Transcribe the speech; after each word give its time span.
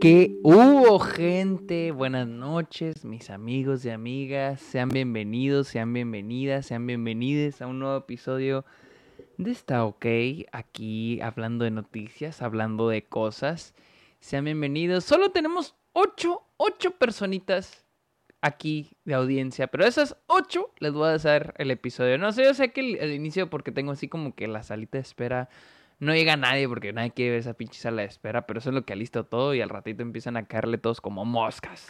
¿Qué 0.00 0.36
hubo, 0.42 0.98
gente? 0.98 1.90
Buenas 1.90 2.28
noches, 2.28 3.04
mis 3.04 3.30
amigos 3.30 3.84
y 3.84 3.90
amigas. 3.90 4.60
Sean 4.60 4.90
bienvenidos, 4.90 5.68
sean 5.68 5.94
bienvenidas, 5.94 6.66
sean 6.66 6.86
bienvenidos 6.86 7.62
a 7.62 7.66
un 7.66 7.78
nuevo 7.78 7.96
episodio 7.96 8.66
de 9.38 9.50
Está 9.50 9.84
OK. 9.84 10.04
Aquí 10.52 11.20
hablando 11.22 11.64
de 11.64 11.70
noticias, 11.70 12.42
hablando 12.42 12.90
de 12.90 13.04
cosas. 13.04 13.74
Sean 14.20 14.44
bienvenidos. 14.44 15.04
Solo 15.04 15.30
tenemos 15.30 15.74
ocho, 15.94 16.42
ocho 16.58 16.90
personitas 16.90 17.86
aquí 18.42 18.90
de 19.04 19.14
audiencia, 19.14 19.66
pero 19.68 19.86
esas 19.86 20.16
ocho 20.26 20.72
les 20.78 20.92
voy 20.92 21.08
a 21.08 21.14
hacer 21.14 21.54
el 21.56 21.70
episodio. 21.70 22.18
No 22.18 22.32
sé, 22.32 22.44
yo 22.44 22.52
sé 22.52 22.70
que 22.70 22.80
el 22.80 23.12
inicio, 23.12 23.48
porque 23.48 23.72
tengo 23.72 23.92
así 23.92 24.08
como 24.08 24.34
que 24.34 24.46
la 24.46 24.62
salita 24.62 24.98
de 24.98 25.02
espera 25.02 25.48
no 25.98 26.14
llega 26.14 26.36
nadie 26.36 26.68
porque 26.68 26.92
nadie 26.92 27.10
quiere 27.10 27.32
ver 27.32 27.40
esa 27.40 27.54
pinche 27.54 27.80
sala 27.80 28.02
de 28.02 28.08
espera, 28.08 28.46
pero 28.46 28.58
eso 28.58 28.70
es 28.70 28.74
lo 28.74 28.84
que 28.84 28.92
alisto 28.92 29.24
todo 29.24 29.54
y 29.54 29.60
al 29.60 29.68
ratito 29.68 30.02
empiezan 30.02 30.36
a 30.36 30.46
caerle 30.46 30.78
todos 30.78 31.00
como 31.00 31.24
moscas. 31.24 31.86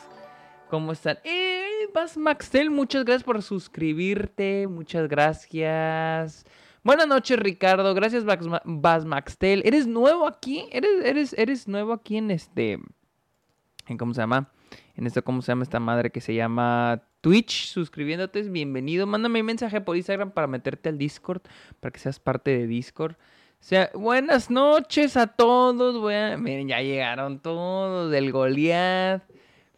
¿Cómo 0.68 0.92
están? 0.92 1.18
Eh, 1.24 1.88
Bas 1.94 2.16
Maxtel, 2.16 2.70
muchas 2.70 3.04
gracias 3.04 3.24
por 3.24 3.42
suscribirte, 3.42 4.66
muchas 4.68 5.08
gracias. 5.08 6.45
Buenas 6.82 7.08
noches, 7.08 7.38
Ricardo. 7.38 7.95
Gracias, 7.95 8.24
Bas 8.64 9.04
Maxtel. 9.04 9.62
¿Eres 9.64 9.88
nuevo 9.88 10.26
aquí? 10.26 10.68
¿Eres, 10.70 11.04
eres, 11.04 11.32
eres 11.36 11.66
nuevo 11.66 11.92
aquí 11.92 12.16
en 12.16 12.30
este. 12.30 12.78
En 13.88 13.98
¿Cómo 13.98 14.14
se 14.14 14.20
llama? 14.20 14.50
En 14.95 15.06
esto, 15.06 15.24
¿cómo 15.24 15.42
se 15.42 15.52
llama 15.52 15.64
esta 15.64 15.80
madre 15.80 16.10
que 16.10 16.20
se 16.20 16.34
llama 16.34 17.02
Twitch? 17.20 17.66
Suscribiéndote, 17.66 18.42
bienvenido. 18.42 19.06
Mándame 19.06 19.40
un 19.40 19.46
mensaje 19.46 19.80
por 19.80 19.96
Instagram 19.96 20.30
para 20.30 20.46
meterte 20.46 20.88
al 20.88 20.96
Discord, 20.96 21.42
para 21.80 21.92
que 21.92 21.98
seas 21.98 22.20
parte 22.20 22.56
de 22.56 22.66
Discord. 22.68 23.16
O 23.66 23.68
sea, 23.68 23.90
buenas 23.94 24.48
noches 24.48 25.16
a 25.16 25.26
todos. 25.26 26.00
Miren, 26.38 26.68
ya 26.68 26.82
llegaron 26.82 27.40
todos 27.40 28.12
del 28.12 28.30
Goliath. 28.30 29.24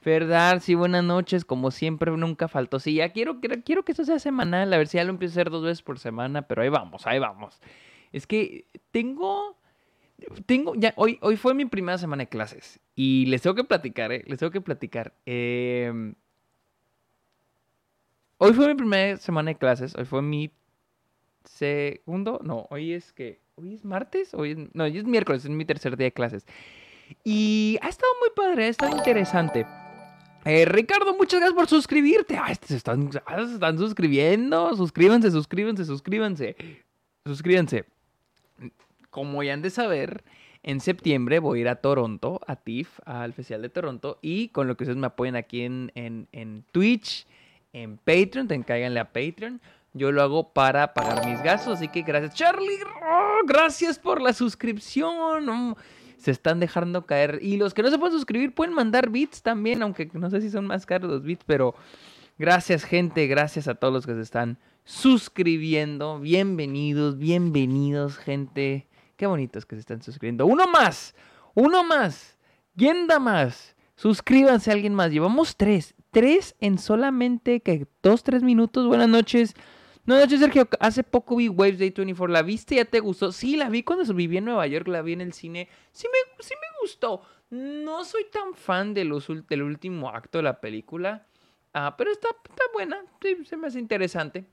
Verdad, 0.05 0.61
sí, 0.61 0.75
buenas 0.75 1.03
noches. 1.03 1.47
Como 1.47 1.71
siempre, 1.71 2.11
nunca 2.11 2.49
faltó. 2.49 2.81
Sí, 2.81 2.93
ya 2.93 3.09
quiero, 3.15 3.41
quiero, 3.41 3.63
quiero 3.65 3.87
que 3.87 3.93
eso 3.93 4.05
sea 4.05 4.19
semanal. 4.19 4.71
A 4.75 4.77
ver 4.77 4.89
si 4.89 4.99
ya 4.99 5.05
lo 5.05 5.11
empiezo 5.11 5.33
a 5.33 5.37
hacer 5.41 5.51
dos 5.51 5.65
veces 5.65 5.81
por 5.81 5.99
semana. 5.99 6.43
Pero 6.43 6.61
ahí 6.61 6.69
vamos, 6.69 7.07
ahí 7.07 7.19
vamos. 7.19 7.63
Es 8.13 8.27
que 8.27 8.67
tengo. 8.91 9.57
Tengo. 10.45 10.75
Ya, 10.75 10.93
hoy, 10.97 11.19
hoy 11.23 11.39
fue 11.39 11.55
mi 11.55 11.65
primera 11.65 11.97
semana 11.97 12.25
de 12.25 12.29
clases. 12.29 12.81
Y 12.95 13.25
les 13.25 13.41
tengo 13.41 13.57
que 13.57 13.65
platicar, 13.65 14.13
¿eh? 14.13 14.23
Les 14.27 14.39
tengo 14.39 14.51
que 14.51 14.61
platicar. 14.61 15.15
Eh, 15.25 16.13
hoy 18.37 18.53
fue 18.53 18.69
mi 18.69 18.75
primera 18.75 19.17
semana 19.17 19.53
de 19.53 19.57
clases. 19.57 19.97
Hoy 19.97 20.05
fue 20.05 20.21
mi 20.21 20.53
segundo. 21.45 22.39
No, 22.45 22.67
hoy 22.69 22.93
es 22.93 23.15
que 23.15 23.48
hoy 23.59 23.75
es 23.75 23.85
martes, 23.85 24.35
hoy 24.35 24.71
no, 24.73 24.85
hoy 24.85 24.99
es 24.99 25.05
miércoles, 25.05 25.45
es 25.45 25.51
mi 25.51 25.65
tercer 25.65 25.97
día 25.97 26.07
de 26.07 26.13
clases. 26.13 26.47
Y 27.25 27.79
ha 27.83 27.89
estado 27.89 28.13
muy 28.21 28.31
padre, 28.35 28.67
ha 28.67 28.69
estado 28.69 28.97
interesante. 28.97 29.67
Eh, 30.45 30.65
Ricardo, 30.65 31.17
muchas 31.17 31.41
gracias 31.41 31.57
por 31.57 31.69
suscribirte. 31.69 32.37
Ah, 32.37 32.55
se 32.55 32.77
están, 32.77 33.11
ah, 33.27 33.45
se 33.47 33.55
están 33.55 33.79
suscribiendo. 33.79 34.75
Suscríbanse, 34.77 35.31
suscríbanse, 35.31 35.85
suscríbanse. 35.85 36.57
Suscríbanse. 37.25 37.85
Como 39.11 39.43
ya 39.43 39.55
han 39.55 39.63
de 39.63 39.71
saber, 39.71 40.23
en 40.63 40.81
septiembre 40.81 41.39
voy 41.39 41.59
a 41.59 41.63
ir 41.63 41.69
a 41.69 41.77
Toronto, 41.77 42.41
a 42.47 42.57
TIFF, 42.57 43.01
al 43.05 43.33
Festival 43.33 43.63
de 43.63 43.69
Toronto. 43.71 44.19
Y 44.23 44.49
con 44.49 44.69
lo 44.69 44.77
que 44.77 44.85
ustedes 44.85 44.99
me 44.99 45.07
apoyen 45.07 45.35
aquí 45.35 45.63
en, 45.63 45.91
en, 45.95 46.29
en 46.33 46.65
Twitch, 46.73 47.27
en 47.73 47.97
Patreon, 47.97 48.49
te 48.49 48.63
cáiganle 48.63 49.01
a 49.01 49.13
Patreon. 49.13 49.61
Yo 49.99 50.13
lo 50.13 50.23
hago 50.23 50.53
para 50.53 50.95
pagar 50.95 51.27
mis 51.27 51.43
gastos, 51.43 51.79
así 51.79 51.89
que 51.89 52.03
gracias. 52.03 52.35
Charlie, 52.35 52.79
gracias 53.45 53.99
por 53.99 54.23
la 54.23 54.33
suscripción. 54.33 55.49
Oh, 55.49 55.77
se 56.17 56.31
están 56.31 56.61
dejando 56.61 57.07
caer. 57.07 57.39
Y 57.43 57.57
los 57.57 57.75
que 57.75 57.83
no 57.83 57.91
se 57.91 57.99
pueden 57.99 58.15
suscribir 58.15 58.55
pueden 58.55 58.75
mandar 58.75 59.11
bits 59.11 59.43
también, 59.43 59.83
aunque 59.83 60.09
no 60.13 60.31
sé 60.31 60.41
si 60.41 60.51
son 60.51 60.67
más 60.67 60.87
caros 60.87 61.11
los 61.11 61.23
bits, 61.23 61.45
pero 61.45 61.75
gracias 62.39 62.85
gente, 62.85 63.27
gracias 63.27 63.69
a 63.69 63.75
todos 63.75 63.93
los 63.93 64.07
que 64.07 64.15
se 64.15 64.23
están 64.23 64.59
suscribiendo. 64.85 66.19
Bienvenidos, 66.19 67.19
bienvenidos 67.19 68.17
gente. 68.17 68.89
Qué 69.17 69.27
bonitos 69.27 69.67
que 69.67 69.77
se 69.77 69.81
están 69.81 70.03
suscribiendo. 70.03 70.47
Uno 70.47 70.67
más, 70.67 71.15
uno 71.55 71.85
más. 71.85 72.39
¿Quién 72.77 73.07
da 73.07 73.19
más? 73.19 73.75
Suscríbanse 73.97 74.71
a 74.71 74.75
alguien 74.75 74.95
más. 74.95 75.11
Llevamos 75.11 75.57
tres. 75.57 75.95
Tres 76.11 76.55
en 76.61 76.79
solamente 76.79 77.61
que 77.61 77.87
dos, 78.03 78.23
tres 78.23 78.43
minutos. 78.43 78.87
Buenas 78.87 79.09
noches. 79.09 79.55
No, 80.09 80.19
noches, 80.19 80.41
Sergio. 80.41 80.67
Hace 80.81 81.05
poco 81.05 81.37
vi 81.37 81.51
Waves 81.51 81.79
Day 81.79 81.91
24. 81.91 82.33
¿La 82.33 82.41
viste? 82.41 82.77
¿Ya 82.77 82.87
te 82.87 82.99
gustó? 82.99 83.31
Sí, 83.31 83.59
la 83.59 83.69
vi 83.69 83.83
cuando 83.83 84.11
viví 84.15 84.39
en 84.39 84.47
Nueva 84.47 84.67
York. 84.67 84.89
La 84.89 85.03
vi 85.03 85.13
en 85.13 85.21
el 85.21 85.35
cine. 85.35 85.69
Sí 85.93 86.07
me, 86.11 86.43
sí 86.43 86.55
me 86.55 86.81
gustó. 86.81 87.21
No 87.51 88.03
soy 88.07 88.25
tan 88.33 88.55
fan 88.55 88.95
de 88.95 89.05
los, 89.05 89.27
del 89.51 89.63
último 89.63 90.09
acto 90.09 90.39
de 90.39 90.45
la 90.45 90.63
película. 90.63 91.27
Ah, 91.75 91.95
pero 91.99 92.11
está, 92.11 92.29
está 92.43 92.63
buena. 92.73 93.05
Sí, 93.21 93.45
se 93.45 93.59
me 93.59 93.67
hace 93.67 93.81
interesante. 93.81 94.47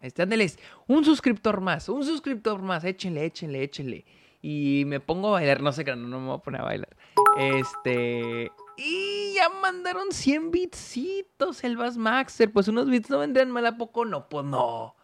Estándeles. 0.00 0.60
Un 0.86 1.04
suscriptor 1.04 1.60
más. 1.60 1.88
Un 1.88 2.04
suscriptor 2.04 2.62
más. 2.62 2.84
Échenle, 2.84 3.24
échenle, 3.24 3.64
échenle. 3.64 4.04
Y 4.42 4.84
me 4.86 5.00
pongo 5.00 5.30
a 5.30 5.40
bailar. 5.40 5.60
No 5.60 5.72
sé, 5.72 5.82
no, 5.82 5.96
no 5.96 6.20
me 6.20 6.26
voy 6.28 6.36
a 6.36 6.38
poner 6.38 6.60
a 6.60 6.64
bailar. 6.64 6.96
Este. 7.36 8.52
Y 8.80 9.34
ya 9.34 9.48
mandaron 9.48 10.12
100 10.12 10.52
bitsitos 10.52 11.64
el 11.64 11.76
Bassmaster. 11.76 12.52
Pues 12.52 12.68
unos 12.68 12.88
bits 12.88 13.10
no 13.10 13.18
vendrían 13.18 13.50
mal 13.50 13.66
a 13.66 13.76
poco. 13.76 14.04
No, 14.04 14.28
pues 14.28 14.46
no. 14.46 14.94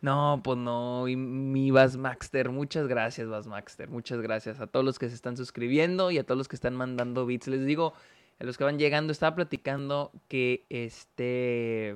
No, 0.00 0.40
pues 0.42 0.56
no. 0.56 1.06
Y 1.06 1.16
mi 1.16 1.70
Bassmaster. 1.70 2.48
Muchas 2.48 2.88
gracias, 2.88 3.28
Bassmaster. 3.28 3.90
Muchas 3.90 4.22
gracias 4.22 4.60
a 4.60 4.66
todos 4.66 4.82
los 4.82 4.98
que 4.98 5.10
se 5.10 5.14
están 5.14 5.36
suscribiendo 5.36 6.10
y 6.10 6.16
a 6.16 6.24
todos 6.24 6.38
los 6.38 6.48
que 6.48 6.56
están 6.56 6.74
mandando 6.74 7.26
bits. 7.26 7.48
Les 7.48 7.66
digo, 7.66 7.92
a 8.40 8.44
los 8.44 8.56
que 8.56 8.64
van 8.64 8.78
llegando, 8.78 9.12
estaba 9.12 9.36
platicando 9.36 10.10
que 10.28 10.64
este. 10.70 11.94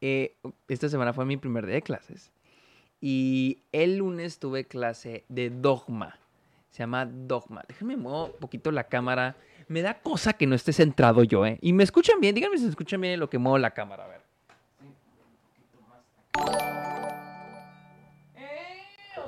Eh, 0.00 0.34
esta 0.66 0.88
semana 0.88 1.12
fue 1.12 1.26
mi 1.26 1.36
primer 1.36 1.66
día 1.66 1.76
de 1.76 1.82
clases. 1.82 2.32
Y 3.00 3.62
el 3.70 3.98
lunes 3.98 4.40
tuve 4.40 4.66
clase 4.66 5.24
de 5.28 5.48
dogma. 5.48 6.18
Se 6.70 6.78
llama 6.80 7.06
Dogma. 7.06 7.64
Déjenme 7.68 7.96
mover 7.96 8.32
un 8.32 8.40
poquito 8.40 8.70
la 8.70 8.84
cámara 8.84 9.36
me 9.70 9.82
da 9.82 9.94
cosa 9.94 10.32
que 10.32 10.48
no 10.48 10.56
esté 10.56 10.72
centrado 10.72 11.22
yo, 11.22 11.46
¿eh? 11.46 11.56
Y 11.62 11.72
me 11.72 11.84
escuchan 11.84 12.20
bien, 12.20 12.34
díganme 12.34 12.58
si 12.58 12.66
escuchan 12.66 13.00
bien 13.00 13.20
lo 13.20 13.30
que 13.30 13.38
muevo 13.38 13.56
la 13.56 13.70
cámara, 13.70 14.04
a 14.04 14.08
ver. 14.08 14.20
Eh, 18.34 18.82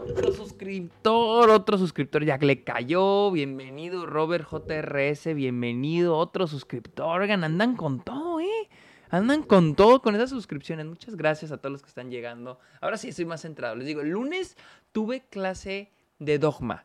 otro 0.05 0.33
suscriptor, 0.33 1.49
otro 1.49 1.79
suscriptor 1.79 2.25
ya 2.25 2.39
le 2.39 2.65
cayó. 2.65 3.31
Bienvenido, 3.31 4.05
Robert 4.05 4.49
JRS, 4.51 5.33
bienvenido, 5.33 6.17
otro 6.17 6.49
suscriptor. 6.49 7.21
Oigan, 7.21 7.45
andan 7.45 7.77
con 7.77 8.03
todo, 8.03 8.41
¿eh? 8.41 8.69
Andan 9.11 9.45
con 9.45 9.77
todo 9.77 10.03
con 10.03 10.17
esas 10.17 10.31
suscripciones. 10.31 10.87
Muchas 10.87 11.15
gracias 11.15 11.53
a 11.53 11.59
todos 11.59 11.71
los 11.71 11.83
que 11.83 11.89
están 11.89 12.11
llegando. 12.11 12.59
Ahora 12.81 12.97
sí 12.97 13.11
estoy 13.11 13.27
más 13.27 13.43
centrado. 13.43 13.77
Les 13.77 13.87
digo, 13.87 14.01
el 14.01 14.09
lunes 14.09 14.57
tuve 14.91 15.21
clase 15.21 15.93
de 16.19 16.41
dogma. 16.41 16.85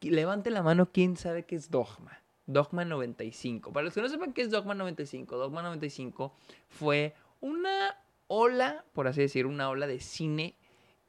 Levante 0.00 0.50
la 0.50 0.62
mano, 0.62 0.90
¿quién 0.92 1.16
sabe 1.16 1.44
qué 1.44 1.56
es 1.56 1.70
Dogma? 1.70 2.22
Dogma 2.46 2.84
95. 2.84 3.72
Para 3.72 3.84
los 3.84 3.94
que 3.94 4.00
no 4.00 4.08
sepan 4.08 4.32
qué 4.32 4.42
es 4.42 4.50
Dogma 4.50 4.74
95, 4.74 5.36
Dogma 5.36 5.62
95 5.62 6.32
fue 6.68 7.14
una 7.40 7.96
ola, 8.28 8.84
por 8.92 9.08
así 9.08 9.22
decir, 9.22 9.46
una 9.46 9.68
ola 9.68 9.86
de 9.86 10.00
cine 10.00 10.56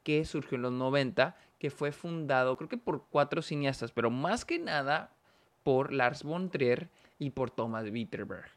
que 0.02 0.24
surgió 0.24 0.56
en 0.56 0.62
los 0.62 0.72
90, 0.72 1.36
que 1.58 1.70
fue 1.70 1.92
fundado, 1.92 2.56
creo 2.56 2.68
que 2.68 2.78
por 2.78 3.06
cuatro 3.10 3.42
cineastas, 3.42 3.92
pero 3.92 4.10
más 4.10 4.44
que 4.44 4.58
nada 4.58 5.14
por 5.62 5.92
Lars 5.92 6.24
von 6.24 6.50
Trier 6.50 6.88
y 7.18 7.30
por 7.30 7.50
Thomas 7.50 7.84
Witterberg. 7.90 8.50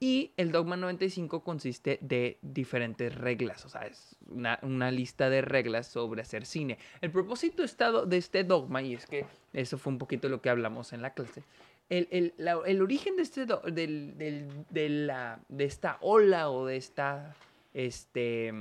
Y 0.00 0.32
el 0.36 0.52
Dogma 0.52 0.76
95 0.76 1.42
consiste 1.42 1.98
de 2.02 2.38
diferentes 2.42 3.14
reglas, 3.14 3.64
o 3.64 3.68
sea, 3.68 3.82
es 3.82 4.16
una, 4.28 4.90
lista 4.90 5.30
de 5.30 5.40
reglas 5.40 5.86
sobre 5.86 6.22
hacer 6.22 6.44
cine. 6.44 6.78
El 7.00 7.10
propósito 7.10 7.62
de 8.06 8.16
este 8.16 8.44
dogma, 8.44 8.82
y 8.82 8.94
es 8.94 9.06
que 9.06 9.24
eso 9.52 9.78
fue 9.78 9.92
un 9.92 9.98
poquito 9.98 10.28
lo 10.28 10.42
que 10.42 10.50
hablamos 10.50 10.92
en 10.92 11.00
la 11.00 11.14
clase, 11.14 11.44
el, 11.88 12.34
origen 12.82 13.16
de, 13.16 13.22
este 13.22 13.46
de, 13.46 14.88
la, 14.88 15.40
de 15.48 15.64
esta 15.64 15.98
ola 16.00 16.50
o 16.50 16.66
de 16.66 16.76
esta, 16.76 17.34
este, 17.72 18.52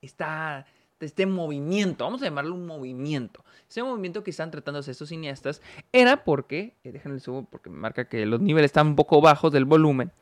esta 0.00 0.66
este 1.06 1.26
movimiento, 1.26 2.04
vamos 2.04 2.22
a 2.22 2.26
llamarlo 2.26 2.54
un 2.54 2.66
movimiento. 2.66 3.44
Ese 3.68 3.82
movimiento 3.82 4.22
que 4.22 4.30
están 4.30 4.50
tratando 4.50 4.80
estos 4.80 5.08
cineastas 5.08 5.62
era 5.92 6.24
porque, 6.24 6.74
eh, 6.84 6.92
déjenme 6.92 7.20
subo 7.20 7.44
porque 7.44 7.70
me 7.70 7.78
marca 7.78 8.08
que 8.08 8.26
los 8.26 8.40
niveles 8.40 8.68
están 8.68 8.88
un 8.88 8.96
poco 8.96 9.20
bajos 9.20 9.52
del 9.52 9.64
volumen. 9.64 10.12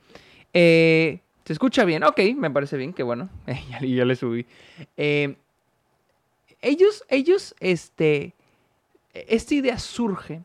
Eh, 0.52 1.20
¿Se 1.44 1.52
escucha 1.52 1.84
bien? 1.84 2.04
Ok, 2.04 2.20
me 2.36 2.50
parece 2.50 2.76
bien, 2.76 2.92
que 2.92 3.02
bueno, 3.02 3.28
ya, 3.46 3.80
ya, 3.80 4.04
le 4.04 4.14
subí. 4.16 4.46
Eh, 4.96 5.36
ellos, 6.62 7.04
ellos, 7.08 7.54
este, 7.60 8.34
esta 9.12 9.54
idea 9.54 9.78
surge 9.78 10.42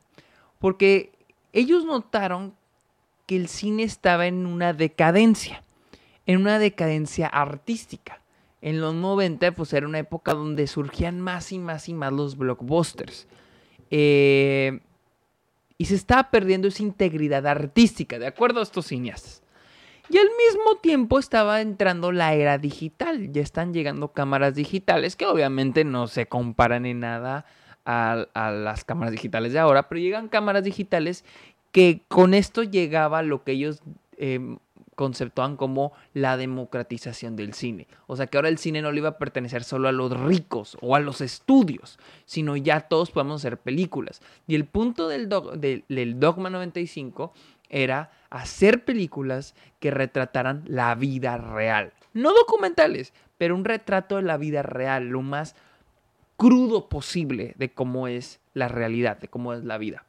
porque 0.59 1.11
ellos 1.53 1.85
notaron 1.85 2.55
que 3.27 3.35
el 3.35 3.47
cine 3.47 3.83
estaba 3.83 4.27
en 4.27 4.45
una 4.45 4.73
decadencia, 4.73 5.63
en 6.25 6.41
una 6.41 6.59
decadencia 6.59 7.27
artística 7.27 8.21
en 8.65 8.81
los 8.81 8.95
90 8.95 9.51
pues 9.51 9.71
era 9.73 9.88
una 9.88 10.00
época 10.00 10.33
donde 10.33 10.65
surgían 10.65 11.21
más 11.21 11.51
y 11.51 11.59
más 11.59 11.88
y 11.88 11.94
más 11.94 12.12
los 12.12 12.35
blockbusters. 12.35 13.27
Eh, 13.91 14.79
y 15.77 15.85
se 15.85 15.94
estaba 15.94 16.31
perdiendo 16.31 16.67
esa 16.67 16.81
integridad 16.81 17.45
artística, 17.45 18.17
de 18.17 18.25
acuerdo 18.25 18.62
a 18.62 18.63
estos 18.63 18.88
cineastas. 18.88 19.44
Y 20.09 20.17
al 20.17 20.25
mismo 20.25 20.77
tiempo 20.81 21.19
estaba 21.19 21.62
entrando 21.62 22.12
la 22.12 22.33
era 22.33 22.57
digital. 22.57 23.31
Ya 23.31 23.44
están 23.44 23.71
llegando 23.71 24.13
cámaras 24.13 24.56
digitales 24.56 25.15
que 25.15 25.27
obviamente 25.27 25.83
no 25.83 26.07
se 26.07 26.25
comparan 26.25 26.88
en 26.88 27.01
nada 27.01 27.45
a, 27.85 28.25
las 28.33 28.83
cámaras 28.83 29.12
digitales 29.12 29.53
de 29.53 29.59
ahora, 29.59 29.88
pero 29.88 30.01
llegan 30.01 30.27
cámaras 30.27 30.63
digitales 30.63 31.23
que 31.71 32.01
con 32.07 32.33
esto 32.33 32.63
llegaba 32.63 33.21
lo 33.21 33.44
que 33.44 33.51
ellos 33.51 33.83
eh, 34.17 34.57
conceptuaban 34.95 35.57
como 35.57 35.92
la 36.13 36.38
democratización 36.38 37.36
del 37.36 37.53
cine. 37.53 37.88
O 38.07 38.15
sea 38.15 38.27
que 38.27 38.38
ahora 38.38 38.50
el 38.50 38.57
cine 38.57 38.81
no 38.81 38.92
le 38.92 39.00
iba 39.00 39.09
a 39.09 39.18
pertenecer 39.18 39.63
solo 39.63 39.88
a 39.88 39.92
los 39.92 40.18
ricos 40.19 40.77
o 40.81 40.95
a 40.95 41.00
los 41.00 41.21
estudios, 41.21 42.00
sino 42.25 42.56
ya 42.56 42.81
todos 42.81 43.12
podemos 43.12 43.42
hacer 43.42 43.57
películas. 43.57 44.21
Y 44.47 44.56
el 44.56 44.65
punto 44.65 45.07
del, 45.07 45.30
del 45.30 46.19
Dogma 46.19 46.50
95 46.50 47.33
era 47.69 48.12
hacer 48.30 48.86
películas 48.86 49.56
que 49.80 49.92
retrataran 49.92 50.63
la 50.68 50.95
vida 50.95 51.38
real. 51.38 51.94
No 52.13 52.33
documentales, 52.33 53.13
pero 53.38 53.56
un 53.56 53.65
retrato 53.65 54.15
de 54.15 54.21
la 54.21 54.38
vida 54.38 54.63
real, 54.63 55.09
lo 55.09 55.21
más 55.21 55.56
crudo 56.38 56.89
posible 56.89 57.53
de 57.57 57.74
cómo 57.74 58.07
es 58.07 58.39
la 58.53 58.68
realidad, 58.68 59.18
de 59.18 59.27
cómo 59.27 59.53
es 59.53 59.63
la 59.63 59.77
vida. 59.77 60.06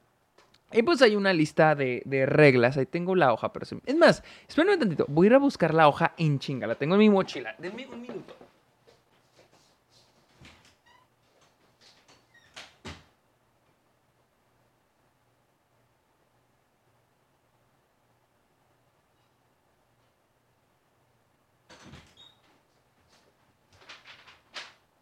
Y 0.73 0.83
pues 0.83 1.01
hay 1.01 1.17
una 1.17 1.33
lista 1.33 1.75
de, 1.75 2.03
reglas. 2.27 2.77
Ahí 2.77 2.87
tengo 2.87 3.15
la 3.15 3.33
hoja, 3.33 3.53
pero... 3.53 3.67
Es 3.85 3.97
más, 3.97 4.23
espérenme 4.49 4.75
un 4.75 4.81
tantito. 4.81 5.07
Voy 5.09 5.27
a 5.27 5.31
ir 5.31 5.35
a 5.35 5.39
buscar 5.39 5.73
la 5.73 5.89
hoja 5.89 6.15
en 6.19 6.39
chinga. 6.39 6.67
La 6.67 6.75
tengo 6.75 6.95
en 6.95 7.01
mi 7.01 7.11
mochila. 7.11 7.55
Denme 7.59 7.87
un 7.87 8.03
minuto. 8.03 8.37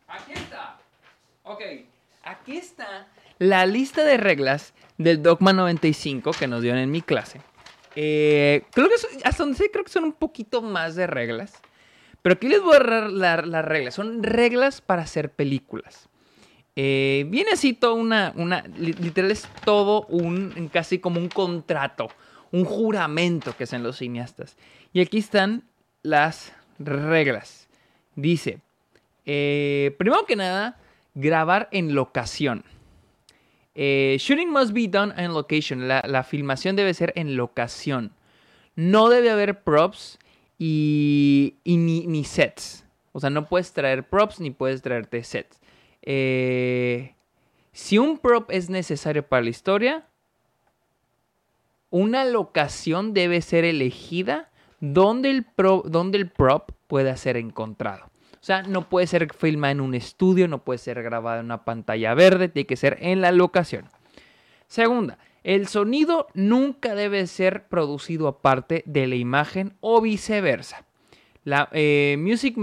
Aquí 0.06 0.32
está. 0.32 0.78
Ok, 1.42 1.60
aquí 2.22 2.56
está 2.56 3.08
la 3.38 3.66
lista 3.66 4.04
de 4.04 4.16
reglas 4.16 4.74
del 4.98 5.22
Dogma 5.22 5.52
95 5.52 6.32
que 6.32 6.46
nos 6.46 6.62
dieron 6.62 6.80
en 6.80 6.90
mi 6.90 7.02
clase. 7.02 7.40
Eh, 7.96 8.64
creo 8.72 8.88
que 8.88 8.94
hasta 9.24 9.42
donde 9.42 9.58
sé, 9.58 9.70
creo 9.70 9.84
que 9.84 9.90
son 9.90 10.04
un 10.04 10.12
poquito 10.12 10.62
más 10.62 10.94
de 10.96 11.06
reglas. 11.06 11.60
Pero 12.22 12.34
aquí 12.36 12.48
les 12.48 12.62
voy 12.62 12.76
a 12.76 12.78
dar 12.78 13.46
las 13.46 13.64
reglas. 13.64 13.94
Son 13.94 14.22
reglas 14.22 14.80
para 14.80 15.02
hacer 15.02 15.30
películas. 15.30 16.08
Eh, 16.76 17.26
viene 17.28 17.50
así 17.52 17.72
todo 17.72 17.94
una, 17.94 18.32
una, 18.34 18.62
literal 18.78 19.30
es 19.30 19.46
todo 19.64 20.06
un, 20.06 20.70
casi 20.72 20.98
como 20.98 21.20
un 21.20 21.28
contrato, 21.28 22.08
un 22.50 22.64
juramento 22.64 23.54
que 23.56 23.64
hacen 23.64 23.82
los 23.82 23.98
cineastas. 23.98 24.56
Y 24.92 25.00
aquí 25.00 25.18
están 25.18 25.64
las 26.02 26.52
reglas. 26.78 27.68
Dice, 28.16 28.60
eh, 29.26 29.94
primero 29.98 30.24
que 30.26 30.36
nada, 30.36 30.78
grabar 31.14 31.68
en 31.72 31.94
locación. 31.94 32.64
Eh, 33.74 34.16
shooting 34.18 34.50
must 34.50 34.72
be 34.72 34.86
done 34.86 35.12
in 35.18 35.32
location. 35.32 35.88
La, 35.88 36.24
filmación 36.24 36.76
debe 36.76 36.94
ser 36.94 37.12
en 37.16 37.36
locación. 37.36 38.12
No 38.76 39.08
debe 39.08 39.30
haber 39.30 39.62
props 39.62 40.18
y, 40.58 41.54
ni, 41.64 42.24
sets. 42.24 42.84
O 43.12 43.20
sea, 43.20 43.30
no 43.30 43.48
puedes 43.48 43.72
traer 43.72 44.08
props 44.08 44.40
ni 44.40 44.50
puedes 44.50 44.82
traerte 44.82 45.22
sets. 45.24 45.60
Eh, 46.02 47.14
si 47.72 47.98
un 47.98 48.18
prop 48.18 48.50
es 48.50 48.70
necesario 48.70 49.26
para 49.26 49.42
la 49.42 49.50
historia, 49.50 50.06
una 51.90 52.24
locación 52.24 53.14
debe 53.14 53.40
ser 53.40 53.64
elegida 53.64 54.50
donde 54.80 55.30
el, 55.30 55.46
donde 55.86 56.18
el 56.18 56.30
prop 56.30 56.70
pueda 56.86 57.16
ser 57.16 57.36
encontrado. 57.36 58.13
O 58.44 58.46
sea, 58.46 58.62
no 58.62 58.90
puede 58.90 59.06
ser 59.06 59.32
filmada 59.32 59.70
en 59.70 59.80
un 59.80 59.94
estudio, 59.94 60.48
no 60.48 60.64
puede 60.64 60.76
ser 60.76 61.02
grabada 61.02 61.40
en 61.40 61.46
una 61.46 61.64
pantalla 61.64 62.12
verde, 62.12 62.50
tiene 62.50 62.66
que 62.66 62.76
ser 62.76 62.98
en 63.00 63.22
la 63.22 63.32
locación. 63.32 63.88
Segunda, 64.66 65.16
el 65.44 65.66
sonido 65.66 66.26
nunca 66.34 66.94
debe 66.94 67.26
ser 67.26 67.68
producido 67.68 68.28
aparte 68.28 68.82
de 68.84 69.06
la 69.06 69.14
imagen 69.14 69.78
o 69.80 70.02
viceversa. 70.02 70.84
La, 71.44 71.70
eh, 71.72 72.18
música 72.18 72.60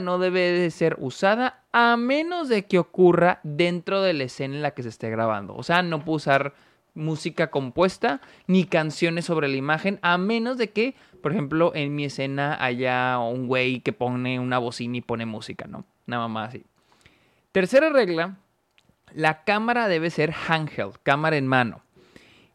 no 0.00 0.18
debe 0.18 0.40
de 0.40 0.72
ser 0.72 0.96
usada 0.98 1.62
a 1.70 1.96
menos 1.96 2.48
de 2.48 2.66
que 2.66 2.80
ocurra 2.80 3.38
dentro 3.44 4.02
de 4.02 4.12
la 4.12 4.24
escena 4.24 4.56
en 4.56 4.62
la 4.62 4.72
que 4.72 4.82
se 4.82 4.88
esté 4.88 5.08
grabando. 5.08 5.54
O 5.54 5.62
sea, 5.62 5.82
no 5.82 6.04
puedo 6.04 6.16
usar 6.16 6.54
música 6.94 7.50
compuesta 7.50 8.20
ni 8.46 8.64
canciones 8.64 9.24
sobre 9.24 9.48
la 9.48 9.56
imagen 9.56 9.98
a 10.02 10.18
menos 10.18 10.58
de 10.58 10.70
que 10.70 10.94
por 11.22 11.32
ejemplo, 11.32 11.72
en 11.74 11.94
mi 11.94 12.04
escena 12.04 12.62
haya 12.62 13.18
un 13.20 13.46
güey 13.46 13.80
que 13.80 13.92
pone 13.92 14.40
una 14.40 14.58
bocina 14.58 14.96
y 14.98 15.00
pone 15.00 15.24
música, 15.24 15.66
¿no? 15.66 15.84
Nada 16.04 16.26
más 16.26 16.48
así. 16.48 16.64
Tercera 17.52 17.90
regla, 17.90 18.38
la 19.14 19.44
cámara 19.44 19.86
debe 19.86 20.10
ser 20.10 20.34
handheld, 20.48 20.96
cámara 21.04 21.36
en 21.36 21.46
mano. 21.46 21.82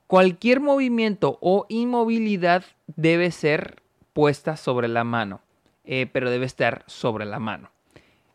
Cualquier 0.06 0.60
movimiento 0.60 1.38
o 1.42 1.66
inmovilidad 1.70 2.66
debe 2.88 3.32
ser 3.32 3.82
puesta 4.12 4.58
sobre 4.58 4.90
la 4.90 5.06
mano, 5.06 5.42
eh, 5.86 6.08
pero 6.12 6.30
debe 6.30 6.46
estar 6.46 6.84
sobre 6.88 7.26
la 7.26 7.40
mano. 7.40 7.72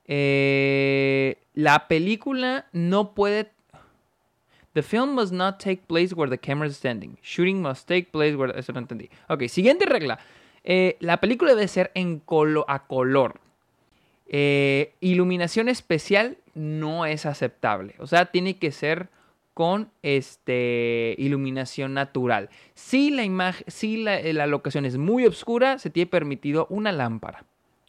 Eh, 0.07 1.39
la 1.53 1.89
película 1.89 2.67
no 2.73 3.13
puede 3.13 3.53
The 4.75 4.83
film 4.83 5.15
must 5.15 5.33
not 5.33 5.59
take 5.59 5.87
place 5.87 6.15
where 6.15 6.31
the 6.31 6.39
camera 6.39 6.69
is 6.69 6.77
standing. 6.77 7.19
Shooting 7.23 7.61
must 7.61 7.87
take 7.87 8.11
place 8.11 8.37
where... 8.37 8.59
Eso 8.59 8.73
no 8.73 8.81
entendí. 8.81 9.11
Ok, 9.29 9.49
siguiente 9.49 9.85
regla. 9.85 10.19
Eh, 10.65 10.97
la 11.01 11.21
película 11.21 11.55
debe 11.55 11.69
ser 11.69 11.91
en 11.95 12.23
a 12.67 12.87
color. 12.87 13.41
Eh, 14.27 14.95
iluminación 15.01 15.69
especial 15.69 16.39
no 16.55 17.05
es 17.05 17.27
aceptable. 17.27 17.95
O 17.99 18.07
sea, 18.07 18.27
tiene 18.27 18.57
que 18.57 18.73
ser 18.73 19.09
con 19.55 19.91
este, 20.03 21.15
iluminación 21.19 21.93
natural. 21.93 22.49
Si 22.75 23.11
la, 23.11 23.25
imagen, 23.25 23.65
si 23.69 23.99
la, 23.99 24.21
la, 24.23 24.47
locación 24.47 24.87
es 24.87 24.97
muy 24.97 25.27
oscura, 25.27 25.79
se 25.79 25.91
tiene 25.91 26.07
permitido 26.07 26.67
una 26.71 26.93
lámpara. 26.93 27.45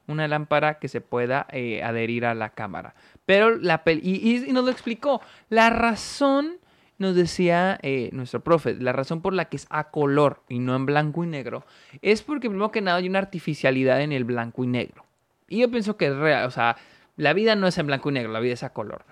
Una 0.08 0.28
lámpara 0.28 0.80
que 0.80 0.90
se 0.90 1.00
pueda 1.00 1.48
eh, 1.52 1.82
adherir 1.82 2.26
a 2.26 2.36
la 2.36 2.50
cámara. 2.50 2.94
Pero 3.26 3.56
la 3.56 3.82
y, 3.86 4.46
y, 4.46 4.52
nos 4.52 4.66
lo 4.66 4.72
explicó. 4.72 5.22
La 5.48 5.70
razón 5.70 6.58
nos 6.98 7.16
decía 7.16 7.80
eh, 7.82 8.10
nuestro 8.14 8.44
profe, 8.44 8.76
la 8.76 8.94
razón 8.94 9.22
por 9.22 9.34
la 9.34 9.46
que 9.46 9.58
es 9.58 9.68
a 9.70 9.90
color 9.90 10.42
y 10.48 10.60
no 10.60 10.76
en 10.76 10.86
blanco 10.86 11.24
y 11.24 11.28
negro 11.28 11.66
es 12.02 12.22
porque 12.22 12.50
primero 12.50 12.72
que 12.72 12.82
nada 12.82 12.98
hay 12.98 13.10
una 13.10 13.20
artificialidad 13.20 14.02
en 14.02 14.12
el 14.12 14.24
blanco 14.24 14.64
y 14.64 14.68
negro. 14.68 15.06
Y 15.48 15.60
yo 15.60 15.70
pienso 15.70 15.98
que 15.98 16.08
es 16.08 16.16
real, 16.16 16.46
o 16.46 16.52
sea, 16.52 16.78
la 17.18 17.34
vida 17.34 17.56
no 17.56 17.68
es 17.68 17.78
en 17.78 17.88
blanco 17.88 18.10
y 18.10 18.14
negro, 18.14 18.32
la 18.32 18.40
vida 18.40 18.54
es 18.54 18.64
a 18.64 18.74
color. 18.74 19.06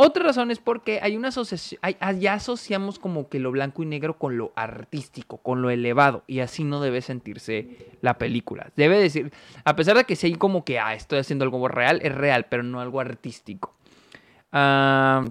Otra 0.00 0.22
razón 0.22 0.52
es 0.52 0.60
porque 0.60 1.00
hay 1.02 1.16
una 1.16 1.28
asociación, 1.28 1.80
ya 2.20 2.34
asociamos 2.34 3.00
como 3.00 3.28
que 3.28 3.40
lo 3.40 3.50
blanco 3.50 3.82
y 3.82 3.86
negro 3.86 4.16
con 4.16 4.38
lo 4.38 4.52
artístico, 4.54 5.38
con 5.38 5.60
lo 5.60 5.70
elevado, 5.70 6.22
y 6.28 6.38
así 6.38 6.62
no 6.62 6.80
debe 6.80 7.02
sentirse 7.02 7.96
la 8.00 8.16
película. 8.16 8.70
Debe 8.76 8.96
decir, 8.98 9.32
a 9.64 9.74
pesar 9.74 9.96
de 9.96 10.04
que 10.04 10.14
sea 10.14 10.32
como 10.38 10.64
que, 10.64 10.78
ah, 10.78 10.94
estoy 10.94 11.18
haciendo 11.18 11.44
algo 11.44 11.66
real, 11.66 11.98
es 12.02 12.14
real, 12.14 12.46
pero 12.48 12.62
no 12.62 12.80
algo 12.80 13.00
artístico. 13.00 13.74
Ah 14.52 15.24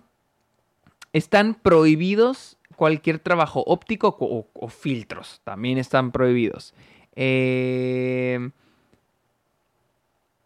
están 1.18 1.56
prohibidos 1.56 2.58
cualquier 2.76 3.20
trabajo 3.20 3.64
óptico 3.66 4.16
o, 4.20 4.68
filtros. 4.70 5.42
También 5.44 5.78
están 5.78 6.12
prohibidos. 6.12 6.74
Eh, 7.16 8.52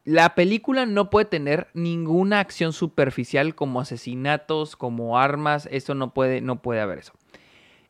la 0.05 0.33
película 0.33 0.85
no 0.85 1.09
puede 1.09 1.25
tener 1.25 1.67
ninguna 1.73 2.39
acción 2.39 2.73
superficial 2.73 3.53
como 3.53 3.81
asesinatos, 3.81 4.75
como 4.75 5.19
armas. 5.19 5.67
Eso 5.71 5.93
no 5.93 6.13
puede, 6.13 6.41
no 6.41 6.61
puede 6.61 6.79
haber 6.79 6.99
eso. 6.99 7.13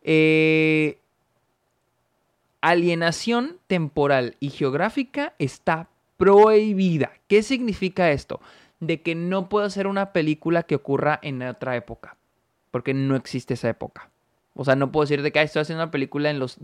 Eh, 0.01 0.97
alienación 2.59 3.59
temporal 3.67 4.35
y 4.39 4.49
geográfica 4.49 5.35
está 5.37 5.87
prohibida. 6.17 7.11
¿Qué 7.27 7.43
significa 7.43 8.11
esto? 8.11 8.41
De 8.79 9.01
que 9.01 9.13
no 9.13 9.49
puedo 9.49 9.65
hacer 9.65 9.85
una 9.85 10.11
película 10.11 10.63
que 10.63 10.75
ocurra 10.75 11.19
en 11.21 11.43
otra 11.43 11.75
época 11.75 12.17
porque 12.71 12.93
no 12.93 13.15
existe 13.15 13.53
esa 13.53 13.69
época. 13.69 14.09
O 14.55 14.65
sea, 14.65 14.75
no 14.75 14.91
puedo 14.91 15.03
decir 15.03 15.21
de 15.21 15.31
que 15.31 15.41
estoy 15.41 15.61
haciendo 15.61 15.83
una 15.83 15.91
película 15.91 16.29
en 16.29 16.39
los 16.39 16.57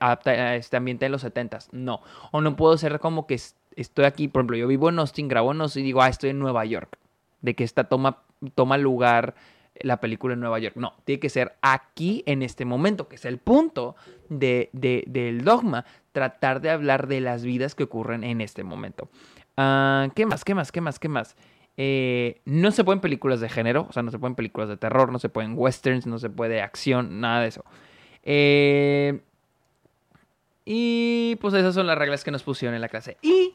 a 0.00 0.54
este 0.56 0.76
ambiente 0.76 1.06
de 1.06 1.10
los 1.10 1.22
70 1.22 1.58
No. 1.72 2.02
O 2.32 2.40
no 2.40 2.56
puedo 2.56 2.76
ser 2.76 2.98
como 3.00 3.26
que 3.26 3.40
estoy 3.76 4.04
aquí, 4.04 4.28
por 4.28 4.40
ejemplo, 4.40 4.56
yo 4.56 4.66
vivo 4.66 4.88
en 4.88 4.98
Austin, 4.98 5.28
grabo 5.28 5.52
en 5.52 5.60
Austin 5.62 5.82
y 5.82 5.86
digo, 5.86 6.02
ah, 6.02 6.08
estoy 6.08 6.30
en 6.30 6.38
Nueva 6.38 6.64
York. 6.64 6.98
De 7.40 7.54
que 7.54 7.64
esta 7.64 7.84
toma, 7.84 8.18
toma 8.54 8.76
lugar 8.76 9.34
la 9.82 10.00
película 10.00 10.34
en 10.34 10.40
Nueva 10.40 10.58
York. 10.58 10.76
No, 10.76 10.94
tiene 11.04 11.20
que 11.20 11.30
ser 11.30 11.56
aquí 11.62 12.22
en 12.26 12.42
este 12.42 12.64
momento, 12.64 13.08
que 13.08 13.16
es 13.16 13.24
el 13.24 13.38
punto 13.38 13.96
de, 14.28 14.68
del 14.72 15.42
dogma, 15.42 15.86
tratar 16.12 16.60
de 16.60 16.70
hablar 16.70 17.06
de 17.06 17.20
las 17.20 17.42
vidas 17.44 17.74
que 17.74 17.84
ocurren 17.84 18.24
en 18.24 18.42
este 18.42 18.64
momento. 18.64 19.08
Ah, 19.56 20.08
¿Qué 20.14 20.26
más? 20.26 20.44
¿Qué 20.44 20.54
más? 20.54 20.72
¿Qué 20.72 20.80
más? 20.80 20.98
¿Qué 20.98 21.08
más? 21.08 21.36
Eh, 21.82 22.42
no 22.44 22.72
se 22.72 22.84
pueden 22.84 23.00
películas 23.00 23.40
de 23.40 23.48
género, 23.48 23.86
o 23.88 23.92
sea, 23.94 24.02
no 24.02 24.10
se 24.10 24.18
pueden 24.18 24.34
películas 24.34 24.68
de 24.68 24.76
terror, 24.76 25.10
no 25.10 25.18
se 25.18 25.30
pueden 25.30 25.54
westerns, 25.56 26.06
no 26.06 26.18
se 26.18 26.28
puede 26.28 26.60
acción, 26.60 27.22
nada 27.22 27.40
de 27.40 27.48
eso. 27.48 27.64
Eh, 28.22 29.20
y 30.66 31.38
pues 31.40 31.54
esas 31.54 31.74
son 31.74 31.86
las 31.86 31.96
reglas 31.96 32.22
que 32.22 32.30
nos 32.30 32.42
pusieron 32.42 32.74
en 32.74 32.82
la 32.82 32.90
clase. 32.90 33.16
Y 33.22 33.54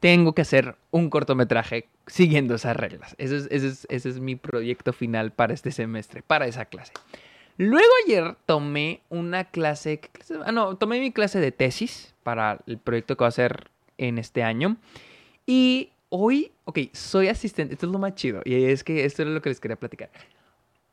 tengo 0.00 0.34
que 0.34 0.42
hacer 0.42 0.74
un 0.90 1.10
cortometraje 1.10 1.86
siguiendo 2.08 2.56
esas 2.56 2.76
reglas. 2.76 3.14
Ese 3.18 3.36
es, 3.36 3.86
es, 3.88 4.06
es 4.06 4.18
mi 4.18 4.34
proyecto 4.34 4.92
final 4.92 5.30
para 5.30 5.54
este 5.54 5.70
semestre, 5.70 6.22
para 6.22 6.48
esa 6.48 6.64
clase. 6.64 6.92
Luego 7.56 7.92
ayer 8.04 8.34
tomé 8.46 9.00
una 9.10 9.44
clase, 9.44 10.00
ah, 10.44 10.50
no, 10.50 10.76
tomé 10.76 10.98
mi 10.98 11.12
clase 11.12 11.38
de 11.38 11.52
tesis 11.52 12.16
para 12.24 12.58
el 12.66 12.78
proyecto 12.78 13.16
que 13.16 13.22
voy 13.22 13.26
a 13.26 13.28
hacer 13.28 13.70
en 13.96 14.18
este 14.18 14.42
año. 14.42 14.76
Y 15.46 15.90
hoy, 16.08 16.52
ok, 16.64 16.78
soy 16.92 17.28
asistente, 17.28 17.74
esto 17.74 17.86
es 17.86 17.92
lo 17.92 17.98
más 17.98 18.14
chido, 18.14 18.42
y 18.44 18.64
es 18.64 18.84
que 18.84 19.04
esto 19.04 19.22
es 19.22 19.28
lo 19.28 19.42
que 19.42 19.50
les 19.50 19.60
quería 19.60 19.76
platicar. 19.76 20.10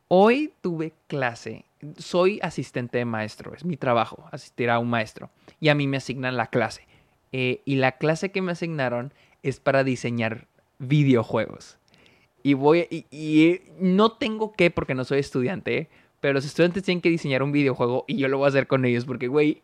Hoy 0.07 0.53
tuve 0.61 0.93
clase, 1.07 1.65
soy 1.97 2.39
asistente 2.41 2.97
de 2.97 3.05
maestro, 3.05 3.53
es 3.53 3.65
mi 3.65 3.77
trabajo, 3.77 4.27
asistir 4.31 4.69
a 4.69 4.79
un 4.79 4.89
maestro, 4.89 5.29
y 5.59 5.69
a 5.69 5.75
mí 5.75 5.87
me 5.87 5.97
asignan 5.97 6.37
la 6.37 6.47
clase. 6.47 6.87
Eh, 7.31 7.61
y 7.65 7.75
la 7.75 7.93
clase 7.93 8.31
que 8.31 8.41
me 8.41 8.51
asignaron 8.51 9.13
es 9.43 9.59
para 9.59 9.83
diseñar 9.83 10.47
videojuegos. 10.79 11.77
Y 12.43 12.53
voy, 12.53 12.87
y, 12.89 13.05
y 13.11 13.61
no 13.79 14.11
tengo 14.11 14.53
que, 14.53 14.69
porque 14.69 14.95
no 14.95 15.03
soy 15.03 15.19
estudiante, 15.19 15.89
pero 16.21 16.33
los 16.33 16.45
estudiantes 16.45 16.83
tienen 16.83 17.01
que 17.01 17.09
diseñar 17.09 17.43
un 17.43 17.51
videojuego 17.51 18.05
y 18.07 18.17
yo 18.17 18.27
lo 18.27 18.37
voy 18.37 18.45
a 18.45 18.49
hacer 18.49 18.67
con 18.67 18.85
ellos 18.85 19.05
porque, 19.05 19.27
güey, 19.27 19.61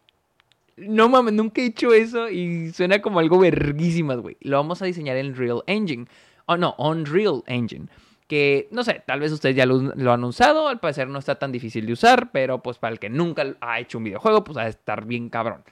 no 0.78 1.10
mames, 1.10 1.34
nunca 1.34 1.62
he 1.62 1.66
hecho 1.66 1.94
eso 1.94 2.30
y 2.30 2.72
suena 2.72 3.02
como 3.02 3.20
algo 3.20 3.40
verguísimas, 3.40 4.20
güey. 4.20 4.38
Lo 4.42 4.58
vamos 4.58 4.82
a 4.82 4.86
diseñar 4.86 5.18
en 5.18 5.36
Real 5.36 5.64
Engine. 5.68 6.06
O 6.46 6.54
oh, 6.54 6.58
no, 6.58 6.76
Unreal 6.78 7.44
Engine. 7.48 7.88
Que, 8.28 8.68
no 8.72 8.84
sé, 8.84 9.04
tal 9.06 9.20
vez 9.20 9.32
ustedes 9.32 9.56
ya 9.56 9.66
lo, 9.66 10.12
han 10.12 10.24
usado, 10.24 10.68
al 10.68 10.80
parecer 10.80 11.08
no 11.10 11.20
está 11.20 11.36
tan 11.36 11.52
difícil 11.52 11.86
de 11.86 11.94
usar, 11.94 12.32
pero 12.32 12.64
pues 12.64 12.78
para 12.78 12.94
el 12.94 13.00
que 13.00 13.10
nunca 13.10 13.56
ha 13.60 13.80
hecho 13.80 13.98
un 13.98 14.06
videojuego, 14.06 14.44
pues 14.44 14.58
va 14.58 14.64
a 14.64 14.68
estar 14.70 15.06
bien 15.06 15.30
cabrón. 15.30 15.64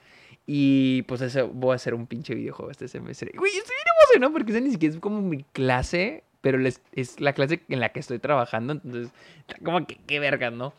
Y 0.46 1.02
pues 1.02 1.22
eso, 1.22 1.48
voy 1.48 1.72
a 1.72 1.76
hacer 1.76 1.94
un 1.94 2.06
pinche 2.06 2.34
videojuego 2.34 2.70
este 2.70 2.88
semestre. 2.88 3.32
Güey, 3.34 3.52
estoy 3.52 3.76
bien 3.76 3.86
emocionado 3.98 4.32
porque 4.32 4.52
ese 4.52 4.60
ni 4.60 4.70
siquiera 4.72 4.94
es 4.94 5.00
como 5.00 5.22
mi 5.22 5.44
clase 5.52 6.24
pero 6.40 6.58
es 6.92 7.20
la 7.20 7.32
clase 7.32 7.60
en 7.68 7.80
la 7.80 7.90
que 7.90 8.00
estoy 8.00 8.18
trabajando, 8.18 8.72
entonces, 8.72 9.12
como 9.64 9.86
que 9.86 9.98
qué 10.06 10.18
verga, 10.20 10.50
¿no? 10.50 10.72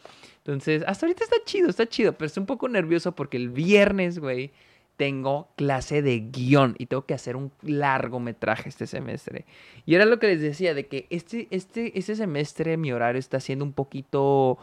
Entonces, 0.43 0.83
hasta 0.87 1.05
ahorita 1.05 1.23
está 1.23 1.37
chido, 1.45 1.69
está 1.69 1.87
chido, 1.87 2.13
pero 2.13 2.25
estoy 2.25 2.41
un 2.41 2.47
poco 2.47 2.67
nervioso 2.67 3.13
porque 3.13 3.37
el 3.37 3.49
viernes, 3.49 4.17
güey, 4.17 4.51
tengo 4.97 5.49
clase 5.55 6.01
de 6.01 6.19
guion 6.19 6.75
y 6.77 6.87
tengo 6.87 7.05
que 7.05 7.13
hacer 7.13 7.35
un 7.35 7.51
largometraje 7.61 8.69
este 8.69 8.87
semestre. 8.87 9.45
Y 9.85 9.95
era 9.95 10.05
lo 10.05 10.19
que 10.19 10.27
les 10.27 10.41
decía, 10.41 10.73
de 10.73 10.87
que 10.87 11.07
este, 11.09 11.47
este, 11.51 11.97
este 11.97 12.15
semestre 12.15 12.77
mi 12.77 12.91
horario 12.91 13.19
está 13.19 13.39
siendo 13.39 13.65
un 13.65 13.73
poquito 13.73 14.57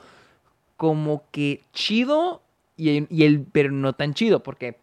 como 0.77 1.25
que 1.33 1.65
chido 1.73 2.43
y, 2.77 3.25
el, 3.25 3.47
pero 3.51 3.73
no 3.73 3.93
tan 3.95 4.15
chido, 4.15 4.43
porque 4.43 4.77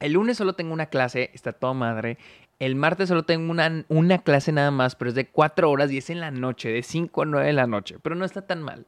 el 0.00 0.12
lunes 0.12 0.38
solo 0.38 0.54
tengo 0.54 0.72
una 0.72 0.86
clase, 0.86 1.30
está 1.34 1.52
toda 1.52 1.74
madre. 1.74 2.16
El 2.58 2.74
martes 2.74 3.08
solo 3.08 3.24
tengo 3.24 3.50
una, 3.50 3.84
una 3.88 4.18
clase 4.18 4.52
nada 4.52 4.70
más, 4.70 4.96
pero 4.96 5.10
es 5.10 5.14
de 5.14 5.26
4 5.26 5.70
horas 5.70 5.92
y 5.92 5.98
es 5.98 6.08
en 6.10 6.20
la 6.20 6.30
noche, 6.30 6.70
de 6.70 6.82
5 6.82 7.22
a 7.22 7.24
9 7.26 7.46
de 7.46 7.52
la 7.52 7.66
noche, 7.66 7.96
pero 8.02 8.14
no 8.14 8.24
está 8.24 8.46
tan 8.46 8.62
mal. 8.62 8.86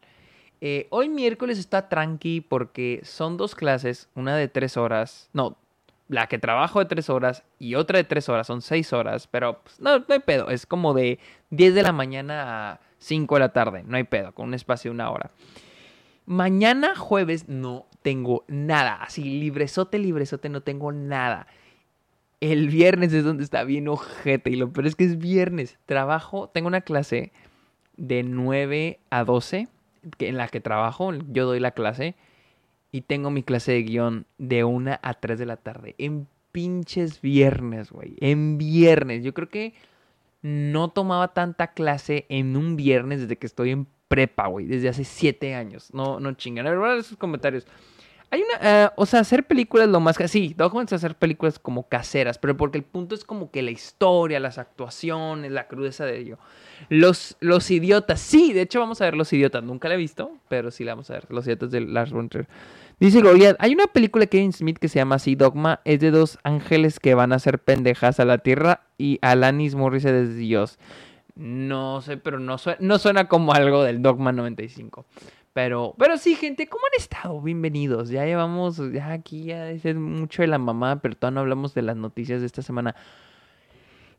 Eh, 0.60 0.86
hoy 0.90 1.08
miércoles 1.08 1.58
está 1.58 1.88
tranqui 1.88 2.42
porque 2.42 3.00
son 3.02 3.36
dos 3.36 3.54
clases, 3.54 4.08
una 4.14 4.36
de 4.36 4.48
3 4.48 4.76
horas, 4.76 5.30
no, 5.32 5.56
la 6.08 6.26
que 6.26 6.38
trabajo 6.38 6.80
de 6.80 6.84
3 6.84 7.08
horas 7.08 7.44
y 7.58 7.76
otra 7.76 7.96
de 7.96 8.04
3 8.04 8.28
horas, 8.28 8.46
son 8.46 8.60
6 8.60 8.92
horas, 8.92 9.26
pero 9.26 9.60
pues, 9.62 9.80
no, 9.80 10.00
no 10.00 10.06
hay 10.08 10.18
pedo, 10.18 10.50
es 10.50 10.66
como 10.66 10.92
de 10.92 11.18
10 11.50 11.74
de 11.74 11.82
la 11.82 11.92
mañana 11.92 12.72
a 12.72 12.80
5 12.98 13.34
de 13.36 13.40
la 13.40 13.52
tarde, 13.54 13.84
no 13.86 13.96
hay 13.96 14.04
pedo, 14.04 14.32
con 14.32 14.48
un 14.48 14.54
espacio 14.54 14.90
de 14.90 14.96
una 14.96 15.10
hora. 15.10 15.30
Mañana 16.26 16.94
jueves 16.94 17.48
no 17.48 17.86
tengo 18.02 18.44
nada, 18.46 18.96
así 19.02 19.24
libresote, 19.24 19.98
libresote, 19.98 20.48
no 20.48 20.60
tengo 20.60 20.92
nada. 20.92 21.46
El 22.40 22.68
viernes 22.68 23.12
es 23.12 23.24
donde 23.24 23.44
está 23.44 23.64
bien 23.64 23.88
ojete. 23.88 24.50
Y 24.50 24.56
lo 24.56 24.72
peor 24.72 24.86
es 24.86 24.94
que 24.94 25.04
es 25.04 25.18
viernes. 25.18 25.78
Trabajo, 25.86 26.48
tengo 26.48 26.68
una 26.68 26.80
clase 26.80 27.32
de 27.96 28.22
9 28.22 29.00
a 29.10 29.24
12 29.24 29.68
en 30.18 30.36
la 30.36 30.48
que 30.48 30.60
trabajo. 30.60 31.12
Yo 31.28 31.46
doy 31.46 31.60
la 31.60 31.72
clase. 31.72 32.14
Y 32.92 33.02
tengo 33.02 33.30
mi 33.30 33.42
clase 33.42 33.72
de 33.72 33.82
guion 33.82 34.26
de 34.38 34.64
1 34.64 34.98
a 35.00 35.14
3 35.14 35.38
de 35.38 35.46
la 35.46 35.56
tarde. 35.56 35.94
En 35.98 36.26
pinches 36.52 37.20
viernes, 37.20 37.90
güey. 37.90 38.16
En 38.20 38.58
viernes. 38.58 39.22
Yo 39.22 39.32
creo 39.32 39.48
que 39.48 39.74
no 40.42 40.88
tomaba 40.88 41.28
tanta 41.28 41.68
clase 41.68 42.26
en 42.28 42.56
un 42.56 42.76
viernes 42.76 43.20
desde 43.20 43.36
que 43.36 43.46
estoy 43.46 43.70
en 43.70 43.86
prepa, 44.08 44.48
güey. 44.48 44.66
Desde 44.66 44.88
hace 44.88 45.04
7 45.04 45.54
años. 45.54 45.94
No, 45.94 46.18
no 46.18 46.32
chingan. 46.32 46.66
A 46.66 46.70
ver, 46.70 46.98
esos 46.98 47.16
comentarios. 47.16 47.66
Hay 48.32 48.42
una, 48.42 48.84
eh, 48.84 48.90
o 48.94 49.06
sea, 49.06 49.20
hacer 49.20 49.44
películas 49.44 49.88
lo 49.88 49.98
más 49.98 50.16
sí, 50.28 50.54
a 50.56 50.94
hacer 50.94 51.16
películas 51.16 51.58
como 51.58 51.88
caseras, 51.88 52.38
pero 52.38 52.56
porque 52.56 52.78
el 52.78 52.84
punto 52.84 53.16
es 53.16 53.24
como 53.24 53.50
que 53.50 53.60
la 53.60 53.72
historia, 53.72 54.38
las 54.38 54.58
actuaciones, 54.58 55.50
la 55.50 55.66
crudeza 55.66 56.04
de 56.04 56.18
ello. 56.18 56.38
Los, 56.88 57.36
los 57.40 57.68
idiotas, 57.72 58.20
sí, 58.20 58.52
de 58.52 58.62
hecho 58.62 58.78
vamos 58.78 59.00
a 59.00 59.04
ver 59.04 59.16
Los 59.16 59.32
idiotas, 59.32 59.64
nunca 59.64 59.88
la 59.88 59.94
he 59.94 59.98
visto, 59.98 60.30
pero 60.48 60.70
sí 60.70 60.84
la 60.84 60.92
vamos 60.92 61.10
a 61.10 61.14
ver, 61.14 61.26
Los 61.28 61.46
idiotas 61.46 61.72
de 61.72 61.80
Lars 61.80 62.12
von 62.12 62.30
Dice 63.00 63.20
Goliath, 63.20 63.56
hay 63.58 63.72
una 63.72 63.88
película 63.88 64.22
de 64.22 64.28
Kevin 64.28 64.52
Smith 64.52 64.78
que 64.78 64.88
se 64.88 65.00
llama 65.00 65.16
así, 65.16 65.34
Dogma, 65.34 65.80
es 65.84 65.98
de 66.00 66.12
dos 66.12 66.38
ángeles 66.44 67.00
que 67.00 67.14
van 67.14 67.32
a 67.32 67.36
hacer 67.36 67.58
pendejas 67.58 68.20
a 68.20 68.24
la 68.24 68.38
tierra 68.38 68.82
y 68.96 69.18
Alanis 69.22 69.74
Morissette 69.74 70.22
es 70.22 70.36
Dios. 70.36 70.78
No 71.34 72.02
sé, 72.02 72.18
pero 72.18 72.38
no 72.38 72.56
no 72.80 72.98
suena 72.98 73.26
como 73.26 73.54
algo 73.54 73.82
del 73.82 74.02
Dogma 74.02 74.32
95. 74.32 75.06
Pero, 75.52 75.94
pero 75.98 76.16
sí, 76.16 76.36
gente, 76.36 76.68
¿cómo 76.68 76.84
han 76.86 77.00
estado? 77.00 77.40
Bienvenidos. 77.40 78.08
Ya 78.08 78.24
llevamos, 78.24 78.80
ya 78.92 79.10
aquí 79.10 79.44
ya 79.44 79.70
es 79.70 79.84
mucho 79.96 80.42
de 80.42 80.48
la 80.48 80.58
mamá, 80.58 81.00
pero 81.00 81.16
todavía 81.16 81.34
no 81.34 81.40
hablamos 81.40 81.74
de 81.74 81.82
las 81.82 81.96
noticias 81.96 82.40
de 82.40 82.46
esta 82.46 82.62
semana. 82.62 82.94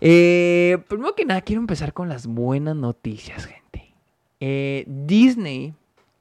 Eh, 0.01 0.77
primero 0.89 1.15
que 1.15 1.25
nada, 1.25 1.41
quiero 1.41 1.61
empezar 1.61 1.93
con 1.93 2.09
las 2.09 2.27
buenas 2.27 2.75
noticias, 2.75 3.45
gente. 3.45 3.93
Eh, 4.41 4.83
Disney 4.87 5.73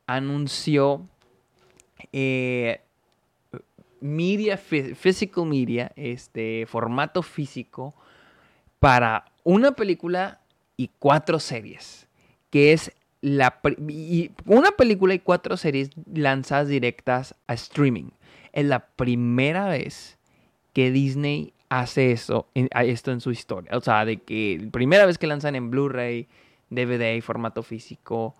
anunció 0.06 1.08
eh, 2.12 2.80
media, 4.00 4.58
physical 4.58 5.46
media, 5.46 5.90
este 5.96 6.66
formato 6.66 7.22
físico 7.22 7.94
para 8.78 9.24
una 9.42 9.72
película 9.72 10.40
y 10.76 10.88
cuatro 10.98 11.40
series, 11.40 12.06
que 12.50 12.72
es 12.72 12.92
la, 13.20 13.60
y 13.88 14.30
una 14.46 14.72
película 14.72 15.14
y 15.14 15.18
cuatro 15.18 15.56
series 15.56 15.90
lanzadas 16.12 16.68
directas 16.68 17.34
a 17.46 17.54
streaming. 17.54 18.10
Es 18.52 18.64
la 18.64 18.86
primera 18.86 19.68
vez 19.68 20.18
que 20.72 20.90
Disney 20.90 21.52
hace 21.68 22.12
eso, 22.12 22.48
esto 22.54 23.12
en 23.12 23.20
su 23.20 23.30
historia. 23.30 23.76
O 23.76 23.80
sea, 23.80 24.04
de 24.04 24.18
que 24.18 24.68
primera 24.72 25.06
vez 25.06 25.18
que 25.18 25.26
lanzan 25.26 25.54
en 25.54 25.70
Blu-ray, 25.70 26.28
DVD 26.70 27.20
formato 27.22 27.62
físico, 27.62 28.34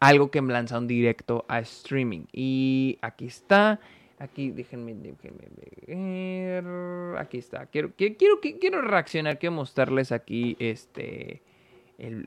algo 0.00 0.30
que 0.30 0.40
lanzan 0.42 0.86
directo 0.86 1.44
a 1.48 1.60
streaming. 1.60 2.26
Y 2.32 2.98
aquí 3.02 3.26
está. 3.26 3.80
Aquí, 4.18 4.50
déjenme, 4.50 4.94
déjenme 4.94 5.44
ver. 5.86 7.18
Aquí 7.18 7.38
está. 7.38 7.66
Quiero, 7.66 7.92
quiero, 7.96 8.16
quiero, 8.16 8.40
quiero 8.60 8.82
reaccionar, 8.82 9.38
quiero 9.38 9.54
mostrarles 9.54 10.12
aquí 10.12 10.56
este 10.58 11.42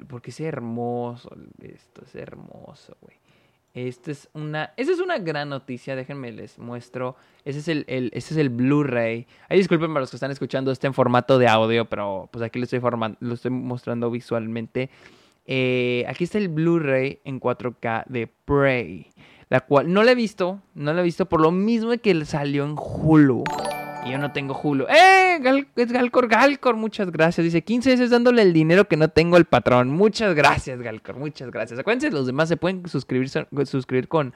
porque 0.08 0.32
es 0.32 0.40
hermoso. 0.40 1.36
Esto 1.62 2.04
es 2.04 2.16
hermoso, 2.16 2.98
güey. 3.02 3.18
Esto 3.74 4.10
es 4.10 4.28
una, 4.34 4.74
esta 4.76 4.92
es 4.92 5.00
una 5.00 5.20
gran 5.20 5.50
noticia, 5.50 5.96
déjenme 5.96 6.32
les 6.32 6.58
muestro. 6.58 7.16
Ese 7.46 7.60
es 7.60 7.68
el, 7.68 7.86
este 7.88 8.34
es 8.34 8.38
el 8.38 8.50
Blu-ray. 8.50 9.28
Ay, 9.50 9.58
disculpen 9.60 9.90
para 9.90 10.02
los 10.02 10.10
que 10.10 10.16
están 10.16 10.32
escuchando 10.32 10.72
este 10.72 10.88
en 10.88 10.96
formato 10.96 11.38
de 11.38 11.48
audio, 11.48 11.86
pero 11.86 12.28
pues 12.32 12.44
aquí 12.44 12.58
lo 12.58 12.64
estoy, 12.64 12.82
lo 13.20 13.34
estoy 13.34 13.52
mostrando 13.52 14.10
visualmente. 14.10 14.90
Eh, 15.46 16.06
aquí 16.08 16.24
está 16.24 16.40
el 16.40 16.50
Blu-ray 16.50 17.20
en 17.24 17.40
4K 17.40 18.06
de 18.08 18.28
Prey. 18.28 19.08
La 19.50 19.62
cual 19.62 19.94
no 19.94 20.04
la 20.04 20.12
he 20.12 20.16
visto, 20.16 20.60
no 20.74 20.94
la 20.94 21.02
he 21.02 21.04
visto 21.04 21.28
por 21.28 21.40
lo 21.40 21.52
mismo 21.52 21.96
que 22.02 22.26
salió 22.26 22.66
en 22.66 22.76
Hulu 22.76 23.44
yo 24.06 24.18
no 24.18 24.32
tengo 24.32 24.60
Hulu. 24.62 24.86
¡Eh! 24.90 25.40
es 25.76 25.92
Galcor, 25.92 26.28
Galcor, 26.28 26.76
muchas 26.76 27.12
gracias. 27.12 27.44
Dice 27.44 27.64
15 27.64 27.92
veces 27.92 28.10
dándole 28.10 28.42
el 28.42 28.54
dinero 28.54 28.88
que 28.88 28.98
no 28.98 29.10
tengo 29.10 29.38
el 29.38 29.46
patrón. 29.46 29.90
Muchas 29.90 30.36
gracias, 30.36 30.82
Galcor, 30.82 31.18
muchas 31.18 31.52
gracias. 31.52 31.80
Acuérdense, 31.80 32.12
los 32.12 32.28
demás 32.28 32.50
se 32.50 32.58
pueden 32.58 32.88
suscribir, 32.88 33.30
suscribir 33.66 34.08
con, 34.08 34.34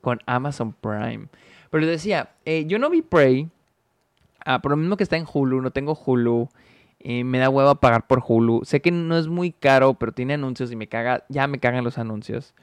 con 0.00 0.18
Amazon 0.26 0.72
Prime. 0.72 1.28
Pero 1.70 1.86
decía, 1.86 2.30
eh, 2.44 2.64
yo 2.66 2.78
no 2.78 2.90
vi 2.90 3.02
Prey. 3.02 3.48
Ah, 4.44 4.60
por 4.60 4.72
lo 4.72 4.76
mismo 4.76 4.96
que 4.96 5.04
está 5.04 5.16
en 5.16 5.26
Hulu, 5.32 5.62
no 5.62 5.70
tengo 5.70 5.94
Hulu. 5.94 6.48
Eh, 7.00 7.24
me 7.24 7.38
da 7.38 7.48
hueva 7.48 7.76
pagar 7.76 8.06
por 8.06 8.22
Hulu. 8.26 8.62
Sé 8.64 8.80
que 8.80 8.90
no 8.90 9.16
es 9.16 9.26
muy 9.26 9.52
caro, 9.52 9.94
pero 9.94 10.12
tiene 10.12 10.34
anuncios 10.34 10.70
y 10.70 10.76
me 10.76 10.88
caga. 10.88 11.24
Ya 11.28 11.46
me 11.46 11.58
cagan 11.58 11.84
los 11.84 11.98
anuncios. 11.98 12.54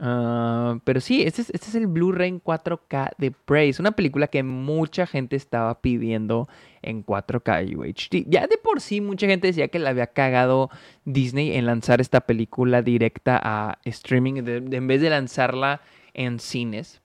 Ah, 0.00 0.78
pero 0.84 1.00
sí, 1.00 1.22
este 1.22 1.42
es, 1.42 1.50
este 1.50 1.68
es 1.68 1.74
el 1.76 1.86
Blu-ray 1.86 2.28
en 2.28 2.42
4K 2.42 3.12
de. 3.16 3.34
Es 3.68 3.78
una 3.78 3.92
película 3.92 4.26
que 4.26 4.42
mucha 4.42 5.06
gente 5.06 5.36
estaba 5.36 5.80
pidiendo 5.80 6.48
en 6.82 7.04
4K 7.04 7.76
UHD. 7.76 8.28
Ya 8.28 8.46
de 8.46 8.58
por 8.58 8.80
sí 8.80 9.00
mucha 9.00 9.26
gente 9.26 9.46
decía 9.46 9.68
que 9.68 9.78
le 9.78 9.88
había 9.88 10.08
cagado 10.08 10.70
Disney 11.04 11.56
en 11.56 11.66
lanzar 11.66 12.00
esta 12.00 12.22
película 12.22 12.82
directa 12.82 13.40
a 13.42 13.78
streaming 13.84 14.42
en 14.44 14.86
vez 14.86 15.00
de 15.00 15.10
lanzarla 15.10 15.80
en 16.12 16.40
cines. 16.40 17.00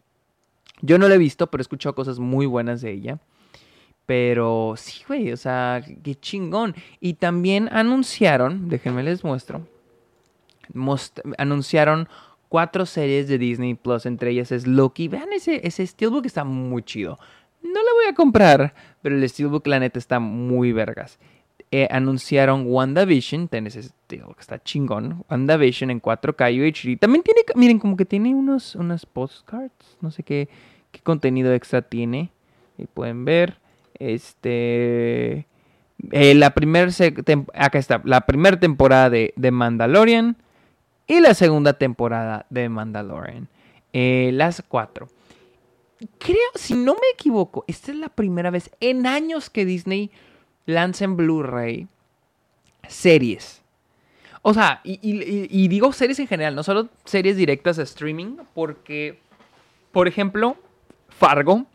Yo 0.81 0.98
no 0.98 1.08
la 1.08 1.15
he 1.15 1.19
visto, 1.19 1.48
pero 1.48 1.62
he 1.62 1.63
escuchado 1.63 1.93
cosas 1.93 2.19
muy 2.19 2.46
buenas 2.46 2.81
de 2.81 2.91
ella. 2.91 3.19
Pero 4.05 4.74
sí, 4.75 5.03
güey, 5.08 5.31
o 5.31 5.38
sea, 5.38 5.84
qué 6.03 6.15
chingón. 6.15 6.74
Y 7.00 7.13
también 7.15 7.69
anunciaron, 7.72 8.67
déjenme 8.67 9.03
les 9.03 9.24
muestro, 9.24 9.67
anunciaron 11.38 12.10
cuatro 12.49 12.85
series 12.85 13.27
de 13.27 13.37
Disney 13.37 13.75
Plus, 13.75 14.05
entre 14.05 14.31
ellas 14.31 14.51
es 14.51 14.67
Loki. 14.67 15.07
Vean 15.07 15.31
ese, 15.31 15.65
ese 15.65 15.85
Steelbook, 15.85 16.25
está 16.25 16.43
muy 16.43 16.83
chido. 16.83 17.17
No 17.61 17.79
lo 17.79 17.93
voy 17.95 18.05
a 18.09 18.15
comprar, 18.15 18.73
pero 19.01 19.15
el 19.15 19.29
Steelbook, 19.29 19.65
la 19.67 19.79
neta, 19.79 19.99
está 19.99 20.19
muy 20.19 20.73
vergas. 20.73 21.19
Eh, 21.71 21.87
anunciaron 21.91 22.63
WandaVision, 22.65 23.47
tenés 23.47 23.75
Steelbook, 23.75 24.39
está 24.39 24.61
chingón. 24.61 25.23
WandaVision 25.29 25.91
en 25.91 26.01
4K 26.01 26.59
UHD. 26.59 26.99
También 26.99 27.23
tiene, 27.23 27.41
miren, 27.55 27.79
como 27.79 27.95
que 27.95 28.05
tiene 28.05 28.33
unos, 28.33 28.75
postcards, 29.13 29.97
no 30.01 30.09
sé 30.09 30.23
qué, 30.23 30.49
qué 30.91 30.99
contenido 31.01 31.53
extra 31.53 31.81
tiene. 31.83 32.31
Y 32.77 32.85
pueden 32.85 33.23
ver. 33.23 33.59
Este. 33.99 35.45
Eh, 36.11 36.33
la 36.33 36.51
primera. 36.51 36.89
Acá 37.53 37.77
está. 37.77 38.01
La 38.05 38.21
primera 38.21 38.59
temporada 38.59 39.09
de, 39.09 39.33
de 39.35 39.51
Mandalorian 39.51 40.37
y 41.09 41.19
la 41.19 41.33
segunda 41.33 41.73
temporada 41.73 42.45
de 42.51 42.69
Mandalorian. 42.69 43.49
Eh, 43.91 44.29
las 44.31 44.63
cuatro. 44.65 45.09
Creo, 46.19 46.37
si 46.53 46.75
no 46.75 46.93
me 46.93 47.09
equivoco, 47.13 47.65
esta 47.67 47.91
es 47.91 47.97
la 47.97 48.09
primera 48.09 48.51
vez 48.51 48.69
en 48.79 49.07
años 49.07 49.49
que 49.49 49.65
Disney 49.65 50.11
lanza 50.67 51.05
en 51.05 51.17
Blu-ray 51.17 51.87
series. 52.87 53.63
O 54.43 54.53
sea, 54.53 54.81
y, 54.83 55.67
digo 55.67 55.91
series 55.91 56.19
en 56.19 56.27
general, 56.27 56.55
no 56.55 56.63
solo 56.63 56.89
series 57.05 57.35
directas 57.35 57.79
a 57.79 57.83
streaming, 57.83 58.37
porque, 58.53 59.19
por 59.91 60.07
ejemplo, 60.07 60.57
Fargo. 61.09 61.65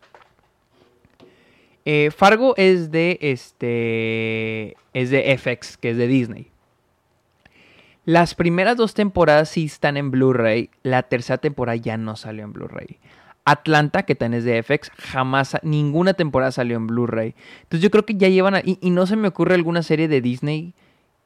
Eh, 1.83 2.09
Fargo 2.09 2.55
es 2.55 2.89
de 2.89 3.19
este. 3.21 4.77
Es 4.93 5.09
de 5.09 5.37
FX, 5.37 5.77
que 5.77 5.91
es 5.91 5.97
de 5.97 6.07
Disney. 6.07 6.54
Las 8.05 8.35
primeras 8.35 8.77
dos 8.77 8.93
temporadas 8.93 9.49
sí 9.49 9.65
están 9.65 9.97
en 9.97 10.11
Blu-ray. 10.11 10.69
La 10.83 11.03
tercera 11.03 11.39
temporada 11.39 11.75
ya 11.75 11.97
no 11.97 12.15
salió 12.15 12.43
en 12.43 12.53
Blu-ray. 12.53 12.99
Atlanta, 13.45 14.03
que 14.03 14.15
también 14.15 14.39
es 14.39 14.45
de 14.45 14.61
FX, 14.61 14.91
jamás, 14.95 15.57
ninguna 15.63 16.13
temporada 16.13 16.51
salió 16.51 16.77
en 16.77 16.87
Blu-ray. 16.87 17.35
Entonces 17.63 17.81
yo 17.81 17.91
creo 17.91 18.05
que 18.05 18.15
ya 18.15 18.29
llevan, 18.29 18.61
y, 18.63 18.89
no 18.89 19.05
se 19.07 19.15
me 19.15 19.27
ocurre 19.27 19.55
alguna 19.55 19.83
serie 19.83 20.07
de 20.07 20.21
Disney 20.21 20.73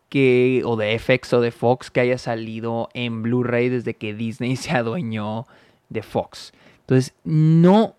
que, 0.10 0.62
o 0.66 0.76
de 0.76 0.98
FX 1.00 1.34
o 1.34 1.42
de 1.42 1.52
Fox 1.52 1.92
que 1.92 2.02
haya 2.02 2.18
salido 2.18 2.90
en 2.94 3.24
Blu-ray 3.24 3.70
desde 3.70 3.94
que 3.94 4.14
Disney 4.14 4.56
se 4.58 4.72
adueñó 4.72 5.48
de 5.90 6.02
Fox. 6.02 6.54
Entonces, 6.82 7.14
no, 7.24 7.96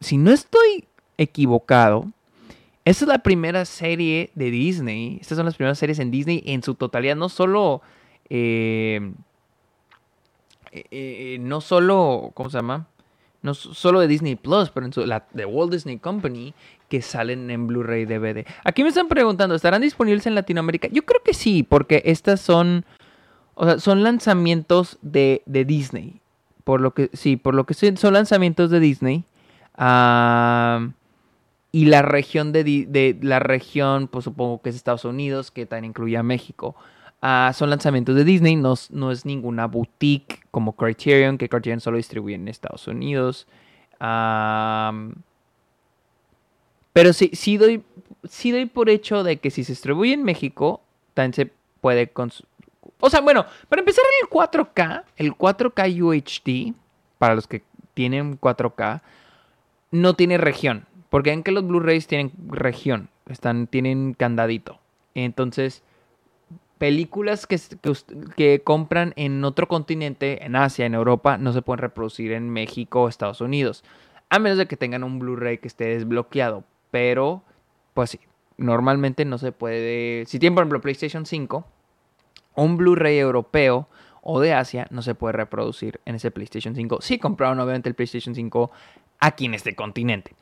si 0.00 0.18
no 0.18 0.32
estoy 0.32 0.86
equivocado, 1.18 2.12
esta 2.84 3.04
es 3.04 3.08
la 3.08 3.18
primera 3.18 3.64
serie 3.64 4.30
de 4.34 4.50
Disney, 4.50 5.18
estas 5.20 5.36
son 5.36 5.46
las 5.46 5.56
primeras 5.56 5.78
series 5.78 5.98
en 5.98 6.10
Disney 6.10 6.42
en 6.46 6.62
su 6.62 6.74
totalidad, 6.74 7.16
no 7.16 7.28
solo 7.28 7.82
eh, 8.30 9.12
eh, 10.72 10.84
eh, 10.90 11.38
no 11.40 11.60
solo, 11.60 12.30
¿cómo 12.34 12.50
se 12.50 12.58
llama? 12.58 12.86
No 13.40 13.54
solo 13.54 14.00
de 14.00 14.08
Disney 14.08 14.36
Plus, 14.36 14.70
pero 14.70 14.86
en 14.86 15.08
la, 15.08 15.26
de 15.32 15.46
Walt 15.46 15.72
Disney 15.72 15.98
Company 15.98 16.54
que 16.88 17.02
salen 17.02 17.50
en 17.50 17.66
Blu-ray 17.66 18.04
DVD. 18.04 18.46
Aquí 18.64 18.82
me 18.82 18.88
están 18.88 19.08
preguntando, 19.08 19.54
¿estarán 19.54 19.82
disponibles 19.82 20.26
en 20.26 20.34
Latinoamérica? 20.34 20.88
Yo 20.88 21.04
creo 21.04 21.22
que 21.22 21.34
sí, 21.34 21.62
porque 21.62 22.02
estas 22.04 22.40
son, 22.40 22.84
o 23.54 23.64
sea, 23.64 23.78
son 23.78 24.02
lanzamientos 24.02 24.98
de, 25.02 25.42
Disney. 25.46 26.20
Por 26.64 26.80
lo 26.80 26.92
que, 26.92 27.10
sí, 27.12 27.36
por 27.36 27.54
lo 27.54 27.64
que 27.64 27.74
son 27.74 28.12
lanzamientos 28.12 28.70
de 28.70 28.80
Disney. 28.80 29.24
y 31.70 31.84
la 31.84 32.02
región 32.02 32.52
de, 32.52 32.64
de, 32.64 33.18
la 33.22 33.38
región, 33.38 34.08
pues 34.08 34.24
supongo 34.24 34.60
que 34.62 34.70
es 34.70 34.76
Estados 34.76 35.04
Unidos, 35.04 35.50
que 35.50 35.64
también 35.66 35.90
incluye 35.90 36.16
a 36.16 36.22
México. 36.22 36.74
Son 37.20 37.68
lanzamientos 37.70 38.14
de 38.14 38.22
Disney, 38.24 38.54
no, 38.54 38.74
no, 38.90 39.10
es 39.10 39.24
ninguna 39.24 39.66
boutique 39.66 40.40
como 40.52 40.76
Criterion, 40.76 41.36
que 41.36 41.48
Criterion 41.48 41.80
solo 41.80 41.96
distribuye 41.96 42.36
en 42.36 42.46
Estados 42.46 42.86
Unidos. 42.86 43.46
pero 46.92 47.12
sí, 47.12 47.30
sí, 47.32 47.56
doy, 47.56 47.82
sí 48.24 48.52
doy 48.52 48.66
por 48.66 48.88
hecho 48.88 49.24
de 49.24 49.38
que 49.38 49.50
si 49.50 49.64
se 49.64 49.72
distribuye 49.72 50.12
en 50.12 50.22
México, 50.22 50.80
también 51.14 51.34
se 51.34 51.50
puede... 51.80 52.12
O 53.00 53.10
sea, 53.10 53.20
bueno, 53.20 53.46
para 53.68 53.80
empezar 53.80 54.04
el 54.22 54.28
4K, 54.28 55.04
el 55.16 55.34
4K 55.34 56.02
UHD, 56.02 56.74
para 57.18 57.34
los 57.34 57.46
que 57.46 57.62
tienen 57.94 58.38
4K, 58.38 59.02
no 59.90 60.14
tiene 60.14 60.38
región. 60.38 60.86
Porque 61.10 61.32
en 61.32 61.42
que 61.42 61.52
los 61.52 61.66
Blu-rays 61.66 62.06
tienen 62.06 62.32
región, 62.48 63.08
están, 63.26 63.66
tienen 63.66 64.14
candadito. 64.14 64.78
Entonces, 65.14 65.82
películas 66.78 67.46
que, 67.46 67.60
que, 68.36 68.62
compran 68.62 69.12
en 69.16 69.44
otro 69.44 69.68
continente, 69.68 70.44
en 70.44 70.56
Asia, 70.56 70.86
en 70.86 70.94
Europa, 70.94 71.36
no 71.38 71.52
se 71.52 71.62
pueden 71.62 71.80
reproducir 71.80 72.32
en 72.32 72.50
México 72.50 73.02
o 73.02 73.08
Estados 73.08 73.40
Unidos. 73.40 73.84
A 74.30 74.38
menos 74.38 74.58
de 74.58 74.66
que 74.66 74.76
tengan 74.76 75.04
un 75.04 75.18
Blu-ray 75.18 75.58
que 75.58 75.68
esté 75.68 75.86
desbloqueado. 75.86 76.64
Pero, 76.90 77.42
pues 77.94 78.10
sí, 78.10 78.20
normalmente 78.56 79.24
no 79.24 79.38
se 79.38 79.52
puede. 79.52 80.24
Si 80.26 80.38
tienen, 80.38 80.54
por 80.54 80.62
ejemplo, 80.62 80.80
PlayStation 80.80 81.26
5, 81.26 81.66
un 82.54 82.76
Blu-ray 82.76 83.18
europeo 83.18 83.88
o 84.22 84.40
de 84.40 84.52
Asia 84.52 84.86
no 84.90 85.02
se 85.02 85.14
puede 85.14 85.32
reproducir 85.32 86.00
en 86.04 86.16
ese 86.16 86.30
PlayStation 86.30 86.74
5. 86.74 86.98
Si 87.00 87.18
compraron, 87.18 87.60
obviamente, 87.60 87.88
el 87.88 87.94
PlayStation 87.94 88.34
5 88.34 88.70
aquí 89.20 89.46
en 89.46 89.54
este 89.54 89.74
continente. 89.74 90.34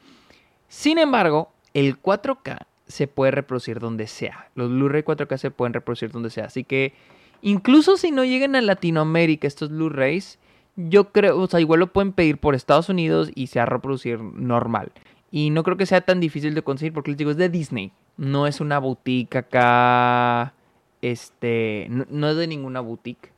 Sin 0.68 0.98
embargo, 0.98 1.50
el 1.74 2.00
4K 2.00 2.66
se 2.86 3.06
puede 3.06 3.32
reproducir 3.32 3.78
donde 3.78 4.06
sea. 4.06 4.48
Los 4.54 4.70
Blu-ray 4.70 5.02
4K 5.02 5.36
se 5.38 5.50
pueden 5.50 5.74
reproducir 5.74 6.10
donde 6.10 6.30
sea. 6.30 6.44
Así 6.44 6.64
que 6.64 6.94
incluso 7.42 7.96
si 7.96 8.10
no 8.10 8.24
llegan 8.24 8.54
a 8.56 8.60
Latinoamérica 8.60 9.46
estos 9.46 9.70
Blu-rays, 9.70 10.38
yo 10.76 11.10
creo, 11.10 11.38
o 11.38 11.46
sea, 11.46 11.60
igual 11.60 11.80
lo 11.80 11.92
pueden 11.92 12.12
pedir 12.12 12.38
por 12.38 12.54
Estados 12.54 12.88
Unidos 12.88 13.30
y 13.34 13.48
se 13.48 13.58
va 13.58 13.64
a 13.64 13.66
reproducir 13.66 14.20
normal. 14.20 14.92
Y 15.30 15.50
no 15.50 15.64
creo 15.64 15.76
que 15.76 15.86
sea 15.86 16.02
tan 16.02 16.20
difícil 16.20 16.54
de 16.54 16.62
conseguir 16.62 16.92
porque 16.92 17.10
les 17.10 17.18
digo, 17.18 17.30
es 17.30 17.36
de 17.36 17.48
Disney. 17.48 17.92
No 18.16 18.46
es 18.46 18.60
una 18.60 18.78
boutique 18.78 19.36
acá. 19.36 20.54
Este. 21.02 21.88
No, 21.90 22.30
es 22.30 22.36
de 22.36 22.46
ninguna 22.46 22.80
boutique 22.80 23.32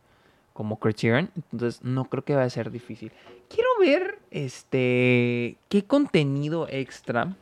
como 0.53 0.79
Criterion. 0.79 1.31
Entonces 1.53 1.83
no 1.83 2.05
creo 2.05 2.25
que 2.25 2.37
va 2.37 2.45
a 2.45 2.51
ser 2.51 2.71
difícil. 2.71 3.11
Quiero 3.49 3.69
ver 3.81 4.19
este. 4.31 5.57
qué 5.69 5.85
contenido 5.85 6.69
extra 6.71 7.35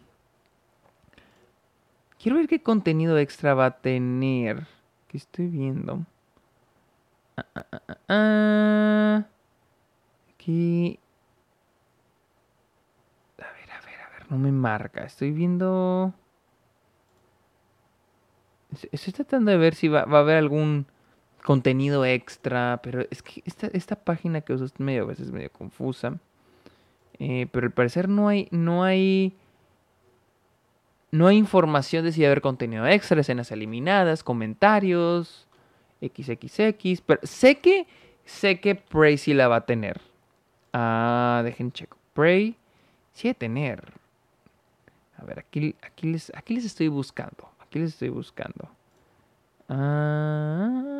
Quiero 2.20 2.38
ver 2.38 2.48
qué 2.48 2.62
contenido 2.62 3.18
extra 3.18 3.54
va 3.54 3.66
a 3.66 3.78
tener. 3.78 4.66
¿Qué 5.08 5.18
estoy 5.18 5.48
viendo? 5.48 6.06
Ah, 7.36 7.46
ah, 7.54 7.66
ah, 7.72 7.98
ah, 8.08 9.24
Aquí. 10.34 10.98
A 13.38 13.52
ver, 13.52 13.70
a 13.70 13.80
ver, 13.86 14.00
a 14.00 14.18
ver. 14.18 14.30
No 14.30 14.38
me 14.38 14.50
marca. 14.50 15.04
Estoy 15.04 15.30
viendo. 15.32 16.14
Estoy 18.92 19.12
tratando 19.12 19.50
de 19.50 19.58
ver 19.58 19.74
si 19.74 19.88
va, 19.88 20.00
a 20.00 20.18
haber 20.18 20.36
algún 20.36 20.86
contenido 21.44 22.04
extra. 22.06 22.80
Pero 22.82 23.02
es 23.10 23.22
que 23.22 23.42
esta, 23.44 23.66
esta 23.68 23.96
página 23.96 24.40
que 24.40 24.54
uso 24.54 24.64
es 24.64 24.80
medio 24.80 25.02
a 25.02 25.06
veces 25.06 25.30
medio 25.30 25.52
confusa. 25.52 26.18
Eh, 27.18 27.46
pero 27.52 27.66
al 27.66 27.72
parecer 27.72 28.08
no 28.08 28.28
hay. 28.28 28.48
No 28.50 28.84
hay 28.84 29.36
no 31.10 31.26
hay 31.26 31.36
información 31.36 32.04
de 32.04 32.12
si 32.12 32.24
a 32.24 32.28
haber 32.28 32.40
contenido 32.40 32.86
extra, 32.86 33.20
escenas 33.20 33.50
eliminadas, 33.52 34.22
comentarios, 34.22 35.46
XXX. 36.00 37.00
Pero 37.00 37.20
sé 37.22 37.58
que, 37.58 37.86
sé 38.24 38.60
que 38.60 38.74
Prey 38.74 39.18
sí 39.18 39.34
la 39.34 39.48
va 39.48 39.56
a 39.56 39.66
tener. 39.66 40.00
Ah, 40.72 41.42
dejen 41.44 41.72
checo. 41.72 41.96
Prey 42.12 42.56
sí 43.12 43.28
va 43.28 43.32
a 43.32 43.34
tener. 43.34 43.92
A 45.18 45.24
ver, 45.24 45.38
aquí, 45.38 45.74
aquí, 45.82 46.12
les, 46.12 46.30
aquí 46.34 46.54
les 46.54 46.64
estoy 46.64 46.88
buscando. 46.88 47.48
Aquí 47.60 47.78
les 47.78 47.90
estoy 47.90 48.10
buscando. 48.10 48.68
Ah, 49.68 50.96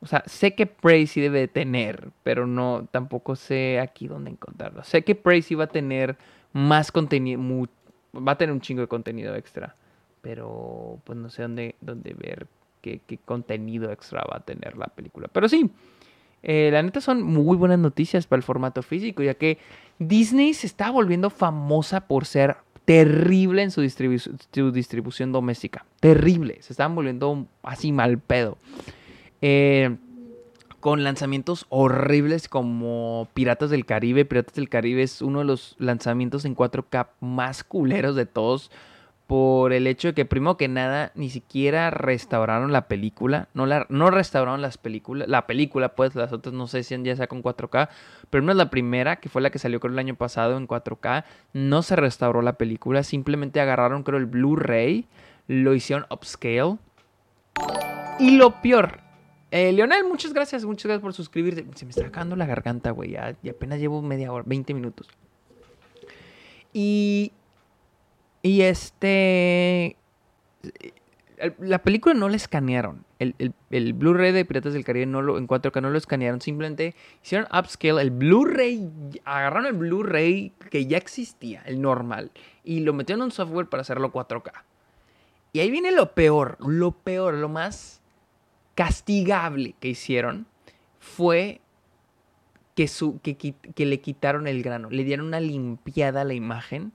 o 0.00 0.06
sea, 0.06 0.24
sé 0.26 0.54
que 0.54 0.66
Prey 0.66 1.06
sí 1.06 1.20
debe 1.20 1.46
tener, 1.46 2.10
pero 2.24 2.46
no, 2.46 2.88
tampoco 2.90 3.36
sé 3.36 3.78
aquí 3.78 4.08
dónde 4.08 4.30
encontrarlo. 4.30 4.82
Sé 4.82 5.02
que 5.02 5.14
Prey 5.14 5.42
sí 5.42 5.54
va 5.54 5.64
a 5.64 5.68
tener 5.68 6.16
más 6.52 6.92
contenido, 6.92 7.40
va 8.14 8.32
a 8.32 8.38
tener 8.38 8.52
un 8.52 8.60
chingo 8.60 8.82
de 8.82 8.88
contenido 8.88 9.34
extra. 9.34 9.76
Pero 10.20 11.00
pues 11.04 11.18
no 11.18 11.30
sé 11.30 11.42
dónde, 11.42 11.74
dónde 11.80 12.14
ver 12.14 12.46
qué, 12.80 13.00
contenido 13.24 13.90
extra 13.90 14.22
va 14.22 14.38
a 14.38 14.40
tener 14.40 14.76
la 14.76 14.86
película. 14.86 15.28
Pero 15.32 15.48
sí, 15.48 15.70
eh, 16.42 16.70
la 16.72 16.82
neta 16.82 17.00
son 17.00 17.22
muy 17.22 17.56
buenas 17.56 17.78
noticias 17.78 18.26
para 18.26 18.38
el 18.38 18.42
formato 18.44 18.82
físico, 18.82 19.22
ya 19.22 19.34
que 19.34 19.58
Disney 19.98 20.54
se 20.54 20.66
está 20.66 20.90
volviendo 20.90 21.30
famosa 21.30 22.06
por 22.06 22.24
ser 22.24 22.56
terrible 22.84 23.62
en 23.62 23.70
su, 23.70 23.80
distribución 23.80 25.32
doméstica. 25.32 25.84
Terrible. 26.00 26.60
Se 26.62 26.72
estaban 26.72 26.94
volviendo 26.94 27.46
así 27.62 27.92
mal 27.92 28.18
pedo. 28.18 28.58
Eh, 29.40 29.96
con 30.82 31.04
lanzamientos 31.04 31.64
horribles 31.68 32.48
como 32.48 33.28
Piratas 33.34 33.70
del 33.70 33.86
Caribe. 33.86 34.24
Piratas 34.24 34.56
del 34.56 34.68
Caribe 34.68 35.04
es 35.04 35.22
uno 35.22 35.38
de 35.38 35.44
los 35.44 35.76
lanzamientos 35.78 36.44
en 36.44 36.56
4K 36.56 37.06
más 37.20 37.62
culeros 37.62 38.16
de 38.16 38.26
todos 38.26 38.72
por 39.28 39.72
el 39.72 39.86
hecho 39.86 40.08
de 40.08 40.14
que 40.14 40.24
primero 40.24 40.56
que 40.56 40.66
nada 40.66 41.12
ni 41.14 41.30
siquiera 41.30 41.90
restauraron 41.90 42.72
la 42.72 42.88
película, 42.88 43.48
no, 43.54 43.64
la, 43.64 43.86
no 43.88 44.10
restauraron 44.10 44.60
las 44.60 44.76
películas, 44.76 45.28
la 45.28 45.46
película 45.46 45.94
pues 45.94 46.16
las 46.16 46.32
otras 46.32 46.52
no 46.52 46.66
sé 46.66 46.82
si 46.82 47.00
ya 47.02 47.14
sea 47.16 47.28
con 47.28 47.42
4K, 47.42 47.88
pero 48.28 48.42
no 48.42 48.50
es 48.50 48.58
la 48.58 48.68
primera, 48.68 49.16
que 49.16 49.28
fue 49.28 49.40
la 49.40 49.50
que 49.50 49.60
salió 49.60 49.78
creo 49.78 49.92
el 49.92 49.98
año 50.00 50.16
pasado 50.16 50.56
en 50.56 50.66
4K, 50.66 51.24
no 51.52 51.82
se 51.82 51.94
restauró 51.94 52.42
la 52.42 52.54
película, 52.54 53.04
simplemente 53.04 53.60
agarraron 53.60 54.02
creo 54.02 54.18
el 54.18 54.26
Blu-ray, 54.26 55.06
lo 55.46 55.74
hicieron 55.74 56.04
upscale. 56.10 56.76
Y 58.18 58.32
lo 58.36 58.60
peor, 58.60 58.98
eh, 59.52 59.72
Leonel, 59.72 60.04
muchas 60.04 60.32
gracias, 60.32 60.64
muchas 60.64 60.86
gracias 60.86 61.02
por 61.02 61.12
suscribirse, 61.14 61.64
se 61.74 61.84
me 61.84 61.90
está 61.90 62.02
sacando 62.02 62.34
la 62.34 62.46
garganta 62.46 62.90
güey, 62.90 63.12
ya, 63.12 63.36
apenas 63.48 63.78
llevo 63.78 64.02
media 64.02 64.32
hora, 64.32 64.42
20 64.46 64.74
minutos. 64.74 65.08
Y 66.72 67.32
y 68.42 68.62
este. 68.62 69.96
La 71.58 71.82
película 71.82 72.14
no 72.14 72.28
la 72.28 72.36
escanearon. 72.36 73.04
El, 73.18 73.54
Blu-ray 73.70 74.32
de 74.32 74.44
Piratas 74.44 74.74
del 74.74 74.84
Caribe 74.84 75.06
no 75.06 75.22
lo, 75.22 75.38
en 75.38 75.46
4K 75.46 75.80
no 75.80 75.90
lo 75.90 75.98
escanearon. 75.98 76.40
Simplemente 76.40 76.94
hicieron 77.22 77.48
upscale. 77.56 78.02
El 78.02 78.10
Blu-ray. 78.10 78.90
Agarraron 79.24 79.66
el 79.66 79.72
Blu-ray 79.74 80.52
que 80.70 80.86
ya 80.86 80.98
existía, 80.98 81.62
el 81.66 81.80
normal. 81.80 82.30
Y 82.64 82.80
lo 82.80 82.92
metieron 82.92 83.22
en 83.22 83.24
un 83.26 83.30
software 83.32 83.68
para 83.68 83.80
hacerlo 83.80 84.12
4K. 84.12 84.52
Y 85.52 85.60
ahí 85.60 85.70
viene 85.70 85.92
lo 85.92 86.14
peor. 86.14 86.58
Lo 86.60 86.92
peor, 86.92 87.34
lo 87.34 87.48
más 87.48 88.01
castigable 88.74 89.74
que 89.80 89.88
hicieron 89.88 90.46
fue 90.98 91.60
que, 92.74 92.88
su, 92.88 93.20
que, 93.20 93.36
que 93.36 93.86
le 93.86 94.00
quitaron 94.00 94.46
el 94.46 94.62
grano. 94.62 94.90
Le 94.90 95.04
dieron 95.04 95.26
una 95.26 95.40
limpiada 95.40 96.22
a 96.22 96.24
la 96.24 96.34
imagen 96.34 96.92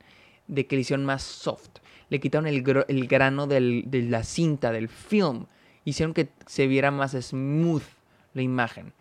de 0.47 0.65
que 0.65 0.75
le 0.75 0.81
hicieron 0.81 1.05
más 1.05 1.23
soft. 1.23 1.79
Le 2.09 2.19
quitaron 2.19 2.47
el, 2.47 2.61
grano 2.61 3.47
de 3.47 3.83
la 4.09 4.23
cinta, 4.23 4.71
del 4.71 4.87
film. 4.87 5.45
Hicieron 5.83 6.13
que 6.13 6.29
se 6.45 6.67
viera 6.67 6.89
más 6.91 7.11
smooth 7.11 7.83
la 8.33 8.41
imagen. 8.41 8.93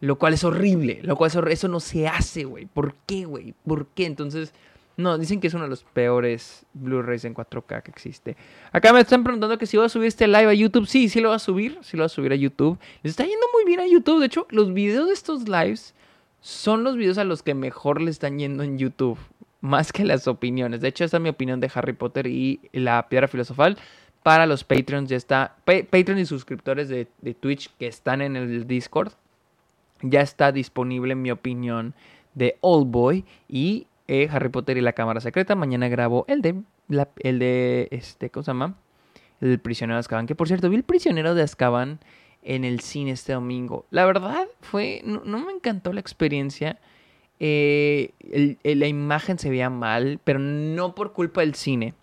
Lo 0.00 0.18
cual 0.18 0.34
es 0.34 0.44
horrible. 0.44 1.00
Lo 1.02 1.16
cual 1.16 1.30
es 1.30 1.36
Eso 1.36 1.68
no 1.68 1.80
se 1.80 2.08
hace, 2.08 2.44
güey. 2.44 2.66
¿Por 2.66 2.94
qué, 3.06 3.24
güey? 3.24 3.54
¿Por 3.64 3.86
qué? 3.88 4.06
Entonces, 4.06 4.52
no, 4.98 5.16
dicen 5.16 5.40
que 5.40 5.46
es 5.46 5.54
uno 5.54 5.62
de 5.62 5.70
los 5.70 5.84
peores 5.84 6.66
Blu-rays 6.74 7.24
en 7.24 7.32
4K 7.32 7.84
que 7.84 7.90
existe. 7.92 8.36
Acá 8.72 8.92
me 8.92 9.00
están 9.00 9.22
preguntando 9.22 9.56
que 9.56 9.64
si 9.64 9.76
voy 9.76 9.86
a 9.86 9.88
subir 9.88 10.08
este 10.08 10.26
live 10.26 10.48
a 10.48 10.54
YouTube. 10.54 10.88
Sí, 10.88 11.08
sí 11.08 11.20
lo 11.20 11.28
voy 11.28 11.36
a 11.36 11.38
subir. 11.38 11.78
Sí 11.82 11.96
lo 11.96 12.02
voy 12.02 12.06
a 12.06 12.08
subir 12.08 12.32
a 12.32 12.34
YouTube. 12.34 12.76
Les 13.04 13.12
está 13.12 13.22
yendo 13.22 13.46
muy 13.54 13.64
bien 13.64 13.78
a 13.78 13.86
YouTube. 13.86 14.18
De 14.18 14.26
hecho, 14.26 14.48
los 14.50 14.74
videos 14.74 15.06
de 15.06 15.14
estos 15.14 15.48
lives 15.48 15.94
son 16.40 16.82
los 16.82 16.96
videos 16.96 17.16
a 17.18 17.22
los 17.22 17.44
que 17.44 17.54
mejor 17.54 18.02
le 18.02 18.10
están 18.10 18.40
yendo 18.40 18.64
en 18.64 18.76
YouTube 18.76 19.18
más 19.60 19.92
que 19.92 20.04
las 20.04 20.26
opiniones. 20.26 20.80
De 20.80 20.88
hecho, 20.88 21.04
esta 21.04 21.18
es 21.18 21.22
mi 21.22 21.28
opinión 21.28 21.60
de 21.60 21.70
Harry 21.72 21.92
Potter 21.92 22.26
y 22.26 22.60
la 22.72 23.08
piedra 23.08 23.28
filosofal. 23.28 23.78
Para 24.24 24.46
los 24.46 24.64
Patreons 24.64 25.08
ya 25.08 25.16
está. 25.16 25.56
Y 25.68 26.24
suscriptores 26.24 26.88
de, 26.88 27.06
Twitch 27.38 27.70
que 27.78 27.86
están 27.86 28.20
en 28.20 28.36
el 28.36 28.66
Discord. 28.66 29.12
Ya 30.02 30.22
está 30.22 30.52
disponible 30.52 31.14
mi 31.14 31.30
opinión 31.30 31.94
de 32.34 32.56
Old 32.60 32.90
Boy 32.90 33.24
y 33.48 33.87
eh, 34.08 34.28
Harry 34.30 34.48
Potter 34.48 34.76
y 34.76 34.80
la 34.80 34.92
Cámara 34.92 35.20
Secreta. 35.20 35.54
Mañana 35.54 35.88
grabo 35.88 36.24
el 36.28 36.42
de. 36.42 36.62
el 37.20 37.38
de. 37.38 37.88
Este, 37.90 38.30
¿Cómo 38.30 38.42
se 38.42 38.50
llama? 38.50 38.74
El 39.40 39.60
prisionero 39.60 39.96
de 39.96 40.00
Azkaban. 40.00 40.26
Que 40.26 40.34
por 40.34 40.48
cierto, 40.48 40.68
vi 40.68 40.76
el 40.76 40.82
prisionero 40.82 41.34
de 41.34 41.42
Azkaban 41.42 42.00
en 42.42 42.64
el 42.64 42.80
cine 42.80 43.12
este 43.12 43.34
domingo. 43.34 43.86
La 43.90 44.04
verdad 44.04 44.48
fue. 44.60 45.02
no 45.04 45.38
me 45.38 45.52
encantó 45.52 45.92
la 45.92 46.00
experiencia. 46.00 46.78
Eh, 47.40 48.12
la 48.64 48.86
imagen 48.86 49.38
se 49.38 49.50
veía 49.50 49.70
mal, 49.70 50.20
pero 50.24 50.38
no 50.38 50.94
por 50.94 51.12
culpa 51.12 51.42
del 51.42 51.54
cine, 51.54 51.94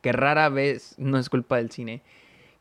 que 0.00 0.12
rara 0.12 0.48
vez 0.48 0.94
no 0.98 1.18
es 1.18 1.28
culpa 1.28 1.56
del 1.56 1.70
cine. 1.70 2.02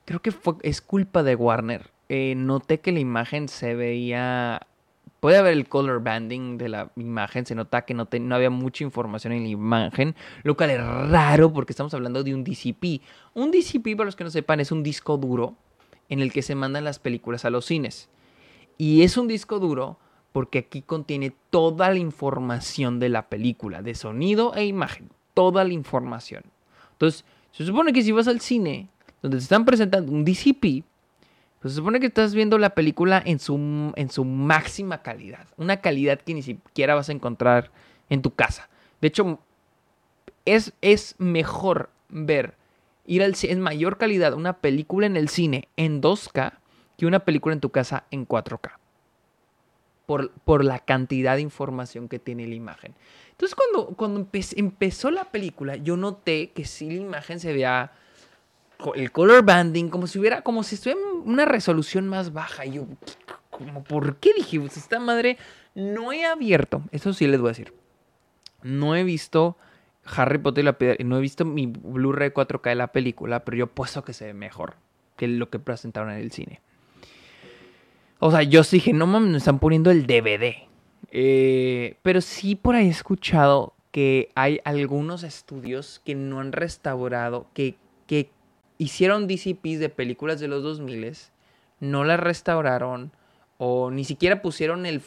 Creo 0.06 0.22
que 0.22 0.32
fue, 0.32 0.56
es 0.64 0.82
culpa 0.82 1.24
de 1.24 1.36
Warner. 1.36 1.90
Eh, 2.10 2.34
noté 2.36 2.80
que 2.80 2.92
la 2.92 3.00
imagen 3.00 3.48
se 3.48 3.76
veía... 3.76 4.62
Puede 5.20 5.38
haber 5.38 5.54
el 5.54 5.68
color 5.68 6.02
banding 6.02 6.58
de 6.58 6.70
la 6.70 6.92
imagen, 6.96 7.46
se 7.46 7.56
nota 7.56 7.84
que 7.84 7.94
no, 7.94 8.08
no 8.20 8.36
había 8.36 8.50
mucha 8.50 8.84
información 8.84 9.34
en 9.34 9.44
la 9.44 9.50
imagen, 9.50 10.16
lo 10.44 10.56
cual 10.56 10.70
es 10.70 10.80
raro 10.80 11.52
porque 11.52 11.74
estamos 11.74 11.94
hablando 11.94 12.24
de 12.24 12.34
un 12.34 12.44
DCP. 12.44 13.02
Un 13.34 13.52
DCP, 13.52 13.98
para 13.98 14.06
los 14.06 14.16
que 14.16 14.24
no 14.24 14.30
sepan, 14.30 14.60
es 14.60 14.72
un 14.72 14.82
disco 14.82 15.18
duro 15.18 15.56
en 16.08 16.20
el 16.22 16.32
que 16.32 16.42
se 16.42 16.56
mandan 16.56 16.84
las 16.84 17.00
películas 17.00 17.46
a 17.46 17.50
los 17.50 17.66
cines. 17.66 18.10
Y 18.78 19.04
es 19.04 19.18
un 19.18 19.28
disco 19.28 19.60
duro 19.60 19.98
porque 20.32 20.60
aquí 20.60 20.82
contiene 20.82 21.34
toda 21.50 21.90
la 21.90 21.98
información 21.98 23.00
de 23.00 23.10
la 23.10 23.28
película, 23.30 23.82
de 23.82 23.96
sonido 23.96 24.54
e 24.56 24.66
imagen, 24.66 25.10
toda 25.34 25.64
la 25.64 25.74
información. 25.74 26.44
Entonces, 26.94 27.26
se 27.52 27.66
supone 27.66 27.94
que 27.94 28.04
si 28.04 28.12
vas 28.12 28.28
al 28.28 28.40
cine, 28.40 28.90
donde 29.22 29.38
te 29.38 29.44
están 29.44 29.66
presentando 29.66 30.12
un 30.12 30.24
DCP, 30.24 30.86
pues 31.62 31.74
se 31.74 31.78
supone 31.78 32.00
que 32.00 32.08
estás 32.08 32.34
viendo 32.34 32.58
la 32.58 32.72
película 32.72 33.22
en 33.26 33.40
su, 33.40 33.56
en 33.96 34.10
su 34.10 34.26
máxima 34.26 35.02
calidad, 35.02 35.48
una 35.58 35.82
calidad 35.82 36.20
que 36.20 36.34
ni 36.34 36.42
siquiera 36.42 36.96
vas 36.96 37.10
a 37.10 37.14
encontrar 37.14 37.72
en 38.10 38.22
tu 38.22 38.34
casa. 38.34 38.70
De 39.02 39.10
hecho, 39.10 39.40
es, 40.46 40.74
es 40.82 41.16
mejor 41.18 41.90
ver, 42.08 42.56
ir 43.06 43.24
al 43.24 43.36
en 43.44 43.60
mayor 43.60 43.98
calidad 43.98 44.34
una 44.34 44.58
película 44.58 45.06
en 45.06 45.18
el 45.18 45.30
cine 45.30 45.68
en 45.76 46.02
2K 46.02 46.54
que 46.98 47.06
una 47.06 47.20
película 47.20 47.54
en 47.54 47.62
tu 47.62 47.70
casa 47.70 48.06
en 48.12 48.28
4K 48.28 48.80
por, 50.44 50.66
la 50.66 50.80
cantidad 50.80 51.36
de 51.36 51.42
información 51.42 52.10
que 52.10 52.18
tiene 52.18 52.48
la 52.48 52.56
imagen. 52.56 52.96
Entonces 53.32 53.56
cuando, 53.56 53.96
cuando 53.96 54.28
empezó 54.56 55.12
la 55.12 55.26
película, 55.26 55.76
yo 55.76 55.98
noté 55.98 56.52
que 56.52 56.66
sí 56.66 56.90
la 56.90 57.02
imagen 57.02 57.40
se 57.40 57.54
veía 57.54 57.92
el 58.96 59.12
color 59.12 59.44
banding, 59.44 59.90
como 59.90 60.08
si 60.08 60.20
hubiera, 60.20 60.42
como 60.42 60.64
si 60.64 60.76
estuviera 60.76 61.02
en 61.02 61.30
una 61.30 61.46
resolución 61.46 62.08
más 62.08 62.34
baja. 62.34 62.66
Y 62.66 62.74
yo, 62.74 62.88
como, 63.50 63.84
¿por 63.84 64.18
qué 64.18 64.32
dije? 64.36 64.60
Pues 64.60 64.78
esta 64.78 65.00
madre 65.00 65.38
no 65.76 66.12
he 66.12 66.26
abierto, 66.26 66.84
eso 66.92 67.14
sí 67.14 67.28
les 67.28 67.40
voy 67.40 67.50
a 67.50 67.52
decir. 67.52 67.74
No 68.64 68.96
he 68.96 69.04
visto 69.04 69.58
Harry 70.06 70.38
Potter 70.38 70.64
y 70.64 70.66
la 70.66 70.78
piedra, 70.78 70.98
no 71.04 71.18
he 71.18 71.22
visto 71.22 71.46
mi 71.46 71.68
Blu-ray 71.68 72.32
4K 72.32 72.70
de 72.70 72.76
la 72.76 72.88
película, 72.88 73.44
pero 73.46 73.58
yo 73.58 73.68
puesto 73.68 74.04
que 74.04 74.14
se 74.14 74.26
ve 74.26 74.34
mejor 74.34 74.76
que 75.16 75.28
lo 75.28 75.50
que 75.50 75.60
presentaron 75.60 76.12
en 76.12 76.18
el 76.18 76.32
cine. 76.32 76.62
O 78.20 78.32
sea, 78.32 78.44
yo 78.44 78.64
sí 78.64 78.78
dije, 78.78 78.94
no 78.94 79.08
mames, 79.08 79.32
me 79.32 79.38
están 79.38 79.60
poniendo 79.60 79.92
el 79.92 80.06
DVD. 80.06 80.68
Eh, 81.12 81.96
pero 82.02 82.22
sí 82.22 82.56
por 82.56 82.76
ahí 82.76 82.88
he 82.88 82.92
escuchado 82.92 83.74
que 83.92 84.30
hay 84.36 84.60
algunos 84.64 85.24
estudios 85.24 86.02
que 86.06 86.16
no 86.16 86.40
han 86.40 86.52
restaurado, 86.52 87.48
que, 87.54 87.76
que 88.08 88.30
hicieron 88.80 89.28
DCPs 89.28 89.78
de 89.78 89.90
películas 89.90 90.40
de 90.40 90.48
los 90.48 90.64
2000, 90.64 91.16
no 91.82 92.04
las 92.04 92.20
restauraron 92.20 93.12
o 93.60 93.92
ni 93.92 94.06
siquiera 94.06 94.42
pusieron 94.42 94.86
el, 94.86 95.04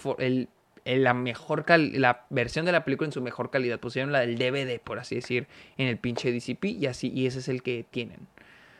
la 0.85 1.15
mejor 1.15 1.65
la 1.69 2.27
versión 2.31 2.67
de 2.67 2.73
la 2.73 2.85
película 2.85 3.09
en 3.09 3.13
su 3.13 3.23
mejor 3.23 3.51
calidad, 3.51 3.81
pusieron 3.81 4.13
la 4.13 4.21
del 4.21 4.37
DVD, 4.37 4.79
por 4.79 4.99
así 4.99 5.17
decir, 5.17 5.49
en 5.79 5.89
el 5.89 5.97
pinche 5.97 6.31
DCP 6.31 6.67
y 6.67 6.87
así, 6.87 7.11
y 7.13 7.27
ese 7.27 7.41
es 7.41 7.49
el 7.49 7.63
que 7.63 7.85
tienen. 7.91 8.29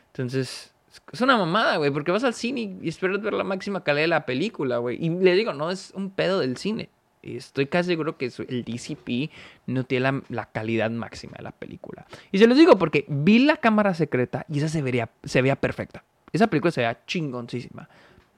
Entonces, 0.09 0.75
es 1.11 1.21
una 1.23 1.39
mamada, 1.39 1.79
güey, 1.79 1.91
porque 1.91 2.13
vas 2.13 2.23
al 2.25 2.35
cine 2.35 2.77
y 2.83 2.89
esperas 2.89 3.21
ver 3.23 3.33
la 3.33 3.45
máxima 3.45 3.83
calidad 3.83 4.05
de 4.05 4.09
la 4.09 4.27
película, 4.27 4.77
güey. 4.77 5.03
Y 5.03 5.09
le 5.09 5.35
digo, 5.35 5.55
no 5.55 5.71
es 5.71 5.93
un 5.95 6.11
pedo 6.11 6.39
del 6.39 6.59
cine. 6.59 6.91
Estoy 7.23 7.67
casi 7.67 7.91
seguro 7.91 8.17
que 8.17 8.27
el 8.49 8.65
DCP 8.65 9.31
no 9.67 9.85
tiene 9.85 10.23
la, 10.29 10.47
calidad 10.47 10.91
máxima 10.91 11.35
de 11.37 11.45
la 11.45 11.53
película. 11.53 12.07
Y 12.33 12.39
se 12.39 12.47
los 12.47 12.59
digo 12.59 12.77
porque 12.77 13.05
vi 13.09 13.39
la 13.39 13.57
cámara 13.57 13.95
secreta 13.95 14.45
y 14.49 14.59
esa 14.59 14.69
se, 14.69 14.83
vería, 14.83 15.11
se 15.23 15.41
veía 15.41 15.57
perfecta. 15.57 16.03
Esa 16.33 16.49
película 16.49 16.73
se 16.73 16.81
veía 16.81 17.05
chingoncísima. 17.07 17.89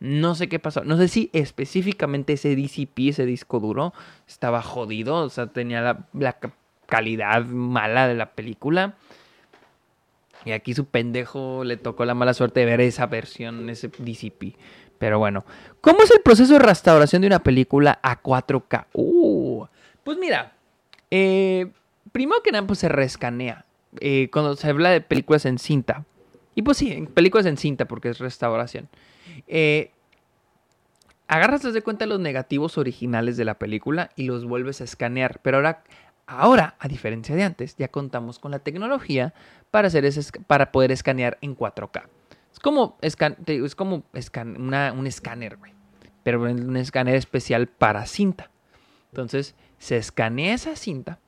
No 0.00 0.34
sé 0.34 0.48
qué 0.48 0.58
pasó. 0.58 0.84
No 0.84 0.98
sé 0.98 1.08
si 1.08 1.30
específicamente 1.32 2.34
ese 2.34 2.54
DCP, 2.54 3.08
ese 3.08 3.24
disco 3.24 3.58
duro, 3.58 3.94
estaba 4.28 4.60
jodido. 4.60 5.16
O 5.16 5.30
sea, 5.30 5.46
tenía 5.46 5.80
la, 5.80 6.06
la 6.12 6.36
calidad 6.86 7.44
mala 7.46 8.06
de 8.06 8.14
la 8.14 8.32
película. 8.32 8.96
Y 10.44 10.52
aquí 10.52 10.74
su 10.74 10.84
pendejo 10.84 11.64
le 11.64 11.78
tocó 11.78 12.04
la 12.04 12.14
mala 12.14 12.34
suerte 12.34 12.60
de 12.60 12.66
ver 12.66 12.82
esa 12.82 13.06
versión, 13.06 13.70
ese 13.70 13.88
DCP. 13.88 14.56
Pero 15.04 15.18
bueno, 15.18 15.44
¿cómo 15.82 16.00
es 16.00 16.10
el 16.12 16.22
proceso 16.22 16.54
de 16.54 16.60
restauración 16.60 17.20
de 17.20 17.26
una 17.26 17.40
película 17.40 17.98
a 18.02 18.22
4K? 18.22 18.86
Uh, 18.94 19.66
pues 20.02 20.16
mira, 20.16 20.54
eh, 21.10 21.70
primero 22.10 22.42
que 22.42 22.50
nada, 22.50 22.66
pues 22.66 22.78
se 22.78 22.88
rescanea. 22.88 23.66
Eh, 24.00 24.30
cuando 24.32 24.56
se 24.56 24.66
habla 24.66 24.88
de 24.88 25.02
películas 25.02 25.44
en 25.44 25.58
cinta, 25.58 26.06
Y 26.54 26.62
pues 26.62 26.78
sí, 26.78 26.90
en 26.90 27.06
películas 27.06 27.44
en 27.44 27.58
cinta 27.58 27.84
porque 27.84 28.08
es 28.08 28.18
restauración. 28.18 28.88
Eh, 29.46 29.90
agarras 31.28 31.60
desde 31.60 31.82
cuenta 31.82 32.06
los 32.06 32.18
negativos 32.18 32.78
originales 32.78 33.36
de 33.36 33.44
la 33.44 33.58
película 33.58 34.08
y 34.16 34.22
los 34.24 34.46
vuelves 34.46 34.80
a 34.80 34.84
escanear. 34.84 35.40
Pero 35.42 35.58
ahora, 35.58 35.84
ahora, 36.26 36.76
a 36.78 36.88
diferencia 36.88 37.36
de 37.36 37.42
antes, 37.42 37.76
ya 37.76 37.88
contamos 37.88 38.38
con 38.38 38.52
la 38.52 38.60
tecnología 38.60 39.34
para, 39.70 39.88
hacer 39.88 40.06
ese, 40.06 40.22
para 40.46 40.72
poder 40.72 40.92
escanear 40.92 41.36
en 41.42 41.54
4K. 41.54 42.04
Es 42.54 42.60
como, 42.60 42.98
es 43.02 43.16
como 43.76 44.04
un 44.12 45.06
escáner, 45.06 45.56
güey. 45.56 45.72
Pero 46.22 46.42
un 46.42 46.76
escáner 46.76 47.16
especial 47.16 47.66
para 47.66 48.06
cinta. 48.06 48.50
Entonces, 49.10 49.54
se 49.78 49.96
escanea 49.96 50.54
esa 50.54 50.76
cinta. 50.76 51.18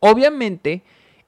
Obviamente, 0.00 0.82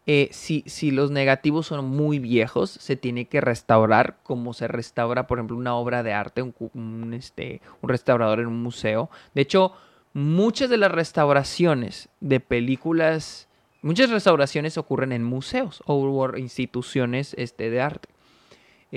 eh, 0.06 0.28
si, 0.32 0.64
si, 0.66 0.90
los 0.90 1.10
negativos 1.10 1.66
son 1.66 1.84
muy 1.84 2.18
viejos, 2.18 2.70
se 2.70 2.96
tiene 2.96 3.26
que 3.26 3.40
restaurar 3.40 4.18
como 4.22 4.52
se 4.52 4.68
restaura, 4.68 5.26
por 5.26 5.38
ejemplo, 5.38 5.56
una 5.56 5.74
obra 5.74 6.02
de 6.02 6.12
arte, 6.12 6.42
un, 6.42 7.14
este, 7.14 7.60
un 7.82 7.88
restaurador 7.88 8.40
en 8.40 8.46
un 8.46 8.62
museo. 8.62 9.10
De 9.34 9.42
hecho, 9.42 9.72
muchas 10.12 10.70
de 10.70 10.76
las 10.76 10.92
restauraciones 10.92 12.08
de 12.20 12.40
películas, 12.40 13.48
muchas 13.82 14.10
restauraciones 14.10 14.78
ocurren 14.78 15.12
en 15.12 15.24
museos 15.24 15.82
o 15.86 16.36
instituciones 16.36 17.34
este, 17.38 17.70
de 17.70 17.80
arte. 17.80 18.13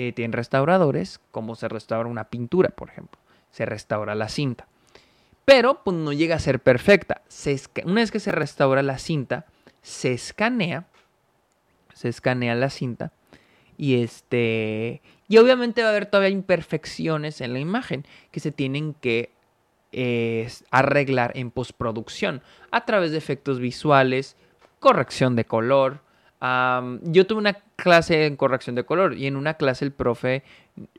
Eh, 0.00 0.12
tienen 0.12 0.32
restauradores, 0.32 1.20
como 1.32 1.56
se 1.56 1.66
restaura 1.66 2.08
una 2.08 2.30
pintura, 2.30 2.68
por 2.68 2.88
ejemplo. 2.88 3.18
Se 3.50 3.66
restaura 3.66 4.14
la 4.14 4.28
cinta. 4.28 4.68
Pero 5.44 5.82
pues, 5.82 5.96
no 5.96 6.12
llega 6.12 6.36
a 6.36 6.38
ser 6.38 6.60
perfecta. 6.60 7.22
una 7.84 8.02
vez 8.02 8.12
que 8.12 8.20
se 8.20 8.30
restaura 8.30 8.84
la 8.84 8.98
cinta, 8.98 9.46
se 9.82 10.12
escanea 10.12 10.86
se 11.98 12.08
escanea 12.08 12.54
la 12.54 12.70
cinta 12.70 13.10
y 13.76 14.00
este 14.02 15.02
y 15.26 15.38
obviamente 15.38 15.82
va 15.82 15.88
a 15.88 15.90
haber 15.90 16.06
todavía 16.06 16.28
imperfecciones 16.28 17.40
en 17.40 17.52
la 17.52 17.58
imagen 17.58 18.06
que 18.30 18.38
se 18.38 18.52
tienen 18.52 18.94
que 18.94 19.32
arreglar 20.70 21.32
en 21.34 21.50
postproducción 21.50 22.40
a 22.70 22.84
través 22.84 23.10
de 23.10 23.18
efectos 23.18 23.58
visuales, 23.58 24.36
corrección 24.78 25.34
de 25.34 25.44
color. 25.44 26.02
yo 26.40 27.26
tuve 27.26 27.38
una 27.38 27.58
clase 27.78 28.26
en 28.26 28.36
corrección 28.36 28.74
de 28.76 28.84
color 28.84 29.14
y 29.14 29.26
en 29.26 29.36
una 29.36 29.54
clase 29.54 29.84
el 29.84 29.92
profe 29.92 30.42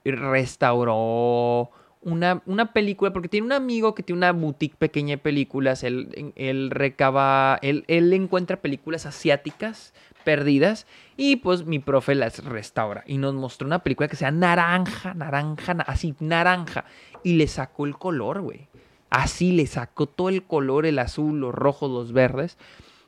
restauró 0.05 1.69
una, 2.01 2.41
una, 2.45 2.71
película, 2.71 3.11
porque 3.11 3.27
tiene 3.27 3.45
un 3.45 3.51
amigo 3.51 3.93
que 3.93 4.03
tiene 4.03 4.19
una 4.19 4.31
boutique 4.31 4.77
pequeña 4.77 5.15
de 5.15 5.17
películas, 5.17 5.83
él, 5.83 6.33
él 6.37 6.71
recaba, 6.71 7.59
él, 7.61 7.83
él 7.87 8.13
encuentra 8.13 8.61
películas 8.61 9.05
asiáticas 9.05 9.93
perdidas 10.23 10.87
y 11.17 11.37
pues 11.37 11.65
mi 11.65 11.79
profe 11.79 12.15
las 12.15 12.43
restaura 12.45 13.03
y 13.05 13.17
nos 13.17 13.33
mostró 13.33 13.67
una 13.67 13.79
película 13.79 14.07
que 14.07 14.15
sea 14.15 14.31
naranja, 14.31 15.13
naranja, 15.13 15.73
así 15.85 16.15
naranja 16.19 16.85
y 17.23 17.33
le 17.33 17.47
sacó 17.47 17.85
el 17.85 17.97
color, 17.97 18.41
güey. 18.41 18.69
Así 19.09 19.51
le 19.51 19.65
sacó 19.65 20.05
todo 20.05 20.29
el 20.29 20.43
color, 20.43 20.85
el 20.85 20.99
azul, 20.99 21.39
los 21.39 21.53
rojos, 21.53 21.89
los 21.89 22.13
verdes. 22.13 22.57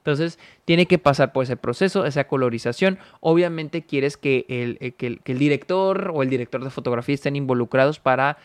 Entonces, 0.01 0.39
tiene 0.65 0.87
que 0.87 0.97
pasar 0.97 1.31
por 1.31 1.43
ese 1.43 1.57
proceso, 1.57 2.05
esa 2.05 2.27
colorización. 2.27 2.97
Obviamente 3.19 3.83
quieres 3.83 4.17
que 4.17 4.45
el, 4.49 4.79
eh, 4.81 4.93
que 4.93 5.19
el, 5.23 5.37
director 5.37 6.11
o 6.15 6.23
el 6.23 6.29
director 6.29 6.63
de 6.63 6.71
fotografía 6.71 7.13
estén 7.13 7.35
involucrados 7.35 7.99
para, 7.99 8.39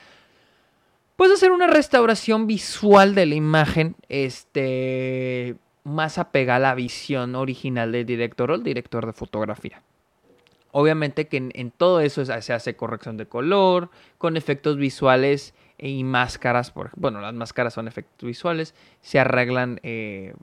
pues, 1.16 1.32
hacer 1.32 1.52
una 1.52 1.66
restauración 1.66 2.46
visual 2.46 3.14
de 3.14 3.24
la 3.24 3.36
imagen, 3.36 3.96
este, 4.10 5.56
más 5.82 6.18
apega 6.18 6.56
a 6.56 6.58
la 6.58 6.74
visión 6.74 7.34
original 7.34 7.90
del 7.90 8.04
director 8.04 8.50
o 8.50 8.54
el 8.56 8.62
director 8.62 9.06
de 9.06 9.14
fotografía. 9.14 9.82
Obviamente 10.72 11.26
que 11.26 11.38
en, 11.38 11.70
todo 11.70 12.02
eso 12.02 12.22
se 12.26 12.52
hace 12.52 12.76
corrección 12.76 13.16
de 13.16 13.24
color, 13.24 13.88
con 14.18 14.36
efectos 14.36 14.76
visuales 14.76 15.54
y 15.78 16.04
máscaras. 16.04 16.74
Bueno, 16.96 17.22
las 17.22 17.32
máscaras 17.32 17.72
son 17.72 17.88
efectos 17.88 18.26
visuales. 18.26 18.74
Se 19.00 19.18
arreglan 19.18 19.80
eh, 19.82 20.34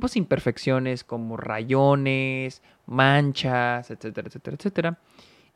pues, 0.00 0.16
imperfecciones 0.16 1.04
como 1.04 1.36
rayones, 1.36 2.62
manchas, 2.86 3.90
etcétera, 3.90 4.28
etcétera, 4.28 4.56
etcétera. 4.56 4.98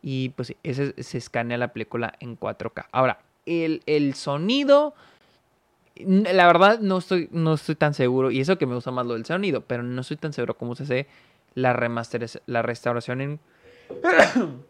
Y 0.03 0.31
pues 0.31 0.55
ese, 0.63 1.03
se 1.03 1.19
escanea 1.19 1.59
la 1.59 1.73
película 1.73 2.15
en 2.21 2.39
4K. 2.39 2.87
Ahora, 2.93 3.19
el, 3.47 3.83
el 3.87 4.15
sonido 4.15 4.95
la 6.05 6.47
verdad 6.47 6.79
no 6.81 6.99
estoy, 6.99 7.29
no 7.33 7.55
estoy 7.55 7.75
tan 7.75 7.95
seguro, 7.95 8.31
y 8.31 8.41
eso 8.41 8.59
que 8.59 8.67
me 8.67 8.75
gusta 8.75 8.91
más 8.91 9.07
lo 9.07 9.15
del 9.15 9.25
sonido, 9.25 9.63
pero 9.63 9.83
no 9.83 10.01
estoy 10.01 10.17
tan 10.17 10.33
seguro 10.33 10.55
cómo 10.57 10.75
se 10.75 10.85
hace 10.85 11.07
la, 11.55 11.73
la 12.47 12.63
restauración 12.63 13.21
en... 13.21 13.41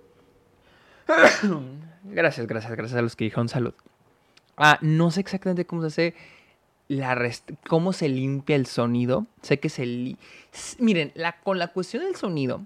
gracias, 2.05 2.47
gracias, 2.47 2.77
gracias 2.77 2.99
a 2.99 3.03
los 3.03 3.17
que 3.17 3.25
dijeron 3.25 3.49
salud. 3.49 3.75
Ah, 4.57 4.79
no 4.81 5.11
sé 5.11 5.21
exactamente 5.21 5.67
cómo 5.67 5.83
se 5.83 5.87
hace 5.89 6.15
la 6.89 7.31
cómo 7.69 7.93
se 7.93 8.09
limpia 8.09 8.57
el 8.57 8.67
sonido. 8.67 9.27
Sé 9.43 9.61
que 9.61 9.69
se... 9.69 10.17
Miren, 10.79 11.13
la, 11.15 11.41
con 11.41 11.59
la 11.59 11.69
cuestión 11.69 12.03
del 12.03 12.17
sonido, 12.17 12.63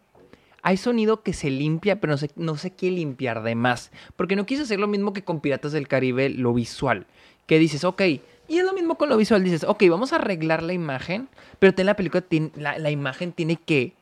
hay 0.63 0.77
sonido 0.77 1.23
que 1.23 1.33
se 1.33 1.51
limpia, 1.51 2.01
pero 2.01 2.13
no 2.13 2.17
sé, 2.17 2.31
no 2.37 2.57
sé 2.57 2.71
qué 2.71 2.91
limpiar 2.91 3.43
de 3.43 3.57
más. 3.57 3.91
Porque 4.17 4.37
no 4.37 4.47
quise 4.47 4.63
hacer 4.63 4.79
lo 4.79 4.87
mismo 4.87 5.13
que 5.13 5.25
con 5.25 5.41
Piratas 5.41 5.73
del 5.73 5.89
Caribe, 5.89 6.31
lo 6.31 6.55
visual. 6.55 7.07
Que 7.47 7.59
dices, 7.59 7.83
ok, 7.83 8.03
y 8.49 8.59
es 8.59 8.65
lo 8.65 8.73
mismo 8.73 8.97
con 8.97 9.09
lo 9.09 9.17
visual. 9.17 9.43
Dices, 9.43 9.65
ok, 9.65 9.83
vamos 9.91 10.13
a 10.13 10.17
arreglar 10.17 10.63
la 10.63 10.73
imagen, 10.73 11.29
pero 11.59 11.75
en 11.77 11.87
la 11.87 11.97
película 11.97 12.25
la, 12.55 12.91
imagen 12.91 13.33
tiene 13.33 13.57
que, 13.57 13.95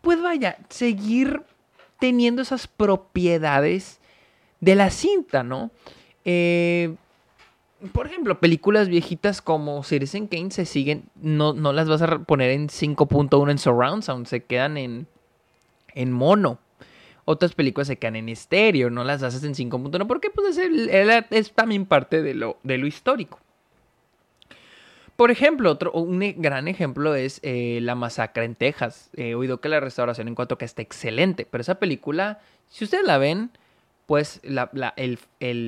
pues 0.00 0.22
vaya, 0.22 0.58
seguir 0.68 1.42
teniendo 1.98 2.42
esas 2.42 2.68
propiedades 2.68 3.98
de 4.60 4.74
la 4.76 4.90
cinta, 4.90 5.42
¿no? 5.42 5.70
Eh, 6.24 6.94
por 7.92 8.06
ejemplo, 8.06 8.40
películas 8.40 8.88
viejitas 8.88 9.42
como 9.42 9.82
Citizen 9.82 10.26
Kane 10.26 10.50
se 10.50 10.64
siguen, 10.64 11.04
no, 11.16 11.52
no 11.52 11.72
las 11.72 11.88
vas 11.88 12.02
a 12.02 12.18
poner 12.20 12.50
en 12.50 12.68
5.1 12.68 13.50
en 13.50 13.58
surround 13.58 14.02
sound, 14.02 14.26
se 14.26 14.44
quedan 14.44 14.76
en, 14.76 15.06
en 15.94 16.12
mono. 16.12 16.58
Otras 17.26 17.54
películas 17.54 17.88
se 17.88 17.96
quedan 17.96 18.16
en 18.16 18.28
estéreo, 18.28 18.90
no 18.90 19.02
las 19.04 19.22
haces 19.22 19.44
en 19.44 19.54
5.1 19.54 20.06
porque 20.06 20.30
pues 20.30 20.58
es, 20.58 21.52
también 21.52 21.86
parte 21.86 22.22
de 22.22 22.34
lo, 22.34 22.58
de 22.62 22.78
lo 22.78 22.86
histórico. 22.86 23.40
Por 25.16 25.30
ejemplo, 25.30 25.70
otro, 25.70 25.92
un 25.92 26.22
e, 26.22 26.34
gran 26.36 26.68
ejemplo 26.68 27.14
es 27.14 27.40
eh, 27.42 27.78
La 27.82 27.94
Masacre 27.94 28.44
en 28.44 28.56
Texas. 28.56 29.10
He 29.16 29.34
oído 29.34 29.60
que 29.60 29.68
la 29.68 29.80
restauración 29.80 30.28
en 30.28 30.34
cuanto 30.34 30.58
que 30.58 30.64
está 30.64 30.82
excelente, 30.82 31.46
pero 31.48 31.62
esa 31.62 31.76
película, 31.76 32.40
si 32.68 32.84
ustedes 32.84 33.06
la 33.06 33.18
ven, 33.18 33.50
pues 34.06 34.40
la, 34.42 34.70
el, 34.96 35.18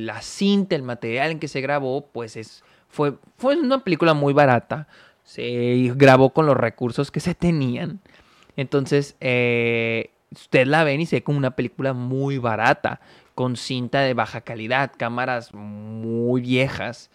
la 0.07 0.23
cinta, 0.23 0.77
el 0.77 0.83
material 0.83 1.33
en 1.33 1.39
que 1.39 1.49
se 1.49 1.61
grabó, 1.61 2.07
pues 2.07 2.37
es, 2.37 2.65
fue, 2.89 3.15
fue 3.37 3.57
una 3.57 3.83
película 3.83 4.15
muy 4.15 4.33
barata. 4.33 4.89
Se 5.25 5.93
grabó 5.97 6.31
con 6.31 6.47
los 6.47 6.57
recursos 6.57 7.11
que 7.11 7.21
se 7.21 7.35
tenían. 7.35 8.01
Entonces, 8.57 9.17
eh, 9.21 10.11
usted 10.31 10.67
la 10.67 10.85
ven 10.85 11.01
y 11.01 11.07
se 11.07 11.17
ve 11.17 11.23
como 11.23 11.39
una 11.39 11.57
película 11.57 11.93
muy 11.93 12.39
barata, 12.39 13.01
con 13.35 13.57
cinta 13.57 14.01
de 14.01 14.15
baja 14.15 14.41
calidad, 14.43 14.93
cámaras 14.97 15.53
muy 15.53 16.41
viejas. 16.41 17.11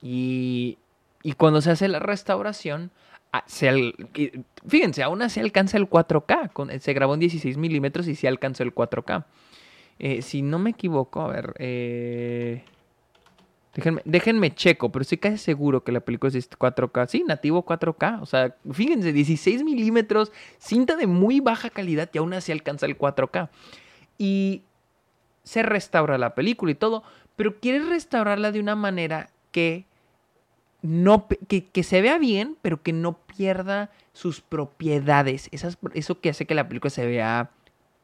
Y 0.00 0.78
y 1.26 1.32
cuando 1.32 1.60
se 1.60 1.72
hace 1.72 1.88
la 1.88 1.98
restauración, 1.98 2.92
ah, 3.32 3.44
fíjense, 4.68 5.02
aún 5.02 5.22
así 5.22 5.40
alcanza 5.40 5.76
el 5.76 5.90
4K. 5.90 6.78
se 6.78 6.92
grabó 6.92 7.14
en 7.14 7.20
16 7.20 7.56
milímetros 7.56 8.06
y 8.06 8.14
sí 8.14 8.28
alcanzó 8.28 8.62
el 8.62 8.72
4K. 8.72 9.24
Eh, 9.98 10.22
si 10.22 10.42
no 10.42 10.58
me 10.58 10.70
equivoco, 10.70 11.22
a 11.22 11.28
ver. 11.28 11.54
Eh, 11.58 12.64
déjenme, 14.04 14.54
checo, 14.54 14.90
pero 14.90 15.02
estoy 15.02 15.18
casi 15.18 15.38
seguro 15.38 15.84
que 15.84 15.92
la 15.92 16.00
película 16.00 16.32
es 16.32 16.50
4K. 16.50 17.08
Sí, 17.08 17.24
nativo 17.26 17.64
4K. 17.64 18.20
O 18.22 18.26
sea, 18.26 18.54
fíjense, 18.70 19.12
16 19.12 19.64
milímetros, 19.64 20.32
cinta 20.58 20.96
de 20.96 21.06
muy 21.06 21.40
baja 21.40 21.70
calidad 21.70 22.08
y 22.12 22.18
aún 22.18 22.32
así 22.34 22.52
alcanza 22.52 22.86
el 22.86 22.98
4K. 22.98 23.48
Y 24.18 24.62
se 25.44 25.62
restaura 25.62 26.18
la 26.18 26.34
película 26.34 26.72
y 26.72 26.74
todo, 26.74 27.02
pero 27.36 27.60
quieres 27.60 27.88
restaurarla 27.88 28.50
de 28.50 28.60
una 28.60 28.74
manera 28.76 29.30
que 29.52 29.84
no, 30.82 31.26
que, 31.48 31.82
se 31.82 32.00
vea 32.00 32.18
bien, 32.18 32.56
pero 32.62 32.82
que 32.82 32.92
no 32.92 33.18
pierda 33.18 33.90
sus 34.12 34.40
propiedades. 34.40 35.48
Eso 35.52 36.20
que 36.20 36.30
hace 36.30 36.46
que 36.46 36.54
la 36.54 36.68
película 36.68 36.90
se 36.90 37.06
vea 37.06 37.50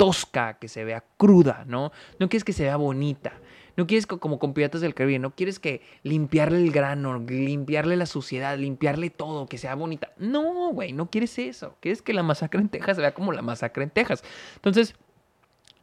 tosca, 0.02 0.58
que 0.58 0.66
se 0.66 0.82
vea 0.82 1.04
cruda, 1.16 1.64
¿no? 1.68 1.92
No 2.18 2.28
quieres 2.28 2.42
que 2.42 2.52
se 2.52 2.64
vea 2.64 2.74
bonita. 2.74 3.34
No 3.76 3.86
quieres 3.86 4.08
como 4.08 4.40
con 4.40 4.52
Piratas 4.52 4.80
del 4.80 4.96
Caribe, 4.96 5.20
no 5.20 5.36
quieres 5.36 5.60
que 5.60 5.80
limpiarle 6.02 6.58
el 6.58 6.72
grano, 6.72 7.20
limpiarle 7.20 7.96
la 7.96 8.06
suciedad, 8.06 8.58
limpiarle 8.58 9.10
todo, 9.10 9.46
que 9.46 9.58
sea 9.58 9.76
bonita. 9.76 10.12
No, 10.18 10.72
güey, 10.72 10.92
no 10.92 11.08
quieres 11.08 11.38
eso. 11.38 11.76
Quieres 11.78 12.02
que 12.02 12.14
la 12.14 12.24
masacre 12.24 12.60
en 12.60 12.68
Texas 12.68 12.96
se 12.96 13.00
vea 13.00 13.14
como 13.14 13.30
la 13.30 13.42
masacre 13.42 13.84
en 13.84 13.90
Texas. 13.90 14.24
Entonces, 14.56 14.96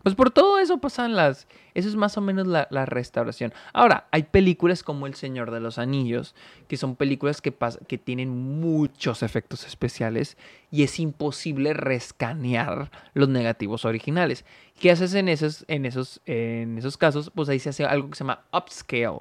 Pues 0.03 0.15
por 0.15 0.31
todo 0.31 0.59
eso 0.59 0.77
pasan 0.79 1.15
las... 1.15 1.47
Eso 1.73 1.87
es 1.87 1.95
más 1.95 2.17
o 2.17 2.21
menos 2.21 2.47
la, 2.47 2.67
la, 2.71 2.85
restauración. 2.85 3.53
Ahora, 3.73 4.07
hay 4.11 4.23
películas 4.23 4.83
como 4.83 5.07
El 5.07 5.13
Señor 5.13 5.51
de 5.51 5.59
los 5.59 5.77
Anillos, 5.77 6.35
que 6.67 6.77
son 6.77 6.95
películas 6.95 7.41
que, 7.41 7.53
que 7.87 7.97
tienen 7.97 8.29
muchos 8.29 9.23
efectos 9.23 9.65
especiales 9.65 10.37
y 10.71 10.83
es 10.83 10.99
imposible 10.99 11.73
rescanear 11.73 12.91
los 13.13 13.29
negativos 13.29 13.85
originales. 13.85 14.45
¿Qué 14.79 14.91
haces 14.91 15.13
en 15.13 15.29
esos, 15.29 15.65
en 15.67 15.85
esos, 15.85 16.21
en 16.25 16.77
esos 16.77 16.97
casos? 16.97 17.31
Pues 17.33 17.49
ahí 17.49 17.59
se 17.59 17.69
hace 17.69 17.85
algo 17.85 18.09
que 18.09 18.15
se 18.15 18.23
llama 18.23 18.41
upscale, 18.51 19.19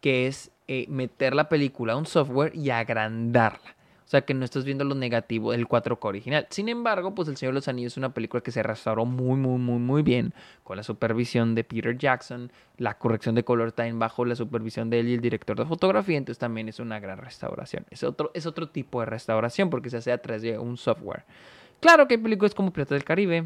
que 0.00 0.26
es 0.26 0.50
eh, 0.68 0.86
meter 0.88 1.34
la 1.34 1.48
película 1.48 1.94
a 1.94 1.96
un 1.96 2.06
software 2.06 2.54
y 2.54 2.70
agrandarla. 2.70 3.79
O 4.10 4.16
sea 4.18 4.22
que 4.22 4.34
no 4.34 4.44
estás 4.44 4.64
viendo 4.64 4.82
lo 4.82 4.96
negativo 4.96 5.52
del 5.52 5.68
4K 5.68 6.04
original. 6.04 6.44
Sin 6.50 6.68
embargo, 6.68 7.14
pues 7.14 7.28
El 7.28 7.36
Señor 7.36 7.54
de 7.54 7.58
los 7.58 7.68
Anillos 7.68 7.92
es 7.92 7.96
una 7.96 8.12
película 8.12 8.42
que 8.42 8.50
se 8.50 8.60
restauró 8.60 9.04
muy, 9.04 9.36
muy, 9.36 9.56
muy, 9.56 9.78
muy 9.78 10.02
bien. 10.02 10.34
Con 10.64 10.76
la 10.76 10.82
supervisión 10.82 11.54
de 11.54 11.62
Peter 11.62 11.96
Jackson. 11.96 12.50
La 12.76 12.98
corrección 12.98 13.36
de 13.36 13.44
color 13.44 13.70
time 13.70 13.92
bajo 13.92 14.24
la 14.24 14.34
supervisión 14.34 14.90
de 14.90 14.98
él 14.98 15.10
y 15.10 15.14
el 15.14 15.20
director 15.20 15.56
de 15.56 15.64
fotografía. 15.64 16.18
Entonces 16.18 16.40
también 16.40 16.68
es 16.68 16.80
una 16.80 16.98
gran 16.98 17.18
restauración. 17.18 17.86
Es 17.88 18.02
otro, 18.02 18.32
es 18.34 18.46
otro 18.46 18.68
tipo 18.68 18.98
de 18.98 19.06
restauración 19.06 19.70
porque 19.70 19.90
se 19.90 19.98
hace 19.98 20.10
a 20.10 20.18
través 20.18 20.42
de 20.42 20.58
un 20.58 20.76
software. 20.76 21.22
Claro 21.78 22.08
que 22.08 22.14
hay 22.14 22.20
películas 22.20 22.52
como 22.52 22.72
Pirata 22.72 22.96
del 22.96 23.04
Caribe. 23.04 23.44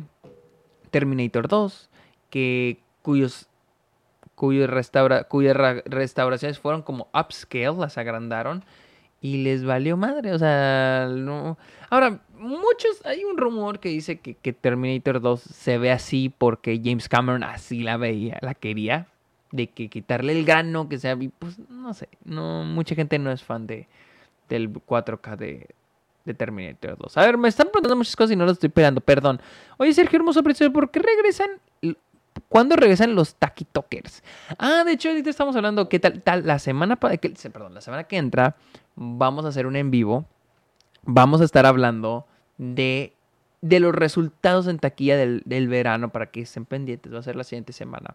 Terminator 0.90 1.46
2. 1.46 1.90
Que, 2.30 2.80
cuyos 3.02 3.48
cuyas 4.34 4.70
restauraciones 4.70 6.58
fueron 6.58 6.80
como 6.80 7.08
upscale, 7.12 7.76
las 7.76 7.98
agrandaron 7.98 8.64
y 9.24 9.38
les 9.38 9.64
valió 9.64 9.96
madre, 9.96 10.34
o 10.34 10.38
sea, 10.38 11.08
no. 11.10 11.56
Ahora, 11.88 12.20
muchos, 12.36 13.00
hay 13.06 13.24
un 13.24 13.38
rumor 13.38 13.80
que 13.80 13.88
dice 13.88 14.18
que, 14.18 14.52
Terminator 14.52 15.18
2 15.18 15.40
se 15.40 15.78
ve 15.78 15.90
así 15.90 16.28
porque 16.28 16.78
James 16.84 17.08
Cameron 17.08 17.42
así 17.42 17.82
la 17.82 17.96
veía, 17.96 18.36
la 18.42 18.52
quería, 18.52 19.06
de 19.50 19.68
que 19.68 19.88
quitarle 19.88 20.38
el 20.38 20.44
grano, 20.44 20.90
que 20.90 20.98
sea, 20.98 21.16
pues 21.38 21.58
no 21.70 21.94
sé, 21.94 22.10
no, 22.22 22.64
mucha 22.64 22.94
gente 22.94 23.18
no 23.18 23.32
es 23.32 23.42
fan 23.42 23.66
de, 23.66 23.88
del 24.50 24.70
4K 24.70 25.36
de, 25.38 26.34
Terminator 26.34 26.98
2. 26.98 27.16
A 27.16 27.22
ver, 27.22 27.38
me 27.38 27.48
están 27.48 27.68
preguntando 27.68 27.96
muchas 27.96 28.16
cosas 28.16 28.32
y 28.32 28.36
no 28.36 28.44
lo 28.44 28.52
estoy 28.52 28.66
esperando, 28.66 29.00
perdón. 29.00 29.40
Oye, 29.78 29.94
Sergio 29.94 30.18
Hermoso 30.18 30.42
¿por 30.42 30.90
qué 30.90 31.00
regresan 31.00 31.48
¿Cuándo 32.48 32.76
regresan 32.76 33.14
los 33.14 33.34
Takitokers? 33.36 34.22
Ah, 34.58 34.84
de 34.84 34.92
hecho, 34.92 35.08
ahorita 35.08 35.30
estamos 35.30 35.56
hablando 35.56 35.88
que 35.88 35.98
tal, 35.98 36.20
tal, 36.22 36.46
la 36.46 36.58
semana, 36.58 36.96
que, 36.96 37.30
perdón, 37.52 37.74
la 37.74 37.80
semana 37.80 38.04
que 38.04 38.16
entra 38.16 38.56
vamos 38.96 39.44
a 39.44 39.48
hacer 39.48 39.66
un 39.66 39.76
en 39.76 39.90
vivo. 39.90 40.26
Vamos 41.02 41.40
a 41.40 41.44
estar 41.44 41.66
hablando 41.66 42.26
de, 42.58 43.12
de 43.60 43.80
los 43.80 43.94
resultados 43.94 44.66
en 44.66 44.78
taquilla 44.78 45.16
del, 45.16 45.68
verano 45.68 46.10
para 46.10 46.26
que 46.26 46.42
estén 46.42 46.64
pendientes. 46.64 47.12
Va 47.12 47.18
a 47.18 47.22
ser 47.22 47.36
la 47.36 47.44
siguiente 47.44 47.72
semana. 47.72 48.14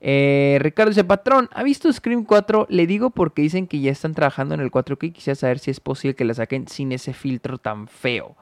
Eh, 0.00 0.58
Ricardo 0.60 0.90
dice, 0.90 1.04
patrón, 1.04 1.48
¿ha 1.52 1.62
visto 1.62 1.92
Scream 1.92 2.24
4? 2.24 2.66
Le 2.70 2.86
digo 2.86 3.10
porque 3.10 3.42
dicen 3.42 3.66
que 3.66 3.80
ya 3.80 3.90
están 3.90 4.14
trabajando 4.14 4.54
en 4.54 4.60
el 4.60 4.70
4K 4.70 5.08
y 5.08 5.10
quisiera 5.10 5.34
saber 5.34 5.58
si 5.58 5.70
es 5.70 5.80
posible 5.80 6.14
que 6.14 6.24
la 6.24 6.34
saquen 6.34 6.68
sin 6.68 6.92
ese 6.92 7.12
filtro 7.12 7.58
tan 7.58 7.86
feo. 7.86 8.36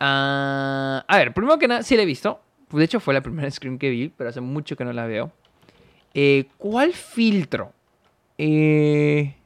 Ah, 0.00 1.04
a 1.06 1.16
ver, 1.18 1.32
primero 1.32 1.58
que 1.58 1.68
nada, 1.68 1.82
sí 1.82 1.96
la 1.96 2.02
he 2.02 2.06
visto. 2.06 2.40
De 2.70 2.84
hecho, 2.84 2.98
fue 2.98 3.14
la 3.14 3.20
primera 3.20 3.50
Scream 3.50 3.78
que 3.78 3.90
vi, 3.90 4.08
pero 4.08 4.30
hace 4.30 4.40
mucho 4.40 4.76
que 4.76 4.84
no 4.84 4.92
la 4.92 5.06
veo. 5.06 5.30
Eh, 6.14 6.46
¿Cuál 6.58 6.92
filtro? 6.92 7.72
Eh, 8.38 9.36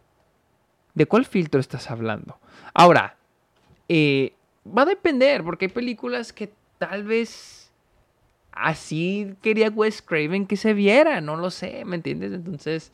¿De 0.97 1.07
cuál 1.07 1.25
filtro 1.25 1.61
estás 1.61 1.91
hablando? 1.91 2.39
Ahora, 2.75 3.17
eh, 3.89 4.33
va 4.67 4.83
a 4.83 4.87
depender, 4.87 5.45
porque 5.45 5.67
hay 5.67 5.71
películas 5.71 6.33
que 6.33 6.51
tal 6.79 7.05
vez 7.05 7.71
así 8.51 9.35
quería 9.43 9.69
Wes 9.69 10.03
Craven 10.03 10.47
que 10.47 10.57
se 10.57 10.75
viera, 10.75 11.21
no 11.21 11.37
lo 11.37 11.51
sé, 11.51 11.85
¿me 11.85 11.95
entiendes? 11.95 12.33
Entonces, 12.33 12.91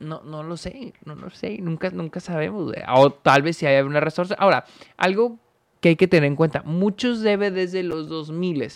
no, 0.00 0.22
no 0.22 0.42
lo 0.42 0.56
sé, 0.56 0.92
no 1.04 1.14
lo 1.14 1.30
sé, 1.30 1.58
nunca, 1.58 1.90
nunca 1.90 2.18
sabemos. 2.18 2.74
O 2.88 3.10
tal 3.12 3.42
vez 3.42 3.58
si 3.58 3.66
hay 3.66 3.80
una 3.82 4.00
resource. 4.00 4.34
Ahora, 4.38 4.64
algo 4.96 5.38
que 5.80 5.90
hay 5.90 5.96
que 5.96 6.08
tener 6.08 6.26
en 6.26 6.34
cuenta, 6.34 6.62
muchos 6.64 7.22
DVDs 7.22 7.70
de 7.70 7.84
los 7.84 8.08
2000 8.08 8.72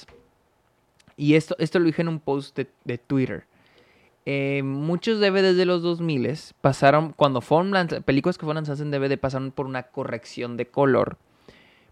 y 1.17 1.35
esto, 1.35 1.55
esto 1.59 1.79
lo 1.79 1.85
dije 1.85 2.01
en 2.01 2.09
un 2.09 2.21
post 2.21 2.57
de, 2.57 2.99
Twitter. 2.99 3.45
Eh, 4.27 4.63
muchos 4.63 5.19
DVDs 5.19 5.57
de 5.57 5.65
los 5.65 5.83
2000 5.83 6.37
pasaron, 6.61 7.13
cuando 7.13 7.41
fueron 7.41 7.89
películas 8.05 8.37
que 8.37 8.45
fueron 8.45 8.57
lanzadas 8.57 8.81
en 8.81 8.91
DVD, 8.91 9.19
pasaron 9.19 9.51
por 9.51 9.67
una 9.67 9.85
corrección 9.85 10.57
de 10.57 10.67
color 10.67 11.17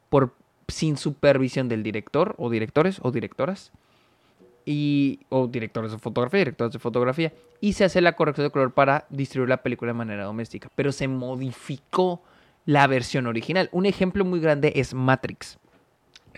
por, 0.08 0.34
sin 0.68 0.96
supervisión 0.96 1.68
del 1.68 1.82
director 1.82 2.34
o 2.38 2.50
directores 2.50 3.00
o 3.02 3.10
directoras. 3.10 3.72
Y, 4.70 5.20
o 5.30 5.46
directores 5.46 5.92
de 5.92 5.98
fotografía, 5.98 6.40
directores 6.40 6.74
de 6.74 6.78
fotografía. 6.78 7.32
Y 7.58 7.72
se 7.72 7.84
hace 7.84 8.02
la 8.02 8.12
corrección 8.16 8.46
de 8.46 8.50
color 8.50 8.74
para 8.74 9.06
distribuir 9.08 9.48
la 9.48 9.62
película 9.62 9.92
de 9.92 9.98
manera 9.98 10.24
doméstica. 10.24 10.68
Pero 10.74 10.92
se 10.92 11.08
modificó 11.08 12.22
la 12.66 12.86
versión 12.86 13.26
original. 13.26 13.70
Un 13.72 13.86
ejemplo 13.86 14.26
muy 14.26 14.40
grande 14.40 14.74
es 14.76 14.92
Matrix. 14.92 15.58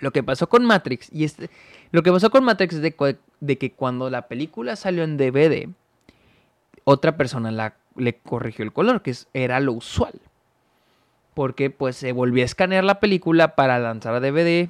Lo 0.01 0.13
que 0.13 0.23
pasó 0.23 0.49
con 0.49 0.65
Matrix, 0.65 1.11
y 1.13 1.25
este, 1.25 1.51
lo 1.93 2.03
que 2.03 2.11
pasó 2.11 2.31
con 2.31 2.45
Matrix 2.45 2.75
es 2.77 2.83
de, 2.83 3.59
que 3.59 3.73
cuando 3.73 4.11
la 4.11 4.29
película 4.29 4.77
salió 4.77 5.05
en 5.05 5.17
DVD, 5.17 5.69
otra 6.85 7.17
persona 7.17 7.51
la, 7.51 7.75
le 7.97 8.15
corrigió 8.15 8.65
el 8.65 8.73
color, 8.73 9.03
que 9.03 9.15
era 9.35 9.61
lo 9.61 9.73
usual. 9.73 10.15
Porque 11.35 11.71
pues 11.71 11.97
se 11.97 12.13
volvió 12.13 12.43
a 12.43 12.47
escanear 12.47 12.85
la 12.85 13.01
película 13.01 13.55
para 13.55 13.79
lanzar 13.79 14.15
a 14.15 14.21
DVD 14.21 14.69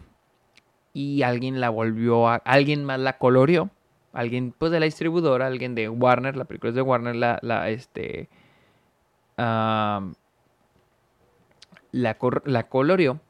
y 0.93 1.23
alguien 1.23 1.61
la 1.61 1.71
volvió 1.71 2.29
a, 2.29 2.37
alguien 2.37 2.85
más 2.85 3.01
la 3.01 3.19
coloreó. 3.19 3.71
Alguien 4.13 4.53
pues 4.57 4.73
de 4.73 4.81
la 4.81 4.87
distribuidora, 4.87 5.47
alguien 5.47 5.77
de 5.77 5.89
Warner, 5.89 6.37
la 6.37 6.45
película 6.45 6.71
es 6.71 6.75
de 6.75 6.83
Warner, 6.83 7.15
la, 7.15 7.39
la 7.43 7.71
este, 7.71 8.29
la, 9.37 10.03
la 11.93 12.69
coloreó 12.69 13.21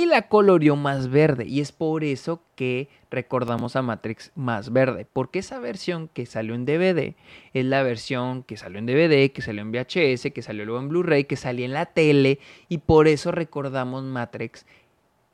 y 0.00 0.06
la 0.06 0.22
colorió 0.28 0.76
más 0.76 1.08
verde. 1.08 1.46
Y 1.46 1.60
es 1.60 1.72
por 1.72 2.04
eso 2.04 2.42
que 2.56 2.88
recordamos 3.10 3.76
a 3.76 3.82
Matrix 3.82 4.32
más 4.34 4.72
verde. 4.72 5.06
Porque 5.12 5.40
esa 5.40 5.58
versión 5.58 6.08
que 6.08 6.26
salió 6.26 6.54
en 6.54 6.64
DVD 6.64 7.14
es 7.52 7.64
la 7.64 7.82
versión 7.82 8.42
que 8.42 8.56
salió 8.56 8.78
en 8.78 8.86
DVD, 8.86 9.30
que 9.30 9.42
salió 9.42 9.62
en 9.62 9.72
VHS, 9.72 10.32
que 10.32 10.42
salió 10.42 10.64
luego 10.64 10.80
en 10.80 10.88
Blu-ray, 10.88 11.24
que 11.24 11.36
salió 11.36 11.64
en 11.64 11.74
la 11.74 11.86
tele. 11.86 12.38
Y 12.68 12.78
por 12.78 13.08
eso 13.08 13.30
recordamos 13.30 14.02
Matrix 14.04 14.64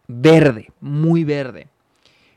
verde, 0.08 0.70
muy 0.80 1.24
verde. 1.24 1.68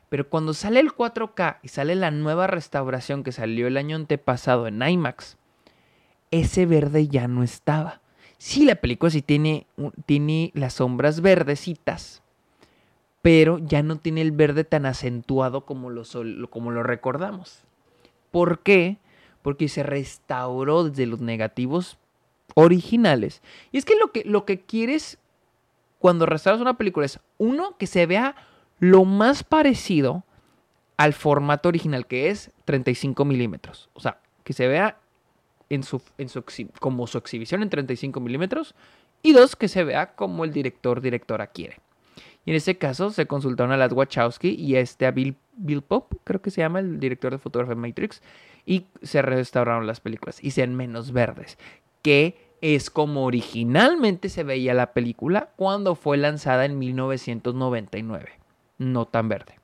Pero 0.08 0.28
cuando 0.28 0.54
sale 0.54 0.80
el 0.80 0.92
4K 0.92 1.58
y 1.62 1.68
sale 1.68 1.94
la 1.94 2.10
nueva 2.10 2.46
restauración 2.46 3.22
que 3.22 3.32
salió 3.32 3.66
el 3.66 3.76
año 3.76 3.96
antepasado 3.96 4.66
en 4.66 4.82
IMAX, 4.82 5.36
ese 6.30 6.66
verde 6.66 7.08
ya 7.08 7.28
no 7.28 7.42
estaba. 7.42 7.99
Sí, 8.40 8.64
la 8.64 8.76
película 8.76 9.10
sí 9.10 9.20
tiene, 9.20 9.66
tiene 10.06 10.50
las 10.54 10.72
sombras 10.72 11.20
verdecitas, 11.20 12.22
pero 13.20 13.58
ya 13.58 13.82
no 13.82 13.96
tiene 13.96 14.22
el 14.22 14.32
verde 14.32 14.64
tan 14.64 14.86
acentuado 14.86 15.66
como 15.66 15.90
lo, 15.90 16.04
como 16.48 16.70
lo 16.70 16.82
recordamos. 16.82 17.64
¿Por 18.30 18.60
qué? 18.60 18.96
Porque 19.42 19.68
se 19.68 19.82
restauró 19.82 20.84
desde 20.84 21.04
los 21.04 21.20
negativos 21.20 21.98
originales. 22.54 23.42
Y 23.72 23.76
es 23.76 23.84
que 23.84 23.96
lo 23.96 24.10
que, 24.10 24.24
lo 24.24 24.46
que 24.46 24.58
quieres 24.58 25.18
cuando 25.98 26.24
restauras 26.24 26.62
una 26.62 26.78
película 26.78 27.04
es, 27.04 27.20
uno, 27.36 27.76
que 27.76 27.86
se 27.86 28.06
vea 28.06 28.36
lo 28.78 29.04
más 29.04 29.44
parecido 29.44 30.24
al 30.96 31.12
formato 31.12 31.68
original, 31.68 32.06
que 32.06 32.30
es 32.30 32.52
35 32.64 33.22
milímetros. 33.26 33.90
O 33.92 34.00
sea, 34.00 34.18
que 34.44 34.54
se 34.54 34.66
vea 34.66 34.98
en 35.70 35.82
su, 35.84 36.02
en 36.18 36.28
su, 36.28 36.44
como 36.80 37.06
su 37.06 37.16
exhibición 37.16 37.62
en 37.62 37.70
35 37.70 38.20
milímetros 38.20 38.74
y 39.22 39.32
dos, 39.32 39.56
que 39.56 39.68
se 39.68 39.84
vea 39.84 40.14
como 40.14 40.44
el 40.44 40.52
director 40.52 41.00
directora 41.00 41.46
quiere. 41.46 41.78
Y 42.44 42.50
en 42.50 42.56
este 42.56 42.76
caso 42.76 43.10
se 43.10 43.26
consultaron 43.26 43.72
a 43.72 43.76
las 43.76 43.92
Wachowski 43.92 44.50
y 44.50 44.76
a 44.76 44.80
este 44.80 45.10
Bill, 45.10 45.36
Bill 45.56 45.82
Pop, 45.82 46.14
creo 46.24 46.42
que 46.42 46.50
se 46.50 46.60
llama 46.60 46.80
el 46.80 46.98
director 46.98 47.32
de 47.32 47.38
fotografía 47.38 47.76
Matrix, 47.76 48.22
y 48.66 48.86
se 49.02 49.22
restauraron 49.22 49.86
las 49.86 50.00
películas 50.00 50.42
y 50.42 50.50
sean 50.50 50.74
menos 50.74 51.12
verdes, 51.12 51.58
que 52.02 52.50
es 52.60 52.90
como 52.90 53.24
originalmente 53.24 54.28
se 54.28 54.42
veía 54.42 54.74
la 54.74 54.92
película 54.92 55.50
cuando 55.56 55.94
fue 55.94 56.16
lanzada 56.16 56.64
en 56.64 56.78
1999, 56.78 58.30
no 58.78 59.06
tan 59.06 59.28
verde. 59.28 59.54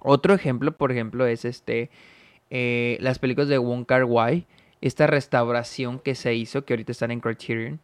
Otro 0.00 0.34
ejemplo, 0.34 0.72
por 0.72 0.92
ejemplo, 0.92 1.26
es 1.26 1.44
este 1.44 1.90
eh, 2.50 2.98
las 3.00 3.18
películas 3.18 3.48
de 3.48 3.58
Wong 3.58 3.84
Kar 3.84 4.04
Wai, 4.04 4.46
esta 4.80 5.06
restauración 5.06 5.98
que 5.98 6.14
se 6.14 6.34
hizo, 6.34 6.64
que 6.64 6.74
ahorita 6.74 6.92
están 6.92 7.10
en 7.10 7.20
Criterion, 7.20 7.80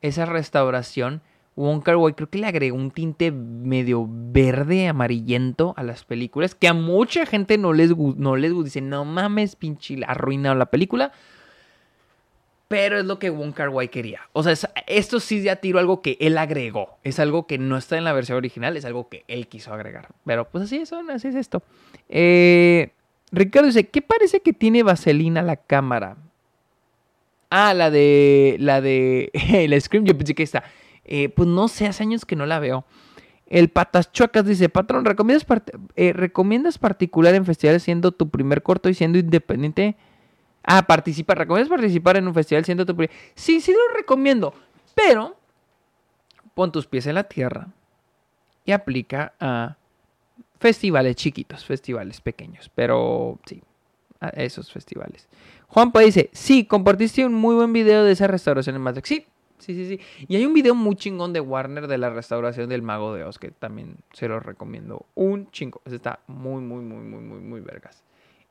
esa 0.00 0.26
restauración, 0.26 1.22
Wong 1.56 1.82
Kar 1.82 1.96
Wai 1.96 2.14
creo 2.14 2.28
que 2.28 2.38
le 2.38 2.46
agregó 2.46 2.76
un 2.76 2.90
tinte 2.90 3.30
medio 3.30 4.06
verde, 4.08 4.88
amarillento 4.88 5.72
a 5.76 5.82
las 5.82 6.04
películas, 6.04 6.54
que 6.54 6.68
a 6.68 6.74
mucha 6.74 7.26
gente 7.26 7.58
no 7.58 7.72
les, 7.72 7.96
no 7.96 8.36
les 8.36 8.52
gusta. 8.52 8.64
Dicen, 8.64 8.88
no 8.88 9.04
mames, 9.04 9.54
pinche, 9.56 9.98
arruinado 10.06 10.56
la 10.56 10.66
película. 10.66 11.12
pero 12.66 12.98
es 12.98 13.04
lo 13.04 13.18
que 13.20 13.30
Wong 13.30 13.54
Kar 13.54 13.70
quería. 13.88 14.22
O 14.32 14.42
sea, 14.42 14.54
esto 14.86 15.20
sí 15.20 15.42
ya 15.42 15.56
tiro 15.56 15.78
algo 15.78 16.02
que 16.02 16.16
él 16.20 16.38
agregó. 16.38 16.98
Es 17.04 17.20
algo 17.20 17.46
que 17.46 17.56
no 17.56 17.76
está 17.76 17.96
en 17.96 18.04
la 18.04 18.12
versión 18.12 18.36
original, 18.36 18.76
es 18.76 18.84
algo 18.84 19.08
que 19.08 19.24
él 19.28 19.46
quiso 19.46 19.72
agregar. 19.72 20.08
Pero 20.24 20.48
pues 20.48 20.64
así 20.64 20.78
es, 20.78 20.92
así 20.92 21.28
es 21.28 21.34
esto. 21.36 21.62
Eh, 22.08 22.90
Ricardo 23.30 23.68
dice, 23.68 23.88
¿qué 23.88 24.02
parece 24.02 24.40
que 24.40 24.52
tiene 24.52 24.82
vaselina 24.82 25.40
la 25.40 25.56
cámara? 25.56 26.16
Ah, 27.50 27.74
la 27.74 27.90
de. 27.90 28.56
La 28.60 28.80
de. 28.80 29.30
el 29.52 29.80
Scream, 29.80 30.04
yo 30.04 30.16
pensé 30.16 30.34
que 30.34 30.42
está. 30.42 30.64
Eh, 31.04 31.28
pues 31.28 31.48
no 31.48 31.68
sé, 31.68 31.86
hace 31.86 32.02
años 32.02 32.24
que 32.24 32.36
no 32.36 32.46
la 32.46 32.58
veo. 32.58 32.84
El 33.46 33.68
Patas 33.68 34.10
Chuacas 34.10 34.46
dice, 34.46 34.68
patrón, 34.70 35.04
¿recomiendas, 35.04 35.46
eh, 35.96 36.12
¿recomiendas 36.14 36.78
particular 36.78 37.34
en 37.34 37.44
festivales 37.44 37.82
siendo 37.82 38.10
tu 38.10 38.30
primer 38.30 38.62
corto 38.62 38.88
y 38.88 38.94
siendo 38.94 39.18
independiente? 39.18 39.96
Ah, 40.62 40.86
participar. 40.86 41.38
¿Recomiendas 41.38 41.68
participar 41.68 42.16
en 42.16 42.26
un 42.26 42.34
festival 42.34 42.64
siendo 42.64 42.86
tu 42.86 42.96
primer? 42.96 43.14
Sí, 43.34 43.60
sí 43.60 43.72
lo 43.72 43.96
recomiendo. 43.96 44.54
Pero 44.94 45.36
pon 46.54 46.72
tus 46.72 46.86
pies 46.86 47.06
en 47.06 47.16
la 47.16 47.24
tierra 47.24 47.68
y 48.64 48.72
aplica 48.72 49.34
a 49.38 49.76
festivales 50.58 51.16
chiquitos, 51.16 51.64
festivales 51.64 52.20
pequeños. 52.22 52.70
Pero 52.74 53.38
sí, 53.44 53.62
esos 54.32 54.72
festivales. 54.72 55.28
Juanpa 55.74 55.98
dice, 56.02 56.30
sí, 56.32 56.66
compartiste 56.66 57.26
un 57.26 57.34
muy 57.34 57.56
buen 57.56 57.72
video 57.72 58.04
de 58.04 58.12
esa 58.12 58.28
restauración 58.28 58.76
en 58.76 58.82
Matrix. 58.82 59.08
Sí, 59.08 59.26
Sí, 59.58 59.74
sí, 59.74 59.86
sí. 59.86 60.24
Y 60.28 60.36
hay 60.36 60.46
un 60.46 60.54
video 60.54 60.74
muy 60.74 60.94
chingón 60.94 61.32
de 61.32 61.40
Warner 61.40 61.88
de 61.88 61.98
la 61.98 62.10
restauración 62.10 62.68
del 62.68 62.82
Mago 62.82 63.12
de 63.12 63.24
Oz 63.24 63.38
que 63.38 63.50
también 63.50 63.96
se 64.12 64.28
lo 64.28 64.38
recomiendo. 64.38 65.06
Un 65.14 65.50
chingo. 65.50 65.80
Ese 65.84 65.96
está 65.96 66.20
muy, 66.28 66.62
muy, 66.62 66.84
muy, 66.84 67.02
muy, 67.02 67.22
muy, 67.22 67.40
muy 67.40 67.60
vergas. 67.60 68.04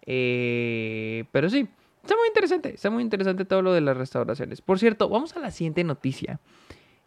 Eh, 0.05 1.23
pero 1.31 1.49
sí, 1.49 1.65
está 2.01 2.15
muy 2.17 2.27
interesante. 2.27 2.73
Está 2.73 2.89
muy 2.89 3.03
interesante 3.03 3.45
todo 3.45 3.61
lo 3.61 3.71
de 3.71 3.79
las 3.79 3.95
restauraciones. 3.95 4.61
Por 4.61 4.79
cierto, 4.79 5.07
vamos 5.07 5.37
a 5.37 5.39
la 5.39 5.51
siguiente 5.51 5.85
noticia. 5.85 6.41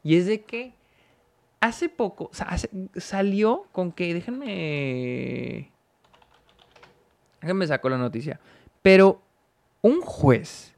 Y 0.02 0.16
es 0.16 0.24
de 0.24 0.44
que 0.44 0.72
hace 1.60 1.90
poco 1.90 2.30
salió 2.96 3.66
con 3.72 3.92
que, 3.92 4.14
déjenme... 4.14 5.72
Déjenme 7.42 7.66
saco 7.66 7.90
la 7.90 7.98
noticia. 7.98 8.40
Pero 8.80 9.25
un 9.86 10.00
juez 10.00 10.74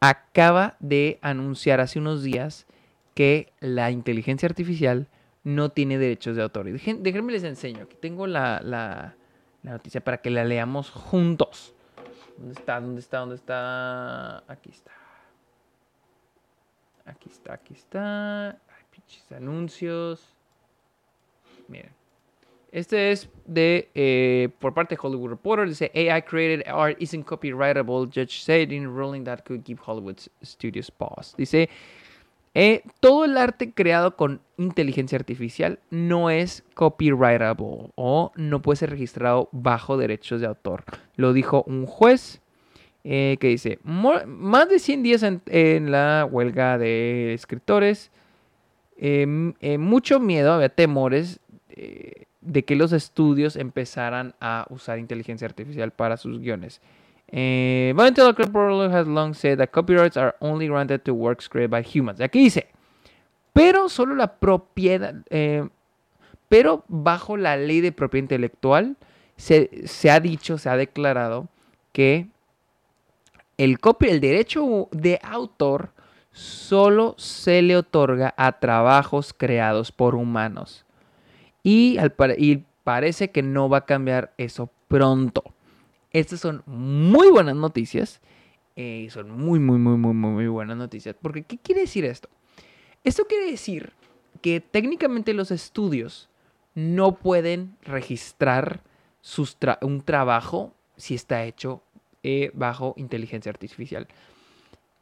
acaba 0.00 0.76
de 0.80 1.18
anunciar 1.20 1.80
hace 1.80 1.98
unos 1.98 2.22
días 2.22 2.66
que 3.14 3.52
la 3.60 3.90
inteligencia 3.90 4.48
artificial 4.48 5.08
no 5.44 5.70
tiene 5.70 5.98
derechos 5.98 6.34
de 6.34 6.42
autor. 6.42 6.64
Déjenme 6.64 7.32
les 7.32 7.44
enseño. 7.44 7.82
Aquí 7.82 7.96
tengo 8.00 8.26
la, 8.26 8.60
la, 8.62 9.16
noticia 9.62 10.02
para 10.02 10.22
que 10.22 10.30
la 10.30 10.44
leamos 10.44 10.90
juntos. 10.90 11.74
¿Dónde 12.38 12.54
está? 12.54 12.80
¿Dónde 12.80 13.00
está? 13.00 13.18
¿Dónde 13.18 13.34
está? 13.34 14.38
Aquí 14.50 14.70
está. 14.70 14.92
Aquí 17.04 17.28
está, 17.28 17.52
aquí 17.52 17.74
está. 17.74 18.48
Ay, 18.50 18.84
pinches 18.90 19.30
anuncios. 19.32 20.34
Miren. 21.66 21.97
Este 22.70 23.12
es 23.12 23.30
de 23.46 23.88
eh, 23.94 24.50
por 24.58 24.74
parte 24.74 24.94
de 24.94 25.00
Hollywood 25.02 25.30
Reporter. 25.30 25.68
Dice 25.68 25.90
AI 25.94 26.22
created 26.22 26.66
art 26.68 27.00
isn't 27.00 27.24
copyrightable. 27.24 28.08
Judge 28.12 28.42
said 28.42 28.70
in 28.72 28.86
ruling 28.86 29.24
that 29.24 29.42
could 29.44 29.64
give 29.64 29.80
Hollywood 29.84 30.18
studios 30.42 30.90
pause. 30.90 31.34
Dice 31.36 31.70
eh, 32.54 32.82
todo 33.00 33.24
el 33.24 33.36
arte 33.36 33.72
creado 33.72 34.16
con 34.16 34.40
inteligencia 34.58 35.16
artificial 35.16 35.78
no 35.90 36.28
es 36.28 36.64
copyrightable 36.74 37.90
o 37.94 38.32
no 38.36 38.62
puede 38.62 38.76
ser 38.76 38.90
registrado 38.90 39.48
bajo 39.52 39.96
derechos 39.96 40.40
de 40.40 40.46
autor. 40.46 40.84
Lo 41.16 41.32
dijo 41.32 41.64
un 41.66 41.86
juez 41.86 42.42
eh, 43.04 43.38
que 43.40 43.48
dice 43.48 43.78
más 43.84 44.68
de 44.68 44.78
100 44.78 45.02
días 45.02 45.22
en, 45.22 45.90
la 45.90 46.28
huelga 46.30 46.76
de 46.76 47.32
escritores. 47.32 48.10
mucho 49.78 50.20
miedo, 50.20 50.52
había 50.52 50.68
temores 50.68 51.40
de 52.48 52.64
que 52.64 52.76
los 52.76 52.92
estudios 52.92 53.56
empezaran 53.56 54.34
a 54.40 54.66
usar 54.70 54.98
inteligencia 54.98 55.46
artificial 55.46 55.90
para 55.92 56.16
sus 56.16 56.40
guiones. 56.40 56.80
Eh, 57.30 57.94
has 57.96 59.06
long 59.06 59.34
said 59.34 59.58
that 59.58 59.70
copyrights 59.70 60.16
are 60.16 60.34
only 60.40 60.66
granted 60.66 61.02
to 61.04 61.12
works 61.12 61.48
created 61.48 61.70
by 61.70 61.82
humans. 61.82 62.20
Aquí 62.20 62.40
dice, 62.40 62.68
pero 63.52 63.88
solo 63.88 64.14
la 64.14 64.38
propiedad, 64.38 65.14
eh, 65.28 65.68
pero 66.48 66.84
bajo 66.88 67.36
la 67.36 67.56
ley 67.56 67.82
de 67.82 67.92
propiedad 67.92 68.24
intelectual 68.24 68.96
se, 69.36 70.10
ha 70.10 70.20
dicho, 70.20 70.56
se 70.56 70.70
ha 70.70 70.76
declarado 70.76 71.48
que 71.92 72.28
el, 73.58 73.78
copy, 73.78 74.08
el 74.08 74.20
derecho 74.20 74.88
de 74.90 75.20
autor 75.22 75.90
solo 76.32 77.14
se 77.18 77.60
le 77.60 77.76
otorga 77.76 78.32
a 78.36 78.58
trabajos 78.58 79.34
creados 79.36 79.92
por 79.92 80.14
humanos. 80.14 80.86
Y, 81.62 81.98
parece 82.84 83.30
que 83.30 83.42
no 83.42 83.68
va 83.68 83.78
a 83.78 83.84
cambiar 83.84 84.32
eso 84.38 84.70
pronto. 84.88 85.42
Estas 86.12 86.40
son 86.40 86.62
muy 86.66 87.30
buenas 87.30 87.56
noticias. 87.56 88.20
Eh, 88.76 89.08
son 89.10 89.30
muy, 89.30 89.58
muy, 89.58 89.78
muy, 89.78 89.96
muy, 89.96 90.14
muy 90.14 90.46
buenas 90.46 90.76
noticias. 90.76 91.14
Porque, 91.20 91.42
¿qué 91.42 91.58
quiere 91.58 91.82
decir 91.82 92.04
esto? 92.04 92.28
Esto 93.04 93.24
quiere 93.26 93.50
decir 93.50 93.92
que 94.40 94.60
técnicamente 94.60 95.34
los 95.34 95.50
estudios 95.50 96.28
no 96.74 97.16
pueden 97.16 97.76
registrar 97.82 98.82
un 99.82 100.00
trabajo 100.00 100.72
si 100.96 101.14
está 101.14 101.44
hecho 101.44 101.82
eh, 102.22 102.50
bajo 102.54 102.94
inteligencia 102.96 103.50
artificial. 103.50 104.06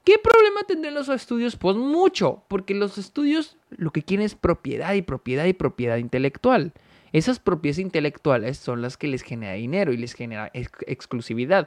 ¿Qué 0.06 0.20
problema 0.20 0.60
tendrán 0.68 0.94
los 0.94 1.08
estudios? 1.08 1.56
Pues 1.56 1.76
mucho, 1.76 2.44
porque 2.46 2.76
los 2.76 2.96
estudios 2.96 3.56
lo 3.70 3.90
que 3.90 4.04
quieren 4.04 4.24
es 4.24 4.36
propiedad 4.36 4.94
y 4.94 5.02
propiedad 5.02 5.46
y 5.46 5.52
propiedad 5.52 5.96
intelectual. 5.96 6.72
Esas 7.12 7.40
propiedades 7.40 7.80
intelectuales 7.80 8.56
son 8.56 8.82
las 8.82 8.96
que 8.96 9.08
les 9.08 9.22
genera 9.22 9.54
dinero 9.54 9.92
y 9.92 9.96
les 9.96 10.12
genera 10.12 10.48
exclusividad. 10.54 11.66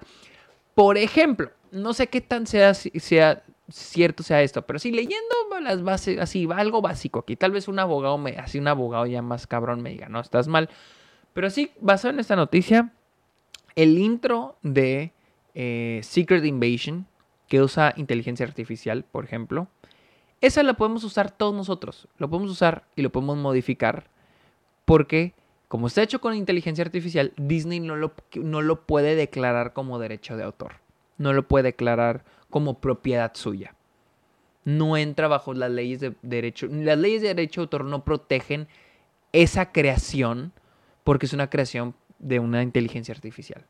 Por 0.74 0.98
ejemplo, 0.98 1.52
no 1.74 1.94
sé 1.94 2.08
qué 2.08 2.22
tan 2.22 2.48
sea, 2.48 2.74
sea 2.74 3.44
cierto 3.68 4.24
sea 4.24 4.42
esto, 4.42 4.62
pero 4.62 4.80
si 4.80 4.94
leyendo 4.94 5.36
las 5.60 5.84
bases, 5.84 6.18
así, 6.18 6.48
algo 6.56 6.82
básico 6.82 7.20
aquí, 7.20 7.36
tal 7.36 7.52
vez 7.52 7.68
un 7.68 7.78
abogado 7.78 8.18
me, 8.18 8.38
así 8.38 8.58
un 8.58 8.70
abogado 8.70 9.06
ya 9.06 9.22
más 9.22 9.48
cabrón 9.48 9.82
me 9.82 9.90
diga, 9.90 10.08
no, 10.08 10.22
estás 10.22 10.48
mal. 10.48 10.70
Pero 11.34 11.50
sí, 11.50 11.72
basado 11.82 12.14
en 12.14 12.22
esta 12.22 12.38
noticia, 12.38 12.94
el 13.76 13.98
intro 13.98 14.56
de 14.62 15.12
eh, 15.56 16.00
Secret 16.04 16.46
Invasion 16.46 17.06
que 17.50 17.62
usa 17.62 17.94
inteligencia 17.98 18.46
artificial, 18.46 19.04
por 19.04 19.26
ejemplo, 19.26 19.68
esa 20.40 20.64
la 20.64 20.76
podemos 20.76 21.04
usar 21.04 21.32
todos 21.32 21.54
nosotros. 21.54 22.08
Lo 22.18 22.30
podemos 22.30 22.52
usar 22.52 22.86
y 22.96 23.02
lo 23.02 23.12
podemos 23.12 23.38
modificar 23.38 24.06
porque, 24.86 25.34
como 25.68 25.88
está 25.88 26.02
hecho 26.02 26.22
con 26.22 26.34
inteligencia 26.34 26.84
artificial, 26.86 27.34
Disney 27.36 27.80
no 27.80 27.96
lo, 27.96 28.14
no 28.36 28.62
lo 28.62 28.86
puede 28.86 29.16
declarar 29.16 29.74
como 29.74 30.00
derecho 30.00 30.38
de 30.38 30.44
autor. 30.44 30.76
No 31.18 31.34
lo 31.34 31.48
puede 31.48 31.64
declarar 31.64 32.24
como 32.50 32.80
propiedad 32.80 33.32
suya. 33.36 33.76
No 34.64 34.96
entra 34.96 35.28
bajo 35.28 35.54
las 35.54 35.72
leyes 35.72 36.00
de 36.00 36.16
derecho. 36.22 36.68
Las 36.72 36.98
leyes 36.98 37.22
de 37.22 37.30
derecho 37.30 37.62
de 37.62 37.66
autor 37.66 37.86
no 37.86 38.06
protegen 38.06 38.68
esa 39.34 39.72
creación 39.72 40.54
porque 41.04 41.26
es 41.26 41.34
una 41.34 41.50
creación 41.50 41.96
de 42.20 42.40
una 42.40 42.64
inteligencia 42.64 43.14
artificial. 43.14 43.66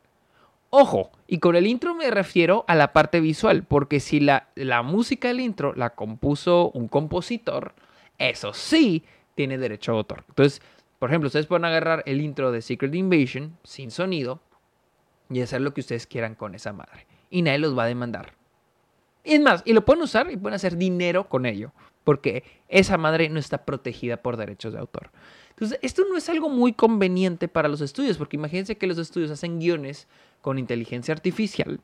Ojo, 0.70 1.10
y 1.26 1.38
con 1.38 1.56
el 1.56 1.66
intro 1.66 1.94
me 1.96 2.10
refiero 2.10 2.64
a 2.68 2.76
la 2.76 2.92
parte 2.92 3.20
visual, 3.20 3.64
porque 3.64 3.98
si 3.98 4.20
la, 4.20 4.48
la 4.54 4.82
música 4.82 5.28
del 5.28 5.40
intro 5.40 5.74
la 5.74 5.90
compuso 5.90 6.70
un 6.72 6.86
compositor, 6.86 7.74
eso 8.18 8.52
sí 8.52 9.04
tiene 9.34 9.58
derecho 9.58 9.92
a 9.92 9.96
autor. 9.96 10.24
Entonces, 10.28 10.62
por 11.00 11.10
ejemplo, 11.10 11.26
ustedes 11.26 11.46
pueden 11.46 11.64
agarrar 11.64 12.04
el 12.06 12.20
intro 12.20 12.52
de 12.52 12.62
Secret 12.62 12.94
Invasion 12.94 13.56
sin 13.64 13.90
sonido 13.90 14.40
y 15.28 15.40
hacer 15.40 15.60
lo 15.60 15.74
que 15.74 15.80
ustedes 15.80 16.06
quieran 16.06 16.34
con 16.34 16.54
esa 16.54 16.72
madre. 16.72 17.06
Y 17.30 17.42
nadie 17.42 17.58
los 17.58 17.76
va 17.76 17.84
a 17.84 17.86
demandar. 17.86 18.34
Y 19.24 19.34
es 19.34 19.40
más, 19.40 19.62
y 19.64 19.72
lo 19.72 19.84
pueden 19.84 20.02
usar 20.02 20.30
y 20.30 20.36
pueden 20.36 20.54
hacer 20.54 20.76
dinero 20.76 21.28
con 21.28 21.46
ello, 21.46 21.72
porque 22.04 22.44
esa 22.68 22.96
madre 22.96 23.28
no 23.28 23.38
está 23.38 23.64
protegida 23.64 24.18
por 24.18 24.36
derechos 24.36 24.72
de 24.72 24.78
autor. 24.78 25.10
Entonces, 25.60 25.78
esto 25.82 26.04
no 26.08 26.16
es 26.16 26.26
algo 26.30 26.48
muy 26.48 26.72
conveniente 26.72 27.46
para 27.46 27.68
los 27.68 27.82
estudios, 27.82 28.16
porque 28.16 28.38
imagínense 28.38 28.78
que 28.78 28.86
los 28.86 28.96
estudios 28.96 29.30
hacen 29.30 29.60
guiones 29.60 30.08
con 30.40 30.58
inteligencia 30.58 31.12
artificial 31.12 31.80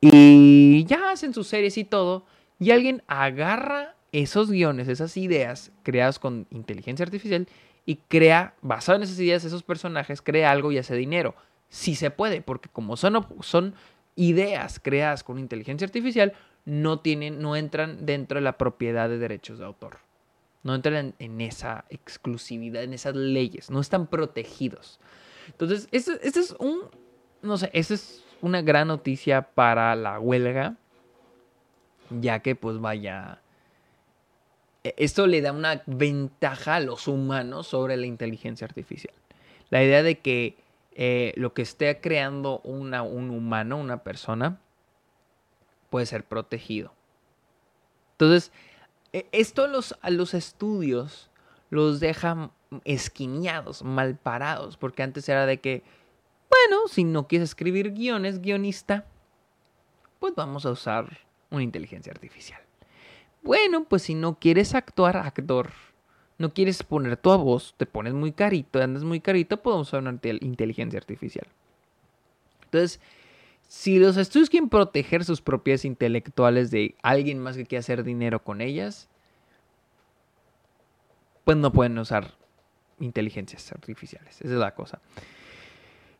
y 0.00 0.84
ya 0.84 1.10
hacen 1.10 1.34
sus 1.34 1.48
series 1.48 1.76
y 1.76 1.84
todo, 1.84 2.24
y 2.60 2.70
alguien 2.70 3.02
agarra 3.06 3.96
esos 4.12 4.50
guiones, 4.50 4.88
esas 4.88 5.16
ideas 5.16 5.72
creadas 5.82 6.18
con 6.18 6.46
inteligencia 6.50 7.04
artificial 7.04 7.48
y 7.84 7.96
crea, 7.96 8.54
basado 8.62 8.96
en 8.96 9.02
esas 9.02 9.18
ideas, 9.18 9.44
esos 9.44 9.62
personajes, 9.62 10.22
crea 10.22 10.50
algo 10.50 10.70
y 10.70 10.78
hace 10.78 10.94
dinero. 10.94 11.34
Sí 11.68 11.94
se 11.96 12.10
puede, 12.10 12.42
porque 12.42 12.68
como 12.68 12.96
son, 12.96 13.26
son 13.40 13.74
ideas 14.14 14.78
creadas 14.80 15.24
con 15.24 15.38
inteligencia 15.38 15.84
artificial, 15.84 16.32
no, 16.64 17.00
tienen, 17.00 17.40
no 17.40 17.56
entran 17.56 18.06
dentro 18.06 18.38
de 18.38 18.42
la 18.42 18.58
propiedad 18.58 19.08
de 19.08 19.18
derechos 19.18 19.58
de 19.58 19.64
autor. 19.64 19.98
No 20.62 20.74
entran 20.74 21.14
en, 21.18 21.40
esa 21.40 21.84
exclusividad, 21.90 22.84
en 22.84 22.92
esas 22.92 23.16
leyes, 23.16 23.70
no 23.70 23.80
están 23.80 24.06
protegidos. 24.06 25.00
Entonces, 25.48 25.88
esto, 25.90 26.12
es 26.22 26.54
un, 26.58 26.82
no 27.42 27.56
sé, 27.58 27.70
esta 27.72 27.94
es 27.94 28.22
una 28.40 28.62
gran 28.62 28.88
noticia 28.88 29.42
para 29.42 29.96
la 29.96 30.20
huelga 30.20 30.76
ya 32.20 32.40
que 32.40 32.54
pues 32.54 32.78
vaya, 32.80 33.40
e, 34.84 34.94
esto 34.98 35.26
le 35.26 35.40
da 35.40 35.52
una 35.52 35.82
ventaja 35.86 36.76
a 36.76 36.80
los 36.80 37.08
humanos 37.08 37.68
sobre 37.68 37.96
la 37.96 38.06
inteligencia 38.06 38.66
artificial. 38.66 39.14
La 39.70 39.82
idea 39.82 40.02
de 40.02 40.18
que 40.18 40.56
eh, 40.94 41.32
lo 41.36 41.54
que 41.54 41.62
esté 41.62 42.00
creando 42.00 42.60
una, 42.60 43.02
un 43.02 43.30
humano, 43.30 43.78
una 43.78 44.02
persona, 44.02 44.60
puede 45.90 46.06
ser 46.06 46.24
protegido. 46.24 46.92
Entonces, 48.12 48.52
esto 49.12 49.66
los, 49.66 49.96
a 50.00 50.10
los 50.10 50.34
estudios 50.34 51.30
los 51.70 52.00
deja 52.00 52.50
esquineados, 52.84 53.82
mal 53.82 54.16
parados, 54.16 54.76
porque 54.76 55.02
antes 55.02 55.28
era 55.28 55.46
de 55.46 55.60
que, 55.60 55.82
bueno, 56.50 56.88
si 56.88 57.04
no 57.04 57.28
quieres 57.28 57.50
escribir 57.50 57.92
guiones, 57.92 58.40
guionista, 58.40 59.06
pues 60.18 60.34
vamos 60.34 60.66
a 60.66 60.70
usar 60.70 61.18
una 61.50 61.62
inteligencia 61.62 62.12
artificial. 62.12 62.60
Bueno, 63.42 63.84
pues 63.84 64.02
si 64.02 64.14
no 64.14 64.38
quieres 64.38 64.74
actuar, 64.74 65.16
actor, 65.16 65.70
no 66.38 66.54
quieres 66.54 66.82
poner 66.82 67.16
tu 67.16 67.36
voz, 67.38 67.74
te 67.76 67.86
pones 67.86 68.14
muy 68.14 68.32
carito, 68.32 68.80
andas 68.80 69.04
muy 69.04 69.20
carito, 69.20 69.62
podemos 69.62 69.88
usar 69.88 70.00
una 70.00 70.18
inteligencia 70.40 70.98
artificial. 70.98 71.46
Entonces, 72.64 73.00
si 73.72 73.98
los 73.98 74.18
estudios 74.18 74.50
quieren 74.50 74.68
proteger 74.68 75.24
sus 75.24 75.40
propiedades 75.40 75.86
intelectuales 75.86 76.70
de 76.70 76.94
alguien 77.02 77.38
más 77.38 77.56
que 77.56 77.64
quiera 77.64 77.80
hacer 77.80 78.04
dinero 78.04 78.44
con 78.44 78.60
ellas, 78.60 79.08
pues 81.44 81.56
no 81.56 81.72
pueden 81.72 81.98
usar 81.98 82.34
inteligencias 83.00 83.72
artificiales. 83.72 84.42
Esa 84.42 84.52
es 84.52 84.60
la 84.60 84.74
cosa. 84.74 85.00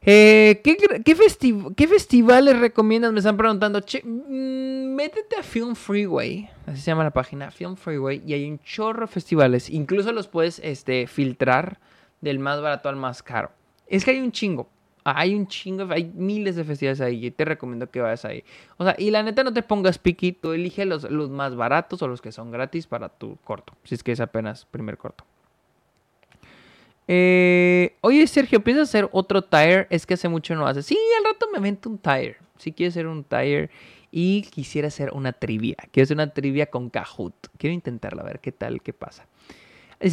Eh, 0.01 0.63
¿qué, 0.65 1.87
festivales 1.87 2.59
recomiendas? 2.59 3.13
Me 3.13 3.19
están 3.19 3.37
preguntando. 3.37 3.81
Mm, 3.81 4.95
métete 4.95 5.37
a 5.39 5.43
Film 5.43 5.75
Freeway. 5.75 6.49
Así 6.67 6.81
se 6.81 6.87
llama 6.87 7.05
la 7.05 7.11
página. 7.11 7.51
Film 7.51 7.77
Freeway. 7.77 8.23
Y 8.27 8.33
hay 8.33 8.51
un 8.51 8.61
chorro 8.61 9.03
de 9.03 9.13
festivales. 9.13 9.69
Incluso 9.69 10.11
los 10.13 10.27
puedes 10.27 10.59
este, 10.61 11.07
filtrar 11.07 11.79
del 12.23 12.39
más 12.39 12.63
barato 12.63 12.89
al 12.89 12.97
más 12.97 13.23
caro. 13.23 13.53
Es 13.89 14.07
que 14.07 14.13
hay 14.13 14.21
un 14.21 14.33
chingo. 14.33 14.71
Hay 15.05 15.35
un 15.35 15.47
chingo, 15.47 15.87
hay 15.91 16.05
miles 16.15 16.57
de 16.57 16.65
festivales 16.65 17.01
ahí. 17.01 17.27
Y 17.27 17.31
te 17.31 17.45
recomiendo 17.45 17.91
que 17.91 18.01
vayas 18.01 18.25
ahí. 18.25 18.45
O 18.77 18.85
sea, 18.85 18.95
y 18.99 19.11
la 19.11 19.23
neta 19.23 19.45
no 19.45 19.53
te 19.53 19.63
pongas 19.63 19.99
piqui. 19.99 20.33
Tú 20.33 20.53
elige 20.53 20.85
los, 20.85 21.11
los 21.11 21.31
más 21.31 21.57
baratos 21.57 22.03
o 22.03 22.09
los 22.09 22.21
que 22.21 22.33
son 22.33 22.51
gratis 22.51 22.87
para 22.87 23.09
tu 23.09 23.37
corto. 23.45 23.75
Si 23.85 23.95
es 23.95 24.03
que 24.03 24.13
es 24.13 24.21
apenas 24.21 24.65
primer 24.67 24.97
corto. 24.97 25.25
Eh, 27.09 27.97
oye, 28.01 28.27
Sergio, 28.27 28.63
¿piensas 28.63 28.89
hacer 28.89 29.09
otro 29.13 29.43
tire? 29.43 29.87
Es 29.91 30.07
que 30.07 30.15
hace 30.15 30.29
mucho 30.29 30.55
no 30.55 30.67
hace. 30.67 30.83
Sí, 30.83 30.97
al 31.19 31.25
rato 31.33 31.49
me 31.51 31.59
invento 31.59 31.89
un 31.89 31.99
tire. 31.99 32.37
Si 32.59 32.73
quiero 32.73 32.91
hacer 32.91 33.07
un 33.07 33.25
tire 33.25 33.71
y 34.11 34.43
quisiera 34.43 34.89
hacer 34.89 35.11
una 35.13 35.33
trivia. 35.33 35.77
Quiero 35.91 36.05
hacer 36.05 36.17
una 36.17 36.33
trivia 36.33 36.67
con 36.67 36.91
Kahoot. 36.91 37.49
Quiero 37.59 37.75
intentarla, 37.75 38.23
a 38.23 38.27
ver 38.27 38.41
qué 38.41 38.53
tal, 38.53 38.81
qué 38.83 38.93
pasa. 38.93 39.27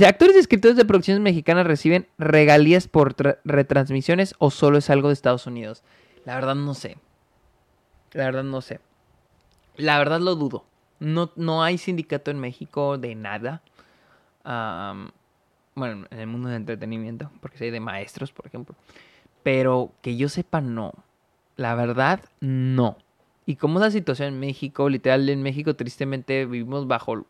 ¿Actores 0.05 0.35
y 0.35 0.39
escritores 0.39 0.77
de 0.77 0.85
producciones 0.85 1.21
mexicanas 1.21 1.65
reciben 1.65 2.07
regalías 2.17 2.87
por 2.87 3.15
retransmisiones 3.43 4.35
o 4.37 4.51
solo 4.51 4.77
es 4.77 4.89
algo 4.89 5.09
de 5.09 5.13
Estados 5.13 5.47
Unidos? 5.47 5.83
La 6.25 6.35
verdad 6.35 6.55
no 6.55 6.73
sé. 6.73 6.97
La 8.13 8.25
verdad 8.25 8.43
no 8.43 8.61
sé. 8.61 8.79
La 9.75 9.97
verdad 9.97 10.19
lo 10.19 10.35
dudo. 10.35 10.65
No, 10.99 11.31
no 11.35 11.63
hay 11.63 11.77
sindicato 11.77 12.29
en 12.29 12.39
México 12.39 12.97
de 12.97 13.15
nada 13.15 13.61
bueno, 15.75 16.07
en 16.11 16.19
el 16.19 16.27
mundo 16.27 16.49
del 16.49 16.57
entretenimiento, 16.57 17.31
porque 17.41 17.57
soy 17.57 17.71
de 17.71 17.79
maestros, 17.79 18.31
por 18.31 18.45
ejemplo. 18.45 18.75
Pero 19.43 19.91
que 20.01 20.17
yo 20.17 20.29
sepa, 20.29 20.61
no. 20.61 20.93
La 21.55 21.75
verdad, 21.75 22.21
no. 22.41 22.97
Y 23.45 23.55
como 23.55 23.79
es 23.79 23.85
la 23.85 23.91
situación 23.91 24.33
en 24.33 24.39
México, 24.39 24.89
literal, 24.89 25.27
en 25.29 25.41
México 25.41 25.75
tristemente 25.75 26.45
vivimos 26.45 26.87
bajo... 26.87 27.25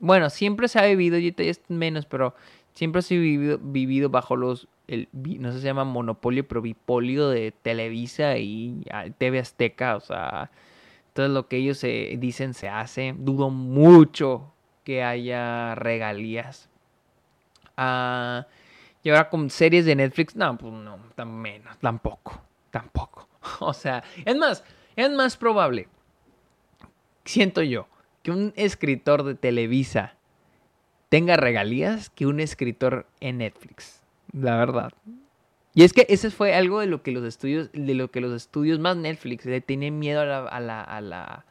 Bueno, 0.00 0.30
siempre 0.30 0.68
se 0.68 0.78
ha 0.78 0.86
vivido, 0.86 1.18
y 1.18 1.34
es 1.38 1.60
menos, 1.68 2.06
pero 2.06 2.34
siempre 2.72 3.02
se 3.02 3.14
ha 3.14 3.18
vivido, 3.18 3.58
vivido 3.62 4.10
bajo 4.10 4.36
los... 4.36 4.66
El, 4.88 5.08
no 5.12 5.50
sé 5.50 5.58
si 5.58 5.62
se 5.62 5.66
llama 5.68 5.84
monopolio, 5.84 6.48
pero 6.48 6.62
bipolio 6.62 7.28
de 7.28 7.52
Televisa 7.52 8.36
y 8.38 8.82
TV 9.18 9.38
Azteca. 9.38 9.94
O 9.94 10.00
sea, 10.00 10.50
todo 11.12 11.28
lo 11.28 11.46
que 11.46 11.58
ellos 11.58 11.80
dicen 12.18 12.54
se 12.54 12.68
hace. 12.68 13.14
Dudo 13.16 13.50
mucho 13.50 14.52
que 14.82 15.04
haya 15.04 15.76
regalías 15.76 16.70
y 19.02 19.08
ahora 19.08 19.30
con 19.30 19.48
series 19.48 19.86
de 19.86 19.96
Netflix, 19.96 20.36
no, 20.36 20.56
pues 20.58 20.72
no, 20.72 20.98
tan 21.14 21.34
menos, 21.40 21.78
tampoco, 21.78 22.40
tampoco. 22.70 23.28
O 23.60 23.72
sea, 23.72 24.04
es 24.24 24.36
más, 24.36 24.62
es 24.96 25.10
más 25.10 25.36
probable, 25.36 25.88
siento 27.24 27.62
yo, 27.62 27.86
que 28.22 28.30
un 28.30 28.52
escritor 28.56 29.22
de 29.22 29.34
Televisa 29.34 30.14
tenga 31.08 31.36
regalías 31.36 32.10
que 32.10 32.26
un 32.26 32.40
escritor 32.40 33.06
en 33.20 33.38
Netflix. 33.38 34.02
La 34.32 34.56
verdad. 34.56 34.92
Y 35.74 35.84
es 35.84 35.92
que 35.92 36.06
ese 36.08 36.30
fue 36.30 36.54
algo 36.54 36.80
de 36.80 36.86
lo 36.86 37.02
que 37.02 37.12
los 37.12 37.24
estudios, 37.24 37.70
de 37.72 37.94
lo 37.94 38.10
que 38.10 38.20
los 38.20 38.32
estudios 38.32 38.78
más 38.78 38.96
Netflix 38.96 39.44
le 39.46 39.60
tienen 39.60 39.98
miedo 39.98 40.20
a 40.20 40.24
la, 40.24 40.46
a 40.46 40.60
la, 40.60 40.80
a 40.82 41.00
la, 41.00 41.44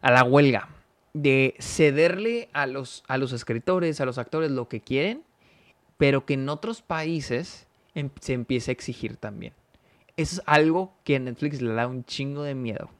a 0.00 0.10
la 0.10 0.24
huelga. 0.24 0.68
De 1.14 1.54
cederle 1.58 2.48
a 2.52 2.66
los, 2.66 3.04
a 3.06 3.18
los 3.18 3.32
escritores, 3.32 4.00
a 4.00 4.06
los 4.06 4.18
actores 4.18 4.50
lo 4.50 4.68
que 4.68 4.80
quieren 4.80 5.24
pero 6.02 6.26
que 6.26 6.34
en 6.34 6.48
otros 6.48 6.82
países 6.82 7.68
em, 7.94 8.10
se 8.20 8.32
empiece 8.32 8.72
a 8.72 8.74
exigir 8.74 9.16
también. 9.16 9.52
Eso 10.16 10.40
es 10.40 10.42
algo 10.46 10.92
que 11.04 11.14
a 11.14 11.20
Netflix 11.20 11.62
le 11.62 11.72
da 11.74 11.86
un 11.86 12.04
chingo 12.04 12.42
de 12.42 12.56
miedo. 12.56 12.90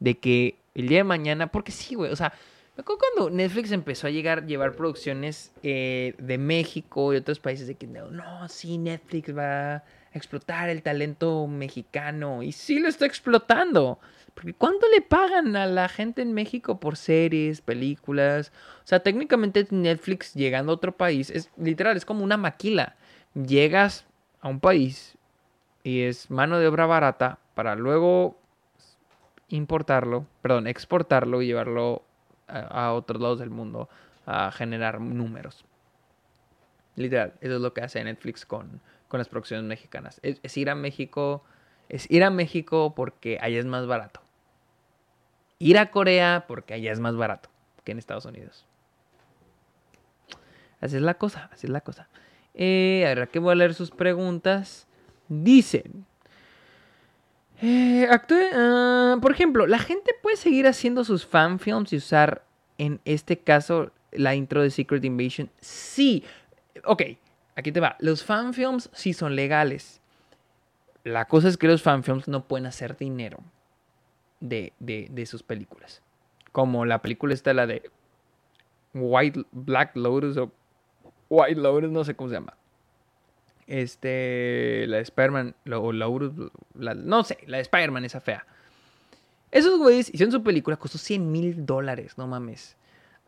De 0.00 0.18
que 0.18 0.56
el 0.74 0.88
día 0.88 0.98
de 0.98 1.04
mañana, 1.04 1.48
porque 1.48 1.72
sí, 1.72 1.94
güey, 1.94 2.12
o 2.12 2.16
sea, 2.16 2.32
me 2.76 2.82
acuerdo 2.82 3.02
cuando 3.16 3.34
Netflix 3.34 3.72
empezó 3.72 4.06
a 4.06 4.10
llegar, 4.10 4.46
llevar 4.46 4.76
producciones 4.76 5.50
eh, 5.64 6.14
de 6.18 6.38
México 6.38 7.12
y 7.12 7.16
otros 7.16 7.40
países 7.40 7.66
de 7.66 7.74
que 7.74 7.88
no, 7.88 8.08
no, 8.12 8.48
sí, 8.48 8.78
Netflix 8.78 9.36
va 9.36 9.74
a 9.74 9.84
explotar 10.14 10.68
el 10.68 10.82
talento 10.82 11.48
mexicano. 11.48 12.44
Y 12.44 12.52
sí 12.52 12.78
lo 12.78 12.88
está 12.88 13.04
explotando. 13.04 13.98
Porque 14.32 14.54
¿cuánto 14.54 14.86
le 14.94 15.00
pagan 15.00 15.56
a 15.56 15.66
la 15.66 15.88
gente 15.88 16.22
en 16.22 16.32
México 16.32 16.78
por 16.78 16.96
series, 16.96 17.60
películas? 17.60 18.52
O 18.84 18.86
sea, 18.86 19.00
técnicamente 19.00 19.66
Netflix 19.70 20.34
llegando 20.34 20.70
a 20.70 20.76
otro 20.76 20.96
país 20.96 21.30
es 21.30 21.50
literal, 21.56 21.96
es 21.96 22.04
como 22.04 22.22
una 22.22 22.36
maquila. 22.36 22.94
Llegas 23.34 24.06
a 24.40 24.46
un 24.46 24.60
país 24.60 25.16
y 25.82 26.02
es 26.02 26.30
mano 26.30 26.60
de 26.60 26.68
obra 26.68 26.86
barata 26.86 27.40
para 27.56 27.74
luego 27.74 28.37
importarlo, 29.48 30.26
perdón, 30.42 30.66
exportarlo 30.66 31.42
y 31.42 31.46
llevarlo 31.46 32.02
a, 32.46 32.92
otros 32.92 33.20
lados 33.20 33.38
del 33.38 33.50
mundo 33.50 33.88
a 34.26 34.50
generar 34.52 35.00
números. 35.00 35.64
Literal, 36.96 37.34
eso 37.40 37.56
es 37.56 37.60
lo 37.60 37.72
que 37.72 37.82
hace 37.82 38.02
Netflix 38.02 38.44
con, 38.44 38.80
con 39.08 39.18
las 39.18 39.28
producciones 39.28 39.64
mexicanas. 39.64 40.20
es 40.22 40.56
ir 40.56 40.70
a 40.70 40.74
México, 40.74 41.44
es 41.88 42.10
ir 42.10 42.24
a 42.24 42.30
México 42.30 42.94
porque 42.94 43.38
allá 43.40 43.58
es 43.58 43.66
más 43.66 43.86
barato 43.86 44.20
ir 45.58 45.78
a 45.78 45.90
Corea 45.90 46.44
porque 46.46 46.74
allá 46.74 46.92
es 46.92 47.00
más 47.00 47.16
barato 47.16 47.48
que 47.84 47.92
en 47.92 47.98
Estados 47.98 48.24
Unidos. 48.24 48.64
Así 50.80 50.96
es 50.96 51.02
la 51.02 51.14
cosa, 51.14 51.50
así 51.52 51.66
es 51.66 51.70
la 51.70 51.80
cosa. 51.80 52.08
Eh, 52.54 53.04
a 53.06 53.14
ver, 53.14 53.28
voy 53.40 53.52
a 53.52 53.56
leer 53.56 53.74
sus 53.74 53.90
preguntas. 53.90 54.86
Dicen. 55.28 56.06
Eh, 57.60 58.08
ah, 58.10 59.16
por 59.20 59.32
ejemplo, 59.32 59.66
la 59.66 59.78
gente 59.78 60.12
puede 60.22 60.36
seguir 60.36 60.66
haciendo 60.66 61.04
sus 61.04 61.26
fanfilms 61.26 61.92
y 61.92 61.96
usar 61.96 62.44
en 62.78 63.00
este 63.04 63.38
caso 63.38 63.90
la 64.12 64.34
intro 64.34 64.62
de 64.62 64.70
Secret 64.70 65.04
Invasion. 65.04 65.50
Sí. 65.60 66.24
Ok, 66.84 67.02
aquí 67.56 67.72
te 67.72 67.80
va. 67.80 67.96
Los 67.98 68.24
fanfilms 68.24 68.90
sí 68.92 69.12
son 69.12 69.34
legales. 69.34 70.00
La 71.04 71.26
cosa 71.26 71.48
es 71.48 71.56
que 71.56 71.66
los 71.66 71.82
fanfilms 71.82 72.28
no 72.28 72.46
pueden 72.46 72.66
hacer 72.66 72.96
dinero 72.96 73.38
de, 74.40 74.72
sus 75.26 75.42
películas. 75.42 76.02
Como 76.52 76.84
la 76.84 77.02
película 77.02 77.34
está 77.34 77.54
la 77.54 77.66
de 77.66 77.90
White 78.94 79.44
Black 79.52 79.96
Lotus 79.96 80.36
o 80.36 80.52
White 81.28 81.60
Lotus, 81.60 81.90
no 81.90 82.04
sé 82.04 82.14
cómo 82.14 82.30
se 82.30 82.36
llama. 82.36 82.54
Este, 83.68 84.86
la 84.88 84.96
de 84.96 85.02
Spider-Man, 85.04 85.54
o 85.72 85.92
Lotus, 85.92 86.50
no 86.74 87.22
sé, 87.22 87.38
la 87.46 87.58
de 87.58 87.62
Spider-Man, 87.62 88.04
esa 88.04 88.20
fea. 88.20 88.44
Esos 89.52 89.78
güeyes 89.78 90.12
hicieron 90.12 90.32
su 90.32 90.42
película, 90.42 90.76
costó 90.76 90.98
100 90.98 91.30
mil 91.30 91.64
dólares, 91.64 92.18
no 92.18 92.26
mames. 92.26 92.76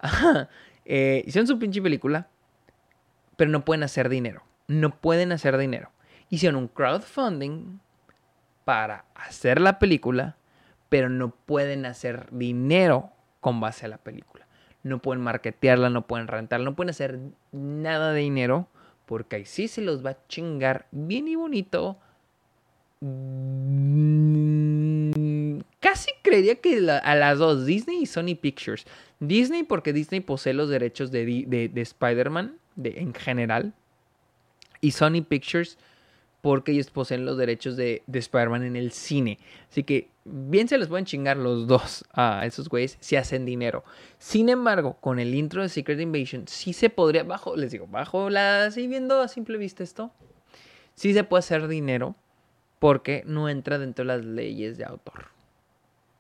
Eh, 0.93 1.22
hicieron 1.24 1.47
su 1.47 1.57
pinche 1.57 1.80
película, 1.80 2.26
pero 3.36 3.49
no 3.49 3.64
pueden 3.64 3.84
hacer 3.84 4.09
dinero. 4.09 4.43
No 4.66 4.91
pueden 4.91 5.30
hacer 5.30 5.57
dinero. 5.57 5.93
Hicieron 6.30 6.57
un 6.57 6.66
crowdfunding 6.66 7.78
para 8.64 9.05
hacer 9.14 9.61
la 9.61 9.78
película 9.78 10.36
pero 10.91 11.09
no 11.09 11.30
pueden 11.30 11.86
hacer 11.86 12.28
dinero 12.32 13.11
con 13.41 13.61
base 13.61 13.86
a 13.86 13.88
la 13.88 13.97
película. 13.97 14.47
No 14.82 14.99
pueden 14.99 15.22
marketearla, 15.22 15.88
no 15.88 16.07
pueden 16.07 16.26
rentarla, 16.26 16.66
no 16.66 16.76
pueden 16.76 16.91
hacer 16.91 17.18
nada 17.53 18.12
de 18.12 18.20
dinero 18.20 18.68
porque 19.11 19.35
ahí 19.35 19.45
sí 19.45 19.67
se 19.67 19.83
los 19.83 20.07
va 20.07 20.11
a 20.11 20.19
chingar 20.29 20.87
bien 20.93 21.27
y 21.27 21.35
bonito. 21.35 21.99
Mm, 23.01 23.91
casi 25.81 26.13
creería 26.23 26.55
que 26.55 26.89
a 26.89 27.17
las 27.17 27.41
dos, 27.41 27.67
Disney 27.67 28.03
y 28.03 28.07
Sony 28.07 28.37
Pictures. 28.41 28.87
Disney 29.19 29.65
porque 29.65 29.93
Disney 29.93 30.21
posee 30.21 30.55
los 30.55 30.69
derechos 30.69 31.11
de, 31.11 31.25
de, 31.45 31.81
Spider-Man 31.81 32.57
en 32.85 33.13
general. 33.13 33.75
Y 34.81 34.93
Sony 34.93 35.23
Pictures 35.29 35.77
porque 36.41 36.72
ellos 36.72 36.91
poseen 36.91 37.24
los 37.24 37.36
derechos 37.36 37.76
de, 37.76 38.03
de 38.07 38.18
Spider-Man 38.18 38.64
en 38.64 38.76
el 38.76 38.93
cine. 38.93 39.38
Así 39.68 39.84
que 39.84 40.09
bien 40.24 40.68
se 40.68 40.78
les 40.78 40.88
pueden 40.88 41.05
chingar 41.05 41.36
los 41.36 41.66
dos 41.66 42.05
a 42.12 42.47
esos 42.47 42.68
güeyes 42.68 42.97
si 43.01 43.16
hacen 43.16 43.45
dinero. 43.45 43.84
Sin 44.18 44.49
embargo, 44.49 44.97
con 45.01 45.18
el 45.18 45.34
intro 45.34 45.62
de 45.62 45.68
Secret 45.68 46.01
Invasion, 46.01 46.47
sí 46.49 46.72
se 46.72 46.91
podría, 46.91 47.24
bajo, 47.24 47.57
les 47.57 47.72
digo, 47.72 47.86
bajo 47.86 48.30
la, 48.30 48.64
así 48.64 48.86
viendo 48.86 49.20
a 49.20 49.28
simple 49.28 49.59
vista 49.59 49.82
esto, 49.82 50.12
sí 50.95 51.12
se 51.12 51.24
puede 51.24 51.41
hacer 51.41 51.68
dinero 51.68 52.16
porque 52.78 53.22
no 53.26 53.49
entra 53.49 53.78
dentro 53.78 54.05
de 54.05 54.16
las 54.16 54.24
leyes 54.24 54.78
de 54.78 54.84
autor. 54.84 55.26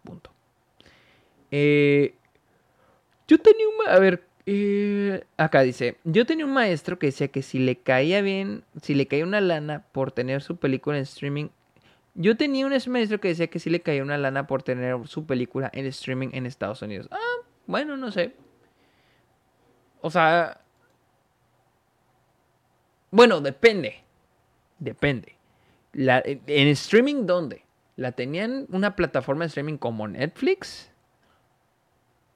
Punto. 0.04 0.30
Eh, 1.50 2.14
yo 3.26 3.38
tenía 3.38 3.66
un... 3.66 3.88
A 3.88 3.98
ver, 3.98 4.24
eh, 4.52 5.24
acá 5.36 5.60
dice, 5.62 5.98
yo 6.02 6.26
tenía 6.26 6.44
un 6.44 6.52
maestro 6.52 6.98
que 6.98 7.06
decía 7.06 7.28
que 7.28 7.40
si 7.40 7.60
le 7.60 7.76
caía 7.76 8.20
bien, 8.20 8.64
si 8.82 8.96
le 8.96 9.06
caía 9.06 9.24
una 9.24 9.40
lana 9.40 9.84
por 9.92 10.10
tener 10.10 10.42
su 10.42 10.56
película 10.56 10.96
en 10.96 11.04
streaming, 11.04 11.50
yo 12.14 12.36
tenía 12.36 12.66
un 12.66 12.72
maestro 12.88 13.20
que 13.20 13.28
decía 13.28 13.46
que 13.46 13.60
si 13.60 13.70
le 13.70 13.80
caía 13.80 14.02
una 14.02 14.18
lana 14.18 14.48
por 14.48 14.64
tener 14.64 15.06
su 15.06 15.24
película 15.24 15.70
en 15.72 15.86
streaming 15.86 16.30
en 16.32 16.46
Estados 16.46 16.82
Unidos. 16.82 17.06
Ah, 17.12 17.46
bueno, 17.66 17.96
no 17.96 18.10
sé. 18.10 18.34
O 20.00 20.10
sea... 20.10 20.60
Bueno, 23.12 23.40
depende. 23.40 24.02
Depende. 24.80 25.36
La, 25.92 26.22
¿En 26.24 26.68
streaming 26.68 27.26
dónde? 27.26 27.64
¿La 27.94 28.10
tenían 28.12 28.66
una 28.70 28.96
plataforma 28.96 29.44
de 29.44 29.48
streaming 29.48 29.76
como 29.76 30.08
Netflix? 30.08 30.90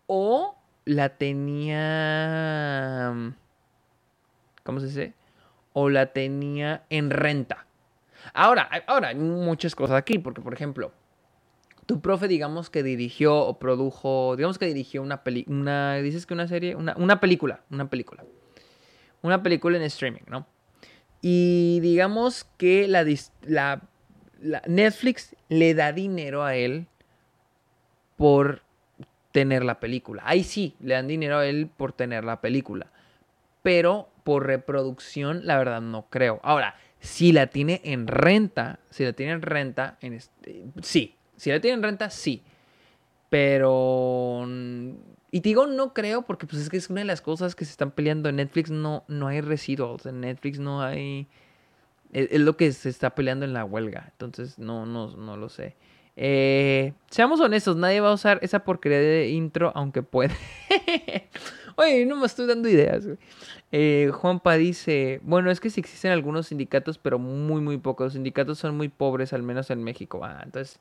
¿O 0.07 0.57
la 0.85 1.17
tenía... 1.17 1.83
¿Cómo 4.63 4.81
se 4.81 4.87
dice? 4.87 5.15
O 5.73 5.91
la 5.91 6.13
tenía 6.13 6.85
en 6.91 7.11
renta. 7.11 7.67
Ahora, 8.33 8.71
ahora 8.87 9.09
hay 9.09 9.17
muchas 9.17 9.75
cosas 9.75 9.97
aquí, 9.97 10.19
porque 10.19 10.41
por 10.41 10.55
ejemplo, 10.55 10.93
tu 11.87 12.01
profe 12.01 12.29
digamos 12.29 12.71
que 12.71 12.83
dirigió 12.83 13.37
o 13.37 13.59
produjo, 13.59 14.37
digamos 14.37 14.59
que 14.59 14.67
dirigió 14.67 15.03
una 15.03 15.23
película, 15.23 15.97
dices 15.97 16.25
que 16.27 16.35
una 16.35 16.49
serie, 16.49 16.75
una, 16.77 16.95
una 16.97 17.21
película, 17.21 17.65
una 17.71 17.91
película. 17.91 18.25
Una 19.23 19.43
película 19.43 19.77
en 19.77 19.83
streaming, 19.85 20.23
¿no? 20.27 20.47
Y 21.23 21.81
digamos 21.81 22.45
que 22.59 22.87
la, 22.87 23.07
la, 23.43 23.83
Netflix 24.67 25.35
le 25.49 25.73
da 25.73 25.93
dinero 25.93 26.45
a 26.45 26.55
él 26.55 26.87
por 28.17 28.63
tener 29.35 29.65
la 29.65 29.81
película. 29.81 30.23
Ahí 30.25 30.45
sí, 30.45 30.77
le 30.79 30.95
dan 30.95 31.09
dinero 31.09 31.39
a 31.39 31.47
él 31.47 31.67
por 31.67 31.93
tener 31.93 32.23
la 32.23 32.41
película. 32.41 32.87
Pero 33.65 34.09
por 34.23 34.47
reproducción, 34.47 35.45
la 35.45 35.59
verdad 35.59 35.81
no 35.81 36.07
creo. 36.09 36.39
Ahora, 36.45 36.77
si 37.01 37.33
la 37.33 37.49
tiene 37.49 37.81
en 37.83 38.07
renta, 38.07 38.79
si 38.91 39.03
la 39.03 39.13
tiene 39.13 39.33
en 39.33 39.43
renta, 39.43 39.99
en 40.03 40.13
este, 40.13 40.63
sí. 40.83 41.17
Si 41.37 41.51
la 41.51 41.59
tiene 41.59 41.79
en 41.79 41.83
renta, 41.83 42.11
sí. 42.11 42.45
Pero 43.29 44.47
y 45.33 45.41
te 45.41 45.49
digo 45.49 45.67
no 45.67 45.95
creo 45.95 46.23
porque 46.23 46.47
pues 46.47 46.63
es 46.63 46.71
que 46.71 46.77
es 46.77 46.89
una 46.89 47.01
de 47.01 47.07
las 47.07 47.21
cosas 47.21 47.57
que 47.57 47.65
se 47.65 47.73
están 47.73 47.91
peleando. 47.91 48.29
En 48.29 48.37
Netflix 48.37 48.71
no, 48.71 49.03
no 49.09 49.27
hay 49.27 49.41
residuals. 49.41 50.07
En 50.07 50.21
Netflix 50.21 50.61
no 50.61 50.81
hay... 50.81 51.27
Es, 52.13 52.39
lo 52.39 52.57
que 52.57 52.71
se 52.71 52.89
está 52.89 53.17
peleando 53.17 53.45
en 53.45 53.53
la 53.53 53.65
huelga. 53.65 54.11
Entonces 54.13 54.61
no, 54.61 54.87
no, 54.87 55.09
no 55.17 55.37
lo 55.37 55.49
sé. 55.49 55.75
Eh, 56.17 56.93
seamos 57.11 57.41
honestos, 57.41 57.77
nadie 57.77 58.01
va 58.01 58.11
a 58.11 58.15
usar 58.15 58.39
esa 58.43 58.65
porquería 58.65 59.01
de 59.01 59.29
intro 59.31 59.73
aunque 59.75 60.03
puede. 60.03 60.35
Oye, 61.77 62.07
no 62.07 62.17
me 62.17 62.27
estoy 62.27 62.47
dando 62.47 62.69
ideas. 62.69 63.09
Eh, 63.73 64.11
Juanpa 64.13 64.55
dice, 64.55 65.21
bueno, 65.25 65.51
es 65.51 65.59
que 65.59 65.71
sí 65.71 65.81
existen 65.81 66.13
algunos 66.13 66.47
sindicatos, 66.49 66.99
pero 66.99 67.19
muy, 67.19 67.61
muy 67.61 67.79
pocos. 67.79 68.07
Los 68.07 68.13
sindicatos 68.13 68.59
son 68.59 68.77
muy 68.77 68.89
pobres, 68.89 69.33
al 69.33 69.43
menos 69.43 69.71
en 69.71 69.83
México. 69.83 70.21
Ah, 70.23 70.43
entonces 70.45 70.79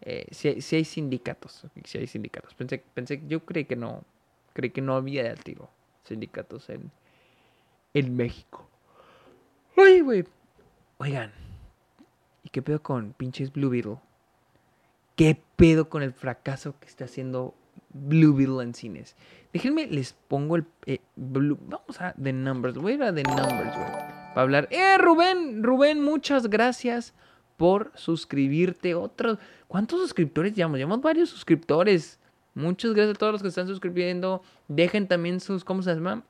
eh, 0.00 0.26
si, 0.32 0.76
hay 0.76 0.84
sindicatos, 0.84 1.64
si 1.84 1.98
hay 1.98 2.06
sindicatos. 2.06 2.54
Pensé, 2.54 2.82
pensé, 2.92 3.22
yo 3.26 3.44
creí 3.44 3.64
que 3.64 3.76
no, 3.76 4.02
creí 4.52 4.70
que 4.70 4.82
no 4.82 4.96
había 4.96 5.22
de 5.22 5.34
tiro 5.36 5.70
sindicatos 6.02 6.68
en, 6.68 6.90
en 7.94 8.16
México. 8.16 8.68
Oye, 9.76 10.02
güey. 10.02 10.24
Oigan, 10.98 11.32
¿y 12.42 12.50
qué 12.50 12.60
pedo 12.60 12.82
con 12.82 13.14
pinches 13.14 13.52
Blue 13.52 13.70
Beetle? 13.70 13.98
¿Qué 15.16 15.40
pedo 15.56 15.88
con 15.88 16.02
el 16.02 16.12
fracaso 16.12 16.74
que 16.80 16.86
está 16.86 17.04
haciendo 17.04 17.54
Blue 17.92 18.60
en 18.60 18.74
cines? 18.74 19.16
Déjenme, 19.52 19.86
les 19.86 20.12
pongo 20.12 20.56
el... 20.56 20.64
Eh, 20.86 20.98
vamos 21.16 22.00
a 22.00 22.12
The 22.20 22.32
Numbers. 22.32 22.76
Voy 22.76 22.92
a 22.92 22.94
ir 22.96 23.02
a 23.04 23.14
The 23.14 23.22
Numbers, 23.22 23.76
güey. 23.76 23.90
Para 23.90 24.40
hablar... 24.40 24.68
¡Eh, 24.72 24.98
Rubén! 24.98 25.62
Rubén, 25.62 26.02
muchas 26.02 26.50
gracias 26.50 27.14
por 27.56 27.92
suscribirte. 27.94 28.96
Otros, 28.96 29.38
¿cuántos 29.68 30.00
suscriptores 30.00 30.54
llevamos? 30.54 30.78
Llevamos 30.78 31.02
varios 31.02 31.30
suscriptores. 31.30 32.18
Muchas 32.54 32.94
gracias 32.94 33.14
a 33.14 33.18
todos 33.18 33.32
los 33.32 33.42
que 33.42 33.48
están 33.48 33.68
suscribiendo. 33.68 34.42
Dejen 34.66 35.06
también 35.06 35.38
sus, 35.38 35.64
¿cómo 35.64 35.82
se 35.82 35.94
llama? 35.94 36.24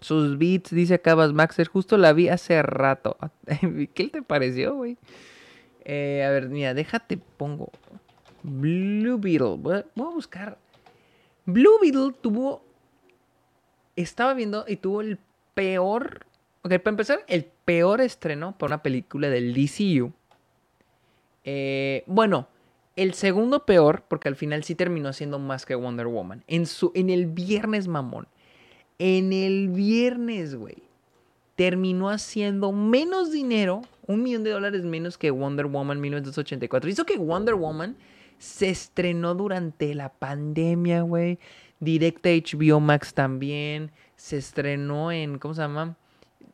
Sus 0.00 0.38
beats, 0.38 0.70
dice 0.70 0.94
acá 0.94 1.16
Maxer. 1.16 1.68
Justo 1.68 1.98
la 1.98 2.14
vi 2.14 2.28
hace 2.28 2.62
rato. 2.62 3.18
¿Qué 3.94 4.08
te 4.08 4.22
pareció, 4.22 4.74
güey? 4.74 4.96
Eh, 5.84 6.24
a 6.26 6.30
ver, 6.30 6.48
mira, 6.48 6.72
déjate, 6.72 7.18
pongo. 7.18 7.70
Blue 8.44 9.18
Beetle. 9.18 9.56
Voy 9.58 9.74
a, 9.74 9.84
buscar. 9.96 10.58
Blue 11.46 11.78
Beetle 11.82 12.12
tuvo. 12.20 12.62
Estaba 13.96 14.34
viendo 14.34 14.64
y 14.68 14.76
tuvo 14.76 15.00
el 15.00 15.18
peor. 15.54 16.26
Ok, 16.62 16.78
para 16.78 16.90
empezar, 16.90 17.24
el 17.26 17.44
peor 17.64 18.00
estreno 18.00 18.56
por 18.56 18.70
una 18.70 18.82
película 18.82 19.28
del 19.28 19.52
DCU 19.52 20.12
eh, 21.44 22.04
bueno, 22.06 22.48
el 22.96 23.14
segundo 23.14 23.66
peor, 23.66 24.02
porque 24.08 24.28
al 24.28 24.36
final 24.36 24.64
sí 24.64 24.74
terminó 24.74 25.12
siendo 25.12 25.38
más 25.38 25.66
que 25.66 25.74
Wonder 25.74 26.06
Woman. 26.06 26.42
En, 26.46 26.66
su, 26.66 26.90
en 26.94 27.10
el 27.10 27.26
viernes, 27.26 27.86
mamón. 27.86 28.26
En 28.98 29.32
el 29.32 29.68
viernes, 29.68 30.54
güey. 30.54 30.82
Terminó 31.56 32.08
haciendo 32.08 32.72
menos 32.72 33.30
dinero, 33.30 33.82
un 34.06 34.22
millón 34.22 34.42
de 34.42 34.50
dólares 34.50 34.84
menos 34.84 35.18
que 35.18 35.30
Wonder 35.30 35.66
Woman 35.66 36.00
1984. 36.00 36.90
Hizo 36.90 37.04
que 37.04 37.16
Wonder 37.16 37.54
Woman 37.54 37.96
se 38.38 38.70
estrenó 38.70 39.34
durante 39.34 39.94
la 39.94 40.10
pandemia, 40.10 41.02
güey. 41.02 41.38
Directa 41.80 42.30
HBO 42.30 42.80
Max 42.80 43.14
también. 43.14 43.90
Se 44.16 44.36
estrenó 44.36 45.12
en, 45.12 45.38
¿cómo 45.38 45.54
se 45.54 45.62
llama? 45.62 45.96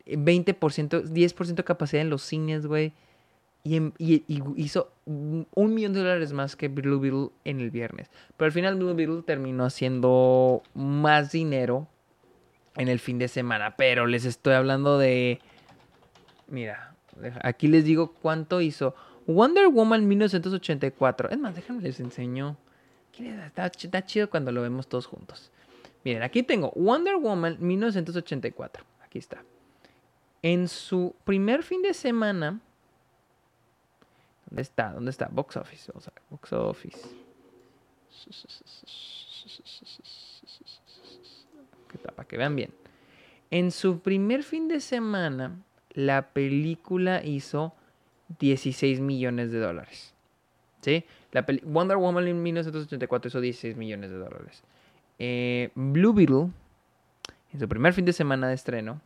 20%, 0.06 1.04
10% 1.04 1.64
capacidad 1.64 2.02
en 2.02 2.10
los 2.10 2.22
cines, 2.22 2.66
güey. 2.66 2.92
Y, 3.62 3.92
hizo 4.56 4.90
un 5.04 5.74
millón 5.74 5.92
de 5.92 6.00
dólares 6.00 6.32
más 6.32 6.56
que 6.56 6.68
Blue 6.68 6.98
Beetle 6.98 7.28
en 7.44 7.60
el 7.60 7.70
viernes. 7.70 8.10
Pero 8.36 8.46
al 8.46 8.52
final 8.52 8.76
Blue 8.76 8.94
Beetle 8.94 9.22
terminó 9.22 9.64
haciendo 9.64 10.62
más 10.74 11.32
dinero 11.32 11.86
en 12.76 12.88
el 12.88 12.98
fin 12.98 13.18
de 13.18 13.28
semana. 13.28 13.76
Pero 13.76 14.06
les 14.06 14.24
estoy 14.24 14.54
hablando 14.54 14.98
de... 14.98 15.40
Mira, 16.48 16.94
aquí 17.42 17.68
les 17.68 17.84
digo 17.84 18.14
cuánto 18.22 18.60
hizo. 18.60 18.94
Wonder 19.26 19.68
Woman 19.68 20.06
1984. 20.08 21.30
Es 21.30 21.38
más, 21.38 21.54
déjenme 21.54 21.82
les 21.82 22.00
enseño. 22.00 22.56
Está, 23.18 23.66
está 23.66 24.04
chido 24.04 24.30
cuando 24.30 24.50
lo 24.50 24.62
vemos 24.62 24.88
todos 24.88 25.06
juntos. 25.06 25.50
Miren, 26.04 26.22
aquí 26.22 26.42
tengo 26.42 26.72
Wonder 26.74 27.16
Woman 27.16 27.58
1984. 27.60 28.84
Aquí 29.04 29.18
está. 29.18 29.42
En 30.42 30.68
su 30.68 31.14
primer 31.24 31.62
fin 31.62 31.82
de 31.82 31.92
semana 31.92 32.60
¿Dónde 34.50 34.62
está? 34.62 34.92
¿Dónde 34.92 35.10
está? 35.12 35.28
Box 35.30 35.56
Office. 35.56 35.92
Vamos 35.92 36.08
a 36.08 36.10
ver. 36.10 36.22
Box 36.28 36.52
Office. 36.52 37.08
Para 42.16 42.26
que 42.28 42.36
vean 42.36 42.56
bien. 42.56 42.74
En 43.52 43.70
su 43.70 44.00
primer 44.00 44.42
fin 44.42 44.66
de 44.66 44.80
semana, 44.80 45.62
la 45.92 46.30
película 46.30 47.24
hizo 47.24 47.74
16 48.38 49.00
millones 49.00 49.50
de 49.50 49.58
dólares. 49.58 50.14
¿Sí? 50.80 51.04
La 51.32 51.44
Wonder 51.64 51.96
Woman 51.96 52.26
en 52.26 52.42
1984 52.42 53.28
hizo 53.28 53.40
16 53.40 53.76
millones 53.76 54.10
de 54.10 54.16
dólares. 54.16 54.62
Eh, 55.18 55.70
Blue 55.74 56.14
Beetle, 56.14 56.48
en 57.52 57.60
su 57.60 57.68
primer 57.68 57.92
fin 57.92 58.04
de 58.04 58.12
semana 58.12 58.48
de 58.48 58.54
estreno, 58.54 59.00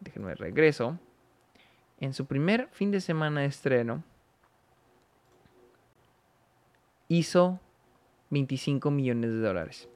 déjenme 0.00 0.34
regreso. 0.34 0.98
En 2.00 2.12
su 2.12 2.26
primer 2.26 2.68
fin 2.72 2.90
de 2.90 3.00
semana 3.00 3.40
de 3.40 3.46
estreno, 3.46 4.02
hizo 7.08 7.60
25 8.30 8.90
millones 8.90 9.30
de 9.30 9.40
dólares. 9.40 9.88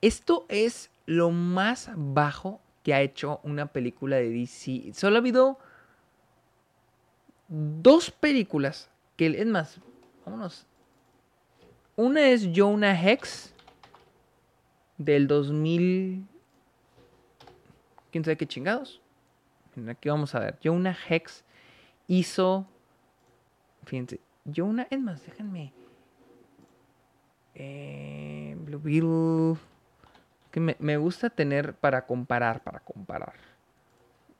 Esto 0.00 0.46
es 0.48 0.90
lo 1.06 1.30
más 1.30 1.90
bajo 1.94 2.60
que 2.82 2.94
ha 2.94 3.00
hecho 3.00 3.40
una 3.42 3.66
película 3.66 4.16
de 4.16 4.30
DC. 4.30 4.92
Solo 4.94 5.16
ha 5.16 5.18
habido 5.18 5.58
dos 7.48 8.10
películas 8.10 8.90
que, 9.16 9.26
es 9.26 9.46
más, 9.46 9.80
vámonos 10.24 10.66
Una 11.96 12.28
es 12.28 12.48
Jonah 12.54 13.00
Hex 13.00 13.54
del 14.98 15.26
2000. 15.26 16.26
¿Quién 18.10 18.24
sabe 18.24 18.36
qué 18.36 18.46
chingados? 18.46 19.00
Aquí 19.88 20.08
vamos 20.08 20.34
a 20.34 20.40
ver. 20.40 20.58
Jonah 20.62 20.96
Hex 21.08 21.44
hizo. 22.06 22.66
Fíjense. 23.84 24.20
Jonah. 24.44 24.86
Es 24.90 25.00
más, 25.00 25.24
déjenme. 25.24 25.72
Eh, 27.54 28.56
Blue 28.60 28.80
Beetle. 28.80 29.60
Que 30.50 30.60
me, 30.60 30.76
me, 30.78 30.96
gusta 30.96 31.30
tener 31.30 31.74
para 31.74 32.06
comparar. 32.06 32.62
Para 32.62 32.80
comparar. 32.80 33.34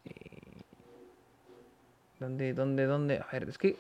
Eh, 0.04 0.62
¿Dónde, 2.20 2.54
dónde, 2.54 2.84
dónde? 2.86 3.18
A 3.18 3.26
ver, 3.32 3.48
es 3.48 3.58
que 3.58 3.76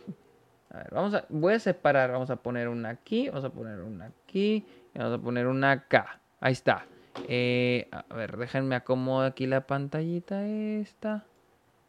a 0.70 0.78
ver, 0.78 0.88
vamos 0.90 1.14
a, 1.14 1.24
voy 1.28 1.54
a 1.54 1.58
separar, 1.60 2.10
vamos 2.10 2.30
a 2.30 2.36
poner 2.36 2.68
una 2.68 2.90
aquí, 2.90 3.28
vamos 3.28 3.44
a 3.44 3.50
poner 3.50 3.80
una 3.80 4.06
aquí, 4.06 4.66
y 4.92 4.98
vamos 4.98 5.18
a 5.18 5.22
poner 5.22 5.46
una 5.46 5.70
acá. 5.70 6.20
Ahí 6.40 6.52
está. 6.52 6.84
Eh, 7.28 7.88
a 7.92 8.14
ver, 8.14 8.36
déjenme 8.36 8.74
acomodar 8.74 9.30
aquí 9.30 9.46
la 9.46 9.66
pantallita 9.66 10.44
esta, 10.46 11.24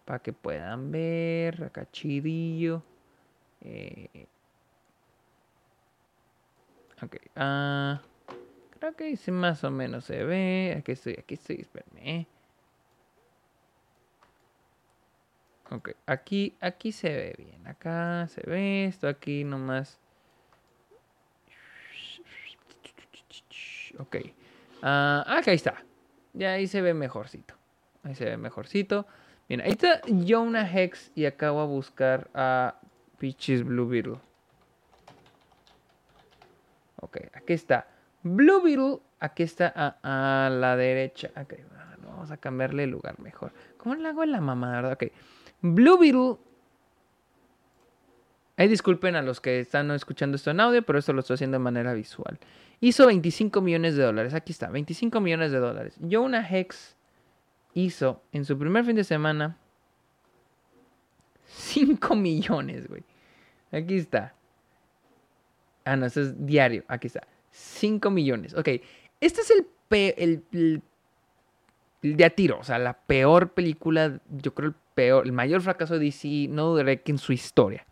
para 0.05 0.19
que 0.19 0.33
puedan 0.33 0.91
ver, 0.91 1.63
acá 1.63 1.89
chidillo. 1.91 2.83
Eh, 3.61 4.27
ok, 7.01 7.15
ah, 7.35 8.01
creo 8.77 8.95
que 8.95 9.17
sí 9.17 9.31
más 9.31 9.63
o 9.63 9.71
menos 9.71 10.05
se 10.05 10.23
ve. 10.23 10.75
Aquí 10.77 10.91
estoy, 10.91 11.15
aquí 11.17 11.33
estoy, 11.33 11.61
espérenme. 11.61 12.27
Ok, 15.71 15.91
aquí, 16.05 16.55
aquí 16.59 16.91
se 16.91 17.09
ve 17.09 17.35
bien. 17.37 17.67
Acá 17.67 18.27
se 18.27 18.41
ve 18.47 18.85
esto, 18.85 19.07
aquí 19.07 19.43
nomás. 19.43 19.99
Ok. 23.97 24.17
Uh, 24.81 25.23
acá 25.25 25.51
está. 25.51 25.83
Ya 26.33 26.51
ahí 26.51 26.67
se 26.67 26.81
ve 26.81 26.93
mejorcito. 26.93 27.55
Ahí 28.03 28.15
se 28.15 28.25
ve 28.25 28.37
mejorcito. 28.37 29.07
Bien, 29.47 29.61
ahí 29.61 29.71
está 29.71 30.01
Jonah 30.07 30.69
Hex 30.69 31.11
y 31.15 31.25
acabo 31.25 31.59
a 31.61 31.65
buscar 31.65 32.29
a 32.33 32.79
Peaches 33.17 33.63
Blue 33.63 33.87
Beetle. 33.87 34.19
Ok, 37.01 37.17
aquí 37.33 37.53
está. 37.53 37.87
Blue 38.23 38.61
Beetle, 38.61 38.99
aquí 39.19 39.43
está 39.43 39.71
a, 39.75 40.49
la 40.49 40.75
derecha. 40.75 41.29
Ok, 41.37 41.53
vamos 42.05 42.31
a 42.31 42.37
cambiarle 42.37 42.83
el 42.83 42.91
lugar 42.91 43.19
mejor. 43.19 43.51
¿Cómo 43.77 43.95
le 43.95 44.09
hago 44.09 44.23
en 44.23 44.31
la 44.31 44.41
mamá, 44.41 44.71
verdad? 44.71 44.93
Ok. 44.93 45.11
Blue 45.73 45.97
Beetle. 45.97 46.37
Ahí 48.57 48.67
disculpen 48.67 49.15
a 49.15 49.21
los 49.21 49.41
que 49.41 49.59
están 49.59 49.91
escuchando 49.91 50.35
esto 50.35 50.51
en 50.51 50.59
audio, 50.59 50.81
pero 50.83 50.99
esto 50.99 51.11
lo 51.11 51.19
estoy 51.21 51.35
haciendo 51.35 51.55
de 51.55 51.63
manera 51.63 51.93
visual. 51.93 52.39
Hizo 52.79 53.07
25 53.07 53.61
millones 53.61 53.95
de 53.95 54.03
dólares. 54.03 54.33
Aquí 54.33 54.51
está, 54.51 54.69
25 54.69 55.19
millones 55.19 55.51
de 55.51 55.59
dólares. 55.59 55.97
Jonah 55.99 56.47
Hex 56.49 56.95
hizo 57.73 58.21
en 58.31 58.45
su 58.45 58.57
primer 58.57 58.85
fin 58.85 58.95
de 58.95 59.03
semana 59.03 59.57
5 61.47 62.15
millones, 62.15 62.87
güey. 62.87 63.03
Aquí 63.71 63.95
está. 63.95 64.33
Ah, 65.83 65.95
no, 65.95 66.05
esto 66.05 66.21
es 66.21 66.45
diario. 66.45 66.83
Aquí 66.87 67.07
está. 67.07 67.27
5 67.51 68.09
millones. 68.09 68.53
Ok. 68.53 68.69
Este 69.19 69.41
es 69.41 69.51
el, 69.51 69.67
el, 69.89 70.43
el, 70.51 70.81
de 72.13 72.25
a 72.25 72.29
tiro. 72.29 72.59
O 72.59 72.63
sea, 72.63 72.79
la 72.79 72.93
peor 72.93 73.53
película, 73.53 74.19
yo 74.29 74.53
creo, 74.53 74.69
el 74.69 74.75
peor, 74.93 75.25
el 75.25 75.31
mayor 75.31 75.61
fracaso 75.61 75.95
de 75.97 76.05
DC, 76.05 76.47
no 76.49 76.67
dudaré 76.67 77.01
que 77.01 77.11
en 77.11 77.17
su 77.17 77.33
historia. 77.33 77.85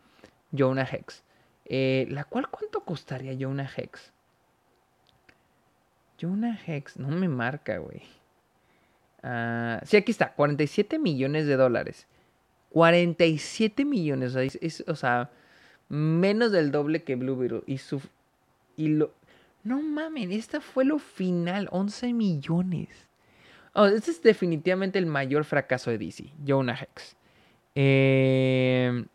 Jonah 0.55 0.87
Hex. 0.89 1.23
Eh, 1.65 2.07
¿La 2.09 2.23
cual 2.25 2.49
cuánto 2.49 2.81
costaría 2.81 3.35
Jonah 3.39 3.69
Hex? 3.75 4.13
Jonah 6.21 6.59
Hex, 6.67 6.97
no 6.97 7.07
me 7.09 7.27
marca, 7.27 7.77
güey. 7.77 8.03
Uh, 9.23 9.79
sí, 9.85 9.97
aquí 9.97 10.11
está, 10.11 10.33
47 10.33 10.99
millones 10.99 11.47
de 11.47 11.55
dólares. 11.55 12.07
47 12.69 13.85
millones, 13.85 14.35
o 14.87 14.95
sea, 14.95 15.29
menos 15.89 16.51
del 16.51 16.71
doble 16.71 17.03
que 17.03 17.15
Blue. 17.15 17.63
Y 17.65 17.77
su. 17.77 18.01
Y 18.75 18.89
lo. 18.89 19.13
No 19.63 19.81
mamen, 19.81 20.31
esta 20.31 20.59
fue 20.59 20.83
lo 20.83 20.99
final, 20.99 21.69
11 21.71 22.13
millones. 22.13 22.89
Oh, 23.73 23.85
este 23.85 24.11
es 24.11 24.21
definitivamente 24.21 24.99
el 24.99 25.07
mayor 25.07 25.45
fracaso 25.45 25.89
de 25.89 25.97
DC, 25.97 26.31
Jonah 26.45 26.77
Hex. 26.79 27.15
Eh, 27.75 29.05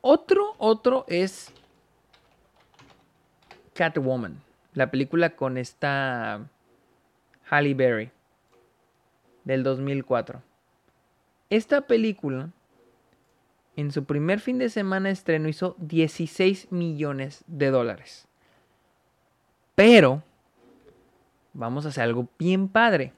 otro, 0.00 0.54
otro 0.58 1.04
es 1.08 1.50
Catwoman, 3.74 4.40
la 4.72 4.90
película 4.90 5.34
con 5.34 5.58
esta 5.58 6.48
Halle 7.50 7.74
Berry 7.74 8.10
del 9.42 9.64
2004. 9.64 10.40
Esta 11.50 11.80
película 11.82 12.50
en 13.74 13.90
su 13.90 14.04
primer 14.04 14.38
fin 14.38 14.58
de 14.58 14.68
semana 14.68 15.08
de 15.08 15.14
estreno 15.14 15.48
hizo 15.48 15.74
16 15.78 16.70
millones 16.70 17.42
de 17.46 17.70
dólares. 17.70 18.28
Pero 19.74 20.22
vamos 21.58 21.84
a 21.84 21.90
hacer 21.90 22.04
algo 22.04 22.26
bien 22.38 22.68
padre. 22.68 23.12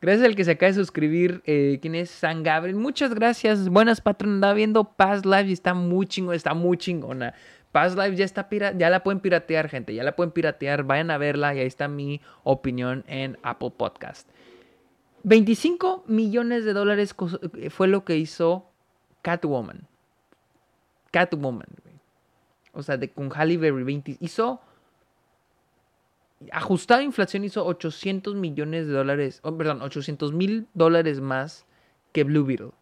Gracias 0.00 0.26
al 0.26 0.36
que 0.36 0.44
se 0.44 0.52
acaba 0.52 0.68
de 0.68 0.74
suscribir. 0.74 1.42
Eh, 1.44 1.78
¿Quién 1.82 1.96
es? 1.96 2.10
San 2.10 2.44
Gabriel. 2.44 2.76
Muchas 2.76 3.12
gracias. 3.14 3.68
Buenas, 3.68 4.00
patrón. 4.00 4.34
Andaba 4.34 4.54
viendo 4.54 4.84
Past 4.84 5.26
Live 5.26 5.48
y 5.48 5.52
está 5.52 5.74
muy 5.74 6.06
chingona. 6.06 6.36
Está 6.36 6.54
muy 6.54 6.76
chingona. 6.76 7.34
Past 7.72 7.98
Live 7.98 8.14
ya 8.14 8.24
está 8.24 8.48
ya 8.50 8.90
la 8.90 9.02
pueden 9.02 9.20
piratear, 9.20 9.68
gente. 9.68 9.94
Ya 9.94 10.04
la 10.04 10.14
pueden 10.14 10.30
piratear. 10.30 10.84
Vayan 10.84 11.10
a 11.10 11.18
verla 11.18 11.54
y 11.54 11.58
ahí 11.58 11.66
está 11.66 11.88
mi 11.88 12.20
opinión 12.44 13.04
en 13.08 13.38
Apple 13.42 13.72
Podcast. 13.76 14.28
25 15.24 16.04
millones 16.06 16.64
de 16.64 16.72
dólares 16.72 17.14
eh, 17.56 17.70
fue 17.70 17.88
lo 17.88 18.04
que 18.04 18.16
hizo 18.16 18.70
Catwoman. 19.22 19.88
Catwoman, 21.10 21.66
O 22.72 22.82
sea, 22.82 22.96
de, 22.96 23.10
con 23.10 23.30
Halle 23.30 23.56
Berry. 23.56 24.02
hizo 24.20 24.60
ajustado 26.52 27.00
a 27.00 27.04
inflación 27.04 27.44
hizo 27.44 27.64
800 27.66 28.34
millones 28.34 28.86
de 28.86 28.92
dólares, 28.92 29.40
oh, 29.42 29.56
perdón, 29.56 29.82
800 29.82 30.32
mil 30.32 30.66
dólares 30.74 31.20
más 31.20 31.66
que 32.12 32.24
Blue 32.24 32.44
Beetle. 32.44 32.72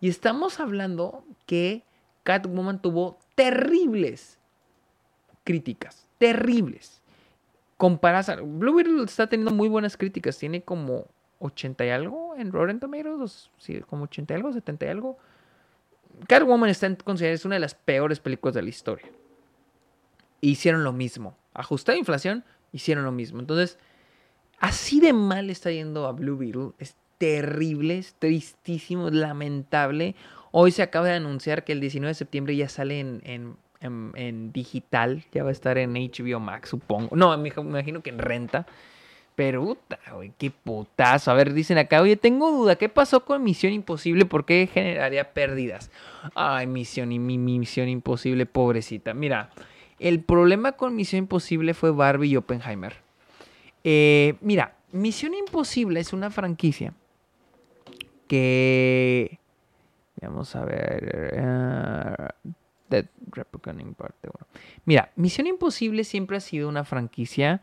Y 0.00 0.08
estamos 0.08 0.60
hablando 0.60 1.24
que 1.46 1.84
Catwoman 2.22 2.82
tuvo 2.82 3.18
terribles 3.34 4.38
críticas, 5.44 6.08
terribles. 6.18 7.02
Comparadas 7.76 8.38
Blue 8.42 8.74
Beetle 8.74 9.04
está 9.04 9.28
teniendo 9.28 9.52
muy 9.52 9.68
buenas 9.68 9.96
críticas, 9.96 10.38
tiene 10.38 10.62
como 10.62 11.06
80 11.38 11.86
y 11.86 11.90
algo 11.90 12.34
en 12.36 12.52
Rotten 12.52 12.80
Tomatoes, 12.80 13.50
sí, 13.58 13.80
como 13.80 14.04
80 14.04 14.34
y 14.34 14.36
algo, 14.36 14.52
70 14.52 14.86
y 14.86 14.88
algo. 14.88 15.18
Catwoman 16.26 16.70
está 16.70 16.94
considerada 16.96 17.38
una 17.44 17.56
de 17.56 17.60
las 17.60 17.74
peores 17.74 18.20
películas 18.20 18.54
de 18.54 18.62
la 18.62 18.68
historia. 18.68 19.06
Hicieron 20.40 20.84
lo 20.84 20.92
mismo. 20.92 21.36
Ajustada 21.52 21.96
a 21.96 21.98
inflación, 21.98 22.44
hicieron 22.76 23.04
lo 23.04 23.12
mismo. 23.12 23.40
Entonces, 23.40 23.78
así 24.58 25.00
de 25.00 25.12
mal 25.12 25.50
está 25.50 25.70
yendo 25.70 26.06
a 26.06 26.12
Blue 26.12 26.36
Beetle. 26.36 26.70
Es 26.78 26.96
terrible, 27.18 27.98
es 27.98 28.14
tristísimo, 28.18 29.08
es 29.08 29.14
lamentable. 29.14 30.14
Hoy 30.52 30.70
se 30.70 30.82
acaba 30.82 31.08
de 31.08 31.14
anunciar 31.14 31.64
que 31.64 31.72
el 31.72 31.80
19 31.80 32.08
de 32.08 32.14
septiembre 32.14 32.56
ya 32.56 32.68
sale 32.68 33.00
en, 33.00 34.52
digital. 34.52 35.24
Ya 35.32 35.42
va 35.42 35.50
a 35.50 35.52
estar 35.52 35.78
en 35.78 35.94
HBO 35.94 36.40
Max, 36.40 36.70
supongo. 36.70 37.14
No, 37.16 37.36
me 37.36 37.52
imagino 37.56 38.02
que 38.02 38.10
en 38.10 38.18
renta. 38.18 38.66
Pero, 39.34 39.62
puta, 39.62 39.98
güey, 40.14 40.32
qué 40.38 40.50
putazo. 40.50 41.30
A 41.30 41.34
ver, 41.34 41.52
dicen 41.52 41.76
acá, 41.76 42.00
oye, 42.00 42.16
tengo 42.16 42.50
duda, 42.50 42.76
¿qué 42.76 42.88
pasó 42.88 43.22
con 43.26 43.44
Misión 43.44 43.74
Imposible? 43.74 44.24
¿Por 44.24 44.46
qué 44.46 44.66
generaría 44.72 45.34
pérdidas? 45.34 45.90
Ay, 46.34 46.66
Misión 46.66 47.10
Misión 47.10 47.90
Imposible, 47.90 48.46
pobrecita. 48.46 49.12
Mira, 49.12 49.50
el 49.98 50.20
problema 50.20 50.72
con 50.72 50.94
Misión 50.94 51.24
Imposible 51.24 51.74
fue 51.74 51.90
Barbie 51.90 52.28
y 52.28 52.36
Oppenheimer. 52.36 52.94
Eh, 53.84 54.34
mira, 54.40 54.76
Misión 54.92 55.34
Imposible 55.34 56.00
es 56.00 56.12
una 56.12 56.30
franquicia 56.30 56.94
que... 58.28 59.38
Vamos 60.20 60.56
a 60.56 60.64
ver... 60.64 62.32
Uh, 62.44 62.50
Dead 62.88 63.06
Reckoning 63.32 63.94
parte 63.94 64.28
1. 64.28 64.46
Mira, 64.84 65.10
Misión 65.16 65.46
Imposible 65.46 66.04
siempre 66.04 66.36
ha 66.36 66.40
sido 66.40 66.68
una 66.68 66.84
franquicia 66.84 67.62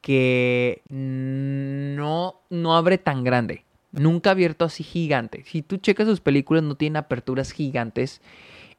que 0.00 0.82
no, 0.88 2.40
no 2.50 2.76
abre 2.76 2.98
tan 2.98 3.24
grande. 3.24 3.64
Nunca 3.92 4.30
ha 4.30 4.32
abierto 4.32 4.64
así 4.64 4.82
gigante. 4.82 5.44
Si 5.46 5.62
tú 5.62 5.78
checas 5.78 6.06
sus 6.06 6.20
películas, 6.20 6.62
no 6.62 6.76
tienen 6.76 6.96
aperturas 6.96 7.52
gigantes 7.52 8.20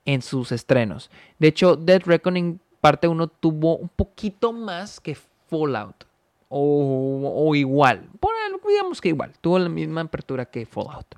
en 0.06 0.22
sus 0.22 0.52
estrenos. 0.52 1.10
De 1.40 1.48
hecho, 1.48 1.76
Dead 1.76 2.02
Reckoning 2.06 2.60
parte 2.82 3.08
1 3.08 3.28
tuvo 3.28 3.78
un 3.78 3.90
poquito 3.90 4.54
más 4.54 5.00
que 5.00 5.16
Fallout. 5.50 6.06
O, 6.50 7.54
igual. 7.56 8.10
digamos 8.68 9.02
que 9.02 9.10
igual. 9.10 9.34
Tuvo 9.42 9.60
la 9.60 9.70
misma 9.70 10.02
apertura 10.02 10.46
que 10.46 10.66
Fallout. 10.66 11.16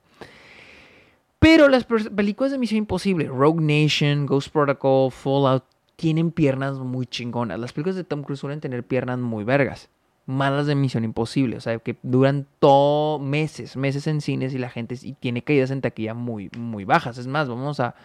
Pero 1.40 1.70
las 1.70 1.86
películas 1.86 2.52
de 2.52 2.58
Misión 2.58 2.80
Imposible, 2.80 3.28
Rogue 3.28 3.62
Nation, 3.62 4.26
Ghost 4.26 4.50
Protocol, 4.52 5.12
Fallout, 5.12 5.64
tienen 5.96 6.32
piernas 6.32 6.78
muy 6.80 7.06
chingonas. 7.06 7.60
Las 7.60 7.74
películas 7.74 7.96
de 7.96 8.04
Tom 8.04 8.24
Cruise 8.24 8.40
suelen 8.40 8.60
tener 8.60 8.84
piernas 8.84 9.20
muy 9.20 9.44
vergas. 9.44 9.90
Malas 10.26 10.68
de 10.68 10.76
Misión 10.76 11.04
Imposible. 11.04 11.58
O 11.58 11.62
sea, 11.62 11.80
que 11.80 11.96
duran 12.04 12.46
todo 12.60 13.20
meses, 13.20 13.78
meses 13.78 14.06
en 14.08 14.22
cines 14.22 14.54
y 14.54 14.58
la 14.58 14.70
gente 14.70 14.96
y 15.02 15.14
tiene 15.14 15.42
caídas 15.42 15.72
en 15.72 15.82
taquilla 15.82 16.14
muy, 16.14 16.50
muy 16.58 16.84
bajas. 16.84 17.18
Es 17.18 17.28
más, 17.28 17.48
vamos 17.48 17.80
a. 17.80 17.96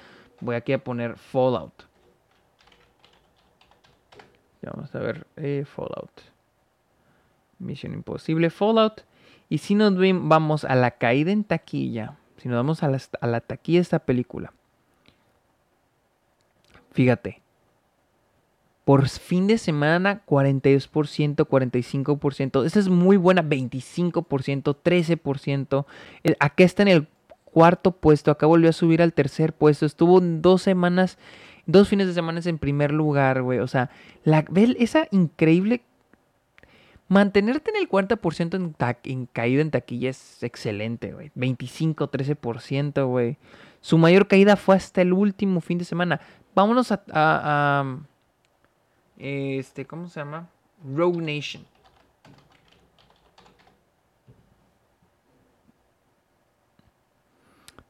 Voy 0.41 0.57
aquí 0.57 0.73
a 0.73 0.83
poner 0.83 1.17
Fallout. 1.17 1.73
Vamos 4.73 4.95
a 4.95 4.99
ver 4.99 5.27
eh, 5.37 5.65
Fallout. 5.67 6.21
Misión 7.59 7.95
Imposible, 7.95 8.51
Fallout. 8.51 9.03
Y 9.49 9.59
si 9.59 9.75
nos 9.75 9.95
vamos 10.23 10.65
a 10.65 10.75
la 10.75 10.93
caída 10.93 11.33
en 11.33 11.45
taquilla. 11.45 12.17
Si 12.39 12.49
nos 12.49 12.57
vamos 12.57 12.83
a 12.83 12.89
la, 13.27 13.41
taquilla 13.41 13.79
de 13.79 13.83
esta 13.83 14.01
película, 14.01 14.53
fíjate, 16.91 17.41
por 18.85 19.09
fin 19.09 19.47
de 19.47 19.57
semana 19.57 20.23
42%, 20.27 20.91
45%, 21.47 22.67
esta 22.67 22.79
es 22.79 22.89
muy 22.89 23.17
buena, 23.17 23.43
25%, 23.43 24.77
13%, 24.85 25.87
acá 26.39 26.65
está 26.65 26.83
en 26.83 26.89
el 26.89 27.09
cuarto 27.45 27.93
puesto, 27.93 28.31
acá 28.31 28.47
volvió 28.47 28.69
a 28.69 28.75
subir 28.75 29.01
al 29.01 29.15
tercer 29.15 29.55
puesto, 29.55 29.87
estuvo 29.87 30.21
dos 30.21 30.61
semanas, 30.61 31.17
dos 31.67 31.89
fines 31.89 32.07
de 32.07 32.15
semana 32.15 32.41
en 32.45 32.59
primer 32.59 32.93
lugar, 32.93 33.43
güey, 33.43 33.59
o 33.59 33.67
sea, 33.67 33.91
la, 34.25 34.45
esa 34.79 35.09
increíble 35.11 35.83
Mantenerte 37.09 37.71
en 37.71 37.77
el 37.77 37.89
40% 37.89 38.55
en, 38.55 38.75
en 39.05 39.27
caída 39.27 39.61
en 39.61 39.71
taquilla 39.71 40.09
es 40.09 40.43
excelente, 40.43 41.13
güey. 41.13 41.31
25, 41.35 42.11
13%, 42.11 43.07
güey. 43.07 43.37
Su 43.81 43.99
mayor 43.99 44.27
caída 44.27 44.57
fue 44.57 44.75
hasta 44.75 45.03
el 45.03 45.13
último 45.13 45.61
fin 45.61 45.77
de 45.77 45.85
semana. 45.85 46.21
Vámonos 46.55 46.91
a, 46.93 47.85
este, 49.19 49.85
¿cómo 49.85 50.09
se 50.09 50.21
llama? 50.21 50.49
Rogue 50.83 51.21
Nation. 51.21 51.65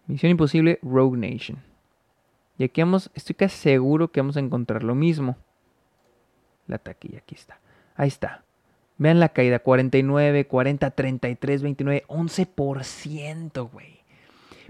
Misión 0.06 0.32
Imposible, 0.32 0.80
Rogue 0.82 1.16
Nation. 1.16 1.62
Y 2.58 2.64
aquí 2.64 2.80
vamos, 2.80 3.10
estoy 3.14 3.34
casi 3.34 3.56
seguro 3.56 4.10
que 4.10 4.20
vamos 4.20 4.36
a 4.36 4.40
encontrar 4.40 4.82
lo 4.82 4.94
mismo. 4.94 5.36
La 6.66 6.78
taquilla, 6.78 7.18
aquí 7.18 7.34
está. 7.34 7.58
Ahí 7.96 8.08
está. 8.08 8.44
Vean 8.96 9.18
la 9.18 9.30
caída, 9.30 9.58
49, 9.58 10.46
40, 10.46 10.90
33, 10.90 11.62
29, 11.62 12.04
11%, 12.06 13.70
güey. 13.70 14.04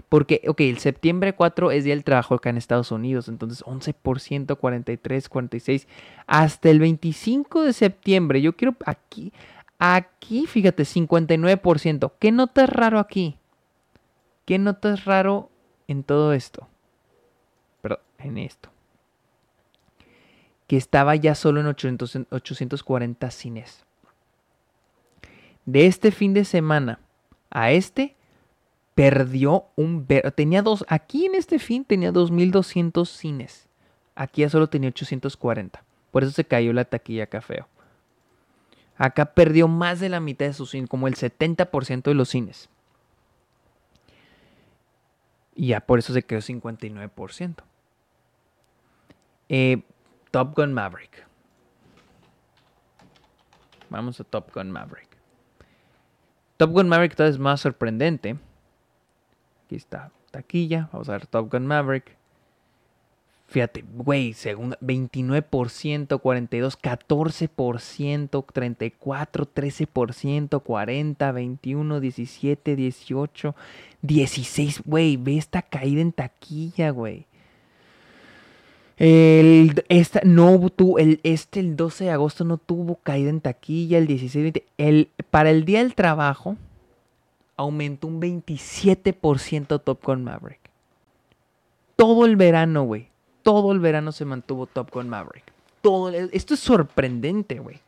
Porque, 0.09 0.41
ok, 0.47 0.61
el 0.61 0.79
septiembre 0.79 1.33
4 1.33 1.71
es 1.71 1.83
día 1.83 1.93
del 1.93 2.03
trabajo 2.03 2.35
acá 2.35 2.49
en 2.49 2.57
Estados 2.57 2.91
Unidos, 2.91 3.27
entonces 3.27 3.63
11%, 3.63 4.57
43, 4.57 5.29
46, 5.29 5.87
hasta 6.27 6.69
el 6.69 6.79
25 6.79 7.63
de 7.63 7.73
septiembre. 7.73 8.41
Yo 8.41 8.55
quiero 8.55 8.75
aquí, 8.85 9.33
aquí, 9.79 10.45
fíjate, 10.47 10.83
59%. 10.83 12.13
¿Qué 12.19 12.31
notas 12.31 12.69
raro 12.69 12.99
aquí? 12.99 13.37
¿Qué 14.45 14.59
notas 14.59 15.05
raro 15.05 15.49
en 15.87 16.03
todo 16.03 16.33
esto? 16.33 16.67
En 18.25 18.37
esto. 18.37 18.69
Que 20.67 20.77
estaba 20.77 21.15
ya 21.15 21.35
solo 21.35 21.61
en 21.61 21.67
840 21.67 23.31
cines 23.31 23.85
de 25.65 25.87
este 25.87 26.11
fin 26.11 26.33
de 26.33 26.45
semana 26.45 26.99
a 27.49 27.71
este, 27.71 28.15
perdió 28.93 29.65
un... 29.75 30.07
Tenía 30.35 30.61
dos... 30.61 30.85
Aquí 30.87 31.25
en 31.25 31.35
este 31.35 31.59
fin 31.59 31.85
tenía 31.85 32.11
2.200 32.11 33.05
cines. 33.07 33.67
Aquí 34.15 34.41
ya 34.41 34.49
solo 34.49 34.67
tenía 34.67 34.89
840. 34.89 35.83
Por 36.11 36.23
eso 36.23 36.31
se 36.31 36.45
cayó 36.45 36.71
la 36.73 36.85
taquilla 36.85 37.27
café. 37.27 37.65
Acá 38.97 39.25
perdió 39.33 39.67
más 39.67 39.99
de 39.99 40.09
la 40.09 40.19
mitad 40.19 40.45
de 40.45 40.53
sus 40.53 40.71
cines, 40.71 40.89
como 40.89 41.07
el 41.07 41.15
70% 41.15 42.03
de 42.03 42.13
los 42.13 42.29
cines. 42.29 42.69
Y 45.55 45.67
ya 45.67 45.81
por 45.81 45.99
eso 45.99 46.13
se 46.13 46.23
quedó 46.23 46.39
59%. 46.39 47.55
Eh, 49.49 49.81
Top 50.31 50.55
Gun 50.55 50.73
Maverick. 50.73 51.25
Vamos 53.89 54.19
a 54.19 54.23
Top 54.23 54.53
Gun 54.53 54.71
Maverick. 54.71 55.09
Top 56.57 56.71
Gun 56.71 56.89
Maverick 56.89 57.15
todavía 57.15 57.33
es 57.33 57.39
más 57.39 57.61
sorprendente. 57.61 58.37
Aquí 59.65 59.75
está 59.75 60.11
taquilla. 60.31 60.89
Vamos 60.91 61.09
a 61.09 61.13
ver 61.13 61.27
Top 61.27 61.51
Gun 61.51 61.67
Maverick. 61.67 62.17
Fíjate, 63.47 63.85
güey, 63.93 64.33
segunda, 64.33 64.77
29%, 64.81 66.19
42, 66.19 66.81
14%, 66.81 68.45
34, 68.51 69.45
13%, 69.45 70.63
40, 70.63 71.31
21, 71.31 71.99
17, 71.99 72.75
18, 72.75 73.55
16, 74.01 74.81
güey, 74.83 75.17
ve 75.17 75.37
esta 75.37 75.61
caída 75.61 76.01
en 76.01 76.11
taquilla, 76.11 76.89
güey. 76.89 77.27
El, 78.97 79.83
esta, 79.89 80.21
no 80.23 80.71
el, 80.97 81.19
este 81.23 81.59
el 81.59 81.75
12 81.75 82.05
de 82.05 82.11
agosto 82.11 82.45
no 82.45 82.57
tuvo 82.57 82.95
caída 82.95 83.29
en 83.29 83.41
taquilla, 83.41 83.97
el 83.97 84.07
16, 84.07 84.53
el, 84.77 85.09
para 85.29 85.49
el 85.49 85.65
día 85.65 85.79
del 85.79 85.95
trabajo 85.95 86.55
aumentó 87.57 88.07
un 88.07 88.21
27% 88.21 89.81
Top 89.83 90.03
Gun 90.03 90.23
Maverick. 90.23 90.59
Todo 91.95 92.25
el 92.25 92.35
verano, 92.35 92.83
güey. 92.83 93.09
Todo 93.43 93.71
el 93.71 93.79
verano 93.79 94.11
se 94.11 94.25
mantuvo 94.25 94.65
Top 94.65 94.91
Gun 94.91 95.09
Maverick. 95.09 95.51
Todo, 95.81 96.09
esto 96.09 96.53
es 96.53 96.59
sorprendente, 96.59 97.59
güey. 97.59 97.79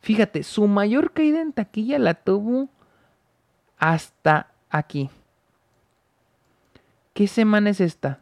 Fíjate, 0.00 0.42
su 0.42 0.66
mayor 0.68 1.12
caída 1.12 1.40
en 1.40 1.52
taquilla 1.52 1.98
la 1.98 2.14
tuvo 2.14 2.68
hasta 3.78 4.52
aquí. 4.70 5.10
¿Qué 7.12 7.26
semana 7.26 7.70
es 7.70 7.80
esta? 7.80 8.20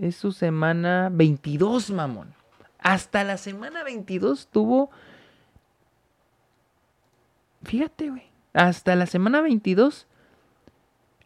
Es 0.00 0.16
su 0.16 0.32
semana 0.32 1.08
22, 1.12 1.90
mamón. 1.90 2.34
Hasta 2.78 3.24
la 3.24 3.36
semana 3.36 3.82
22 3.82 4.48
tuvo... 4.48 4.90
Fíjate, 7.62 8.10
güey. 8.10 8.30
Hasta 8.52 8.94
la 8.94 9.06
semana 9.06 9.40
22. 9.40 10.06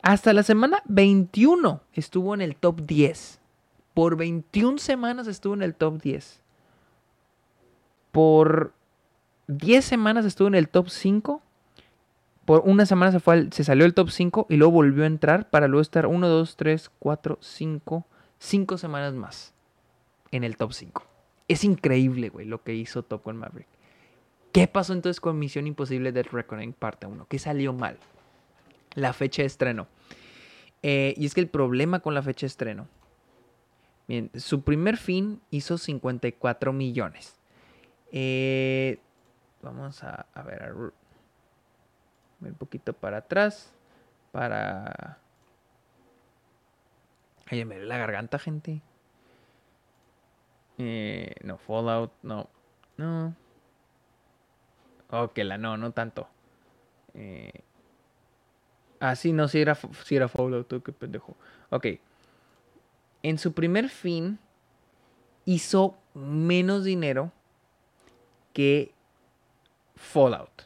Hasta 0.02 0.32
la 0.32 0.42
semana 0.42 0.82
21 0.86 1.80
estuvo 1.92 2.34
en 2.34 2.40
el 2.40 2.56
top 2.56 2.82
10. 2.82 3.40
Por 3.92 4.16
21 4.16 4.78
semanas 4.78 5.26
estuvo 5.26 5.54
en 5.54 5.62
el 5.62 5.74
top 5.74 6.00
10. 6.00 6.42
Por 8.12 8.72
10 9.48 9.84
semanas 9.84 10.24
estuvo 10.24 10.48
en 10.48 10.54
el 10.54 10.68
top 10.68 10.88
5. 10.88 11.42
Por 12.44 12.62
una 12.64 12.86
semana 12.86 13.12
se, 13.12 13.20
fue 13.20 13.48
se 13.50 13.64
salió 13.64 13.84
el 13.84 13.94
top 13.94 14.10
5 14.10 14.46
y 14.48 14.56
luego 14.56 14.72
volvió 14.72 15.04
a 15.04 15.08
entrar 15.08 15.50
para 15.50 15.68
luego 15.68 15.82
estar 15.82 16.06
1, 16.06 16.28
2, 16.28 16.56
3, 16.56 16.90
4, 16.98 17.38
5, 17.40 18.06
cinco 18.41 18.78
semanas 18.78 19.14
más 19.14 19.55
en 20.32 20.43
el 20.43 20.57
top 20.57 20.72
5. 20.72 21.05
Es 21.47 21.62
increíble, 21.62 22.30
güey, 22.30 22.47
lo 22.47 22.62
que 22.62 22.74
hizo 22.74 23.05
Top 23.05 23.24
Gun 23.24 23.36
Maverick. 23.36 23.68
¿Qué 24.53 24.66
pasó 24.66 24.93
entonces 24.93 25.20
con 25.20 25.38
Misión 25.38 25.68
Imposible 25.68 26.11
Dead 26.11 26.26
Reckoning 26.26 26.72
parte 26.72 27.07
1? 27.07 27.26
¿Qué 27.28 27.38
salió 27.38 27.72
mal? 27.72 27.99
La 28.95 29.12
fecha 29.12 29.43
de 29.43 29.47
estreno. 29.47 29.86
Eh, 30.82 31.14
y 31.16 31.26
es 31.26 31.34
que 31.34 31.41
el 31.41 31.49
problema 31.49 32.01
con 32.01 32.14
la 32.14 32.22
fecha 32.22 32.41
de 32.41 32.49
estreno. 32.49 32.88
Bien, 34.09 34.30
su 34.34 34.62
primer 34.62 34.97
fin 34.97 35.41
hizo 35.51 35.78
54 35.78 36.72
millones. 36.72 37.36
Eh, 38.11 38.99
vamos 39.62 40.03
a, 40.03 40.26
ver, 40.45 40.72
un 42.41 42.55
poquito 42.55 42.93
para 42.93 43.18
atrás. 43.18 43.72
Para 44.32 45.20
Ay, 47.51 47.64
me 47.64 47.80
la 47.80 47.98
garganta, 47.98 48.38
gente. 48.38 48.80
Eh, 50.78 51.34
no, 51.42 51.59
Fallout, 51.59 52.12
no. 52.22 52.48
No. 52.96 53.34
Ok, 55.11 55.38
la 55.38 55.59
no, 55.59 55.76
no 55.76 55.90
tanto. 55.90 56.28
Eh, 57.14 57.64
ah, 59.01 59.16
sí, 59.16 59.32
no, 59.32 59.48
sí 59.48 59.61
era, 59.61 59.74
sí 59.74 60.14
era 60.14 60.28
Fallout, 60.28 60.68
tú 60.68 60.80
qué 60.80 60.92
pendejo. 60.92 61.36
Ok. 61.70 61.86
En 63.24 63.36
su 63.38 63.53
primer 63.53 63.88
fin 63.88 64.38
hizo 65.44 65.98
menos 66.14 66.84
dinero 66.84 67.32
que 68.53 68.94
Fallout. 69.96 70.62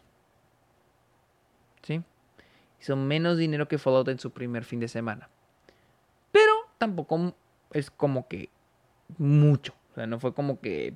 ¿Sí? 1.82 2.03
Hizo 2.78 2.95
menos 2.97 3.39
dinero 3.39 3.68
que 3.68 3.78
Fallout 3.78 4.09
en 4.09 4.18
su 4.18 4.32
primer 4.32 4.64
fin 4.64 4.80
de 4.80 4.89
semana. 4.89 5.30
Tampoco 6.85 7.35
es 7.72 7.91
como 7.91 8.28
que 8.28 8.51
mucho. 9.16 9.72
O 9.93 9.95
sea, 9.95 10.07
no 10.07 10.20
fue 10.20 10.35
como 10.35 10.61
que 10.61 10.93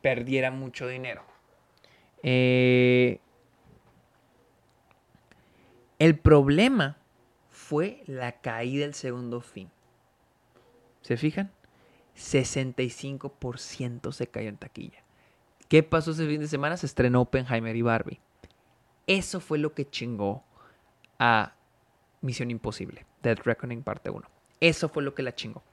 perdiera 0.00 0.52
mucho 0.52 0.86
dinero. 0.86 1.24
Eh, 2.22 3.18
el 5.98 6.16
problema 6.16 6.98
fue 7.50 8.04
la 8.06 8.40
caída 8.40 8.84
del 8.84 8.94
segundo 8.94 9.40
fin. 9.40 9.72
¿Se 11.00 11.16
fijan? 11.16 11.50
65% 12.16 14.12
se 14.12 14.28
cayó 14.28 14.50
en 14.50 14.56
taquilla. 14.56 15.02
¿Qué 15.68 15.82
pasó 15.82 16.12
ese 16.12 16.28
fin 16.28 16.40
de 16.40 16.46
semana? 16.46 16.76
Se 16.76 16.86
estrenó 16.86 17.22
Oppenheimer 17.22 17.74
y 17.74 17.82
Barbie. 17.82 18.20
Eso 19.08 19.40
fue 19.40 19.58
lo 19.58 19.74
que 19.74 19.90
chingó 19.90 20.44
a 21.18 21.56
Misión 22.20 22.52
Imposible, 22.52 23.04
Dead 23.20 23.38
Reckoning 23.42 23.82
parte 23.82 24.10
1. 24.10 24.31
Eso 24.62 24.88
fue 24.88 25.02
lo 25.02 25.12
que 25.12 25.24
la 25.24 25.34
chingó. 25.34 25.64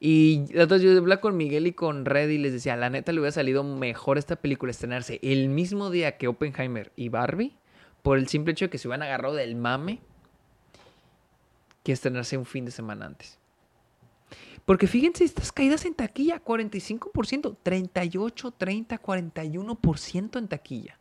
Y 0.00 0.44
entonces 0.50 0.82
yo 0.82 0.98
hablaba 0.98 1.20
con 1.20 1.36
Miguel 1.36 1.68
y 1.68 1.72
con 1.72 2.04
Red 2.04 2.30
y 2.30 2.38
les 2.38 2.52
decía, 2.52 2.74
la 2.74 2.90
neta 2.90 3.12
le 3.12 3.20
hubiera 3.20 3.30
salido 3.30 3.62
mejor 3.62 4.18
esta 4.18 4.34
película 4.34 4.72
estrenarse 4.72 5.20
el 5.22 5.48
mismo 5.48 5.88
día 5.90 6.18
que 6.18 6.26
Oppenheimer 6.26 6.90
y 6.96 7.10
Barbie, 7.10 7.56
por 8.02 8.18
el 8.18 8.26
simple 8.26 8.52
hecho 8.52 8.64
de 8.64 8.70
que 8.70 8.78
se 8.78 8.88
hubieran 8.88 9.04
agarrado 9.04 9.36
del 9.36 9.54
mame 9.54 10.00
que 11.84 11.92
estrenarse 11.92 12.36
un 12.36 12.44
fin 12.44 12.64
de 12.64 12.72
semana 12.72 13.06
antes. 13.06 13.38
Porque 14.64 14.88
fíjense, 14.88 15.22
estas 15.22 15.52
caídas 15.52 15.84
en 15.84 15.94
taquilla, 15.94 16.42
45%, 16.42 17.56
38, 17.62 18.50
30, 18.50 19.00
41% 19.00 20.38
en 20.38 20.48
taquilla. 20.48 20.98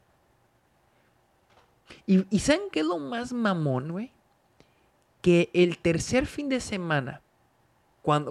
Y, 2.06 2.28
y 2.30 2.40
¿saben 2.40 2.70
qué 2.72 2.84
lo 2.84 3.00
más 3.00 3.34
mamón, 3.34 3.92
güey? 3.92 4.15
Que 5.26 5.50
el 5.54 5.80
tercer 5.80 6.28
fin 6.28 6.50
de 6.50 6.60
semana 6.60 7.24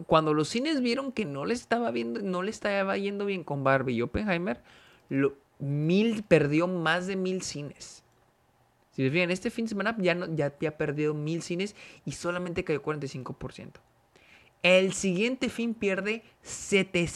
cuando, 0.07 0.35
los 0.35 0.49
cines 0.49 0.81
vieron 0.81 1.11
que 1.11 1.25
no 1.25 1.45
le 1.45 1.55
estaba 1.55 1.91
viendo, 1.91 2.23
no 2.23 2.45
estaba 2.45 2.97
yendo 2.97 3.27
bien 3.27 3.43
con 3.43 3.65
Barbie 3.65 3.95
y 3.95 4.03
Oppenheimer, 4.03 4.63
lo, 5.09 5.37
mil, 5.59 6.23
perdió 6.23 6.69
más 6.69 7.09
de 7.09 7.17
mil 7.17 7.43
cines. 7.43 8.05
Si 8.93 9.03
se 9.03 9.11
fijan, 9.11 9.33
este 9.33 9.51
fin 9.51 9.65
de 9.65 9.71
semana 9.71 9.97
ya, 9.99 10.15
no, 10.15 10.33
ya, 10.33 10.47
ha 10.47 10.71
perdido 10.71 11.13
mil 11.13 11.43
cines 11.43 11.75
y 12.05 12.13
solamente 12.13 12.63
cayó 12.63 12.83
45%. 12.83 13.73
El 14.63 14.93
siguiente 14.93 15.49
fin 15.49 15.75
pierde 15.75 16.23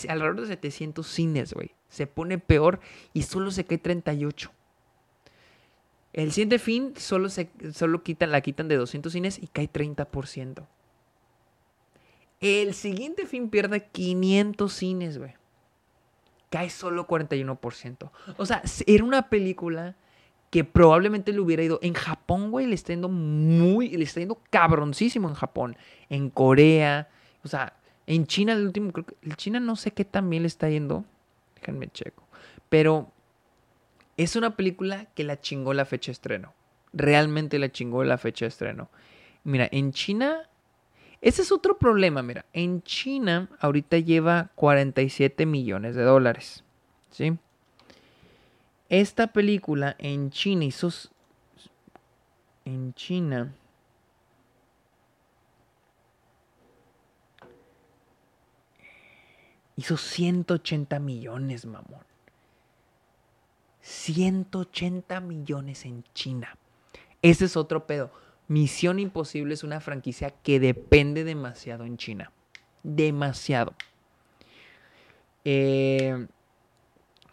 alrededor 0.09 0.41
de 0.41 0.47
700 0.49 1.07
cines, 1.07 1.55
güey. 1.55 1.71
Se 1.89 2.09
pone 2.09 2.39
peor 2.39 2.81
y 3.15 3.23
solo 3.23 3.53
se 3.53 3.65
cae 3.65 3.79
38. 3.79 4.51
El 6.13 6.33
siguiente 6.33 6.59
fin 6.59 6.95
solo, 6.97 7.29
se, 7.29 7.51
solo 7.73 8.03
quitan, 8.03 8.31
la 8.31 8.41
quitan 8.41 8.69
de 8.69 8.77
200 8.77 9.13
cines 9.13 9.39
y 9.43 9.47
cae 9.49 9.71
30%. 9.71 10.67
El 12.41 12.75
siguiente 12.75 13.27
fin 13.27 13.51
pierde 13.51 13.87
500 13.87 14.73
cines, 14.73 15.19
güey. 15.19 15.35
Cae 16.51 16.71
solo 16.71 17.07
41%. 17.07 18.11
O 18.37 18.47
sea, 18.47 18.63
era 18.87 19.05
una 19.05 19.29
película 19.29 19.97
que 20.51 20.65
probablemente 20.65 21.33
le 21.33 21.41
hubiera 21.41 21.63
ido. 21.63 21.79
En 21.83 21.95
Japón, 21.95 22.51
güey, 22.51 22.67
le 22.67 22.75
está 22.75 22.93
yendo 22.93 23.09
muy. 23.09 23.91
Le 23.91 24.05
está 24.05 24.21
yendo 24.21 24.41
cabroncísimo 24.51 25.29
en 25.29 25.35
Japón. 25.35 25.77
En 26.09 26.31
Corea. 26.31 27.09
O 27.45 27.49
sea, 27.49 27.75
en 28.07 28.27
China, 28.27 28.55
el 28.55 28.67
último. 28.67 28.93
Creo 28.93 29.07
que. 29.07 29.17
En 29.23 29.35
China 29.35 29.61
no 29.61 29.77
sé 29.77 29.91
qué 29.91 30.05
también 30.05 30.43
le 30.43 30.49
está 30.49 30.71
yendo. 30.71 31.05
Déjenme 31.57 31.89
checo. 31.89 32.23
Pero. 32.69 33.13
Es 34.19 34.37
una 34.37 34.55
película 34.55 35.07
que 35.15 35.25
la 35.25 35.41
chingó 35.41 35.73
la 35.73 35.87
fecha 35.87 36.09
de 36.11 36.13
estreno. 36.13 36.53
Realmente 36.93 37.59
la 37.59 37.73
chingó 37.73 38.05
la 38.05 38.19
fecha 38.19 38.45
de 38.45 38.51
estreno. 38.51 38.91
Mira, 39.45 39.69
en 39.73 39.93
China 39.93 40.49
ese 41.21 41.43
es 41.43 41.51
otro 41.51 41.79
problema, 41.79 42.23
mira. 42.23 42.45
En 42.53 42.83
China 42.83 43.49
ahorita 43.61 43.99
lleva 43.99 44.51
47 44.55 45.47
millones 45.47 45.97
de 45.97 46.03
dólares. 46.03 46.65
¿Sí? 47.11 47.37
Esta 48.89 49.29
película 49.29 49.97
en 49.99 50.31
China 50.31 50.65
hizo... 50.65 50.91
En 52.65 52.95
China... 52.95 53.55
Hizo 59.77 59.97
180 59.97 60.99
millones, 60.99 61.65
mamón. 61.65 62.08
180 63.89 65.21
millones 65.21 65.87
en 65.87 66.05
China. 66.13 66.59
Ese 67.23 67.47
es 67.47 67.57
otro 67.57 67.87
pedo. 67.87 68.11
Misión 68.47 68.99
Imposible 68.99 69.55
es 69.55 69.65
una 69.65 69.81
franquicia 69.81 70.31
que 70.31 70.61
depende 70.61 71.25
demasiado 71.25 71.85
en 71.85 71.97
China. 71.97 72.31
Demasiado. 72.83 73.75
Eh, 75.45 76.27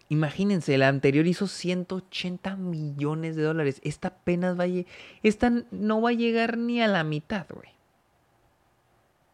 imagínense, 0.08 0.78
la 0.78 0.88
anterior 0.88 1.28
hizo 1.28 1.48
180 1.48 2.56
millones 2.56 3.36
de 3.36 3.44
dólares. 3.44 3.82
Esta 3.84 4.08
apenas 4.08 4.58
va 4.58 4.64
a 4.64 4.86
Esta 5.24 5.52
no 5.72 6.02
va 6.02 6.10
a 6.12 6.14
llegar 6.14 6.58
ni 6.58 6.82
a 6.82 6.88
la 6.88 7.04
mitad, 7.04 7.48
güey. 7.54 7.70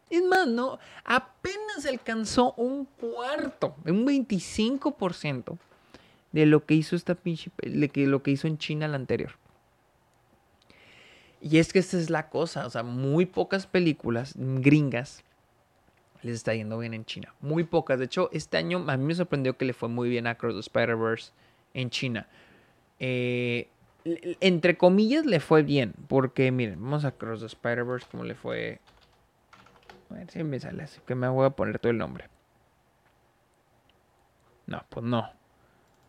Es 0.09 0.23
más, 0.23 0.47
no, 0.47 0.79
apenas 1.05 1.85
alcanzó 1.87 2.53
un 2.53 2.85
cuarto, 2.85 3.75
un 3.85 4.05
25% 4.05 5.57
de 6.31 6.45
lo 6.45 6.65
que 6.65 6.75
hizo 6.75 6.95
esta 6.95 7.15
pinche, 7.15 7.51
de 7.61 8.07
lo 8.07 8.23
que 8.23 8.31
hizo 8.31 8.47
en 8.47 8.57
China 8.57 8.87
la 8.87 8.95
anterior. 8.95 9.31
Y 11.41 11.57
es 11.57 11.73
que 11.73 11.79
esta 11.79 11.97
es 11.97 12.09
la 12.09 12.29
cosa, 12.29 12.65
o 12.67 12.69
sea, 12.69 12.83
muy 12.83 13.25
pocas 13.25 13.65
películas 13.65 14.33
gringas 14.37 15.23
les 16.21 16.35
está 16.35 16.53
yendo 16.53 16.77
bien 16.77 16.93
en 16.93 17.05
China. 17.05 17.33
Muy 17.41 17.63
pocas. 17.63 17.99
De 17.99 18.05
hecho, 18.05 18.29
este 18.31 18.57
año 18.57 18.85
a 18.87 18.97
mí 18.97 19.03
me 19.03 19.15
sorprendió 19.15 19.57
que 19.57 19.65
le 19.65 19.73
fue 19.73 19.89
muy 19.89 20.09
bien 20.09 20.27
a 20.27 20.35
Cross 20.35 20.53
the 20.53 20.59
Spider-Verse 20.59 21.31
en 21.73 21.89
China. 21.89 22.27
Eh, 22.99 23.69
entre 24.39 24.77
comillas 24.77 25.25
le 25.25 25.39
fue 25.39 25.63
bien, 25.63 25.93
porque 26.07 26.51
miren, 26.51 26.81
vamos 26.81 27.05
a 27.05 27.11
Cross 27.11 27.41
the 27.41 27.45
Spider-Verse, 27.47 28.07
¿cómo 28.11 28.23
le 28.23 28.35
fue? 28.35 28.79
A 30.09 30.15
ver 30.15 30.29
si 30.29 30.43
me 30.43 30.59
sale 30.59 30.83
así, 30.83 30.99
que 31.05 31.15
me 31.15 31.27
voy 31.27 31.45
a 31.45 31.51
poner 31.51 31.79
todo 31.79 31.91
el 31.91 31.97
nombre. 31.97 32.27
No, 34.67 34.83
pues 34.89 35.05
no. 35.05 35.29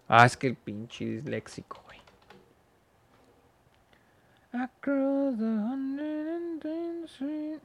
Ah, 0.09 0.26
es 0.26 0.36
que 0.36 0.48
el 0.48 0.57
pinche 0.57 1.05
disléxico, 1.05 1.82
güey. 1.86 1.98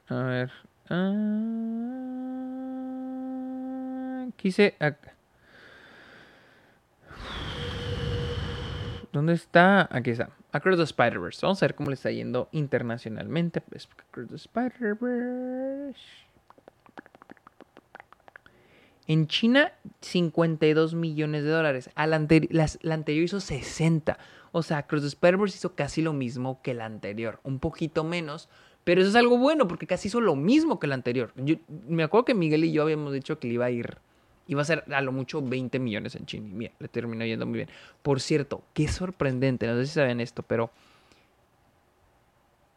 A 0.08 0.22
ver. 0.22 0.50
Ah, 0.88 1.14
quise. 4.36 4.74
¿Dónde 9.12 9.34
está? 9.34 9.88
Aquí 9.90 10.10
está. 10.10 10.30
Across 10.52 10.76
the 10.78 10.84
Spider-Verse. 10.84 11.40
Vamos 11.42 11.62
a 11.62 11.66
ver 11.66 11.74
cómo 11.74 11.90
le 11.90 11.94
está 11.94 12.10
yendo 12.10 12.48
internacionalmente. 12.52 13.62
Across 14.08 14.28
the 14.28 14.36
Spider-Verse. 14.36 16.27
En 19.08 19.26
China, 19.26 19.72
52 20.02 20.94
millones 20.94 21.42
de 21.42 21.50
dólares. 21.50 21.90
la, 21.96 22.66
la 22.82 22.94
anterior 22.94 23.24
hizo 23.24 23.40
60. 23.40 24.18
O 24.52 24.62
sea, 24.62 24.86
Cross 24.86 25.18
the 25.18 25.36
hizo 25.46 25.74
casi 25.74 26.02
lo 26.02 26.12
mismo 26.12 26.60
que 26.62 26.74
la 26.74 26.84
anterior, 26.84 27.40
un 27.42 27.58
poquito 27.58 28.04
menos, 28.04 28.48
pero 28.84 29.00
eso 29.00 29.10
es 29.10 29.16
algo 29.16 29.38
bueno 29.38 29.66
porque 29.66 29.86
casi 29.86 30.08
hizo 30.08 30.20
lo 30.20 30.36
mismo 30.36 30.78
que 30.78 30.86
la 30.86 30.94
anterior. 30.94 31.32
Yo, 31.36 31.56
me 31.88 32.02
acuerdo 32.02 32.26
que 32.26 32.34
Miguel 32.34 32.64
y 32.64 32.72
yo 32.72 32.82
habíamos 32.82 33.12
dicho 33.12 33.38
que 33.38 33.48
le 33.48 33.54
iba 33.54 33.66
a 33.66 33.70
ir, 33.70 33.98
iba 34.46 34.62
a 34.62 34.64
ser 34.64 34.84
a 34.92 35.00
lo 35.00 35.12
mucho 35.12 35.42
20 35.42 35.78
millones 35.78 36.14
en 36.14 36.26
China. 36.26 36.48
Mira, 36.52 36.72
le 36.78 36.88
terminó 36.88 37.24
yendo 37.24 37.46
muy 37.46 37.58
bien. 37.58 37.68
Por 38.02 38.20
cierto, 38.20 38.62
qué 38.74 38.88
sorprendente, 38.88 39.66
no 39.66 39.74
sé 39.76 39.86
si 39.86 39.94
saben 39.94 40.20
esto, 40.20 40.42
pero 40.42 40.70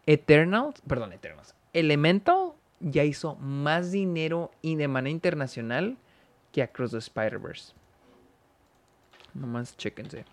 Eternals, 0.06 0.82
perdón, 0.88 1.14
Eternals, 1.14 1.56
Elemental 1.74 2.54
ya 2.80 3.04
hizo 3.04 3.36
más 3.36 3.92
dinero 3.92 4.52
y 4.62 4.76
de 4.76 4.88
manera 4.88 5.12
internacional 5.12 5.98
que 6.52 6.62
Across 6.62 6.92
the 6.92 6.98
Spider-Verse. 6.98 7.74
Nomás 9.34 9.76
chéquense. 9.78 10.26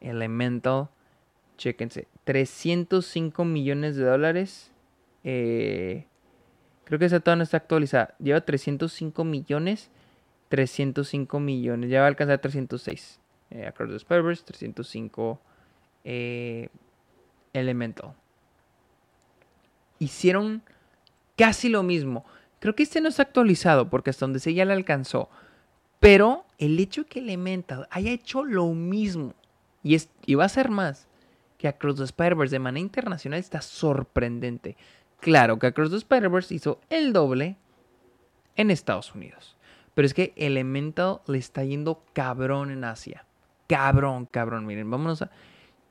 Elemental, 0.00 0.88
chéquense, 1.56 2.08
305 2.24 3.44
millones 3.44 3.96
de 3.96 4.04
dólares. 4.04 4.72
Eh, 5.24 6.06
creo 6.84 6.98
que 6.98 7.04
esa 7.06 7.20
toda 7.20 7.36
no 7.36 7.42
está 7.42 7.58
actualizada. 7.58 8.14
Lleva 8.18 8.40
305 8.40 9.24
millones. 9.24 9.90
305 10.48 11.38
millones. 11.38 11.90
Ya 11.90 12.00
va 12.00 12.06
a 12.06 12.08
alcanzar 12.08 12.40
306. 12.40 13.20
Eh, 13.50 13.66
Across 13.66 13.90
the 13.90 13.96
Spider-Verse, 13.96 14.44
305 14.44 15.40
eh, 16.04 16.68
Elemental. 17.52 18.14
Hicieron 19.98 20.62
casi 21.36 21.68
lo 21.68 21.82
mismo. 21.82 22.24
Creo 22.60 22.76
que 22.76 22.84
este 22.84 23.00
no 23.00 23.08
está 23.08 23.22
actualizado 23.22 23.90
porque 23.90 24.10
hasta 24.10 24.26
donde 24.26 24.38
sé 24.38 24.54
ya 24.54 24.64
le 24.64 24.72
alcanzó. 24.72 25.28
Pero 25.98 26.46
el 26.58 26.78
hecho 26.78 27.06
que 27.06 27.18
Elemental 27.18 27.88
haya 27.90 28.12
hecho 28.12 28.44
lo 28.44 28.68
mismo 28.68 29.34
y 29.82 30.34
va 30.34 30.44
a 30.44 30.48
ser 30.48 30.70
más 30.70 31.08
que 31.58 31.68
Across 31.68 31.96
the 31.96 32.04
Spider-Verse 32.04 32.54
de 32.54 32.58
manera 32.58 32.80
internacional 32.80 33.38
está 33.38 33.60
sorprendente. 33.60 34.76
Claro 35.20 35.58
que 35.58 35.66
Across 35.66 35.90
the 35.90 35.96
Spider-Verse 35.96 36.54
hizo 36.54 36.80
el 36.88 37.12
doble 37.12 37.56
en 38.56 38.70
Estados 38.70 39.14
Unidos. 39.14 39.56
Pero 39.94 40.06
es 40.06 40.14
que 40.14 40.32
Elemental 40.36 41.20
le 41.26 41.38
está 41.38 41.64
yendo 41.64 42.02
cabrón 42.12 42.70
en 42.70 42.84
Asia. 42.84 43.26
Cabrón, 43.66 44.26
cabrón. 44.26 44.66
Miren, 44.66 44.90
vámonos 44.90 45.22
a... 45.22 45.30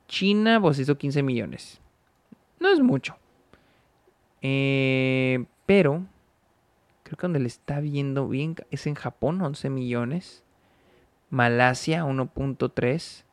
China 0.07 0.59
pues 0.59 0.79
hizo 0.79 0.97
15 0.97 1.21
millones. 1.21 1.79
No 2.59 2.69
es 2.69 2.79
mucho. 2.79 3.15
Eh, 4.41 5.45
pero 5.67 6.03
creo 7.09 7.17
que 7.17 7.25
donde 7.25 7.39
le 7.39 7.47
está 7.47 7.79
viendo 7.79 8.27
bien 8.27 8.55
es 8.69 8.85
en 8.85 8.93
Japón, 8.93 9.41
11 9.41 9.71
millones. 9.71 10.43
Malasia, 11.31 12.05
1.3. 12.05 13.23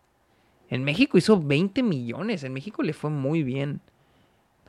En 0.71 0.83
México 0.83 1.19
hizo 1.19 1.43
20 1.43 1.83
millones. 1.83 2.43
En 2.43 2.55
México 2.55 2.83
le 2.83 2.95
fue 2.95 3.11
muy 3.11 3.43
bien. 3.43 3.83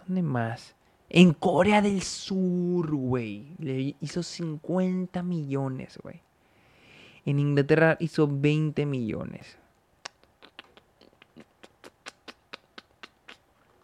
¿Dónde 0.05 0.21
más? 0.21 0.75
En 1.09 1.33
Corea 1.33 1.81
del 1.81 2.01
Sur, 2.01 2.93
güey. 2.93 3.53
Le 3.59 3.95
hizo 4.01 4.23
50 4.23 5.23
millones, 5.23 5.97
güey. 6.03 6.19
En 7.25 7.39
Inglaterra 7.39 7.95
hizo 8.01 8.27
20 8.27 8.85
millones. 8.85 9.57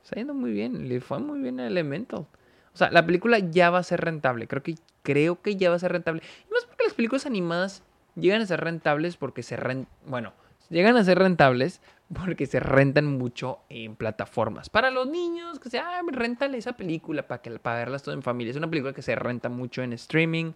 Está 0.03 0.17
yendo 0.17 0.33
muy 0.33 0.51
bien. 0.51 0.89
Le 0.89 0.99
fue 0.99 1.19
muy 1.19 1.39
bien 1.39 1.61
a 1.61 1.67
Elemental. 1.67 2.19
O 2.73 2.77
sea, 2.77 2.91
la 2.91 3.05
película 3.05 3.39
ya 3.39 3.69
va 3.69 3.77
a 3.77 3.83
ser 3.83 4.01
rentable. 4.01 4.47
Creo 4.47 4.63
que, 4.63 4.75
creo 5.03 5.41
que 5.41 5.55
ya 5.55 5.69
va 5.69 5.75
a 5.75 5.79
ser 5.79 5.91
rentable. 5.91 6.23
Y 6.49 6.53
más 6.53 6.65
porque 6.65 6.85
las 6.85 6.93
películas 6.93 7.25
animadas 7.25 7.83
llegan 8.15 8.41
a 8.41 8.45
ser 8.45 8.61
rentables 8.61 9.17
porque 9.17 9.43
se 9.43 9.55
rent... 9.55 9.87
Bueno, 10.05 10.33
llegan 10.69 10.97
a 10.97 11.03
ser 11.03 11.19
rentables 11.19 11.81
porque 12.13 12.45
se 12.45 12.59
rentan 12.59 13.05
mucho 13.05 13.59
en 13.69 13.95
plataformas. 13.95 14.69
Para 14.69 14.91
los 14.91 15.07
niños, 15.07 15.59
que 15.59 15.69
sea, 15.69 15.99
ah, 15.99 16.01
rentale 16.11 16.57
esa 16.57 16.73
película 16.73 17.27
para, 17.27 17.41
que, 17.41 17.51
para 17.59 17.77
verlas 17.77 18.03
todo 18.03 18.13
en 18.13 18.23
familia. 18.23 18.51
Es 18.51 18.57
una 18.57 18.69
película 18.69 18.93
que 18.93 19.01
se 19.01 19.15
renta 19.15 19.49
mucho 19.49 19.81
en 19.83 19.93
streaming, 19.93 20.53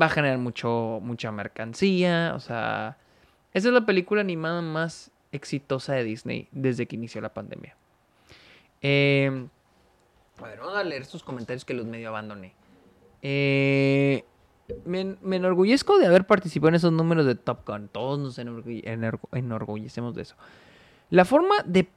va 0.00 0.06
a 0.06 0.10
generar 0.10 0.38
mucho, 0.38 1.00
mucha 1.02 1.32
mercancía, 1.32 2.32
o 2.34 2.40
sea, 2.40 2.96
esa 3.52 3.68
es 3.68 3.74
la 3.74 3.86
película 3.86 4.20
animada 4.20 4.62
más 4.62 5.10
exitosa 5.32 5.94
de 5.94 6.04
Disney 6.04 6.48
desde 6.52 6.86
que 6.86 6.96
inició 6.96 7.20
la 7.20 7.32
pandemia. 7.32 7.76
Eh, 8.82 9.46
a 10.38 10.46
ver, 10.46 10.58
vamos 10.58 10.76
a 10.76 10.84
leer 10.84 11.02
estos 11.02 11.22
comentarios 11.22 11.64
que 11.64 11.74
los 11.74 11.86
medio 11.86 12.08
abandoné. 12.08 12.54
Eh, 13.22 14.24
me, 14.84 15.36
enorgullezco 15.36 15.98
de 15.98 16.06
haber 16.06 16.26
participado 16.26 16.68
en 16.70 16.74
esos 16.76 16.92
números 16.92 17.26
de 17.26 17.34
Top 17.34 17.66
Gun. 17.66 17.88
Todos 17.88 18.18
nos 18.18 18.38
enorgullecemos 18.38 20.14
de 20.14 20.22
eso. 20.22 20.36
La 21.10 21.24
forma 21.24 21.56
de, 21.64 21.88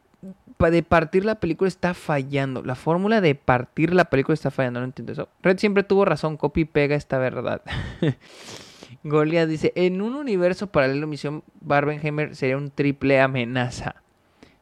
partir 0.84 1.26
la 1.26 1.36
película 1.36 1.68
está 1.68 1.94
fallando. 1.94 2.64
La 2.64 2.76
fórmula 2.76 3.22
de 3.22 3.36
partir 3.36 3.94
la 3.94 4.06
película 4.06 4.34
está 4.34 4.52
fallando. 4.52 4.80
No 4.80 4.86
entiendo 4.86 5.12
eso. 5.12 5.30
Red 5.42 5.60
siempre 5.60 5.84
tuvo 5.84 6.06
razón. 6.06 6.38
Copy 6.38 6.66
pega 6.66 6.96
esta 6.96 7.18
verdad. 7.18 7.62
Goliath 9.04 9.50
dice: 9.50 9.72
En 9.76 10.02
un 10.02 10.16
universo 10.16 10.68
paralelo, 10.68 11.08
Misión 11.08 11.44
Barbenheimer 11.62 12.36
sería 12.36 12.58
un 12.58 12.72
triple 12.72 13.22
amenaza. 13.22 13.96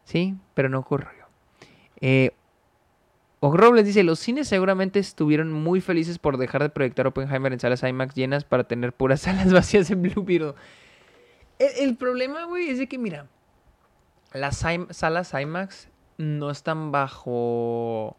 Sí, 0.03 0.35
pero 0.53 0.67
no 0.67 0.79
ocurrió. 0.79 1.09
Eh, 2.01 2.31
Robles 3.41 3.85
dice, 3.85 4.03
los 4.03 4.19
cines 4.19 4.47
seguramente 4.47 4.99
estuvieron 4.99 5.51
muy 5.51 5.81
felices 5.81 6.19
por 6.19 6.37
dejar 6.37 6.61
de 6.61 6.69
proyectar 6.69 7.07
Oppenheimer 7.07 7.51
en 7.51 7.59
salas 7.59 7.81
IMAX 7.81 8.13
llenas 8.13 8.43
para 8.43 8.65
tener 8.65 8.93
puras 8.93 9.21
salas 9.21 9.51
vacías 9.51 9.89
en 9.89 10.03
Blue. 10.03 10.55
El, 11.57 11.95
problema, 11.95 12.45
güey, 12.45 12.69
es 12.69 12.77
de 12.77 12.87
que, 12.87 12.97
mira, 12.97 13.27
las 14.33 14.63
salas 14.91 15.33
IMAX 15.33 15.89
no 16.17 16.51
están 16.51 16.91
bajo... 16.91 18.15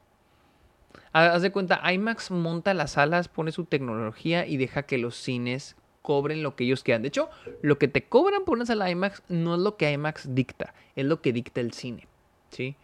Haz 1.12 1.42
de 1.42 1.52
cuenta, 1.52 1.80
IMAX 1.92 2.30
monta 2.30 2.74
las 2.74 2.92
salas, 2.92 3.28
pone 3.28 3.52
su 3.52 3.64
tecnología 3.64 4.46
y 4.46 4.56
deja 4.56 4.84
que 4.84 4.98
los 4.98 5.14
cines 5.16 5.76
cobren 6.00 6.42
lo 6.42 6.56
que 6.56 6.64
ellos 6.64 6.82
quieran. 6.82 7.02
De 7.02 7.08
hecho, 7.08 7.30
lo 7.60 7.78
que 7.78 7.86
te 7.86 8.04
cobran 8.04 8.44
por 8.44 8.56
una 8.56 8.66
sala 8.66 8.90
IMAX 8.90 9.22
no 9.28 9.54
es 9.54 9.60
lo 9.60 9.76
que 9.76 9.92
IMAX 9.92 10.34
dicta, 10.34 10.74
es 10.96 11.04
lo 11.04 11.20
que 11.20 11.32
dicta 11.32 11.60
el 11.60 11.72
cine, 11.72 12.08
¿sí? 12.50 12.76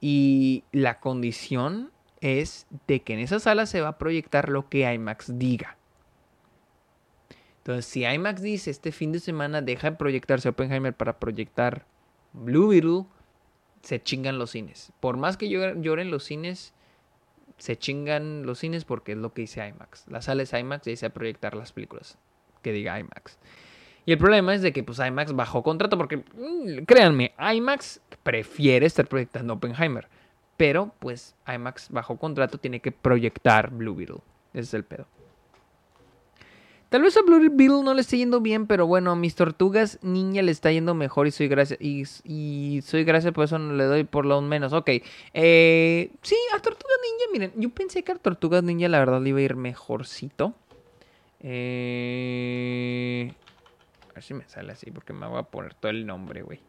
Y 0.00 0.64
la 0.72 1.00
condición 1.00 1.90
es 2.20 2.66
de 2.86 3.00
que 3.00 3.14
en 3.14 3.20
esa 3.20 3.40
sala 3.40 3.66
se 3.66 3.80
va 3.80 3.88
a 3.88 3.98
proyectar 3.98 4.48
lo 4.48 4.68
que 4.68 4.92
IMAX 4.92 5.38
diga. 5.38 5.76
Entonces, 7.58 7.86
si 7.86 8.04
IMAX 8.04 8.40
dice 8.40 8.70
este 8.70 8.92
fin 8.92 9.12
de 9.12 9.20
semana 9.20 9.60
deja 9.60 9.90
de 9.90 9.96
proyectarse 9.96 10.48
Oppenheimer 10.48 10.94
para 10.94 11.18
proyectar 11.18 11.84
Blue 12.32 12.68
Beetle, 12.68 13.04
se 13.82 14.02
chingan 14.02 14.38
los 14.38 14.50
cines. 14.50 14.92
Por 15.00 15.16
más 15.16 15.36
que 15.36 15.48
lloren 15.48 16.10
los 16.10 16.24
cines, 16.24 16.74
se 17.58 17.76
chingan 17.76 18.46
los 18.46 18.58
cines 18.58 18.84
porque 18.84 19.12
es 19.12 19.18
lo 19.18 19.32
que 19.32 19.42
dice 19.42 19.66
IMAX. 19.66 20.06
La 20.08 20.22
sala 20.22 20.44
es 20.44 20.52
IMAX 20.52 20.86
y 20.86 20.90
dice 20.90 21.06
a 21.06 21.10
proyectar 21.10 21.54
las 21.54 21.72
películas 21.72 22.18
que 22.62 22.72
diga 22.72 22.98
IMAX. 22.98 23.38
Y 24.06 24.12
el 24.12 24.18
problema 24.18 24.54
es 24.54 24.62
de 24.62 24.72
que 24.72 24.82
pues 24.82 24.98
IMAX 24.98 25.34
bajó 25.34 25.62
contrato 25.62 25.98
porque, 25.98 26.16
mm, 26.16 26.84
créanme, 26.86 27.34
IMAX 27.38 28.00
prefiere 28.28 28.84
estar 28.84 29.06
proyectando 29.06 29.54
Oppenheimer. 29.54 30.06
Pero 30.58 30.92
pues 30.98 31.34
IMAX 31.46 31.88
bajo 31.88 32.18
contrato 32.18 32.58
tiene 32.58 32.80
que 32.80 32.92
proyectar 32.92 33.70
Blue 33.70 33.94
Beetle. 33.94 34.18
Ese 34.52 34.60
es 34.60 34.74
el 34.74 34.84
pedo. 34.84 35.06
Tal 36.90 37.00
vez 37.00 37.16
a 37.16 37.22
Blue 37.22 37.38
Beetle 37.50 37.82
no 37.82 37.94
le 37.94 38.02
esté 38.02 38.18
yendo 38.18 38.42
bien, 38.42 38.66
pero 38.66 38.86
bueno, 38.86 39.12
a 39.12 39.16
mis 39.16 39.34
tortugas 39.34 39.98
niña 40.02 40.42
le 40.42 40.52
está 40.52 40.70
yendo 40.70 40.94
mejor 40.94 41.26
y 41.26 41.30
soy 41.30 41.48
gracias 41.48 41.80
y, 41.80 42.82
soy 42.82 43.04
gracias 43.04 43.32
por 43.32 43.44
eso 43.44 43.58
no 43.58 43.72
le 43.72 43.84
doy 43.84 44.04
por 44.04 44.26
lo 44.26 44.42
menos. 44.42 44.74
Ok, 44.74 44.90
eh, 45.32 46.10
sí, 46.20 46.36
a 46.54 46.58
Tortugas 46.60 46.98
Ninja, 47.02 47.32
miren, 47.32 47.52
yo 47.56 47.70
pensé 47.70 48.02
que 48.02 48.12
a 48.12 48.16
Tortugas 48.16 48.62
Ninja 48.62 48.88
la 48.88 48.98
verdad 48.98 49.22
le 49.22 49.30
iba 49.30 49.38
a 49.38 49.42
ir 49.42 49.56
mejorcito. 49.56 50.54
Eh, 51.40 53.32
ver 54.14 54.22
si 54.22 54.34
me 54.34 54.46
sale 54.48 54.72
así 54.72 54.90
porque 54.90 55.14
me 55.14 55.26
voy 55.26 55.38
a 55.38 55.44
poner 55.44 55.72
todo 55.72 55.90
el 55.90 56.04
nombre, 56.04 56.42
güey. 56.42 56.67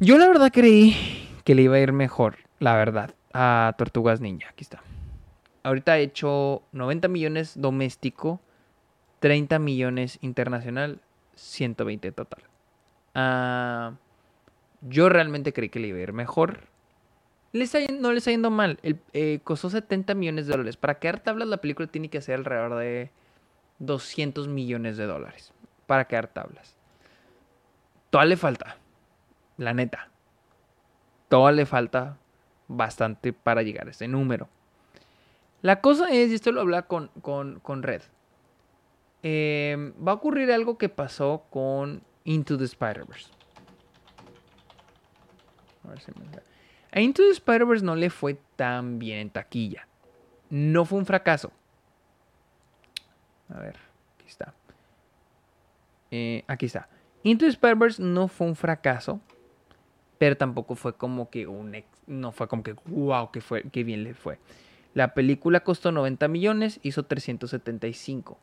Yo 0.00 0.18
la 0.18 0.26
verdad 0.26 0.50
creí 0.52 0.96
que 1.44 1.54
le 1.54 1.62
iba 1.62 1.76
a 1.76 1.78
ir 1.78 1.92
mejor, 1.92 2.38
la 2.58 2.74
verdad, 2.74 3.14
a 3.32 3.74
Tortugas 3.78 4.20
Ninja. 4.20 4.48
Aquí 4.48 4.64
está. 4.64 4.82
Ahorita 5.62 5.92
ha 5.92 5.98
hecho 5.98 6.64
90 6.72 7.06
millones 7.06 7.52
doméstico, 7.54 8.40
30 9.20 9.60
millones 9.60 10.18
internacional, 10.20 11.00
120 11.36 12.10
total. 12.10 12.42
Ah, 13.14 13.92
yo 14.80 15.08
realmente 15.08 15.52
creí 15.52 15.68
que 15.68 15.78
le 15.78 15.88
iba 15.88 15.98
a 15.98 16.02
ir 16.02 16.12
mejor. 16.12 16.64
no 17.52 18.10
le 18.10 18.18
está 18.18 18.30
yendo 18.32 18.50
mal. 18.50 18.80
Eh, 18.82 19.38
costó 19.44 19.70
70 19.70 20.14
millones 20.14 20.46
de 20.48 20.52
dólares. 20.54 20.76
Para 20.76 20.98
quedar 20.98 21.20
tablas 21.20 21.46
la 21.46 21.58
película 21.58 21.86
tiene 21.86 22.10
que 22.10 22.20
ser 22.20 22.34
alrededor 22.34 22.74
de 22.80 23.12
200 23.78 24.48
millones 24.48 24.96
de 24.96 25.06
dólares 25.06 25.52
para 25.86 26.06
quedar 26.08 26.26
tablas. 26.26 26.74
Todo 28.10 28.24
le 28.24 28.36
falta, 28.36 28.76
la 29.56 29.74
neta. 29.74 30.10
Todo 31.28 31.50
le 31.50 31.66
falta 31.66 32.16
bastante 32.68 33.32
para 33.32 33.62
llegar 33.62 33.88
a 33.88 33.90
ese 33.90 34.08
número. 34.08 34.48
La 35.62 35.80
cosa 35.80 36.10
es, 36.10 36.30
y 36.30 36.34
esto 36.34 36.52
lo 36.52 36.60
habla 36.60 36.82
con, 36.82 37.08
con, 37.22 37.82
Red, 37.82 38.02
em, 39.22 39.94
va 40.06 40.12
a 40.12 40.14
ocurrir 40.16 40.52
algo 40.52 40.76
que 40.76 40.88
pasó 40.88 41.46
con 41.50 42.02
Into 42.24 42.58
the 42.58 42.64
Spider-Verse. 42.64 43.30
A 46.92 47.00
Into 47.00 47.22
the 47.22 47.30
Spider-Verse 47.30 47.84
no 47.84 47.96
le 47.96 48.10
fue 48.10 48.38
tan 48.56 48.98
bien 48.98 49.18
en 49.18 49.30
taquilla. 49.30 49.88
No 50.50 50.84
fue 50.84 50.98
un 50.98 51.06
fracaso. 51.06 51.50
A 53.48 53.58
ver, 53.58 53.76
aquí 54.16 54.26
está. 54.26 54.54
Eh, 56.10 56.44
aquí 56.46 56.66
está. 56.66 56.88
Into 57.22 57.46
Spider-Verse 57.46 58.02
no 58.02 58.28
fue 58.28 58.46
un 58.46 58.54
fracaso, 58.54 59.20
tampoco 60.36 60.74
fue 60.74 60.94
como 60.96 61.30
que 61.30 61.46
un 61.46 61.74
no 62.06 62.32
fue 62.32 62.48
como 62.48 62.62
que 62.62 62.74
wow, 62.86 63.30
que 63.30 63.40
fue 63.40 63.62
que 63.64 63.84
bien 63.84 64.04
le 64.04 64.14
fue. 64.14 64.38
La 64.94 65.14
película 65.14 65.60
costó 65.60 65.92
90 65.92 66.28
millones, 66.28 66.80
hizo 66.82 67.04
375, 67.04 68.38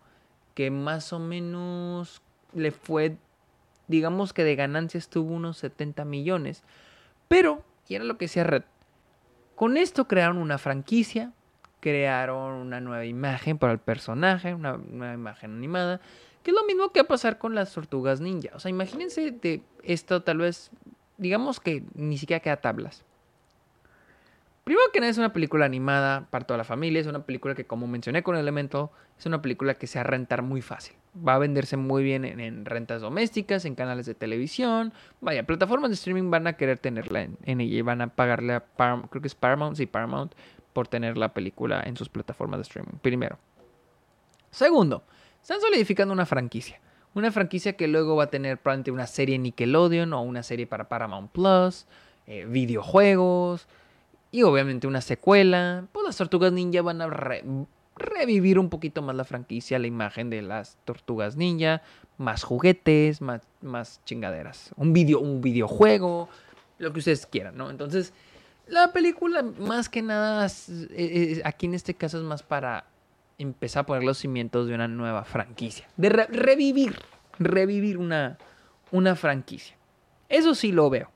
que 0.54 0.70
más 0.70 1.14
o 1.14 1.20
menos 1.20 2.22
le 2.54 2.72
fue 2.72 3.18
digamos 3.88 4.34
que 4.34 4.44
de 4.44 4.56
ganancias 4.56 5.10
tuvo 5.10 5.34
unos 5.34 5.58
70 5.58 6.06
millones, 6.06 6.64
pero 7.28 7.64
y 7.88 7.96
era 7.96 8.06
lo 8.06 8.18
que 8.18 8.26
decía 8.26 8.46
Red. 8.46 8.64
Con 9.56 9.76
esto 9.76 10.08
crearon 10.08 10.38
una 10.38 10.58
franquicia, 10.58 11.34
crearon 11.82 12.54
una 12.54 12.80
nueva 12.80 13.06
imagen 13.06 13.58
para 13.58 13.74
el 13.74 13.80
personaje, 13.80 14.54
una 14.54 14.78
nueva 14.78 15.14
imagen 15.14 15.52
animada, 15.52 16.00
que 16.42 16.52
es 16.52 16.56
lo 16.56 16.66
mismo 16.66 16.92
que 16.92 17.02
va 17.02 17.06
a 17.06 17.08
pasar 17.10 17.38
con 17.38 17.54
las 17.54 17.74
tortugas 17.74 18.22
ninja. 18.22 18.50
O 18.56 18.60
sea, 18.60 18.70
imagínense 18.70 19.32
de 19.32 19.62
esto 19.84 20.24
tal 20.24 20.38
vez, 20.38 20.72
digamos 21.22 21.60
que 21.60 21.84
ni 21.94 22.18
siquiera 22.18 22.42
queda 22.42 22.58
tablas. 22.58 23.06
Primero 24.64 24.92
que 24.92 25.00
nada 25.00 25.12
es 25.12 25.18
una 25.20 25.34
película 25.34 25.66
animada 25.66 26.28
para 26.32 26.46
toda 26.46 26.58
la 26.58 26.64
familia, 26.64 27.00
es 27.00 27.08
una 27.08 27.26
película 27.26 27.54
que 27.54 27.66
como 27.66 27.88
mencioné 27.88 28.24
con 28.24 28.36
Elemental, 28.36 28.90
es 29.20 29.26
una 29.28 29.42
película 29.42 29.76
que 29.76 29.86
se 29.86 30.00
va 30.00 30.02
a 30.02 30.06
rentar 30.06 30.42
muy 30.42 30.62
fácil. 30.62 30.96
Va 31.16 31.36
a 31.36 31.38
venderse 31.38 31.78
muy 31.78 32.04
bien 32.04 32.26
en, 32.26 32.66
rentas 32.66 33.02
domésticas, 33.02 33.66
en 33.66 33.76
canales 33.76 34.08
de 34.08 34.16
televisión. 34.16 34.94
Vaya, 35.20 35.44
plataformas 35.44 35.92
de 35.92 35.96
streaming 35.96 36.32
van 36.32 36.48
a 36.48 36.54
querer 36.54 36.80
tenerla 36.80 37.22
en, 37.22 37.38
ella 37.62 37.78
y 37.78 37.82
van 37.82 38.02
a 38.02 38.08
pagarle 38.08 38.54
a 38.54 38.66
Paramount, 38.66 39.10
creo 39.12 39.22
que 39.22 39.28
es 39.28 39.36
Paramount, 39.36 39.78
sí, 39.78 39.86
Paramount, 39.86 40.34
por 40.74 40.88
tener 40.88 41.18
la 41.18 41.34
película 41.34 41.84
en 41.86 41.98
sus 41.98 42.10
plataformas 42.10 42.60
de 42.60 42.64
streaming. 42.64 42.98
Primero. 43.02 43.38
Segundo, 44.50 45.04
están 45.40 45.62
solidificando 45.62 46.14
una 46.14 46.26
franquicia. 46.26 46.80
Una 47.14 47.32
franquicia 47.32 47.74
que 47.74 47.88
luego 47.88 48.16
va 48.16 48.26
a 48.26 48.30
tener 48.30 48.58
probablemente 48.58 48.92
una 48.92 49.08
serie 49.08 49.38
Nickelodeon 49.38 50.14
o 50.14 50.22
una 50.22 50.44
serie 50.44 50.66
para 50.66 50.88
Paramount 50.88 51.32
Plus, 51.32 51.86
eh, 52.26 52.46
videojuegos 52.46 53.68
y 54.32 54.44
obviamente 54.44 54.88
una 54.88 55.02
secuela. 55.02 55.86
Pues 55.92 56.06
las 56.06 56.18
Tortugas 56.18 56.54
Ninja 56.54 56.82
van 56.82 57.02
a 57.02 57.10
revivir 57.98 58.58
un 58.60 58.70
poquito 58.70 59.02
más 59.02 59.16
la 59.16 59.26
franquicia, 59.26 59.78
la 59.78 59.88
imagen 59.88 60.30
de 60.30 60.42
las 60.42 60.78
Tortugas 60.86 61.36
Ninja, 61.36 61.82
más 62.18 62.44
juguetes, 62.44 63.20
más, 63.20 63.42
más 63.62 64.00
chingaderas. 64.06 64.72
Un, 64.78 64.94
video, 64.94 65.20
un 65.20 65.42
videojuego, 65.42 66.30
lo 66.78 66.94
que 66.94 67.00
ustedes 67.00 67.26
quieran, 67.26 67.58
¿no? 67.58 67.70
Entonces, 67.70 68.14
la 68.68 68.94
película 68.94 69.44
más 69.44 69.90
que 69.90 70.02
nada, 70.02 70.46
aquí 71.44 71.66
en 71.66 71.74
este 71.74 71.94
caso 71.94 72.20
es 72.20 72.24
más 72.24 72.42
para 72.42 72.86
empezar 73.42 73.82
a 73.82 73.86
poner 73.86 74.04
los 74.04 74.18
cimientos 74.18 74.68
de 74.68 74.76
una 74.76 74.88
nueva 74.88 75.24
franquicia. 75.24 75.88
De 75.98 76.10
revivir, 76.10 76.96
revivir 77.40 77.98
una, 77.98 78.38
una 78.92 79.16
franquicia. 79.16 79.76
Eso 80.30 80.56
sí 80.56 80.72
lo 80.72 80.90
veo. 80.90 81.10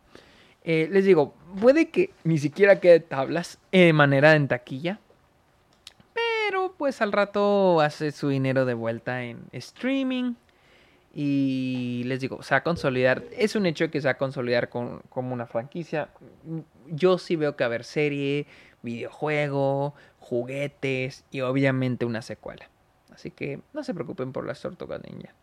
Eh, 0.63 0.89
les 0.91 1.05
digo, 1.05 1.35
puede 1.61 1.89
que 1.89 2.11
ni 2.23 2.37
siquiera 2.37 2.79
quede 2.79 2.99
tablas 2.99 3.59
de 3.71 3.93
manera 3.93 4.35
en 4.35 4.47
taquilla. 4.47 4.99
Pero 6.13 6.73
pues 6.77 7.01
al 7.01 7.11
rato 7.11 7.81
hace 7.81 8.11
su 8.11 8.29
dinero 8.29 8.65
de 8.65 8.73
vuelta 8.73 9.23
en 9.23 9.39
streaming. 9.51 10.33
Y 11.13 12.03
les 12.05 12.19
digo, 12.19 12.43
se 12.43 12.53
va 12.53 12.57
a 12.57 12.63
consolidar. 12.63 13.23
Es 13.31 13.55
un 13.55 13.65
hecho 13.65 13.89
que 13.89 14.01
se 14.01 14.07
va 14.07 14.13
a 14.13 14.17
consolidar 14.17 14.67
como 14.67 15.33
una 15.33 15.45
franquicia. 15.45 16.09
Yo 16.87 17.17
sí 17.19 17.37
veo 17.37 17.55
que 17.55 17.63
va 17.63 17.67
a 17.67 17.69
haber 17.69 17.85
serie, 17.85 18.47
videojuego, 18.81 19.93
juguetes 20.25 21.23
y 21.29 21.41
obviamente 21.41 22.05
una 22.05 22.23
secuela. 22.23 22.67
Así 23.13 23.29
que 23.29 23.61
no 23.73 23.83
se 23.83 23.93
preocupen 23.93 24.33
por 24.33 24.45
las 24.45 24.59
tortugas 24.59 25.01
ninja. 25.03 25.33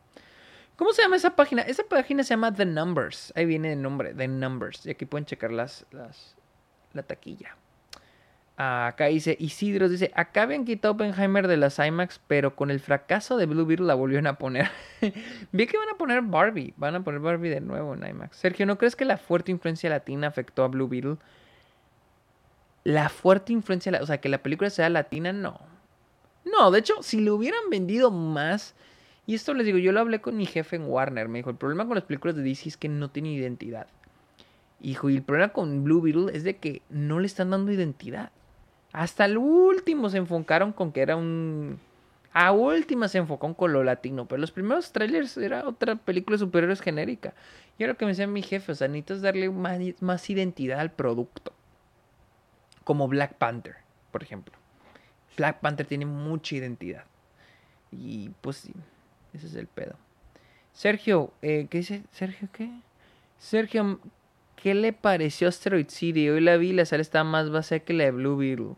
¿Cómo 0.76 0.92
se 0.92 1.02
llama 1.02 1.16
esa 1.16 1.36
página? 1.36 1.62
Esa 1.62 1.84
página 1.84 2.24
se 2.24 2.30
llama 2.30 2.52
The 2.52 2.66
Numbers. 2.66 3.32
Ahí 3.36 3.46
viene 3.46 3.74
el 3.74 3.82
nombre, 3.82 4.12
The 4.12 4.26
Numbers. 4.26 4.84
Y 4.86 4.90
aquí 4.90 5.04
pueden 5.04 5.24
checar 5.24 5.52
las, 5.52 5.86
las, 5.92 6.34
la 6.94 7.04
taquilla. 7.04 7.56
acá 8.56 9.06
dice 9.06 9.36
Isidro, 9.38 9.88
dice, 9.88 10.10
acá 10.16 10.42
habían 10.42 10.64
quitado 10.64 10.94
Oppenheimer 10.94 11.46
de 11.46 11.58
las 11.58 11.78
IMAX, 11.78 12.20
pero 12.26 12.56
con 12.56 12.72
el 12.72 12.80
fracaso 12.80 13.36
de 13.36 13.46
Blue 13.46 13.64
Beetle 13.64 13.86
la 13.86 13.94
volvieron 13.94 14.26
a 14.26 14.36
poner. 14.38 14.68
Vi 15.52 15.66
que 15.68 15.78
van 15.78 15.90
a 15.90 15.96
poner 15.96 16.22
Barbie, 16.22 16.74
van 16.76 16.96
a 16.96 17.04
poner 17.04 17.20
Barbie 17.20 17.50
de 17.50 17.60
nuevo 17.60 17.94
en 17.94 18.04
IMAX. 18.04 18.36
Sergio, 18.36 18.66
¿no 18.66 18.78
crees 18.78 18.96
que 18.96 19.04
la 19.04 19.16
fuerte 19.16 19.52
influencia 19.52 19.88
latina 19.88 20.26
afectó 20.26 20.64
a 20.64 20.68
Blue 20.68 20.88
Beetle? 20.88 21.18
La 22.84 23.08
fuerte 23.08 23.52
influencia, 23.52 23.98
o 24.00 24.06
sea, 24.06 24.20
que 24.20 24.28
la 24.28 24.42
película 24.42 24.70
sea 24.70 24.88
latina, 24.88 25.32
no. 25.32 25.60
No, 26.44 26.70
de 26.70 26.80
hecho, 26.80 27.02
si 27.02 27.20
le 27.20 27.30
hubieran 27.30 27.70
vendido 27.70 28.10
más 28.10 28.74
y 29.26 29.34
esto 29.34 29.54
les 29.54 29.66
digo, 29.66 29.78
yo 29.78 29.92
lo 29.92 30.00
hablé 30.00 30.20
con 30.20 30.36
mi 30.36 30.46
jefe 30.46 30.76
en 30.76 30.86
Warner. 30.86 31.28
Me 31.28 31.38
dijo, 31.38 31.50
el 31.50 31.56
problema 31.56 31.86
con 31.86 31.94
las 31.94 32.04
películas 32.04 32.36
de 32.36 32.42
DC 32.42 32.68
es 32.70 32.76
que 32.76 32.88
no 32.88 33.10
tienen 33.10 33.32
identidad. 33.32 33.86
Hijo, 34.80 35.10
y 35.10 35.16
el 35.16 35.22
problema 35.22 35.52
con 35.52 35.84
Blue 35.84 36.00
Beetle 36.00 36.36
es 36.36 36.42
de 36.42 36.56
que 36.56 36.82
no 36.90 37.20
le 37.20 37.26
están 37.26 37.50
dando 37.50 37.70
identidad. 37.70 38.32
Hasta 38.92 39.24
el 39.24 39.38
último 39.38 40.10
se 40.10 40.18
enfocaron 40.18 40.72
con 40.72 40.92
que 40.92 41.02
era 41.02 41.16
un... 41.16 41.78
A 42.32 42.50
última 42.50 43.08
se 43.08 43.18
enfocó 43.18 43.54
con 43.54 43.72
lo 43.72 43.84
latino, 43.84 44.26
pero 44.26 44.40
los 44.40 44.50
primeros 44.50 44.90
trailers 44.90 45.36
era 45.36 45.68
otra 45.68 45.96
película 45.96 46.34
de 46.34 46.40
superhéroes 46.40 46.80
genérica. 46.80 47.34
Y 47.78 47.84
era 47.84 47.92
lo 47.92 47.98
que 47.98 48.06
me 48.06 48.12
decía 48.12 48.26
mi 48.26 48.42
jefe, 48.42 48.72
o 48.72 48.74
sea, 48.74 48.88
necesitas 48.88 49.20
darle 49.20 49.50
más, 49.50 49.78
más 50.00 50.28
identidad 50.30 50.80
al 50.80 50.90
producto. 50.90 51.52
Como 52.84 53.08
Black 53.08 53.34
Panther, 53.34 53.76
por 54.10 54.22
ejemplo. 54.22 54.54
Black 55.36 55.60
Panther 55.60 55.86
tiene 55.86 56.06
mucha 56.06 56.56
identidad. 56.56 57.04
Y 57.90 58.30
pues 58.40 58.56
sí, 58.56 58.72
ese 59.32 59.46
es 59.46 59.54
el 59.54 59.66
pedo. 59.66 59.96
Sergio, 60.72 61.32
eh, 61.42 61.66
¿qué 61.70 61.78
dice? 61.78 62.02
¿Sergio 62.12 62.48
qué? 62.52 62.70
Sergio, 63.38 64.00
¿qué 64.56 64.74
le 64.74 64.92
pareció 64.92 65.48
Asteroid 65.48 65.88
City? 65.88 66.28
Hoy 66.28 66.40
la 66.40 66.56
vi, 66.56 66.72
la 66.72 66.86
sala 66.86 67.02
estaba 67.02 67.24
más 67.24 67.50
vacía 67.50 67.80
que 67.80 67.92
la 67.92 68.04
de 68.04 68.10
Blue 68.12 68.36
Beetle. 68.36 68.76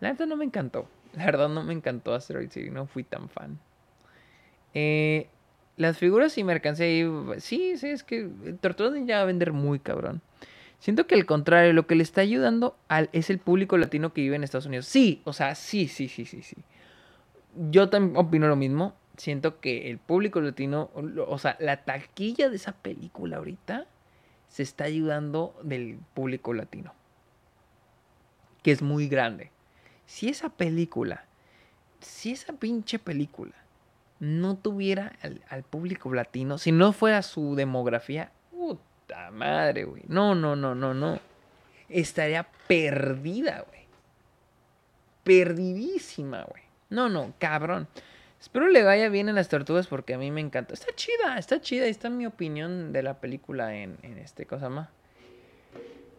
La 0.00 0.10
verdad 0.10 0.26
no 0.26 0.36
me 0.36 0.44
encantó. 0.44 0.88
La 1.14 1.26
verdad 1.26 1.50
no 1.50 1.62
me 1.62 1.74
encantó 1.74 2.14
Asteroid 2.14 2.50
City, 2.50 2.70
no 2.70 2.86
fui 2.86 3.04
tan 3.04 3.28
fan. 3.28 3.58
Eh, 4.72 5.28
las 5.76 5.98
figuras 5.98 6.38
y 6.38 6.44
mercancía 6.44 6.86
Sí, 7.38 7.76
sí, 7.76 7.88
es 7.88 8.02
que 8.02 8.30
Tortugas 8.60 8.94
ya 9.04 9.16
va 9.16 9.22
a 9.22 9.26
vender 9.26 9.52
muy 9.52 9.78
cabrón. 9.78 10.22
Siento 10.82 11.06
que 11.06 11.14
al 11.14 11.26
contrario, 11.26 11.72
lo 11.72 11.86
que 11.86 11.94
le 11.94 12.02
está 12.02 12.22
ayudando 12.22 12.76
al, 12.88 13.08
es 13.12 13.30
el 13.30 13.38
público 13.38 13.78
latino 13.78 14.12
que 14.12 14.22
vive 14.22 14.34
en 14.34 14.42
Estados 14.42 14.66
Unidos. 14.66 14.86
Sí, 14.86 15.22
o 15.22 15.32
sea, 15.32 15.54
sí, 15.54 15.86
sí, 15.86 16.08
sí, 16.08 16.24
sí, 16.24 16.42
sí. 16.42 16.56
Yo 17.70 17.88
también 17.88 18.16
opino 18.16 18.48
lo 18.48 18.56
mismo 18.56 18.96
siento 19.16 19.60
que 19.60 19.90
el 19.90 19.98
público 19.98 20.40
latino, 20.40 20.90
o 21.28 21.38
sea, 21.38 21.56
la 21.60 21.84
taquilla 21.84 22.50
de 22.50 22.56
esa 22.56 22.72
película 22.72 23.36
ahorita 23.36 23.86
se 24.48 24.64
está 24.64 24.82
ayudando 24.82 25.56
del 25.62 26.00
público 26.14 26.52
latino. 26.52 26.92
Que 28.64 28.72
es 28.72 28.82
muy 28.82 29.06
grande. 29.06 29.52
Si 30.06 30.28
esa 30.28 30.48
película, 30.48 31.26
si 32.00 32.32
esa 32.32 32.54
pinche 32.54 32.98
película 32.98 33.54
no 34.18 34.56
tuviera 34.56 35.12
al, 35.48 35.62
público 35.62 36.12
latino, 36.12 36.58
si 36.58 36.72
no 36.72 36.92
fuera 36.92 37.22
su 37.22 37.54
demografía, 37.54 38.32
puta 39.02 39.30
madre, 39.30 39.84
güey. 39.84 40.02
No, 40.08 40.34
no, 40.34 40.56
no, 40.56 40.74
no, 40.74 40.94
no. 40.94 41.18
Estaría 41.88 42.46
perdida, 42.66 43.64
güey. 43.68 43.82
Perdidísima, 45.24 46.44
güey. 46.44 46.62
No, 46.90 47.08
no, 47.08 47.34
cabrón. 47.38 47.88
Espero 48.40 48.68
le 48.68 48.82
vaya 48.82 49.08
bien 49.08 49.28
en 49.28 49.36
las 49.36 49.48
tortugas 49.48 49.86
porque 49.86 50.14
a 50.14 50.18
mí 50.18 50.30
me 50.30 50.40
encanta. 50.40 50.74
Está 50.74 50.92
chida, 50.94 51.38
está 51.38 51.60
chida. 51.60 51.84
Ahí 51.84 51.90
está 51.90 52.10
mi 52.10 52.26
opinión 52.26 52.92
de 52.92 53.02
la 53.02 53.20
película 53.20 53.76
en, 53.76 53.98
este 54.18 54.46
cosa 54.46 54.68
más. 54.68 54.88